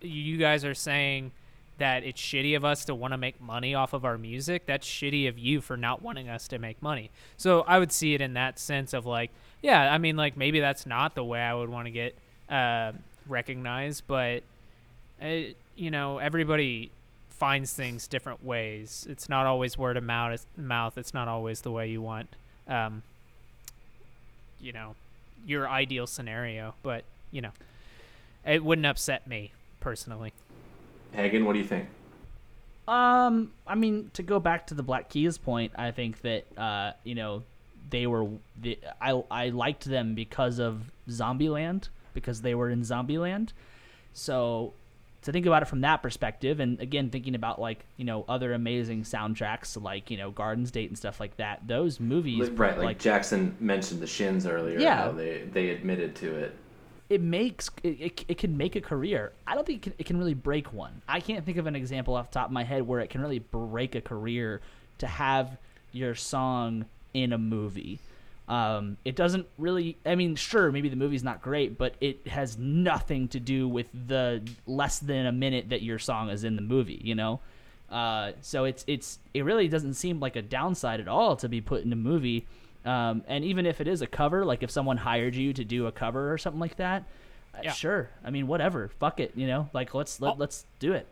you 0.03 0.37
guys 0.37 0.65
are 0.65 0.75
saying 0.75 1.33
that 1.79 2.05
it's 2.05 2.21
shitty 2.21 2.57
of 2.57 2.65
us 2.65 2.85
to 2.87 2.95
want 2.95 3.13
to 3.13 3.19
make 3.19 3.41
money 3.41 3.75
off 3.75 3.93
of 3.93 4.05
our 4.05 4.19
music. 4.19 4.67
That's 4.67 4.87
shitty 4.87 5.29
of 5.29 5.39
you 5.39 5.61
for 5.61 5.77
not 5.77 6.03
wanting 6.03 6.29
us 6.29 6.49
to 6.49 6.59
make 6.59 6.83
money. 6.83 7.11
So 7.37 7.63
I 7.63 7.79
would 7.79 7.93
see 7.93 8.15
it 8.15 8.21
in 8.21 8.35
that 8.35 8.59
sense 8.59 8.93
of 8.93 9.07
like, 9.07 9.31
yeah, 9.63 9.93
I 9.93 9.99
mean, 9.99 10.17
like 10.17 10.37
maybe 10.37 10.61
that's 10.61 10.87
not 10.87 11.15
the 11.15 11.25
way 11.25 11.41
I 11.41 11.55
would 11.55 11.69
want 11.69 11.87
to 11.87 11.91
get 11.91 12.15
uh, 12.51 12.93
recognized, 13.27 14.05
but 14.07 14.43
uh, 15.23 15.53
you 15.77 15.91
know, 15.91 16.19
everybody 16.19 16.91
finds 17.31 17.73
things 17.73 18.09
different 18.09 18.45
ways. 18.45 19.07
It's 19.09 19.29
not 19.29 19.47
always 19.47 19.79
word 19.79 19.97
of 19.97 20.05
mouth. 20.05 20.45
Mouth. 20.57 20.99
It's 20.99 21.15
not 21.15 21.29
always 21.29 21.61
the 21.61 21.71
way 21.71 21.89
you 21.89 22.03
want. 22.03 22.29
Um, 22.67 23.03
you 24.61 24.73
know, 24.73 24.97
your 25.47 25.69
ideal 25.69 26.07
scenario, 26.07 26.75
but 26.83 27.05
you 27.31 27.41
know, 27.41 27.53
it 28.45 28.65
wouldn't 28.65 28.87
upset 28.87 29.27
me 29.27 29.53
personally. 29.81 30.33
Hagen, 31.13 31.45
what 31.45 31.55
do 31.55 31.59
you 31.59 31.65
think? 31.65 31.89
Um, 32.87 33.53
I 33.67 33.75
mean, 33.75 34.11
to 34.15 34.23
go 34.23 34.41
back 34.41 34.69
to 34.69 34.75
the 34.75 34.83
Black 34.83 35.11
Keys 35.11 35.37
point, 35.37 35.73
I 35.77 35.91
think 35.91 36.23
that 36.23 36.47
uh, 36.57 36.93
you 37.05 37.15
know, 37.15 37.43
they 37.91 38.07
were 38.07 38.29
the, 38.61 38.79
I 39.01 39.23
I 39.31 39.49
liked 39.51 39.85
them 39.85 40.15
because 40.15 40.59
of 40.59 40.91
Zombieland 41.09 41.89
because 42.15 42.41
they 42.41 42.55
were 42.55 42.71
in 42.71 42.81
Zombieland. 42.81 43.53
So 44.15 44.73
to 45.23 45.33
think 45.33 45.47
about 45.47 45.63
it 45.63 45.67
from 45.67 45.83
that 45.83 46.03
perspective, 46.03 46.61
and 46.61 46.81
again 46.81 47.11
thinking 47.11 47.35
about 47.35 47.61
like 47.61 47.85
you 47.97 48.05
know 48.05 48.25
other 48.29 48.55
amazing 48.55 49.03
soundtracks 49.03 49.81
like 49.81 50.11
you 50.11 50.17
know 50.17 50.31
Garden 50.31 50.65
State 50.65 50.89
and 50.89 50.97
stuff 50.97 51.21
like 51.21 51.37
that, 51.37 51.67
those 51.67 52.01
movies 52.01 52.49
right, 52.51 52.77
like, 52.79 52.85
like 52.85 52.99
Jackson 52.99 53.55
mentioned 53.61 54.01
the 54.01 54.07
Shins 54.07 54.47
earlier. 54.47 54.79
Yeah, 54.79 54.97
how 54.97 55.13
they 55.13 55.43
they 55.53 55.71
admitted 55.71 56.15
to 56.17 56.35
it. 56.35 56.57
It 57.09 57.23
makes 57.23 57.71
it, 57.83 58.01
it, 58.01 58.25
it 58.29 58.39
can 58.39 58.57
make 58.57 58.77
a 58.77 58.81
career. 58.81 59.33
I 59.47 59.55
don't 59.55 59.67
think 59.67 59.79
it 59.79 59.83
can, 59.83 59.95
it 59.99 60.07
can 60.07 60.19
really 60.19 60.35
break 60.35 60.73
one. 60.73 61.01
I 61.09 61.21
can't 61.21 61.45
think 61.45 61.57
of 61.57 61.67
an 61.67 61.75
example 61.75 62.15
off 62.15 62.31
the 62.31 62.35
top 62.35 62.47
of 62.49 62.53
my 62.53 62.65
head 62.65 62.87
where 62.87 63.01
it 63.01 63.09
can 63.09 63.23
really 63.23 63.39
break 63.39 63.95
a 63.95 64.01
career 64.01 64.61
to 64.99 65.07
have 65.07 65.57
your 65.93 66.15
song 66.15 66.85
in 67.15 67.33
a 67.33 67.39
movie. 67.39 67.99
Um, 68.49 68.97
it 69.05 69.15
doesn't 69.15 69.47
really. 69.59 69.97
I 70.07 70.15
mean, 70.15 70.35
sure, 70.35 70.73
maybe 70.73 70.89
the 70.89 70.97
movie's 70.97 71.23
not 71.23 71.43
great, 71.43 71.77
but 71.77 71.95
it 72.01 72.27
has 72.27 72.57
nothing 72.57 73.29
to 73.29 73.41
do 73.41 73.69
with 73.69 73.89
the 73.93 74.43
less 74.67 74.99
than 74.99 75.27
a 75.27 75.33
minute 75.33 75.69
that 75.69 75.83
your 75.83 75.99
song 75.99 76.31
is 76.31 76.45
in 76.45 76.57
the 76.57 76.63
movie. 76.63 77.01
You 77.05 77.15
know, 77.15 77.41
uh, 77.91 78.33
so 78.41 78.65
it's 78.65 78.85
it's 78.87 79.19
it 79.35 79.45
really 79.45 79.69
doesn't 79.69 79.95
seem 79.95 80.19
like 80.19 80.37
a 80.37 80.43
downside 80.43 81.01
at 81.01 81.09
all 81.09 81.37
to 81.37 81.49
be 81.49 81.61
put 81.61 81.85
in 81.85 81.93
a 81.93 81.97
movie. 81.97 82.47
Um, 82.89 83.23
and 83.28 83.44
even 83.44 83.66
if 83.66 83.82
it 83.82 83.86
is 83.86 84.01
a 84.01 84.06
cover, 84.06 84.47
like 84.47 84.62
if 84.62 84.70
someone 84.70 84.97
hired 84.97 85.35
you 85.35 85.52
to 85.52 85.62
do 85.62 85.86
a 85.86 85.93
cover 85.93 86.32
or 86.32 86.39
something 86.39 86.59
like 86.59 86.77
that, 86.77 87.05
uh, 87.55 87.59
yeah. 87.65 87.73
sure. 87.73 88.09
I 88.24 88.31
mean, 88.31 88.47
whatever. 88.47 88.89
Fuck 88.98 89.20
it. 89.20 89.32
You 89.35 89.47
know, 89.47 89.69
like 89.74 89.93
let's 89.93 90.23
let, 90.23 90.39
let's 90.39 90.65
do 90.78 90.94
it. 90.94 91.06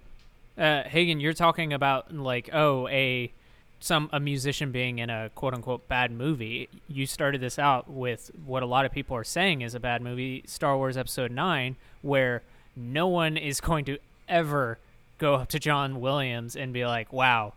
Uh, 0.57 0.85
Hagen, 0.85 1.21
you're 1.21 1.35
talking 1.35 1.75
about 1.75 2.15
like 2.15 2.49
oh 2.55 2.89
a 2.89 3.31
some 3.79 4.09
a 4.11 4.19
musician 4.19 4.73
being 4.73 5.01
in 5.01 5.11
a 5.11 5.29
quote 5.35 5.53
unquote 5.53 5.87
bad 5.87 6.11
movie. 6.11 6.71
You 6.89 7.05
started 7.05 7.43
this 7.43 7.59
out 7.59 7.91
with 7.91 8.31
what 8.47 8.63
a 8.63 8.67
lot 8.67 8.87
of 8.87 8.93
people 8.93 9.15
are 9.15 9.25
saying 9.25 9.61
is 9.61 9.75
a 9.75 9.81
bad 9.81 10.01
movie, 10.01 10.45
Star 10.47 10.79
Wars 10.79 10.97
Episode 10.97 11.31
Nine, 11.31 11.77
where 12.01 12.43
no 12.75 13.07
one 13.07 13.37
is 13.37 13.61
going 13.61 13.85
to 13.85 13.99
ever 14.31 14.79
go 15.19 15.35
up 15.35 15.49
to 15.49 15.59
John 15.59 16.01
Williams 16.01 16.57
and 16.57 16.73
be 16.73 16.87
like, 16.87 17.13
"Wow, 17.13 17.53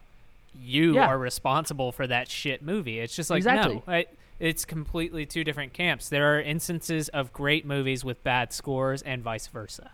you 0.53 0.95
yeah. 0.95 1.07
are 1.07 1.17
responsible 1.17 1.91
for 1.91 2.07
that 2.07 2.29
shit 2.29 2.61
movie." 2.61 2.99
It's 2.99 3.15
just 3.15 3.29
like 3.29 3.37
exactly. 3.37 3.75
no, 3.75 3.83
I, 3.87 4.05
it's 4.39 4.65
completely 4.65 5.25
two 5.25 5.43
different 5.43 5.73
camps. 5.73 6.09
There 6.09 6.35
are 6.35 6.41
instances 6.41 7.09
of 7.09 7.33
great 7.33 7.65
movies 7.65 8.03
with 8.05 8.23
bad 8.23 8.53
scores 8.53 9.01
and 9.01 9.21
vice 9.21 9.47
versa. 9.47 9.91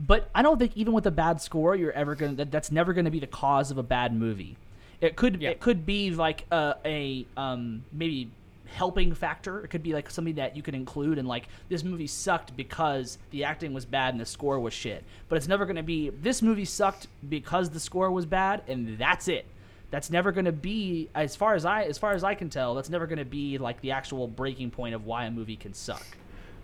But 0.00 0.28
I 0.34 0.42
don't 0.42 0.58
think 0.58 0.76
even 0.76 0.92
with 0.92 1.06
a 1.06 1.10
bad 1.10 1.40
score, 1.40 1.76
you're 1.76 1.92
ever 1.92 2.14
gonna 2.14 2.34
that, 2.34 2.50
that's 2.50 2.72
never 2.72 2.92
gonna 2.92 3.10
be 3.10 3.20
the 3.20 3.26
cause 3.26 3.70
of 3.70 3.78
a 3.78 3.82
bad 3.82 4.14
movie. 4.14 4.56
It 5.00 5.16
could 5.16 5.40
yeah. 5.40 5.50
it 5.50 5.60
could 5.60 5.86
be 5.86 6.10
like 6.10 6.44
a, 6.50 6.76
a 6.84 7.26
um, 7.36 7.84
maybe 7.92 8.30
helping 8.72 9.14
factor. 9.14 9.60
It 9.60 9.68
could 9.68 9.82
be 9.82 9.92
like 9.92 10.10
something 10.10 10.34
that 10.36 10.56
you 10.56 10.62
could 10.62 10.74
include 10.74 11.18
in 11.18 11.26
like 11.26 11.48
this 11.68 11.84
movie 11.84 12.06
sucked 12.06 12.56
because 12.56 13.18
the 13.30 13.44
acting 13.44 13.74
was 13.74 13.84
bad 13.84 14.14
and 14.14 14.20
the 14.20 14.26
score 14.26 14.58
was 14.58 14.72
shit. 14.72 15.04
But 15.28 15.36
it's 15.36 15.48
never 15.48 15.66
going 15.66 15.76
to 15.76 15.82
be 15.82 16.10
this 16.10 16.42
movie 16.42 16.64
sucked 16.64 17.06
because 17.28 17.70
the 17.70 17.80
score 17.80 18.10
was 18.10 18.26
bad 18.26 18.62
and 18.68 18.98
that's 18.98 19.28
it. 19.28 19.46
That's 19.92 20.08
never 20.08 20.32
going 20.32 20.46
to 20.46 20.52
be 20.52 21.10
as 21.14 21.36
far 21.36 21.54
as 21.54 21.66
I 21.66 21.82
as 21.82 21.98
far 21.98 22.14
as 22.14 22.24
I 22.24 22.34
can 22.34 22.48
tell, 22.48 22.74
that's 22.74 22.88
never 22.88 23.06
going 23.06 23.18
to 23.18 23.26
be 23.26 23.58
like 23.58 23.78
the 23.82 23.90
actual 23.90 24.26
breaking 24.26 24.70
point 24.70 24.94
of 24.94 25.04
why 25.04 25.26
a 25.26 25.30
movie 25.30 25.54
can 25.54 25.74
suck. 25.74 26.04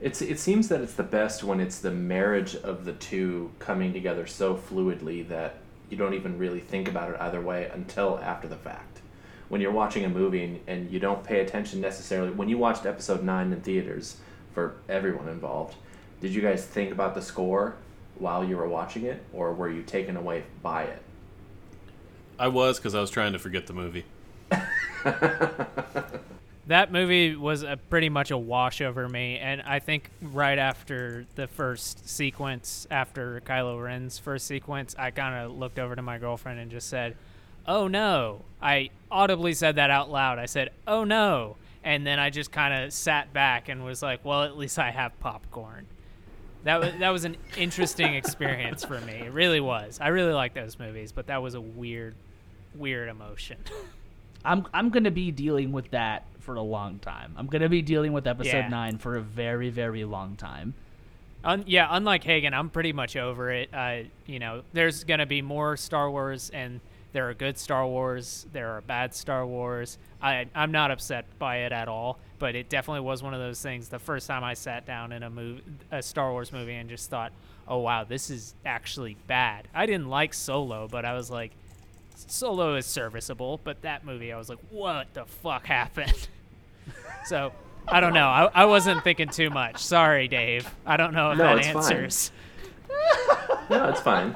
It's 0.00 0.22
it 0.22 0.40
seems 0.40 0.68
that 0.68 0.80
it's 0.80 0.94
the 0.94 1.02
best 1.02 1.44
when 1.44 1.60
it's 1.60 1.78
the 1.78 1.90
marriage 1.90 2.56
of 2.56 2.86
the 2.86 2.94
two 2.94 3.50
coming 3.58 3.92
together 3.92 4.26
so 4.26 4.56
fluidly 4.56 5.28
that 5.28 5.56
you 5.90 5.98
don't 5.98 6.14
even 6.14 6.38
really 6.38 6.60
think 6.60 6.88
about 6.88 7.10
it 7.10 7.20
either 7.20 7.42
way 7.42 7.70
until 7.74 8.18
after 8.22 8.48
the 8.48 8.56
fact. 8.56 9.00
When 9.50 9.60
you're 9.60 9.72
watching 9.72 10.06
a 10.06 10.08
movie 10.08 10.44
and, 10.44 10.60
and 10.66 10.90
you 10.90 10.98
don't 10.98 11.22
pay 11.22 11.40
attention 11.40 11.82
necessarily, 11.82 12.30
when 12.30 12.48
you 12.48 12.56
watched 12.56 12.86
episode 12.86 13.22
9 13.22 13.52
in 13.52 13.60
theaters 13.60 14.16
for 14.54 14.76
everyone 14.88 15.28
involved, 15.28 15.74
did 16.22 16.34
you 16.34 16.40
guys 16.40 16.64
think 16.64 16.92
about 16.92 17.14
the 17.14 17.22
score 17.22 17.76
while 18.18 18.42
you 18.42 18.56
were 18.56 18.68
watching 18.68 19.04
it, 19.04 19.22
or 19.34 19.52
were 19.52 19.70
you 19.70 19.82
taken 19.82 20.16
away 20.16 20.44
by 20.62 20.84
it? 20.84 21.02
I 22.38 22.48
was 22.48 22.78
because 22.78 22.94
I 22.94 23.00
was 23.00 23.10
trying 23.10 23.32
to 23.32 23.38
forget 23.38 23.66
the 23.66 23.72
movie. 23.72 24.04
that 26.66 26.92
movie 26.92 27.34
was 27.36 27.62
a, 27.62 27.78
pretty 27.90 28.08
much 28.08 28.30
a 28.30 28.38
wash 28.38 28.80
over 28.80 29.08
me, 29.08 29.38
and 29.38 29.62
I 29.62 29.78
think 29.78 30.10
right 30.20 30.58
after 30.58 31.26
the 31.34 31.46
first 31.46 32.08
sequence, 32.08 32.86
after 32.90 33.40
Kylo 33.44 33.82
Ren's 33.82 34.18
first 34.18 34.46
sequence, 34.46 34.94
I 34.98 35.10
kind 35.10 35.34
of 35.34 35.56
looked 35.56 35.78
over 35.78 35.96
to 35.96 36.02
my 36.02 36.18
girlfriend 36.18 36.60
and 36.60 36.70
just 36.70 36.88
said, 36.88 37.16
"Oh 37.66 37.88
no!" 37.88 38.42
I 38.62 38.90
audibly 39.10 39.54
said 39.54 39.76
that 39.76 39.90
out 39.90 40.10
loud. 40.10 40.38
I 40.38 40.46
said, 40.46 40.70
"Oh 40.86 41.04
no!" 41.04 41.56
and 41.84 42.06
then 42.06 42.18
I 42.18 42.30
just 42.30 42.52
kind 42.52 42.84
of 42.84 42.92
sat 42.92 43.32
back 43.32 43.68
and 43.68 43.84
was 43.84 44.02
like, 44.02 44.24
"Well, 44.24 44.42
at 44.44 44.56
least 44.56 44.78
I 44.78 44.90
have 44.90 45.18
popcorn." 45.20 45.86
That 46.64 46.80
was 46.80 46.92
that 46.98 47.10
was 47.10 47.24
an 47.24 47.36
interesting 47.56 48.14
experience 48.14 48.84
for 48.84 49.00
me. 49.00 49.14
It 49.14 49.32
really 49.32 49.60
was. 49.60 49.98
I 50.00 50.08
really 50.08 50.32
like 50.32 50.54
those 50.54 50.78
movies, 50.78 51.12
but 51.12 51.28
that 51.28 51.40
was 51.40 51.54
a 51.54 51.60
weird, 51.60 52.14
weird 52.78 53.08
emotion. 53.08 53.58
I'm 54.44 54.66
I'm 54.72 54.90
gonna 54.90 55.10
be 55.10 55.30
dealing 55.30 55.72
with 55.72 55.90
that 55.90 56.26
for 56.38 56.54
a 56.54 56.62
long 56.62 56.98
time. 56.98 57.34
I'm 57.36 57.46
gonna 57.46 57.68
be 57.68 57.82
dealing 57.82 58.12
with 58.12 58.26
episode 58.26 58.56
yeah. 58.56 58.68
nine 58.68 58.98
for 58.98 59.16
a 59.16 59.20
very 59.20 59.70
very 59.70 60.04
long 60.04 60.36
time. 60.36 60.74
Un- 61.44 61.64
yeah, 61.66 61.86
unlike 61.90 62.24
Hagen, 62.24 62.52
I'm 62.52 62.68
pretty 62.68 62.92
much 62.92 63.16
over 63.16 63.50
it. 63.52 63.68
Uh, 63.72 64.08
you 64.26 64.38
know, 64.38 64.62
there's 64.72 65.04
gonna 65.04 65.26
be 65.26 65.42
more 65.42 65.76
Star 65.76 66.10
Wars, 66.10 66.50
and 66.50 66.80
there 67.12 67.28
are 67.28 67.34
good 67.34 67.58
Star 67.58 67.86
Wars, 67.86 68.46
there 68.52 68.70
are 68.70 68.80
bad 68.80 69.14
Star 69.14 69.46
Wars. 69.46 69.98
I 70.20 70.46
I'm 70.54 70.72
not 70.72 70.90
upset 70.90 71.26
by 71.38 71.58
it 71.58 71.72
at 71.72 71.88
all, 71.88 72.18
but 72.38 72.54
it 72.54 72.68
definitely 72.68 73.00
was 73.00 73.22
one 73.22 73.34
of 73.34 73.40
those 73.40 73.62
things. 73.62 73.88
The 73.88 73.98
first 73.98 74.26
time 74.26 74.44
I 74.44 74.54
sat 74.54 74.86
down 74.86 75.12
in 75.12 75.22
a 75.22 75.30
movie, 75.30 75.62
a 75.90 76.02
Star 76.02 76.32
Wars 76.32 76.52
movie, 76.52 76.74
and 76.74 76.88
just 76.88 77.08
thought, 77.10 77.32
oh 77.66 77.78
wow, 77.78 78.04
this 78.04 78.30
is 78.30 78.54
actually 78.64 79.16
bad. 79.26 79.68
I 79.74 79.86
didn't 79.86 80.08
like 80.08 80.34
Solo, 80.34 80.88
but 80.88 81.04
I 81.04 81.14
was 81.14 81.30
like. 81.30 81.52
Solo 82.26 82.74
is 82.74 82.86
serviceable, 82.86 83.60
but 83.62 83.82
that 83.82 84.04
movie, 84.04 84.32
I 84.32 84.38
was 84.38 84.48
like, 84.48 84.58
what 84.70 85.14
the 85.14 85.24
fuck 85.24 85.66
happened? 85.66 86.28
So 87.26 87.52
I 87.86 88.00
don't 88.00 88.14
know. 88.14 88.26
I, 88.26 88.48
I 88.54 88.64
wasn't 88.64 89.04
thinking 89.04 89.28
too 89.28 89.50
much. 89.50 89.84
Sorry, 89.84 90.28
Dave. 90.28 90.66
I 90.86 90.96
don't 90.96 91.12
know 91.12 91.32
if 91.32 91.38
no, 91.38 91.56
that 91.56 91.64
answers. 91.66 92.32
no, 93.70 93.88
it's 93.90 94.00
fine. 94.00 94.34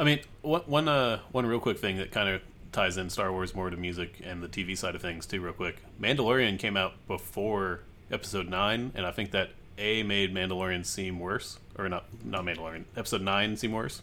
I 0.00 0.04
mean, 0.04 0.20
one 0.40 0.62
one 0.62 0.88
uh 0.88 1.20
one 1.30 1.46
real 1.46 1.60
quick 1.60 1.78
thing 1.78 1.98
that 1.98 2.10
kind 2.10 2.28
of 2.28 2.42
ties 2.72 2.96
in 2.96 3.10
Star 3.10 3.30
Wars 3.30 3.54
more 3.54 3.70
to 3.70 3.76
music 3.76 4.20
and 4.24 4.42
the 4.42 4.48
TV 4.48 4.76
side 4.76 4.96
of 4.96 5.02
things 5.02 5.24
too. 5.24 5.40
Real 5.40 5.52
quick, 5.52 5.76
Mandalorian 6.00 6.58
came 6.58 6.76
out 6.76 6.94
before 7.06 7.80
Episode 8.10 8.48
Nine, 8.48 8.90
and 8.96 9.06
I 9.06 9.12
think 9.12 9.30
that 9.32 9.50
a 9.78 10.02
made 10.02 10.34
Mandalorian 10.34 10.84
seem 10.84 11.20
worse, 11.20 11.60
or 11.78 11.88
not 11.88 12.06
not 12.24 12.44
Mandalorian 12.44 12.84
Episode 12.96 13.22
Nine 13.22 13.56
seem 13.56 13.70
worse 13.70 14.02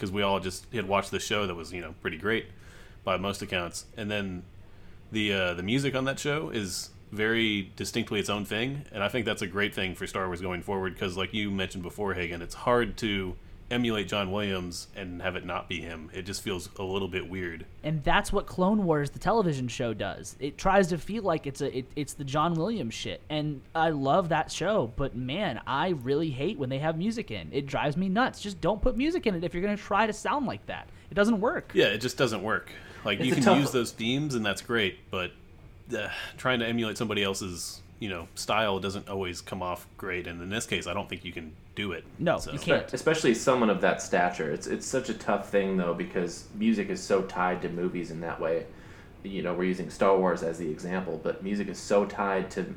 because 0.00 0.10
we 0.10 0.22
all 0.22 0.40
just 0.40 0.64
had 0.72 0.88
watched 0.88 1.10
the 1.10 1.20
show 1.20 1.46
that 1.46 1.54
was 1.54 1.72
you 1.72 1.82
know 1.82 1.94
pretty 2.00 2.16
great 2.16 2.46
by 3.04 3.18
most 3.18 3.42
accounts, 3.42 3.84
and 3.96 4.10
then 4.10 4.42
the 5.12 5.32
uh, 5.32 5.54
the 5.54 5.62
music 5.62 5.94
on 5.94 6.06
that 6.06 6.18
show 6.18 6.48
is 6.48 6.88
very 7.12 7.70
distinctly 7.76 8.18
its 8.18 8.30
own 8.30 8.44
thing, 8.44 8.86
and 8.92 9.02
I 9.02 9.08
think 9.08 9.26
that's 9.26 9.42
a 9.42 9.46
great 9.46 9.74
thing 9.74 9.94
for 9.94 10.06
Star 10.06 10.26
Wars 10.26 10.40
going 10.40 10.62
forward 10.62 10.94
because, 10.94 11.16
like 11.16 11.34
you 11.34 11.50
mentioned 11.50 11.82
before, 11.82 12.14
Hagen, 12.14 12.40
it's 12.40 12.54
hard 12.54 12.96
to 12.98 13.36
emulate 13.70 14.08
John 14.08 14.32
Williams 14.32 14.88
and 14.96 15.22
have 15.22 15.36
it 15.36 15.44
not 15.44 15.68
be 15.68 15.80
him. 15.80 16.10
It 16.12 16.22
just 16.22 16.42
feels 16.42 16.68
a 16.78 16.82
little 16.82 17.08
bit 17.08 17.28
weird. 17.28 17.64
And 17.82 18.02
that's 18.02 18.32
what 18.32 18.46
Clone 18.46 18.84
Wars, 18.84 19.10
the 19.10 19.18
television 19.18 19.68
show, 19.68 19.94
does. 19.94 20.36
It 20.40 20.58
tries 20.58 20.88
to 20.88 20.98
feel 20.98 21.22
like 21.22 21.46
it's 21.46 21.60
a 21.60 21.78
it, 21.78 21.86
it's 21.96 22.14
the 22.14 22.24
John 22.24 22.54
Williams 22.54 22.94
shit, 22.94 23.20
and 23.30 23.60
I 23.74 23.90
love 23.90 24.28
that 24.30 24.50
show. 24.50 24.92
But 24.96 25.14
man, 25.14 25.60
I 25.66 25.90
really 25.90 26.30
hate 26.30 26.58
when 26.58 26.68
they 26.68 26.78
have 26.78 26.98
music 26.98 27.30
in. 27.30 27.48
It 27.52 27.66
drives 27.66 27.96
me 27.96 28.08
nuts. 28.08 28.40
Just 28.40 28.60
don't 28.60 28.82
put 28.82 28.96
music 28.96 29.26
in 29.26 29.34
it 29.34 29.44
if 29.44 29.54
you're 29.54 29.62
gonna 29.62 29.76
try 29.76 30.06
to 30.06 30.12
sound 30.12 30.46
like 30.46 30.66
that. 30.66 30.88
It 31.10 31.14
doesn't 31.14 31.40
work. 31.40 31.72
Yeah, 31.74 31.86
it 31.86 31.98
just 31.98 32.16
doesn't 32.16 32.42
work. 32.42 32.70
Like 33.04 33.20
it's 33.20 33.28
you 33.28 33.34
can 33.34 33.42
tough... 33.44 33.58
use 33.58 33.70
those 33.70 33.92
themes 33.92 34.34
and 34.34 34.44
that's 34.44 34.62
great, 34.62 34.98
but 35.10 35.32
uh, 35.96 36.08
trying 36.36 36.60
to 36.60 36.66
emulate 36.66 36.98
somebody 36.98 37.22
else's 37.22 37.80
you 38.00 38.08
know 38.08 38.26
style 38.34 38.80
doesn't 38.80 39.08
always 39.08 39.40
come 39.40 39.62
off 39.62 39.86
great, 39.96 40.26
and 40.26 40.42
in 40.42 40.48
this 40.48 40.66
case, 40.66 40.88
I 40.88 40.94
don't 40.94 41.08
think 41.08 41.24
you 41.24 41.32
can 41.32 41.52
do 41.76 41.92
it. 41.92 42.04
No, 42.18 42.38
So- 42.38 42.50
you 42.52 42.58
can't. 42.58 42.92
Especially 42.92 43.34
someone 43.34 43.70
of 43.70 43.80
that 43.82 44.02
stature. 44.02 44.50
It's 44.50 44.66
it's 44.66 44.86
such 44.86 45.08
a 45.08 45.14
tough 45.14 45.50
thing 45.50 45.76
though 45.76 45.94
because 45.94 46.48
music 46.54 46.88
is 46.88 47.00
so 47.00 47.22
tied 47.22 47.62
to 47.62 47.68
movies 47.68 48.10
in 48.10 48.20
that 48.22 48.40
way. 48.40 48.66
You 49.22 49.42
know, 49.42 49.52
we're 49.54 49.64
using 49.64 49.90
Star 49.90 50.16
Wars 50.18 50.42
as 50.42 50.58
the 50.58 50.68
example, 50.70 51.20
but 51.22 51.44
music 51.44 51.68
is 51.68 51.78
so 51.78 52.06
tied 52.06 52.50
to 52.52 52.74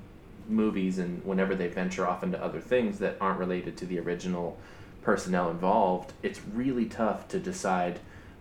movies 0.50 1.00
and 1.00 1.24
whenever 1.24 1.56
they 1.56 1.68
venture 1.68 2.06
off 2.06 2.22
into 2.22 2.42
other 2.44 2.60
things 2.60 3.00
that 3.00 3.16
aren't 3.22 3.40
related 3.40 3.78
to 3.78 3.86
the 3.86 3.98
original 3.98 4.58
personnel 5.02 5.50
involved, 5.50 6.12
it's 6.22 6.42
really 6.54 6.86
tough 6.86 7.30
to 7.30 7.40
decide 7.40 8.00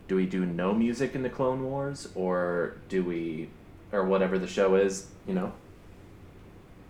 do 0.09 0.17
we 0.17 0.27
do 0.27 0.45
no 0.45 0.75
music 0.75 1.15
in 1.15 1.23
the 1.23 1.31
Clone 1.31 1.63
Wars 1.63 2.09
or 2.17 2.75
do 2.89 3.05
we 3.05 3.49
or 3.93 4.05
whatever 4.05 4.37
the 4.37 4.49
show 4.49 4.75
is, 4.75 5.07
you 5.29 5.35
know? 5.35 5.53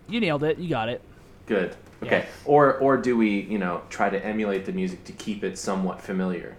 You 0.08 0.20
nailed 0.20 0.44
it. 0.44 0.58
You 0.58 0.68
got 0.68 0.88
it. 0.88 1.02
Good. 1.46 1.76
Okay. 2.02 2.18
Yeah. 2.20 2.26
Or 2.44 2.74
or 2.78 2.96
do 2.96 3.16
we, 3.16 3.40
you 3.42 3.58
know, 3.58 3.82
try 3.88 4.10
to 4.10 4.24
emulate 4.24 4.64
the 4.64 4.72
music 4.72 5.04
to 5.04 5.12
keep 5.12 5.44
it 5.44 5.58
somewhat 5.58 6.00
familiar? 6.00 6.56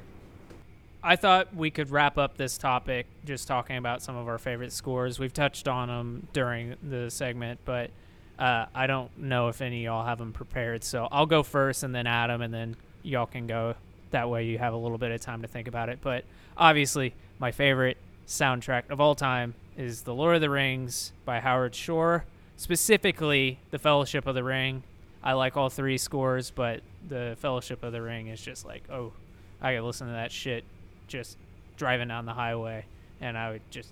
I 1.05 1.17
thought 1.17 1.53
we 1.53 1.69
could 1.69 1.91
wrap 1.91 2.17
up 2.17 2.37
this 2.37 2.57
topic 2.57 3.07
just 3.25 3.45
talking 3.45 3.75
about 3.75 4.01
some 4.01 4.15
of 4.15 4.29
our 4.29 4.37
favorite 4.37 4.71
scores. 4.71 5.19
We've 5.19 5.33
touched 5.33 5.67
on 5.67 5.89
them 5.89 6.27
during 6.31 6.75
the 6.81 7.11
segment, 7.11 7.59
but 7.65 7.91
uh, 8.39 8.67
I 8.73 8.87
don't 8.87 9.15
know 9.17 9.49
if 9.49 9.61
any 9.61 9.79
of 9.79 9.83
y'all 9.83 10.05
have 10.05 10.17
them 10.17 10.31
prepared. 10.31 10.81
So 10.83 11.09
I'll 11.11 11.25
go 11.25 11.43
first 11.43 11.83
and 11.83 11.93
then 11.93 12.07
Adam, 12.07 12.41
and 12.41 12.53
then 12.53 12.77
y'all 13.03 13.25
can 13.25 13.47
go. 13.47 13.75
That 14.11 14.29
way 14.29 14.45
you 14.45 14.57
have 14.59 14.73
a 14.73 14.77
little 14.77 14.97
bit 14.97 15.11
of 15.11 15.19
time 15.19 15.41
to 15.41 15.47
think 15.47 15.67
about 15.67 15.89
it. 15.89 15.99
But 16.01 16.23
obviously, 16.55 17.13
my 17.37 17.51
favorite 17.51 17.97
soundtrack 18.27 18.83
of 18.89 19.01
all 19.01 19.15
time 19.15 19.55
is 19.75 20.03
The 20.03 20.13
Lord 20.13 20.35
of 20.35 20.41
the 20.41 20.49
Rings 20.49 21.11
by 21.25 21.39
Howard 21.39 21.75
Shore, 21.75 22.23
specifically 22.57 23.59
The 23.71 23.79
Fellowship 23.79 24.27
of 24.27 24.35
the 24.35 24.43
Ring. 24.43 24.83
I 25.23 25.33
like 25.33 25.55
all 25.55 25.69
three 25.69 25.97
scores, 25.97 26.51
but 26.51 26.81
The 27.07 27.35
Fellowship 27.39 27.83
of 27.83 27.91
the 27.91 28.01
Ring 28.01 28.27
is 28.27 28.41
just 28.41 28.65
like, 28.65 28.83
oh, 28.89 29.13
I 29.61 29.75
could 29.75 29.83
listen 29.83 30.07
to 30.07 30.13
that 30.13 30.31
shit 30.31 30.63
just 31.07 31.37
driving 31.77 32.09
down 32.09 32.25
the 32.25 32.33
highway, 32.33 32.85
and 33.21 33.37
I 33.37 33.51
would 33.51 33.61
just 33.71 33.89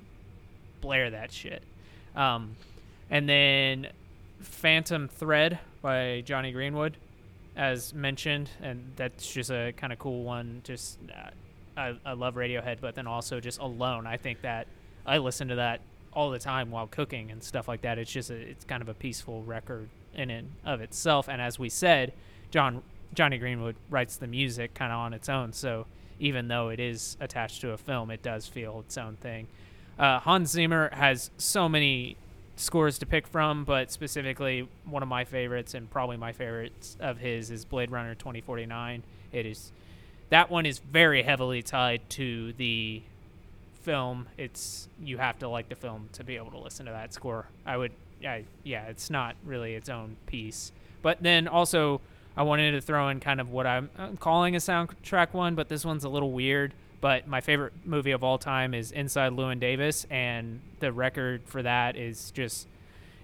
blare 0.81 1.09
that 1.11 1.31
shit. 1.31 1.63
Um, 2.15 2.55
and 3.09 3.27
then 3.27 3.87
Phantom 4.41 5.07
Thread 5.07 5.59
by 5.81 6.21
Jonny 6.25 6.51
Greenwood, 6.51 6.97
as 7.55 7.93
mentioned, 7.93 8.49
and 8.61 8.91
that's 8.95 9.31
just 9.31 9.51
a 9.51 9.73
kind 9.77 9.93
of 9.93 9.99
cool 9.99 10.23
one. 10.23 10.61
Just 10.63 10.97
uh, 11.13 11.29
I, 11.77 11.95
I 12.05 12.13
love 12.13 12.35
Radiohead, 12.35 12.77
but 12.81 12.95
then 12.95 13.07
also 13.07 13.39
just 13.39 13.59
alone, 13.59 14.07
I 14.07 14.17
think 14.17 14.41
that 14.41 14.67
I 15.05 15.17
listen 15.17 15.47
to 15.49 15.55
that 15.55 15.81
all 16.13 16.29
the 16.29 16.39
time 16.39 16.71
while 16.71 16.87
cooking 16.87 17.31
and 17.31 17.43
stuff 17.43 17.67
like 17.67 17.81
that. 17.81 17.97
It's 17.97 18.11
just 18.11 18.29
a, 18.29 18.35
it's 18.35 18.65
kind 18.65 18.81
of 18.81 18.89
a 18.89 18.93
peaceful 18.93 19.43
record 19.43 19.89
in 20.13 20.29
and 20.29 20.51
of 20.65 20.81
itself. 20.81 21.27
And 21.29 21.41
as 21.41 21.57
we 21.57 21.69
said, 21.69 22.13
John 22.49 22.81
Jonny 23.13 23.37
Greenwood 23.37 23.75
writes 23.89 24.15
the 24.15 24.27
music 24.27 24.73
kind 24.73 24.91
of 24.91 24.99
on 24.99 25.13
its 25.13 25.27
own, 25.29 25.51
so 25.53 25.85
even 26.19 26.47
though 26.47 26.69
it 26.69 26.79
is 26.79 27.17
attached 27.19 27.61
to 27.61 27.71
a 27.71 27.77
film, 27.77 28.09
it 28.11 28.21
does 28.21 28.47
feel 28.47 28.81
its 28.85 28.97
own 28.97 29.17
thing. 29.17 29.47
Uh, 29.99 30.19
Hans 30.19 30.51
Zimmer 30.51 30.89
has 30.93 31.29
so 31.37 31.67
many 31.67 32.15
scores 32.55 32.99
to 32.99 33.05
pick 33.05 33.27
from, 33.27 33.65
but 33.65 33.91
specifically 33.91 34.67
one 34.85 35.03
of 35.03 35.09
my 35.09 35.25
favorites 35.25 35.73
and 35.73 35.89
probably 35.89 36.17
my 36.17 36.31
favorites 36.31 36.95
of 36.99 37.17
his 37.17 37.51
is 37.51 37.65
Blade 37.65 37.91
Runner 37.91 38.15
2049. 38.15 39.03
It 39.31 39.45
is 39.45 39.71
that 40.29 40.49
one 40.49 40.65
is 40.65 40.79
very 40.79 41.23
heavily 41.23 41.61
tied 41.61 42.09
to 42.11 42.53
the 42.53 43.01
film. 43.81 44.27
It's 44.37 44.87
you 45.03 45.17
have 45.17 45.39
to 45.39 45.47
like 45.47 45.69
the 45.69 45.75
film 45.75 46.09
to 46.13 46.23
be 46.23 46.37
able 46.37 46.51
to 46.51 46.59
listen 46.59 46.85
to 46.85 46.91
that 46.91 47.13
score. 47.13 47.47
I 47.65 47.77
would 47.77 47.91
yeah, 48.21 48.41
yeah, 48.63 48.85
it's 48.85 49.09
not 49.09 49.35
really 49.43 49.73
its 49.73 49.89
own 49.89 50.15
piece. 50.27 50.71
But 51.01 51.21
then 51.21 51.47
also 51.47 52.01
I 52.35 52.43
wanted 52.43 52.71
to 52.71 52.81
throw 52.81 53.09
in 53.09 53.19
kind 53.19 53.41
of 53.41 53.49
what 53.49 53.67
I'm, 53.67 53.89
I'm 53.97 54.17
calling 54.17 54.55
a 54.55 54.59
soundtrack 54.59 55.33
one, 55.33 55.55
but 55.55 55.69
this 55.69 55.83
one's 55.83 56.03
a 56.03 56.09
little 56.09 56.31
weird. 56.31 56.73
But 57.01 57.27
my 57.27 57.41
favorite 57.41 57.73
movie 57.83 58.11
of 58.11 58.23
all 58.23 58.37
time 58.37 58.73
is 58.73 58.91
Inside 58.91 59.33
Llewyn 59.33 59.59
Davis, 59.59 60.05
and 60.11 60.61
the 60.79 60.91
record 60.93 61.41
for 61.45 61.63
that 61.63 61.95
is 61.95 62.29
just 62.31 62.67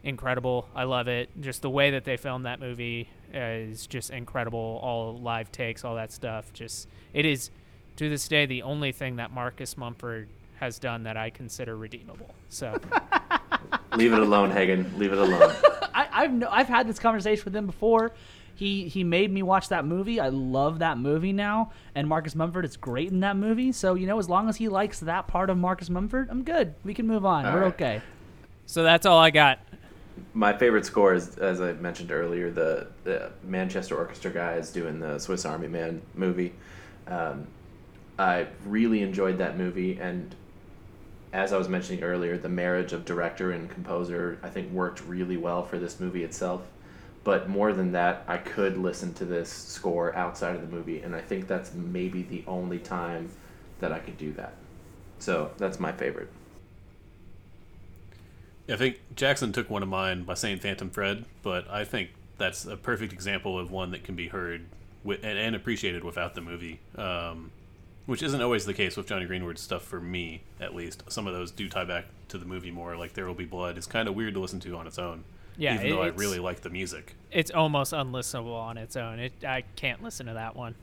incredible. 0.03 0.67
I 0.75 0.85
love 0.85 1.07
it. 1.07 1.29
Just 1.39 1.61
the 1.61 1.69
way 1.69 1.91
that 1.91 2.03
they 2.03 2.17
filmed 2.17 2.45
that 2.45 2.59
movie 2.59 3.07
uh, 3.33 3.37
is 3.37 3.85
just 3.85 4.09
incredible. 4.09 4.79
All 4.81 5.19
live 5.19 5.51
takes, 5.51 5.85
all 5.85 5.95
that 5.95 6.11
stuff. 6.11 6.51
Just 6.53 6.87
it 7.13 7.25
is 7.25 7.51
to 7.97 8.09
this 8.09 8.27
day 8.27 8.47
the 8.47 8.63
only 8.63 8.91
thing 8.91 9.17
that 9.17 9.31
Marcus 9.31 9.77
Mumford 9.77 10.27
has 10.59 10.79
done 10.79 11.03
that 11.03 11.17
I 11.17 11.29
consider 11.29 11.75
redeemable. 11.75 12.33
So 12.49 12.79
Leave 13.95 14.13
it 14.13 14.19
alone, 14.19 14.51
Hagen. 14.51 14.91
Leave 14.97 15.11
it 15.13 15.17
alone. 15.17 15.53
I, 15.93 16.07
I've 16.11 16.33
no, 16.33 16.47
I've 16.49 16.67
had 16.67 16.87
this 16.87 16.99
conversation 16.99 17.43
with 17.45 17.55
him 17.55 17.65
before. 17.65 18.11
He 18.55 18.87
he 18.87 19.03
made 19.03 19.31
me 19.31 19.43
watch 19.43 19.69
that 19.69 19.85
movie. 19.85 20.19
I 20.19 20.29
love 20.29 20.79
that 20.79 20.97
movie 20.97 21.33
now, 21.33 21.71
and 21.95 22.07
Marcus 22.07 22.35
Mumford 22.35 22.65
is 22.65 22.75
great 22.75 23.11
in 23.11 23.19
that 23.21 23.37
movie. 23.37 23.71
So 23.71 23.93
you 23.93 24.07
know, 24.07 24.17
as 24.19 24.29
long 24.29 24.49
as 24.49 24.57
he 24.57 24.67
likes 24.67 24.99
that 25.01 25.27
part 25.27 25.49
of 25.49 25.57
Marcus 25.57 25.89
Mumford, 25.89 26.29
I'm 26.29 26.43
good. 26.43 26.73
We 26.83 26.93
can 26.93 27.07
move 27.07 27.25
on. 27.25 27.45
All 27.45 27.53
We're 27.53 27.61
right. 27.61 27.73
okay. 27.73 28.01
so 28.65 28.83
that's 28.83 29.05
all 29.05 29.19
I 29.19 29.29
got. 29.29 29.59
My 30.33 30.57
favorite 30.57 30.85
score 30.85 31.13
is, 31.13 31.37
as 31.37 31.61
I 31.61 31.73
mentioned 31.73 32.11
earlier, 32.11 32.49
the, 32.49 32.87
the 33.03 33.31
Manchester 33.43 33.95
Orchestra 33.95 34.31
guys 34.31 34.71
doing 34.71 34.99
the 34.99 35.19
Swiss 35.19 35.45
Army 35.45 35.67
Man 35.67 36.01
movie. 36.15 36.53
Um, 37.05 37.47
I 38.17 38.47
really 38.65 39.01
enjoyed 39.03 39.37
that 39.37 39.57
movie, 39.59 39.99
and 39.99 40.35
as 41.33 41.53
I 41.53 41.57
was 41.57 41.69
mentioning 41.69 42.03
earlier, 42.03 42.37
the 42.37 42.49
marriage 42.49 42.93
of 42.93 43.05
director 43.05 43.51
and 43.51 43.69
composer 43.69 44.39
I 44.43 44.49
think 44.49 44.71
worked 44.71 45.03
really 45.05 45.37
well 45.37 45.63
for 45.63 45.77
this 45.77 45.99
movie 45.99 46.23
itself. 46.23 46.61
But 47.23 47.49
more 47.49 47.73
than 47.73 47.91
that, 47.91 48.23
I 48.27 48.37
could 48.37 48.77
listen 48.77 49.13
to 49.15 49.25
this 49.25 49.51
score 49.51 50.15
outside 50.15 50.55
of 50.55 50.61
the 50.61 50.73
movie, 50.73 51.01
and 51.01 51.13
I 51.13 51.19
think 51.19 51.47
that's 51.47 51.73
maybe 51.73 52.23
the 52.23 52.43
only 52.47 52.79
time 52.79 53.29
that 53.79 53.91
I 53.91 53.99
could 53.99 54.17
do 54.17 54.31
that. 54.33 54.53
So 55.19 55.51
that's 55.57 55.79
my 55.79 55.91
favorite. 55.91 56.29
I 58.69 58.75
think 58.75 58.99
Jackson 59.15 59.51
took 59.51 59.69
one 59.69 59.83
of 59.83 59.89
mine 59.89 60.23
by 60.23 60.35
saying 60.35 60.59
Phantom 60.59 60.89
Thread, 60.89 61.25
but 61.41 61.69
I 61.69 61.83
think 61.85 62.11
that's 62.37 62.65
a 62.65 62.77
perfect 62.77 63.13
example 63.13 63.57
of 63.57 63.71
one 63.71 63.91
that 63.91 64.03
can 64.03 64.15
be 64.15 64.27
heard 64.27 64.65
wi- 65.03 65.21
and, 65.23 65.37
and 65.37 65.55
appreciated 65.55 66.03
without 66.03 66.35
the 66.35 66.41
movie, 66.41 66.79
um, 66.95 67.51
which 68.07 68.23
isn't 68.23 68.41
always 68.41 68.65
the 68.65 68.73
case 68.73 68.97
with 68.97 69.05
Jonny 69.07 69.25
Greenwood's 69.25 69.61
stuff 69.61 69.83
for 69.83 70.01
me, 70.01 70.41
at 70.59 70.73
least. 70.73 71.03
Some 71.09 71.27
of 71.27 71.33
those 71.33 71.51
do 71.51 71.69
tie 71.69 71.85
back 71.85 72.05
to 72.29 72.37
the 72.39 72.45
movie 72.45 72.71
more, 72.71 72.95
like 72.97 73.13
There 73.13 73.27
Will 73.27 73.35
Be 73.35 73.45
Blood. 73.45 73.77
It's 73.77 73.85
kind 73.85 74.07
of 74.09 74.15
weird 74.15 74.33
to 74.33 74.39
listen 74.39 74.59
to 74.61 74.75
on 74.75 74.87
its 74.87 74.97
own, 74.97 75.23
Yeah, 75.57 75.75
even 75.75 75.89
though 75.91 76.01
I 76.01 76.07
really 76.07 76.39
like 76.39 76.61
the 76.61 76.69
music. 76.69 77.15
It's 77.31 77.51
almost 77.51 77.93
unlistenable 77.93 78.55
on 78.57 78.77
its 78.77 78.95
own. 78.95 79.19
It 79.19 79.33
I 79.45 79.61
can't 79.75 80.01
listen 80.01 80.25
to 80.25 80.33
that 80.33 80.55
one. 80.55 80.75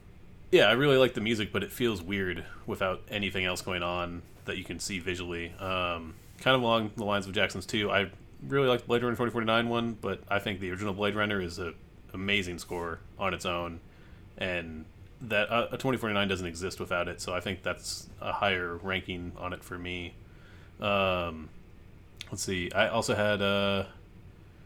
Yeah, 0.53 0.67
I 0.67 0.73
really 0.73 0.99
like 0.99 1.15
the 1.15 1.21
music, 1.21 1.51
but 1.53 1.65
it 1.65 1.73
feels 1.73 2.01
weird 2.01 2.45
without 2.67 3.03
anything 3.09 3.45
else 3.45 3.61
going 3.61 3.83
on 3.83 4.23
that 4.45 4.57
you 4.57 4.63
can 4.65 4.79
see 4.79 5.01
visually. 5.01 5.53
Um, 5.59 6.15
kind 6.39 6.55
of 6.55 6.63
along 6.63 6.93
the 6.97 7.05
lines 7.05 7.27
of 7.27 7.33
Jackson's 7.33 7.67
too. 7.67 7.91
I 7.91 8.11
really 8.47 8.69
like 8.69 8.83
the 8.83 8.87
Blade 8.87 9.03
Runner 9.03 9.15
2049 9.15 9.69
one, 9.69 9.97
but 10.01 10.21
I 10.29 10.39
think 10.39 10.61
the 10.61 10.71
original 10.71 10.93
Blade 10.93 11.15
Runner 11.15 11.41
is 11.41 11.59
a 11.59 11.73
amazing 12.13 12.59
score 12.59 13.01
on 13.19 13.35
its 13.35 13.47
own, 13.47 13.81
and 14.39 14.85
that 15.29 15.51
uh, 15.51 15.67
a 15.69 15.77
2049 15.77 16.29
doesn't 16.29 16.47
exist 16.47 16.81
without 16.81 17.09
it. 17.09 17.21
So 17.21 17.35
I 17.35 17.41
think 17.41 17.63
that's 17.63 18.09
a 18.21 18.33
higher 18.33 18.77
ranking 18.77 19.33
on 19.37 19.53
it 19.53 19.63
for 19.65 19.79
me. 19.79 20.15
Um, 20.81 21.49
let's 22.31 22.43
see. 22.43 22.71
I 22.73 22.89
also 22.89 23.15
had 23.15 23.41
uh, 23.43 23.85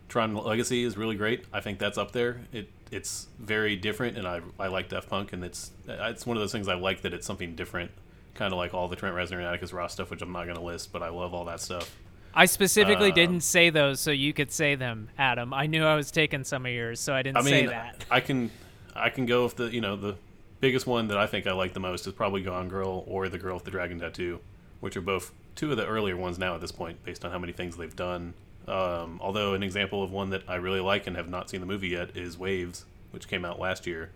Tron 0.08 0.34
Legacy 0.34 0.84
is 0.84 0.96
really 0.96 1.16
great. 1.16 1.44
I 1.52 1.60
think 1.60 1.78
that's 1.78 1.98
up 1.98 2.12
there. 2.12 2.40
It 2.52 2.68
it's 2.90 3.26
very 3.38 3.76
different, 3.76 4.16
and 4.16 4.26
I 4.26 4.40
I 4.58 4.68
like 4.68 4.88
Daft 4.88 5.08
Punk, 5.10 5.32
and 5.32 5.44
it's 5.44 5.70
it's 5.86 6.26
one 6.26 6.36
of 6.36 6.40
those 6.40 6.52
things 6.52 6.68
I 6.68 6.74
like 6.74 7.02
that 7.02 7.12
it's 7.12 7.26
something 7.26 7.54
different, 7.54 7.90
kind 8.34 8.52
of 8.52 8.58
like 8.58 8.72
all 8.74 8.88
the 8.88 8.96
Trent 8.96 9.14
Reznor 9.14 9.36
and 9.36 9.44
Atticus 9.44 9.72
Ross 9.72 9.92
stuff, 9.92 10.10
which 10.10 10.22
I'm 10.22 10.32
not 10.32 10.44
going 10.44 10.56
to 10.56 10.62
list, 10.62 10.92
but 10.92 11.02
I 11.02 11.10
love 11.10 11.34
all 11.34 11.44
that 11.46 11.60
stuff. 11.60 11.94
I 12.34 12.46
specifically 12.46 13.08
Um, 13.08 13.14
didn't 13.14 13.40
say 13.40 13.70
those 13.70 14.00
so 14.00 14.10
you 14.10 14.32
could 14.32 14.52
say 14.52 14.74
them, 14.74 15.08
Adam. 15.18 15.52
I 15.52 15.66
knew 15.66 15.84
I 15.84 15.96
was 15.96 16.10
taking 16.10 16.44
some 16.44 16.64
of 16.66 16.72
yours, 16.72 17.00
so 17.00 17.12
I 17.14 17.22
didn't 17.22 17.38
I 17.38 17.42
say 17.42 17.60
mean, 17.62 17.70
that. 17.70 18.04
I 18.10 18.20
can 18.20 18.50
I 18.94 19.10
can 19.10 19.26
go 19.26 19.44
with 19.44 19.56
the 19.56 19.64
you 19.70 19.80
know 19.80 19.96
the 19.96 20.14
biggest 20.60 20.86
one 20.86 21.08
that 21.08 21.18
I 21.18 21.26
think 21.26 21.46
I 21.46 21.52
like 21.52 21.72
the 21.72 21.80
most 21.80 22.06
is 22.06 22.12
probably 22.12 22.42
Gone 22.42 22.68
Girl 22.68 23.04
or 23.06 23.28
The 23.28 23.38
Girl 23.38 23.54
with 23.54 23.64
the 23.64 23.70
Dragon 23.70 23.98
Tattoo, 24.00 24.40
which 24.80 24.96
are 24.96 25.00
both 25.00 25.32
two 25.54 25.70
of 25.70 25.76
the 25.76 25.86
earlier 25.86 26.16
ones 26.16 26.38
now 26.38 26.54
at 26.54 26.60
this 26.60 26.72
point, 26.72 27.04
based 27.04 27.24
on 27.24 27.30
how 27.30 27.38
many 27.38 27.52
things 27.52 27.76
they've 27.76 27.94
done. 27.96 28.34
Um, 28.66 29.18
although 29.22 29.54
an 29.54 29.62
example 29.62 30.02
of 30.02 30.10
one 30.10 30.30
that 30.30 30.42
I 30.46 30.56
really 30.56 30.80
like 30.80 31.06
and 31.06 31.16
have 31.16 31.28
not 31.28 31.48
seen 31.48 31.60
the 31.60 31.66
movie 31.66 31.88
yet 31.88 32.16
is 32.16 32.36
Waves, 32.36 32.84
which 33.12 33.26
came 33.26 33.44
out 33.44 33.58
last 33.58 33.86
year. 33.86 34.10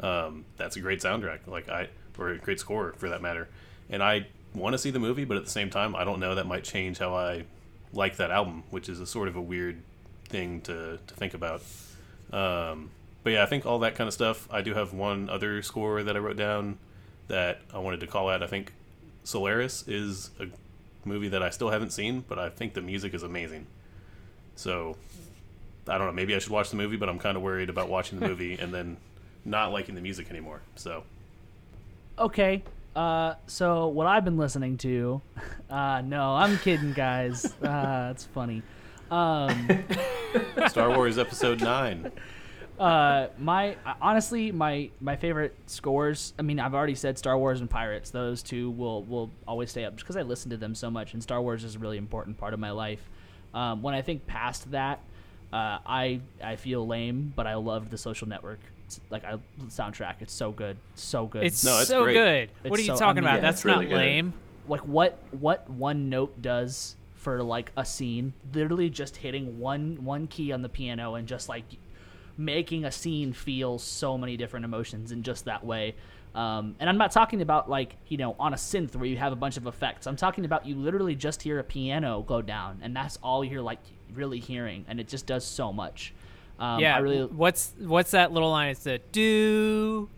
Um, 0.00 0.44
that's 0.56 0.76
a 0.76 0.80
great 0.80 1.00
soundtrack, 1.00 1.46
like 1.46 1.68
I 1.68 1.88
or 2.18 2.30
a 2.30 2.38
great 2.38 2.60
score 2.60 2.94
for 2.96 3.08
that 3.08 3.22
matter. 3.22 3.48
And 3.90 4.02
I 4.02 4.26
want 4.54 4.74
to 4.74 4.78
see 4.78 4.90
the 4.90 4.98
movie, 4.98 5.24
but 5.24 5.36
at 5.36 5.44
the 5.44 5.50
same 5.50 5.70
time, 5.70 5.96
I 5.96 6.04
don't 6.04 6.20
know 6.20 6.34
that 6.34 6.46
might 6.46 6.64
change 6.64 6.98
how 6.98 7.14
I 7.14 7.44
like 7.92 8.16
that 8.16 8.30
album, 8.30 8.64
which 8.70 8.88
is 8.88 9.00
a 9.00 9.06
sort 9.06 9.28
of 9.28 9.36
a 9.36 9.40
weird 9.40 9.82
thing 10.28 10.60
to 10.62 10.98
to 11.06 11.14
think 11.14 11.34
about. 11.34 11.62
Um, 12.32 12.90
but 13.22 13.30
yeah, 13.34 13.42
I 13.42 13.46
think 13.46 13.66
all 13.66 13.78
that 13.80 13.94
kind 13.94 14.08
of 14.08 14.14
stuff. 14.14 14.48
I 14.50 14.62
do 14.62 14.74
have 14.74 14.92
one 14.92 15.28
other 15.30 15.62
score 15.62 16.02
that 16.02 16.16
I 16.16 16.18
wrote 16.18 16.36
down 16.36 16.78
that 17.28 17.60
I 17.72 17.78
wanted 17.78 18.00
to 18.00 18.06
call 18.06 18.28
out. 18.28 18.42
I 18.42 18.46
think 18.46 18.72
Solaris 19.24 19.86
is 19.86 20.30
a 20.40 20.46
movie 21.04 21.28
that 21.28 21.42
I 21.42 21.50
still 21.50 21.70
haven't 21.70 21.90
seen, 21.90 22.24
but 22.28 22.38
I 22.38 22.50
think 22.50 22.74
the 22.74 22.82
music 22.82 23.14
is 23.14 23.22
amazing. 23.22 23.66
So 24.56 24.96
I 25.88 25.98
don't 25.98 26.06
know. 26.06 26.12
Maybe 26.12 26.34
I 26.34 26.38
should 26.38 26.50
watch 26.50 26.70
the 26.70 26.76
movie, 26.76 26.96
but 26.96 27.08
I'm 27.08 27.18
kind 27.18 27.36
of 27.36 27.42
worried 27.42 27.70
about 27.70 27.88
watching 27.88 28.18
the 28.20 28.28
movie 28.30 28.58
and 28.58 28.72
then 28.72 28.96
not 29.44 29.72
liking 29.72 29.94
the 29.94 30.00
music 30.00 30.30
anymore. 30.30 30.60
So 30.76 31.04
Okay. 32.18 32.62
Uh, 32.94 33.34
so 33.46 33.88
what 33.88 34.06
I've 34.06 34.24
been 34.24 34.36
listening 34.36 34.76
to, 34.78 35.22
uh, 35.70 36.02
no, 36.02 36.34
I'm 36.34 36.58
kidding, 36.58 36.92
guys. 36.92 37.54
Uh, 37.62 38.08
it's 38.10 38.24
funny. 38.24 38.62
Um, 39.10 39.84
Star 40.68 40.90
Wars 40.94 41.18
Episode 41.18 41.60
Nine. 41.60 42.10
Uh, 42.82 43.28
my 43.38 43.76
honestly, 44.00 44.50
my 44.52 44.90
my 45.00 45.16
favorite 45.16 45.54
scores. 45.66 46.32
I 46.38 46.42
mean, 46.42 46.58
I've 46.58 46.74
already 46.74 46.94
said 46.94 47.16
Star 47.18 47.38
Wars 47.38 47.60
and 47.60 47.70
Pirates. 47.70 48.10
Those 48.10 48.42
two 48.42 48.70
will 48.70 49.04
will 49.04 49.30
always 49.46 49.70
stay 49.70 49.84
up 49.84 49.94
just 49.94 50.04
because 50.04 50.16
I 50.16 50.22
listen 50.22 50.50
to 50.50 50.56
them 50.56 50.74
so 50.74 50.90
much, 50.90 51.14
and 51.14 51.22
Star 51.22 51.40
Wars 51.40 51.64
is 51.64 51.76
a 51.76 51.78
really 51.78 51.98
important 51.98 52.38
part 52.38 52.54
of 52.54 52.60
my 52.60 52.70
life. 52.72 53.08
Um, 53.54 53.82
when 53.82 53.94
I 53.94 54.02
think 54.02 54.26
past 54.26 54.70
that, 54.72 54.98
uh, 55.52 55.78
I 55.86 56.20
I 56.42 56.56
feel 56.56 56.86
lame, 56.86 57.32
but 57.36 57.46
I 57.46 57.54
love 57.54 57.90
the 57.90 57.98
Social 57.98 58.26
Network. 58.28 58.58
It's, 58.86 59.00
like 59.10 59.24
I 59.24 59.38
soundtrack, 59.68 60.16
it's 60.20 60.32
so 60.34 60.50
good, 60.52 60.76
so 60.96 61.26
good. 61.26 61.44
It's 61.44 61.64
No, 61.64 61.78
it's 61.78 61.88
so 61.88 62.02
great. 62.04 62.14
good. 62.14 62.70
what 62.70 62.78
are 62.78 62.82
you 62.82 62.88
so- 62.88 62.96
talking 62.96 63.18
I 63.18 63.20
mean, 63.20 63.24
about? 63.24 63.34
yeah, 63.36 63.40
That's 63.42 63.64
really 63.64 63.84
not 63.86 63.90
good. 63.90 63.96
lame. 63.96 64.32
like 64.68 64.80
what 64.82 65.18
what 65.30 65.68
one 65.70 66.08
note 66.08 66.40
does 66.42 66.96
for 67.14 67.42
like 67.42 67.70
a 67.76 67.84
scene 67.84 68.32
literally 68.52 68.90
just 68.90 69.16
hitting 69.16 69.60
one 69.60 70.04
one 70.04 70.26
key 70.26 70.50
on 70.52 70.60
the 70.62 70.68
piano 70.68 71.14
and 71.14 71.28
just 71.28 71.48
like 71.48 71.62
making 72.36 72.84
a 72.84 72.90
scene 72.92 73.32
feel 73.32 73.78
so 73.78 74.16
many 74.16 74.36
different 74.36 74.64
emotions 74.64 75.12
in 75.12 75.22
just 75.22 75.44
that 75.44 75.64
way 75.64 75.94
um, 76.34 76.74
and 76.80 76.88
i'm 76.88 76.98
not 76.98 77.12
talking 77.12 77.42
about 77.42 77.68
like 77.68 77.96
you 78.08 78.16
know 78.16 78.34
on 78.38 78.52
a 78.52 78.56
synth 78.56 78.96
where 78.96 79.06
you 79.06 79.16
have 79.16 79.32
a 79.32 79.36
bunch 79.36 79.56
of 79.56 79.66
effects 79.66 80.06
i'm 80.06 80.16
talking 80.16 80.44
about 80.44 80.64
you 80.66 80.74
literally 80.74 81.14
just 81.14 81.42
hear 81.42 81.58
a 81.58 81.64
piano 81.64 82.22
go 82.22 82.40
down 82.42 82.78
and 82.82 82.96
that's 82.96 83.18
all 83.22 83.44
you're 83.44 83.62
like 83.62 83.80
really 84.14 84.38
hearing 84.38 84.84
and 84.88 84.98
it 85.00 85.08
just 85.08 85.26
does 85.26 85.44
so 85.44 85.72
much 85.72 86.12
um, 86.58 86.78
yeah. 86.78 86.94
I 86.94 86.98
really 87.00 87.24
What's 87.24 87.72
what's 87.80 88.12
that 88.12 88.30
little 88.30 88.50
line? 88.50 88.68
It's 88.68 88.84
the 88.84 89.00
do 89.10 90.08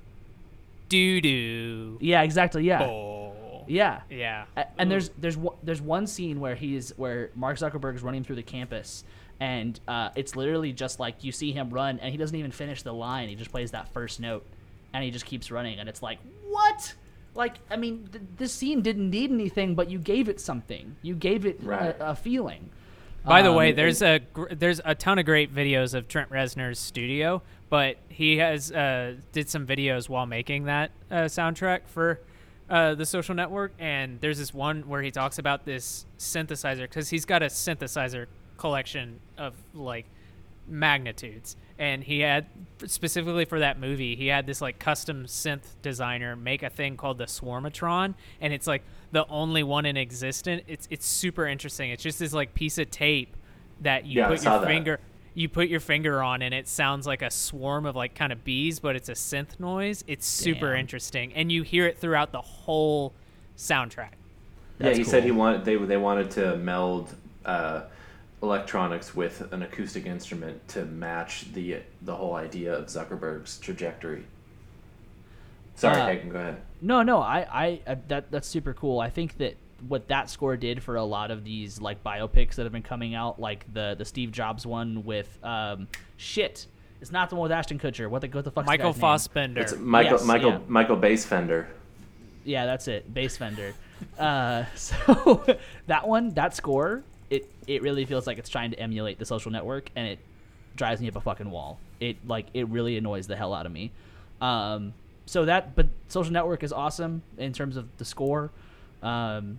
do 0.91 1.21
do. 1.21 1.97
yeah 2.01 2.23
exactly 2.23 2.65
yeah 2.65 2.83
Oh. 2.83 3.65
yeah 3.67 4.03
Yeah. 4.11 4.45
And 4.77 4.91
there's 4.91 5.11
there's 5.17 5.39
there's 5.63 5.81
one 5.81 6.07
scene 6.07 6.41
where 6.41 6.55
he's 6.55 6.91
where 6.99 7.31
Mark 7.35 7.57
Zuckerberg 7.57 7.95
is 7.95 8.03
running 8.03 8.25
through 8.25 8.37
the 8.37 8.43
campus, 8.43 9.05
and 9.41 9.79
uh, 9.89 10.11
it's 10.17 10.37
literally 10.37 10.73
just 10.73 11.01
like 11.01 11.25
you 11.25 11.33
see 11.33 11.53
him 11.53 11.71
run, 11.71 11.99
and 12.01 12.11
he 12.13 12.17
doesn't 12.17 12.37
even 12.37 12.51
finish 12.53 12.83
the 12.83 12.93
line. 12.93 13.29
He 13.29 13.35
just 13.35 13.51
plays 13.51 13.71
that 13.73 13.93
first 13.93 14.21
note, 14.21 14.45
and 14.93 15.03
he 15.05 15.11
just 15.11 15.25
keeps 15.27 15.51
running, 15.51 15.79
and 15.79 15.89
it's 15.89 16.03
like 16.03 16.19
what? 16.49 16.95
Like 17.35 17.55
I 17.71 17.77
mean, 17.77 18.09
th- 18.13 18.25
this 18.37 18.53
scene 18.53 18.81
didn't 18.83 19.11
need 19.11 19.31
anything, 19.33 19.75
but 19.75 19.91
you 19.91 19.99
gave 19.99 20.29
it 20.29 20.41
something. 20.41 20.97
You 21.03 21.15
gave 21.15 21.45
it 21.47 21.59
Right. 21.63 21.97
a, 21.99 22.11
a 22.11 22.15
feeling. 22.15 22.71
By 23.27 23.41
the 23.43 23.49
Um, 23.49 23.57
way, 23.57 23.71
and- 23.71 23.79
there's 23.79 24.03
a 24.03 24.21
gr- 24.33 24.53
there's 24.55 24.81
a 24.85 24.95
ton 24.95 25.19
of 25.19 25.25
great 25.25 25.53
videos 25.55 25.95
of 25.95 26.07
Trent 26.09 26.31
Reznor's 26.31 26.79
studio, 26.79 27.43
but 27.71 27.97
he 28.09 28.37
has 28.37 28.71
uh, 28.71 29.15
did 29.33 29.49
some 29.49 29.67
videos 29.67 30.09
while 30.09 30.27
making 30.27 30.65
that 30.65 30.91
uh, 31.11 31.23
soundtrack 31.25 31.81
for 31.87 32.21
uh, 32.71 32.95
the 32.95 33.05
Social 33.07 33.35
Network, 33.35 33.73
and 33.79 34.21
there's 34.21 34.39
this 34.39 34.55
one 34.55 34.83
where 34.89 35.03
he 35.03 35.11
talks 35.11 35.39
about 35.39 35.65
this 35.65 36.07
synthesizer 36.19 36.83
because 36.83 37.09
he's 37.11 37.25
got 37.25 37.43
a 37.43 37.47
synthesizer 37.47 38.27
collection 38.65 39.21
of 39.37 39.53
like 39.75 40.07
magnitudes, 40.67 41.55
and 41.79 42.03
he 42.03 42.21
had 42.21 42.47
specifically 42.87 43.45
for 43.45 43.59
that 43.59 43.79
movie, 43.79 44.17
he 44.17 44.29
had 44.29 44.47
this 44.47 44.63
like 44.63 44.79
custom 44.79 45.27
synth 45.27 45.75
designer 45.83 46.35
make 46.35 46.63
a 46.63 46.71
thing 46.71 46.97
called 46.97 47.19
the 47.19 47.27
Swarmatron, 47.27 48.15
and 48.41 48.55
it's 48.55 48.67
like 48.67 48.83
the 49.13 49.27
only 49.29 49.63
one 49.63 49.85
in 49.85 49.99
existence. 49.99 50.63
It's 50.67 50.89
it's 50.91 51.07
super 51.07 51.47
interesting. 51.47 51.91
It's 51.91 52.03
just 52.03 52.19
this 52.19 52.33
like 52.33 52.55
piece 52.55 52.79
of 52.79 52.91
tape 52.91 53.37
that 53.83 54.07
you 54.07 54.21
Yeah, 54.21 54.29
put 54.29 54.43
your 54.43 54.59
that. 54.61 54.67
finger 54.67 55.01
you 55.37 55.49
put 55.49 55.67
your 55.69 55.81
finger 55.81 56.23
on 56.23 56.43
and 56.43 56.55
it 56.55 56.69
sounds 56.69 57.09
like 57.09 57.21
a 57.21 57.29
swarm 57.29 57.87
of 57.87 57.97
like 57.97 58.15
kind 58.15 58.33
of 58.33 58.45
bees 58.45 58.79
but 58.79 58.95
it's 58.95 59.09
a 59.09 59.15
synth 59.15 59.59
noise 59.59 60.05
it's 60.07 60.25
super 60.29 60.71
Damn. 60.71 60.79
interesting 60.79 61.33
and 61.35 61.51
you 61.51 61.65
hear 61.65 61.89
it 61.89 61.99
throughout 61.99 62.31
the 62.31 62.41
whole 62.41 63.13
soundtrack 63.57 64.15
yeah, 64.79 64.87
That's 64.87 64.99
he 64.99 65.03
said 65.03 65.25
he 65.25 65.33
wanted 65.33 65.65
they 65.65 65.75
they 65.75 65.97
wanted 65.97 66.31
to 66.33 66.57
meld 66.59 67.17
uh, 67.45 67.81
electronics 68.45 69.15
with 69.15 69.53
an 69.53 69.63
acoustic 69.63 70.07
instrument 70.07 70.67
to 70.69 70.85
match 70.85 71.53
the 71.53 71.79
the 72.03 72.15
whole 72.15 72.35
idea 72.35 72.75
of 72.75 72.87
Zuckerberg's 72.87 73.59
trajectory. 73.59 74.25
Sorry, 75.75 76.01
Uh, 76.01 76.07
Hagen, 76.07 76.29
go 76.29 76.39
ahead. 76.39 76.61
No, 76.81 77.03
no, 77.03 77.21
I, 77.21 77.47
I, 77.51 77.81
I 77.87 77.95
that 78.09 78.31
that's 78.31 78.47
super 78.47 78.75
cool. 78.75 79.01
I 79.01 79.11
think 79.11 79.39
that 79.39 79.57
what 79.89 80.09
that 80.09 80.31
score 80.31 80.57
did 80.57 80.83
for 80.83 80.97
a 80.97 81.05
lot 81.05 81.31
of 81.31 81.45
these 81.45 81.81
like 81.81 82.05
biopics 82.05 82.55
that 82.55 82.63
have 82.63 82.73
been 82.73 82.83
coming 82.83 83.15
out, 83.15 83.41
like 83.41 83.73
the 83.73 83.95
the 83.99 84.05
Steve 84.05 84.31
Jobs 84.31 84.67
one 84.67 85.05
with 85.05 85.39
um 85.43 85.89
shit. 86.17 86.67
It's 87.01 87.13
not 87.13 87.29
the 87.29 87.37
one 87.37 87.43
with 87.45 87.53
Ashton 87.53 87.79
Kutcher. 87.79 88.09
What 88.09 88.23
the 88.23 88.29
what 88.29 88.45
the 88.45 88.51
fuck's 88.51 88.67
the 88.67 88.71
michael 88.71 88.93
guy's 88.93 88.97
name? 88.97 89.01
fassbender 89.01 89.61
It's 89.61 89.77
Michael 89.77 90.13
yes, 90.13 90.25
Michael 90.25 90.51
yeah. 90.51 90.59
Michael 90.69 90.97
Basefender. 90.97 91.67
Yeah, 92.45 92.67
that's 92.67 92.89
it. 92.89 93.13
Bass 93.13 93.37
Fender. 93.37 93.75
uh, 94.19 94.65
so 94.75 95.45
that 95.87 96.07
one, 96.07 96.31
that 96.31 96.55
score, 96.55 97.03
it 97.31 97.51
it 97.67 97.83
really 97.83 98.05
feels 98.05 98.27
like 98.27 98.39
it's 98.39 98.49
trying 98.49 98.71
to 98.71 98.79
emulate 98.79 99.19
the 99.19 99.25
social 99.25 99.51
network, 99.51 99.91
and 99.97 100.07
it 100.07 100.19
drives 100.77 101.01
me 101.01 101.09
up 101.09 101.17
a 101.17 101.21
fucking 101.21 101.51
wall. 101.51 101.79
It 102.01 102.17
like 102.27 102.47
it 102.55 102.69
really 102.69 102.97
annoys 102.97 103.27
the 103.27 103.37
hell 103.37 103.55
out 103.55 103.67
of 103.67 103.73
me. 103.73 103.93
Um, 104.41 104.95
so 105.27 105.45
that, 105.47 105.75
but 105.75 105.87
social 106.09 106.33
network 106.33 106.63
is 106.63 106.73
awesome 106.73 107.23
in 107.39 107.53
terms 107.53 107.77
of 107.77 107.89
the 107.99 108.05
score. 108.05 108.51
Um, 109.03 109.59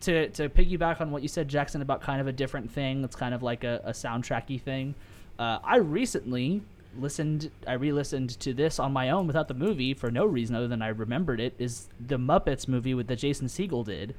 to 0.00 0.28
to 0.30 0.48
piggyback 0.48 1.00
on 1.00 1.10
what 1.10 1.22
you 1.22 1.28
said, 1.28 1.48
Jackson, 1.48 1.82
about 1.82 2.00
kind 2.00 2.20
of 2.20 2.26
a 2.26 2.32
different 2.32 2.70
thing. 2.70 3.04
It's 3.04 3.16
kind 3.16 3.34
of 3.34 3.42
like 3.42 3.64
a, 3.64 3.80
a 3.84 3.92
soundtracky 3.92 4.60
thing. 4.60 4.94
Uh, 5.38 5.58
I 5.62 5.76
recently 5.76 6.62
listened. 6.98 7.50
I 7.66 7.74
re-listened 7.74 8.38
to 8.40 8.54
this 8.54 8.78
on 8.78 8.92
my 8.92 9.10
own 9.10 9.26
without 9.26 9.48
the 9.48 9.54
movie 9.54 9.94
for 9.94 10.10
no 10.10 10.24
reason 10.24 10.56
other 10.56 10.68
than 10.68 10.82
I 10.82 10.88
remembered 10.88 11.40
it. 11.40 11.54
Is 11.58 11.88
the 12.04 12.18
Muppets 12.18 12.68
movie 12.68 12.94
with 12.94 13.06
that 13.08 13.16
Jason 13.16 13.48
Segel 13.48 13.84
did? 13.84 14.14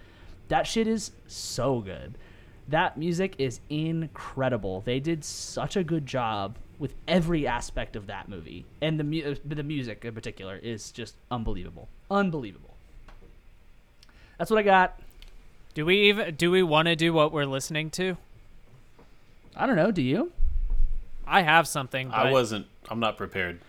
That 0.48 0.66
shit 0.66 0.88
is 0.88 1.12
so 1.28 1.82
good. 1.82 2.16
That 2.68 2.98
music 2.98 3.36
is 3.38 3.60
incredible. 3.70 4.82
They 4.82 5.00
did 5.00 5.24
such 5.24 5.76
a 5.78 5.84
good 5.84 6.06
job 6.06 6.58
with 6.80 6.94
every 7.08 7.48
aspect 7.48 7.96
of 7.96 8.08
that 8.08 8.30
movie, 8.30 8.66
and 8.82 9.00
the 9.00 9.04
mu- 9.04 9.32
uh, 9.32 9.36
the 9.46 9.64
music 9.64 10.06
in 10.06 10.14
particular 10.14 10.58
is 10.58 10.92
just 10.92 11.16
unbelievable. 11.32 11.88
Unbelievable. 12.12 12.76
That's 14.38 14.52
what 14.52 14.60
I 14.60 14.64
got. 14.64 15.00
do 15.74 15.86
we 15.86 16.10
even 16.10 16.36
do 16.36 16.52
we 16.52 16.62
want 16.62 16.88
to 16.88 16.96
do 16.96 17.14
what 17.14 17.32
we're 17.32 17.46
listening 17.46 17.90
to 17.92 18.18
I 19.58 19.66
don't 19.66 19.76
know. 19.76 19.92
Do 19.92 20.02
you? 20.02 20.32
i 21.26 21.42
have 21.42 21.68
something 21.68 22.08
but 22.10 22.16
I 22.16 22.32
wasn't. 22.32 22.68
I'm 22.90 23.00
not 23.00 23.18
prepared. 23.18 23.60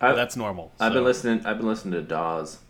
I, 0.00 0.12
That's 0.12 0.36
normal. 0.36 0.72
I've 0.80 0.92
been 0.92 1.04
listening. 1.04 1.46
I've 1.46 1.58
been 1.58 1.68
listening 1.68 1.94
to 1.94 2.02
Dawes. 2.02 2.58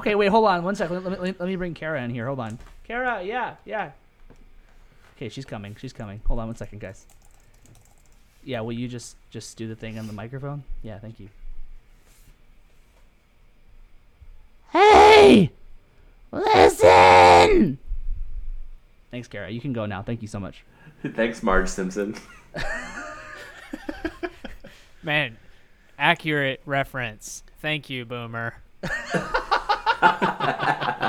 Okay, 0.00 0.14
wait, 0.14 0.28
hold 0.28 0.46
on 0.46 0.62
one 0.62 0.76
second. 0.76 1.02
Let 1.02 1.20
me, 1.20 1.34
let 1.36 1.48
me 1.48 1.56
bring 1.56 1.74
Kara 1.74 2.00
in 2.04 2.10
here. 2.10 2.26
Hold 2.26 2.38
on. 2.38 2.60
Kara, 2.88 3.22
yeah, 3.22 3.54
yeah. 3.64 3.92
Okay, 5.16 5.28
she's 5.28 5.44
coming. 5.44 5.76
She's 5.78 5.92
coming. 5.92 6.20
Hold 6.26 6.40
on 6.40 6.48
one 6.48 6.56
second, 6.56 6.80
guys. 6.80 7.06
Yeah, 8.42 8.60
will 8.62 8.72
you 8.72 8.88
just 8.88 9.16
just 9.30 9.56
do 9.56 9.68
the 9.68 9.76
thing 9.76 9.98
on 9.98 10.06
the 10.06 10.12
microphone? 10.12 10.64
Yeah, 10.82 10.98
thank 10.98 11.20
you. 11.20 11.28
Hey, 14.70 15.50
listen. 16.32 17.78
Thanks, 19.10 19.28
Kara. 19.28 19.50
You 19.50 19.60
can 19.60 19.72
go 19.72 19.86
now. 19.86 20.02
Thank 20.02 20.22
you 20.22 20.28
so 20.28 20.40
much. 20.40 20.64
Thanks, 21.14 21.42
Marge 21.42 21.68
Simpson. 21.68 22.14
man 25.02 25.36
accurate 25.98 26.60
reference 26.66 27.42
thank 27.60 27.88
you 27.88 28.04
boomer 28.04 28.54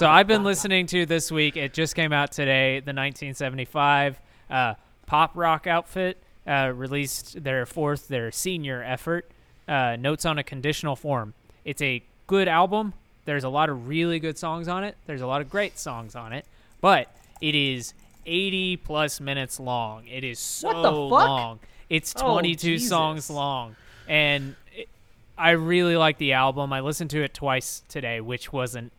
so 0.00 0.08
I've 0.08 0.26
been 0.26 0.44
listening 0.44 0.86
to 0.86 1.04
this 1.04 1.30
week. 1.30 1.58
It 1.58 1.74
just 1.74 1.94
came 1.94 2.10
out 2.10 2.32
today. 2.32 2.76
The 2.76 2.94
1975 2.94 4.18
uh, 4.48 4.74
pop 5.04 5.32
rock 5.34 5.66
outfit 5.66 6.16
uh, 6.46 6.72
released 6.74 7.44
their 7.44 7.66
fourth, 7.66 8.08
their 8.08 8.32
senior 8.32 8.82
effort. 8.82 9.30
Uh, 9.68 9.96
Notes 10.00 10.24
on 10.24 10.38
a 10.38 10.42
conditional 10.42 10.96
form. 10.96 11.34
It's 11.66 11.82
a 11.82 12.02
good 12.26 12.48
album. 12.48 12.94
There's 13.26 13.44
a 13.44 13.50
lot 13.50 13.68
of 13.68 13.88
really 13.88 14.18
good 14.18 14.38
songs 14.38 14.68
on 14.68 14.84
it. 14.84 14.96
There's 15.04 15.20
a 15.20 15.26
lot 15.26 15.42
of 15.42 15.50
great 15.50 15.78
songs 15.78 16.14
on 16.16 16.32
it, 16.32 16.46
but 16.80 17.14
it 17.42 17.54
is 17.54 17.92
80 18.24 18.78
plus 18.78 19.20
minutes 19.20 19.60
long. 19.60 20.08
It 20.08 20.24
is 20.24 20.38
so 20.38 20.68
What 20.68 20.82
the 20.82 20.92
fuck? 20.92 21.28
long. 21.28 21.60
It's 21.90 22.14
Oh, 22.16 22.32
22 22.32 22.78
songs 22.78 23.28
long, 23.28 23.76
and 24.08 24.56
it, 24.74 24.88
I 25.36 25.50
really 25.50 25.98
like 25.98 26.16
the 26.16 26.32
album. 26.32 26.72
I 26.72 26.80
listened 26.80 27.10
to 27.10 27.22
it 27.22 27.34
twice 27.34 27.82
today, 27.86 28.22
which 28.22 28.50
wasn't 28.50 28.94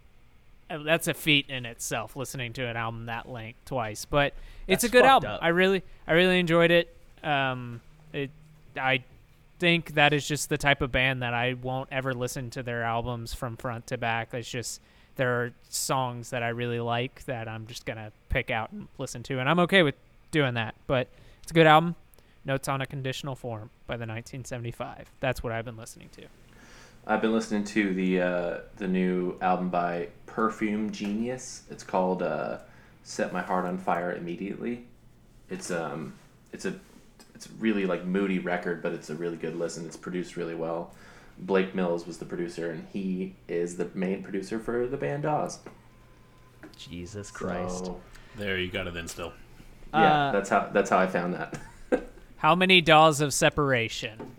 that's 0.80 1.07
a 1.07 1.14
feat 1.14 1.49
in 1.49 1.65
itself 1.65 2.15
listening 2.15 2.53
to 2.53 2.65
an 2.65 2.76
album 2.77 3.06
that 3.06 3.30
length 3.30 3.60
twice 3.65 4.06
but 4.06 4.34
it's 4.68 4.81
That's 4.81 4.84
a 4.85 4.89
good 4.89 5.06
album 5.06 5.31
up. 5.31 5.39
i 5.43 5.49
really 5.49 5.84
i 6.07 6.14
really 6.14 6.39
enjoyed 6.39 6.72
it 6.72 6.95
um 7.23 7.81
it 8.14 8.30
i 8.77 9.03
think 9.60 9.93
that 9.93 10.11
is 10.14 10.27
just 10.27 10.49
the 10.49 10.57
type 10.57 10.81
of 10.81 10.91
band 10.91 11.22
that 11.22 11.34
i 11.34 11.53
won't 11.53 11.89
ever 11.91 12.14
listen 12.14 12.49
to 12.52 12.64
their 12.64 12.84
albums 12.84 13.34
from 13.34 13.57
front 13.57 13.88
to 13.88 13.98
back 13.98 14.34
it's 14.34 14.49
just 14.49 14.81
there 15.18 15.41
are 15.41 15.53
songs 15.69 16.30
that 16.31 16.41
i 16.41 16.49
really 16.49 16.80
like 16.80 17.23
that 17.26 17.48
i'm 17.48 17.68
just 17.68 17.85
gonna 17.85 18.11
pick 18.30 18.49
out 18.49 18.72
and 18.72 18.88
listen 18.98 19.22
to 19.22 19.39
and 19.39 19.48
i'm 19.49 19.60
okay 19.60 19.84
with 19.84 19.95
doing 20.31 20.56
that. 20.56 20.76
But 20.88 21.07
it's 21.43 21.52
a 21.52 21.53
good 21.53 21.68
album. 21.68 21.95
Notes 22.43 22.68
on 22.68 22.81
a 22.81 22.88
Conditional 22.88 23.35
Form 23.35 23.69
by 23.85 23.95
the 23.98 24.07
1975. 24.07 25.11
That's 25.19 25.43
what 25.43 25.53
I've 25.53 25.65
been 25.65 25.77
listening 25.77 26.10
to. 26.14 26.23
I've 27.07 27.22
been 27.22 27.34
listening 27.34 27.64
to 27.65 27.94
the 27.94 28.22
uh, 28.22 28.57
the 28.78 28.88
new 28.88 29.38
album 29.41 29.69
by 29.69 30.10
Perfume 30.26 30.91
Genius. 30.91 31.64
It's 31.69 31.84
called 31.84 32.22
uh, 32.22 32.60
"Set 33.03 33.34
My 33.34 33.41
Heart 33.41 33.65
on 33.65 33.78
Fire 33.78 34.14
Immediately." 34.14 34.86
It's 35.49 35.72
um 35.72 36.14
it's 36.53 36.65
a 36.65 36.76
it's 37.36 37.48
a 37.48 37.49
really 37.60 37.86
like 37.86 38.06
moody 38.06 38.40
record, 38.40 38.82
but 38.84 38.94
it's 38.94 39.10
a 39.10 39.15
really 39.15 39.38
good 39.38 39.56
listen. 39.56 39.86
It's 39.86 39.98
produced 39.98 40.38
really 40.38 40.56
well. 40.56 40.94
Blake 41.40 41.73
Mills 41.73 42.06
was 42.06 42.18
the 42.19 42.26
producer, 42.26 42.69
and 42.72 42.88
he 42.94 43.36
is 43.48 43.78
the 43.78 43.90
main 43.95 44.22
producer 44.22 44.60
for 44.60 44.86
the 44.86 44.98
band 44.98 45.23
Dawes. 45.23 45.60
Jesus 46.78 47.32
Christ. 47.32 47.86
So, 47.86 47.99
There, 48.38 48.60
you 48.60 48.69
got 48.69 48.86
it 48.88 48.94
then 48.94 49.07
still. 49.07 49.34
yeah, 49.94 50.28
Uh, 50.28 50.32
that's 50.32 50.49
how 50.49 50.69
that's 50.72 50.90
how 50.90 50.99
I 50.99 51.07
found 51.07 51.34
that. 51.34 51.60
How 52.38 52.56
many 52.56 52.82
dolls 52.82 53.22
of 53.22 53.34
separation? 53.34 54.36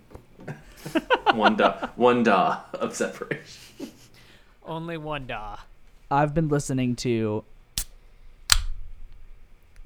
one 1.37 1.57
da 1.57 1.89
one 1.97 2.23
da 2.23 2.61
of 2.75 2.95
separation. 2.95 3.91
Only 4.65 4.97
one 4.97 5.27
da. 5.27 5.57
I've 6.11 6.35
been 6.35 6.49
listening 6.49 6.97
to. 6.97 7.45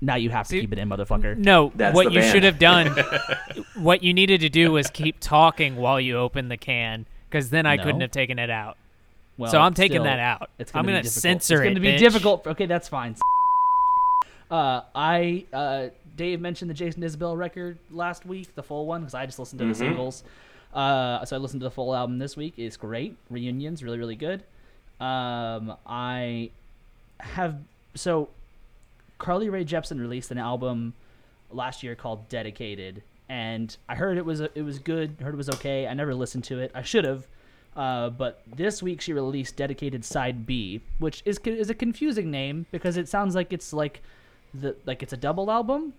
Now 0.01 0.17
you 0.17 0.29
have 0.31 0.47
to 0.49 0.51
See- 0.51 0.61
keep 0.61 0.73
it 0.73 0.79
in, 0.79 0.89
motherfucker. 0.89 1.37
No, 1.37 1.73
That's 1.75 1.95
what 1.95 2.13
you 2.13 2.21
band. 2.21 2.33
should 2.33 2.43
have 2.45 2.59
done, 2.59 2.95
what 3.77 4.03
you 4.03 4.13
needed 4.13 4.41
to 4.43 4.51
do 4.51 4.71
was 4.71 4.91
keep 4.91 5.17
talking 5.21 5.77
while 5.77 5.99
you 5.99 6.19
open 6.19 6.49
the 6.49 6.59
can, 6.59 7.07
because 7.31 7.49
then 7.49 7.65
I 7.65 7.77
No. 7.77 7.85
couldn't 7.85 8.01
have 8.03 8.11
taken 8.11 8.39
it 8.39 8.51
out. 8.51 8.77
Well, 9.39 9.51
so 9.51 9.59
I'm 9.59 9.73
taking 9.75 9.97
still, 9.97 10.05
that 10.05 10.19
out. 10.19 10.51
It's 10.59 10.71
I'm 10.75 10.83
gonna 10.85 10.93
gonna 10.93 10.99
be 11.01 11.03
difficult. 11.05 11.23
censor 11.23 11.55
it's 11.63 11.63
it. 11.63 11.69
gonna 11.71 11.81
be 11.81 11.93
bitch. 11.93 11.99
difficult. 11.99 12.47
Okay, 12.47 12.67
that's 12.67 12.89
fine. 12.89 13.17
Uh, 14.49 14.83
I 14.95 15.45
uh, 15.53 15.89
Dave 16.15 16.41
mentioned 16.41 16.71
the 16.71 16.75
Jason 16.75 17.03
Isbell 17.03 17.37
record 17.37 17.79
last 17.91 18.25
week, 18.25 18.55
the 18.55 18.63
full 18.63 18.87
one, 18.87 19.01
because 19.01 19.13
I 19.15 19.27
just 19.27 19.41
listened 19.41 19.59
to 19.59 19.65
the 19.65 19.73
Mhm. 19.73 19.77
singles. 19.77 20.23
Uh, 20.77 21.25
so 21.25 21.35
I 21.35 21.39
listened 21.39 21.61
to 21.61 21.65
the 21.65 21.71
full 21.71 21.95
album 21.95 22.19
this 22.19 22.37
week. 22.37 22.55
It's 22.59 22.77
great. 22.77 23.17
Reunions, 23.31 23.83
really, 23.83 23.99
really 23.99 24.15
good. 24.15 24.43
Um, 25.01 25.75
I 25.87 26.51
have 27.19 27.57
so 27.95 28.29
Carly 29.19 29.49
Rae 29.49 29.65
Jepsen 29.65 29.99
released 29.99 30.31
an 30.31 30.39
album 30.39 30.93
last 31.51 31.83
year 31.83 31.95
called 31.95 32.29
Dedicated, 32.29 33.03
and 33.29 33.75
I 33.89 33.95
heard 33.95 34.19
it 34.19 34.25
was 34.27 34.41
it 34.41 34.63
was 34.63 34.79
good. 34.79 35.17
Heard 35.21 35.33
it 35.33 35.39
was 35.39 35.49
okay. 35.51 35.87
I 35.87 35.95
never 35.95 36.15
listened 36.15 36.45
to 36.45 36.59
it. 36.61 36.71
I 36.75 36.83
should 36.83 37.05
have. 37.05 37.27
Uh, 37.75 38.09
but 38.11 38.43
this 38.47 38.83
week 38.83 39.01
she 39.01 39.13
released 39.13 39.57
Dedicated 39.57 40.05
Side 40.05 40.47
B, 40.47 40.83
which 40.99 41.23
is 41.25 41.39
is 41.45 41.71
a 41.71 41.75
confusing 41.75 42.31
name 42.31 42.67
because 42.71 42.99
it 42.99 43.09
sounds 43.09 43.35
like 43.35 43.53
it's 43.53 43.73
like 43.73 44.03
the 44.53 44.77
like 44.85 45.03
it's 45.03 45.13
a 45.15 45.17
double 45.17 45.51
album, 45.51 45.95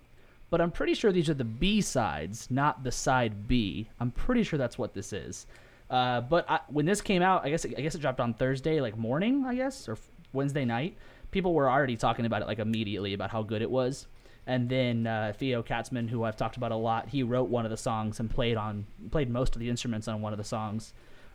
but 0.49 0.61
I'm 0.61 0.71
pretty 0.71 0.93
sure 0.93 1.11
these 1.11 1.29
are 1.29 1.33
the 1.33 1.43
B 1.43 1.81
sides, 1.81 2.47
not 2.49 2.83
the 2.83 2.91
side 2.91 3.47
B. 3.47 3.89
I'm 3.99 4.11
pretty 4.11 4.43
sure 4.43 4.57
that's 4.57 4.77
what 4.77 4.93
this 4.93 5.13
is. 5.13 5.45
Uh, 5.89 6.21
but 6.21 6.49
I, 6.49 6.59
when 6.67 6.85
this 6.85 7.01
came 7.01 7.21
out, 7.21 7.45
I 7.45 7.49
guess 7.49 7.65
it, 7.65 7.73
I 7.77 7.81
guess 7.81 7.95
it 7.95 8.01
dropped 8.01 8.19
on 8.19 8.33
Thursday, 8.33 8.81
like 8.81 8.97
morning, 8.97 9.45
I 9.45 9.55
guess, 9.55 9.87
or 9.87 9.97
Wednesday 10.33 10.65
night. 10.65 10.97
People 11.31 11.53
were 11.53 11.69
already 11.69 11.95
talking 11.95 12.25
about 12.25 12.41
it 12.41 12.47
like 12.47 12.59
immediately 12.59 13.13
about 13.13 13.31
how 13.31 13.43
good 13.43 13.61
it 13.61 13.69
was. 13.69 14.07
And 14.45 14.69
then 14.69 15.05
uh, 15.05 15.33
Theo 15.37 15.61
Katzman, 15.61 16.09
who 16.09 16.23
I've 16.23 16.37
talked 16.37 16.55
about 16.55 16.71
a 16.71 16.75
lot, 16.75 17.09
he 17.09 17.21
wrote 17.23 17.49
one 17.49 17.65
of 17.65 17.71
the 17.71 17.77
songs 17.77 18.19
and 18.21 18.29
played 18.29 18.55
on 18.55 18.85
played 19.11 19.29
most 19.29 19.55
of 19.55 19.59
the 19.59 19.69
instruments 19.69 20.07
on 20.07 20.21
one 20.21 20.31
of 20.31 20.37
the 20.37 20.45
songs. 20.45 20.93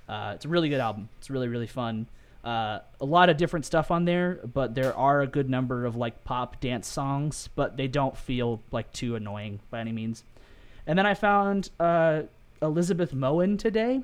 Uh, 0.09 0.33
it's 0.35 0.47
a 0.47 0.49
really 0.49 0.71
good 0.71 0.81
album. 0.81 1.11
It's 1.19 1.29
really 1.29 1.49
really 1.49 1.67
fun. 1.67 2.07
Uh, 2.45 2.81
a 3.01 3.05
lot 3.05 3.29
of 3.29 3.37
different 3.37 3.65
stuff 3.65 3.93
on 3.93 4.05
there, 4.05 4.41
but 4.53 4.75
there 4.75 4.97
are 4.97 5.21
a 5.21 5.27
good 5.29 5.49
number 5.49 5.85
of 5.85 5.95
like 5.95 6.25
pop 6.25 6.61
dance 6.61 6.89
songs, 6.89 7.49
but 7.55 7.77
they 7.77 7.87
don't 7.87 8.17
feel 8.17 8.61
like 8.73 8.93
too 8.93 9.15
annoying 9.15 9.61
by 9.71 9.79
any 9.79 9.93
means. 9.93 10.25
And 10.87 10.99
then 10.99 11.07
I 11.07 11.15
found 11.15 11.71
uh, 11.79 12.23
Elizabeth 12.61 13.15
Moen 13.15 13.57
today. 13.57 14.03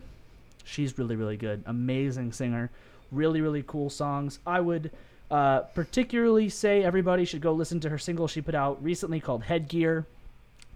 She's 0.65 0.97
really 0.99 1.17
really 1.17 1.37
good, 1.37 1.65
amazing 1.67 2.33
singer, 2.33 2.71
really 3.11 3.41
really 3.41 3.65
cool 3.67 3.91
songs. 3.91 4.39
I 4.47 4.61
would 4.61 4.93
uh, 5.33 5.61
particularly 5.75 6.49
say 6.49 6.85
everybody 6.85 7.25
should 7.25 7.41
go 7.41 7.53
listen 7.53 7.81
to 7.81 7.89
her 7.89 7.99
single 7.99 8.29
she 8.29 8.41
put 8.41 8.55
out 8.55 8.83
recently 8.83 9.19
called 9.19 9.43
Headgear. 9.43 10.07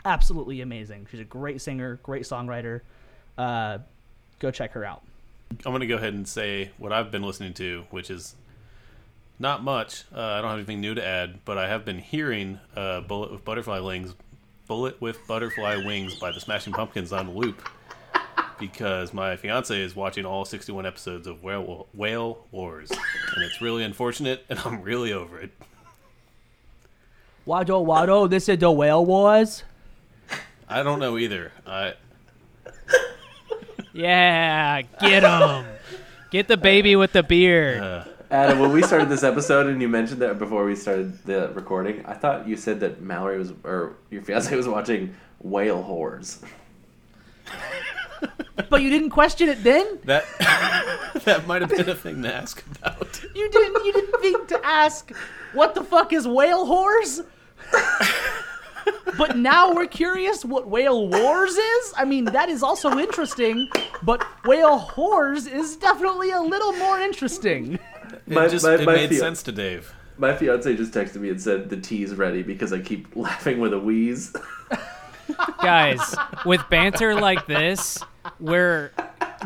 Absolutely 0.04 0.62
amazing. 0.62 1.06
She's 1.10 1.20
a 1.20 1.24
great 1.24 1.60
singer, 1.60 2.00
great 2.02 2.24
songwriter. 2.24 2.80
Uh, 3.38 3.78
go 4.40 4.50
check 4.50 4.72
her 4.72 4.84
out. 4.84 5.02
I'm 5.64 5.72
going 5.72 5.80
to 5.80 5.86
go 5.86 5.96
ahead 5.96 6.14
and 6.14 6.26
say 6.26 6.70
what 6.78 6.92
I've 6.92 7.10
been 7.10 7.22
listening 7.22 7.54
to, 7.54 7.84
which 7.90 8.10
is 8.10 8.34
not 9.38 9.62
much. 9.62 10.04
Uh, 10.14 10.20
I 10.20 10.40
don't 10.40 10.50
have 10.50 10.58
anything 10.58 10.80
new 10.80 10.94
to 10.94 11.04
add, 11.04 11.40
but 11.44 11.58
I 11.58 11.68
have 11.68 11.84
been 11.84 11.98
hearing 11.98 12.60
uh, 12.76 13.00
"Bullet 13.00 13.32
with 13.32 13.44
Butterfly 13.44 13.80
Wings," 13.80 14.14
"Bullet 14.66 15.00
with 15.00 15.18
Butterfly 15.26 15.84
Wings" 15.84 16.14
by 16.16 16.32
the 16.32 16.40
Smashing 16.40 16.72
Pumpkins 16.72 17.12
on 17.12 17.34
loop 17.34 17.68
because 18.58 19.12
my 19.12 19.34
fiance 19.36 19.78
is 19.78 19.96
watching 19.96 20.24
all 20.24 20.44
61 20.44 20.86
episodes 20.86 21.26
of 21.26 21.42
Whale, 21.42 21.88
Whale 21.92 22.46
Wars, 22.52 22.90
and 22.90 23.44
it's 23.44 23.60
really 23.60 23.82
unfortunate, 23.82 24.44
and 24.48 24.58
I'm 24.60 24.82
really 24.82 25.12
over 25.12 25.40
it. 25.40 25.50
Wado 27.46 27.84
Wado, 27.84 28.30
this 28.30 28.48
is 28.48 28.58
the 28.58 28.70
whale 28.70 29.04
wars. 29.04 29.64
I 30.68 30.84
don't 30.84 31.00
know 31.00 31.18
either. 31.18 31.50
I 31.66 31.94
Yeah, 33.92 34.82
get 35.00 35.22
him. 35.22 35.66
get 36.30 36.48
the 36.48 36.56
baby 36.56 36.96
with 36.96 37.12
the 37.12 37.22
beard. 37.22 37.80
uh, 37.82 38.04
Adam, 38.30 38.58
when 38.60 38.72
we 38.72 38.82
started 38.82 39.10
this 39.10 39.22
episode 39.22 39.66
and 39.66 39.82
you 39.82 39.88
mentioned 39.88 40.22
that 40.22 40.38
before 40.38 40.64
we 40.64 40.74
started 40.74 41.22
the 41.26 41.50
recording, 41.52 42.04
I 42.06 42.14
thought 42.14 42.48
you 42.48 42.56
said 42.56 42.80
that 42.80 43.02
Mallory 43.02 43.38
was, 43.38 43.52
or 43.64 43.96
your 44.10 44.22
fiance 44.22 44.54
was 44.56 44.66
watching 44.66 45.14
whale 45.40 45.82
whores. 45.82 46.42
But 48.70 48.82
you 48.82 48.88
didn't 48.90 49.10
question 49.10 49.48
it 49.48 49.62
then. 49.64 49.98
that 50.04 50.24
that 51.24 51.46
might 51.46 51.60
have 51.60 51.70
been 51.70 51.88
a 51.88 51.94
thing 51.94 52.22
to 52.22 52.32
ask 52.34 52.64
about. 52.76 53.22
You 53.34 53.50
didn't. 53.50 53.84
You 53.84 53.92
didn't 53.92 54.20
think 54.20 54.48
to 54.48 54.60
ask 54.64 55.10
what 55.52 55.74
the 55.74 55.82
fuck 55.84 56.12
is 56.12 56.26
whale 56.26 56.66
whores. 56.66 57.24
but 59.18 59.36
now 59.36 59.72
we're 59.74 59.86
curious 59.86 60.44
what 60.44 60.68
whale 60.68 61.08
wars 61.08 61.52
is. 61.54 61.94
I 61.96 62.04
mean, 62.04 62.24
that 62.26 62.48
is 62.48 62.62
also 62.62 62.98
interesting. 62.98 63.68
But 64.02 64.24
whale 64.44 64.78
whores 64.80 65.50
is 65.50 65.76
definitely 65.76 66.30
a 66.32 66.40
little 66.40 66.72
more 66.72 66.98
interesting. 67.00 67.74
It 67.74 68.20
My- 68.26 68.48
just 68.48 68.64
my- 68.64 68.74
it 68.74 68.84
my 68.86 68.94
made 68.94 69.10
feel- 69.10 69.20
sense 69.20 69.42
to 69.44 69.52
Dave. 69.52 69.92
My 70.18 70.36
fiance 70.36 70.76
just 70.76 70.92
texted 70.92 71.16
me 71.16 71.30
and 71.30 71.40
said 71.40 71.70
the 71.70 71.76
tea's 71.78 72.14
ready 72.14 72.42
because 72.42 72.72
I 72.72 72.78
keep 72.80 73.16
laughing 73.16 73.58
with 73.60 73.72
a 73.72 73.78
wheeze. 73.78 74.34
Guys, 75.62 76.14
with 76.44 76.60
banter 76.68 77.14
like 77.14 77.46
this, 77.46 77.98
we're 78.38 78.90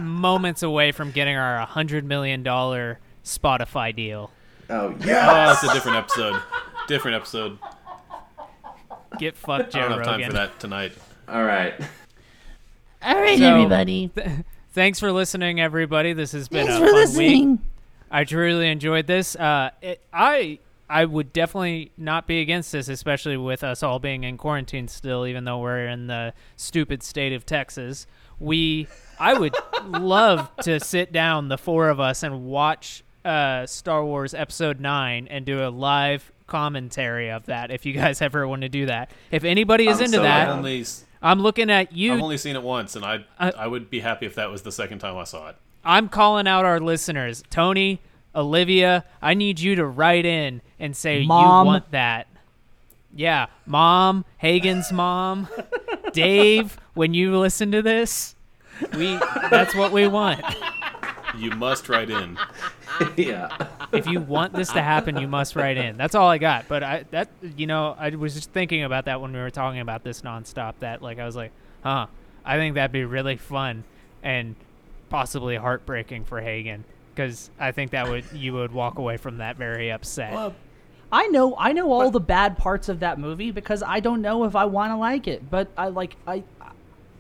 moments 0.01 0.63
away 0.63 0.93
from 0.93 1.11
getting 1.13 1.37
our 1.37 1.65
$100 1.67 2.05
million 2.05 2.43
Spotify 2.45 3.95
deal. 3.95 4.31
Oh 4.69 4.89
Oh, 4.89 4.95
yeah. 5.05 5.27
that's 5.27 5.63
a 5.63 5.73
different 5.73 5.99
episode. 5.99 6.43
Different 6.89 7.17
episode. 7.17 7.59
Get 9.19 9.37
fucked, 9.37 9.73
Joe 9.73 9.81
I 9.81 9.89
don't 9.89 9.99
have 9.99 10.05
time 10.07 10.13
Rogan. 10.21 10.27
for 10.29 10.33
that 10.35 10.61
tonight. 10.61 10.93
All 11.29 11.45
right. 11.45 11.75
All 13.03 13.15
right, 13.21 13.39
So- 13.39 13.45
everybody. 13.57 14.11
Thanks 14.73 15.01
for 15.01 15.11
listening, 15.11 15.59
everybody. 15.61 16.13
This 16.13 16.33
has 16.33 16.49
been 16.49 16.67
Thanks 16.67 16.77
a 16.77 16.81
for 16.81 16.87
fun 16.93 16.95
listening. 16.97 17.51
week. 17.53 17.61
I 18.11 18.25
truly 18.25 18.69
enjoyed 18.71 19.07
this. 19.07 19.35
Uh, 19.35 19.71
it, 19.81 20.03
I 20.13 20.59
I 20.89 21.05
would 21.07 21.33
definitely 21.33 21.93
not 21.97 22.27
be 22.27 22.41
against 22.41 22.73
this, 22.73 22.89
especially 22.89 23.37
with 23.39 23.65
us 23.65 23.83
all 23.83 23.99
being 23.99 24.23
in 24.25 24.37
quarantine 24.37 24.87
still, 24.89 25.27
even 25.27 25.45
though 25.45 25.59
we're 25.61 25.87
in 25.87 26.07
the 26.09 26.35
stupid 26.57 27.03
state 27.03 27.33
of 27.33 27.47
Texas. 27.47 28.07
We 28.39 28.87
I 29.19 29.33
would 29.33 29.55
love 29.87 30.51
to 30.63 30.79
sit 30.79 31.11
down, 31.11 31.49
the 31.49 31.59
four 31.59 31.89
of 31.89 31.99
us, 31.99 32.23
and 32.23 32.45
watch 32.45 33.03
uh, 33.25 33.65
Star 33.67 34.05
Wars 34.05 34.35
Episode 34.35 34.79
Nine 34.79 35.27
and 35.29 35.47
do 35.47 35.67
a 35.67 35.71
live 35.71 36.33
commentary 36.47 37.31
of 37.31 37.47
that. 37.47 37.71
If 37.71 37.85
you 37.87 37.93
guys 37.93 38.21
ever 38.23 38.47
want 38.47 38.63
to 38.63 38.69
do 38.69 38.87
that, 38.87 39.11
if 39.31 39.45
anybody 39.45 39.89
is 39.89 39.99
I'm 39.99 40.05
into 40.07 40.17
so 40.19 40.23
that. 40.23 40.49
Only, 40.49 40.85
I'm 41.23 41.41
looking 41.41 41.71
at 41.71 41.93
you. 41.93 42.15
I've 42.15 42.21
only 42.23 42.39
seen 42.39 42.57
it 42.57 42.63
once, 42.63 42.97
and 42.97 43.05
I 43.05 43.25
Uh, 43.39 43.53
I 43.57 43.67
would 43.67 43.91
be 43.91 44.01
happy 44.01 44.27
if 44.27 44.35
that 44.37 44.51
was 44.51 44.63
the 44.63 44.73
second 44.73 44.99
time 45.01 45.17
I 45.17 45.25
saw 45.25 45.49
it. 45.49 45.57
I'm 45.85 46.09
calling 46.09 46.47
out 46.49 46.65
our 46.65 46.81
listeners. 46.81 47.43
Tony, 47.51 48.01
Olivia, 48.35 49.05
I 49.23 49.35
need 49.35 49.61
you 49.61 49.77
to 49.77 49.87
write 49.87 50.27
in 50.27 50.61
and 50.79 50.97
say 50.97 51.25
Mom. 51.25 51.65
you 51.65 51.67
want 51.67 51.91
that. 51.93 52.27
Yeah, 53.15 53.47
mom, 53.65 54.27
Hagen's 54.37 54.93
mom, 54.93 55.49
Dave, 56.13 56.77
when 56.93 57.15
you 57.15 57.39
listen 57.39 57.73
to 57.73 57.81
this, 57.81 58.35
we 58.95 59.17
that's 59.51 59.75
what 59.75 59.91
we 59.91 60.07
want. 60.07 60.43
You 61.37 61.51
must 61.51 61.89
write 61.89 62.11
in. 62.11 62.39
yeah. 63.17 63.69
If 63.93 64.07
you 64.07 64.21
want 64.21 64.53
this 64.53 64.73
to 64.73 64.83
happen, 64.83 65.17
you 65.17 65.29
must 65.29 65.57
write 65.57 65.77
in. 65.77 65.97
That's 65.97 66.15
all 66.15 66.29
I 66.29 66.39
got. 66.39 66.69
But 66.69 66.83
I 66.83 67.05
that 67.11 67.29
you 67.57 67.67
know, 67.67 67.95
I 67.99 68.11
was 68.11 68.35
just 68.35 68.51
thinking 68.53 68.85
about 68.85 69.07
that 69.07 69.21
when 69.21 69.33
we 69.33 69.39
were 69.39 69.51
talking 69.51 69.81
about 69.81 70.05
this 70.05 70.23
nonstop 70.23 70.75
that 70.81 71.03
like 71.03 71.19
I 71.19 71.27
was 71.27 71.37
like, 71.37 71.53
"Huh, 71.83 72.07
I 72.45 72.57
think 72.57 72.75
that'd 72.75 72.93
be 72.93 73.05
really 73.05 73.37
fun 73.37 73.85
and 74.23 74.55
possibly 75.09 75.57
heartbreaking 75.57 76.25
for 76.25 76.41
Hagen." 76.41 76.85
Because 77.15 77.51
I 77.59 77.73
think 77.73 77.93
that 77.93 78.09
would 78.09 78.25
you 78.33 78.53
would 78.55 78.73
walk 78.73 78.99
away 78.99 79.17
from 79.17 79.39
that 79.39 79.57
very 79.57 79.91
upset. 79.91 80.33
Well, 80.33 80.55
I 81.13 81.29
know 81.29 81.55
I 81.59 81.73
know 81.73 81.93
all 81.93 82.11
the 82.11 82.21
bad 82.21 82.59
parts 82.59 82.89
of 82.89 83.01
that 83.01 83.19
movie 83.19 83.51
because 83.51 83.83
I 83.83 84.01
don't 84.01 84.23
know 84.23 84.45
if 84.45 84.57
I 84.57 84.65
want 84.65 84.93
to 84.93 84.97
like 84.97 85.29
it, 85.29 85.49
but 85.51 85.69
I 85.77 85.89
like 85.89 86.17
I 86.27 86.43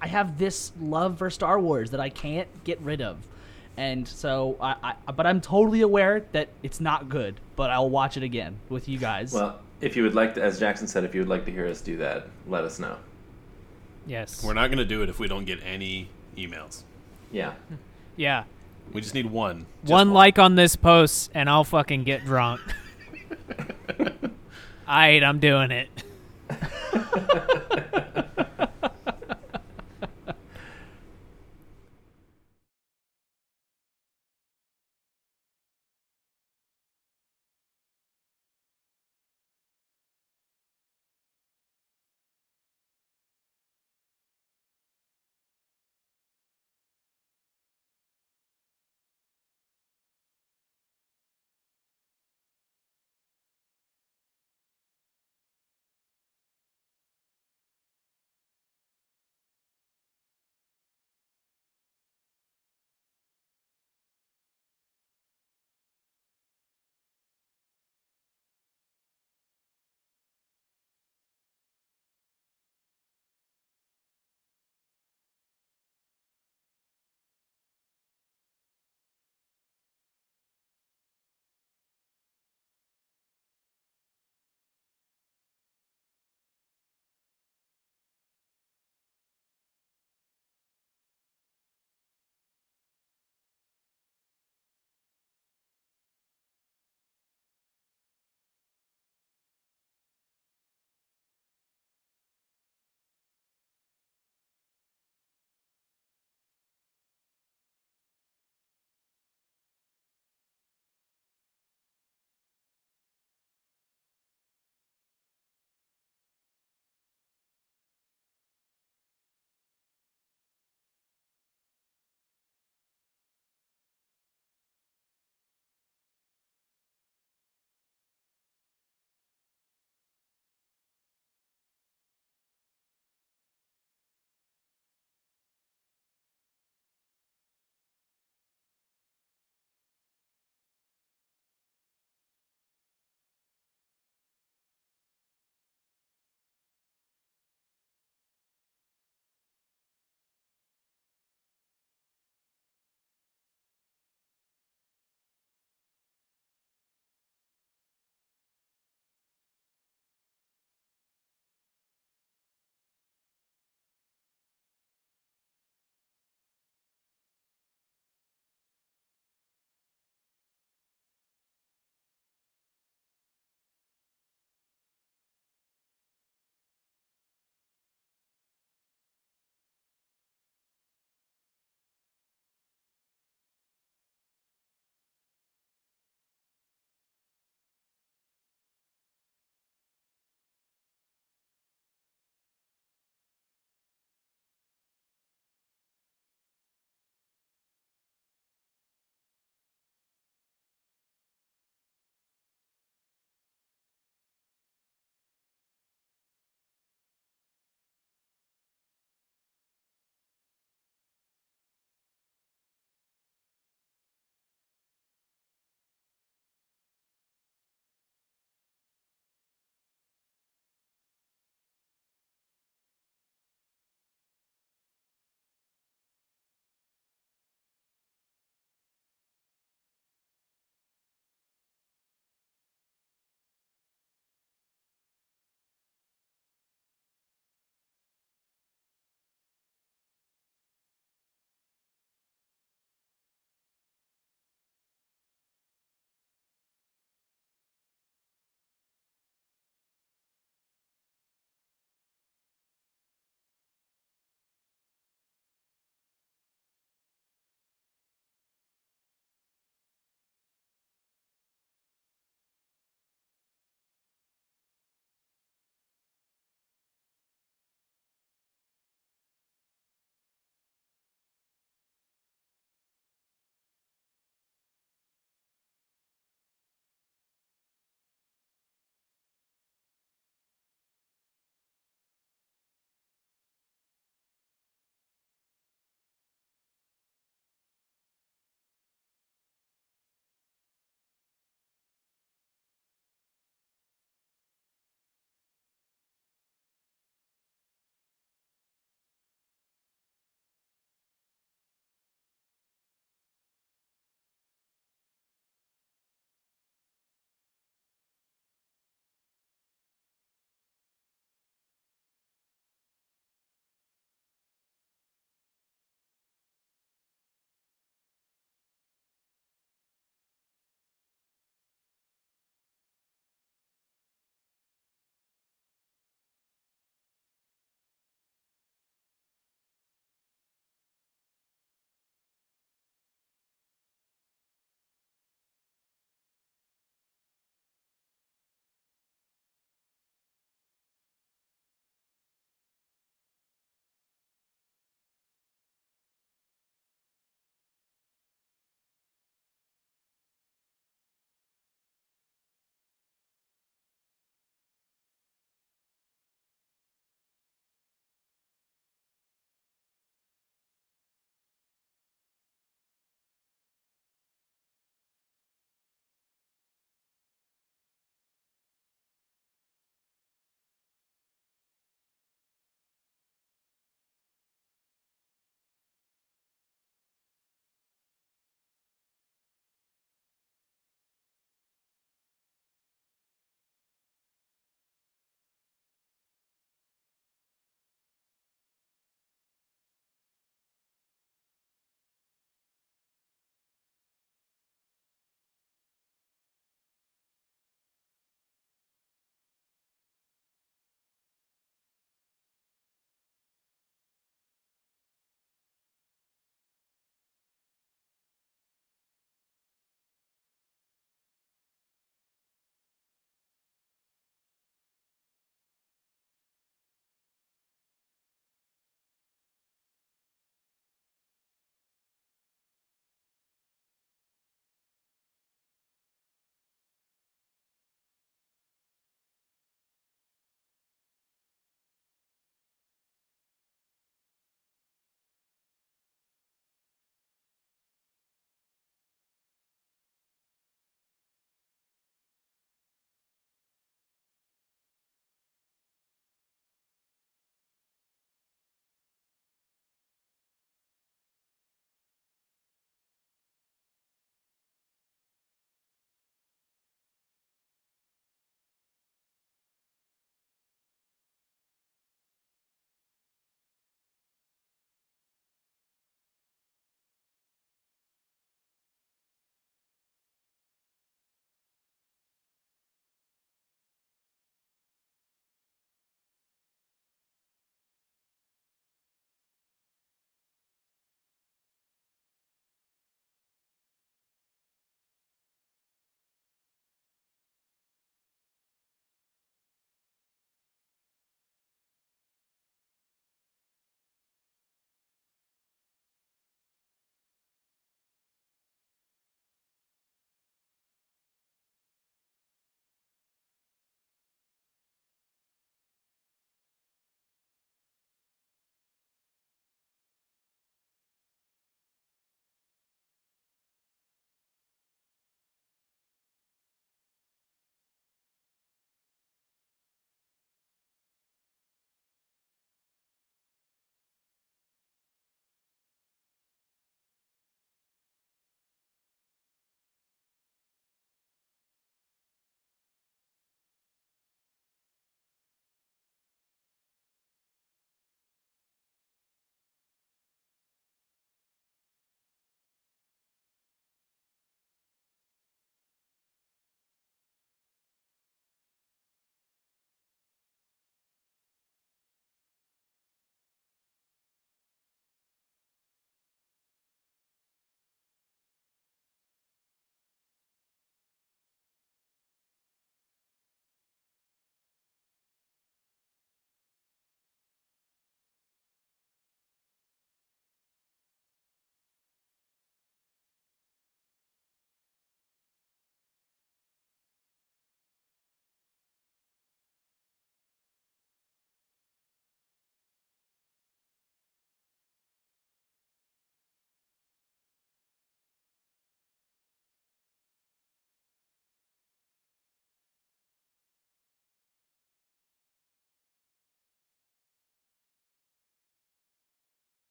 I 0.00 0.06
have 0.06 0.38
this 0.38 0.72
love 0.80 1.18
for 1.18 1.30
Star 1.30 1.58
Wars 1.60 1.90
that 1.92 2.00
I 2.00 2.08
can't 2.08 2.48
get 2.64 2.80
rid 2.80 3.00
of. 3.00 3.16
And 3.76 4.06
so 4.06 4.56
I, 4.60 4.94
I 5.06 5.12
but 5.12 5.26
I'm 5.26 5.40
totally 5.40 5.80
aware 5.80 6.24
that 6.32 6.48
it's 6.62 6.80
not 6.80 7.08
good, 7.08 7.40
but 7.56 7.70
I'll 7.70 7.90
watch 7.90 8.16
it 8.16 8.22
again 8.22 8.58
with 8.68 8.88
you 8.88 8.98
guys. 8.98 9.32
Well, 9.32 9.60
if 9.80 9.96
you 9.96 10.02
would 10.04 10.14
like 10.14 10.34
to, 10.34 10.42
as 10.42 10.60
Jackson 10.60 10.86
said, 10.86 11.04
if 11.04 11.14
you 11.14 11.20
would 11.20 11.28
like 11.28 11.44
to 11.46 11.50
hear 11.50 11.66
us 11.66 11.80
do 11.80 11.96
that, 11.98 12.28
let 12.46 12.64
us 12.64 12.78
know. 12.78 12.96
Yes. 14.06 14.44
We're 14.44 14.54
not 14.54 14.68
going 14.68 14.78
to 14.78 14.84
do 14.84 15.02
it 15.02 15.08
if 15.08 15.18
we 15.18 15.28
don't 15.28 15.44
get 15.44 15.60
any 15.64 16.08
emails. 16.36 16.82
Yeah. 17.32 17.54
yeah. 18.16 18.44
We 18.92 19.00
just 19.00 19.14
need 19.14 19.26
one. 19.26 19.66
Just 19.82 19.92
one 19.92 20.12
like 20.12 20.38
on 20.38 20.54
this 20.54 20.76
post, 20.76 21.30
and 21.34 21.48
I'll 21.48 21.64
fucking 21.64 22.04
get 22.04 22.24
drunk. 22.24 22.60
Alright, 24.86 25.24
I'm 25.24 25.40
doing 25.40 25.70
it. 25.70 25.88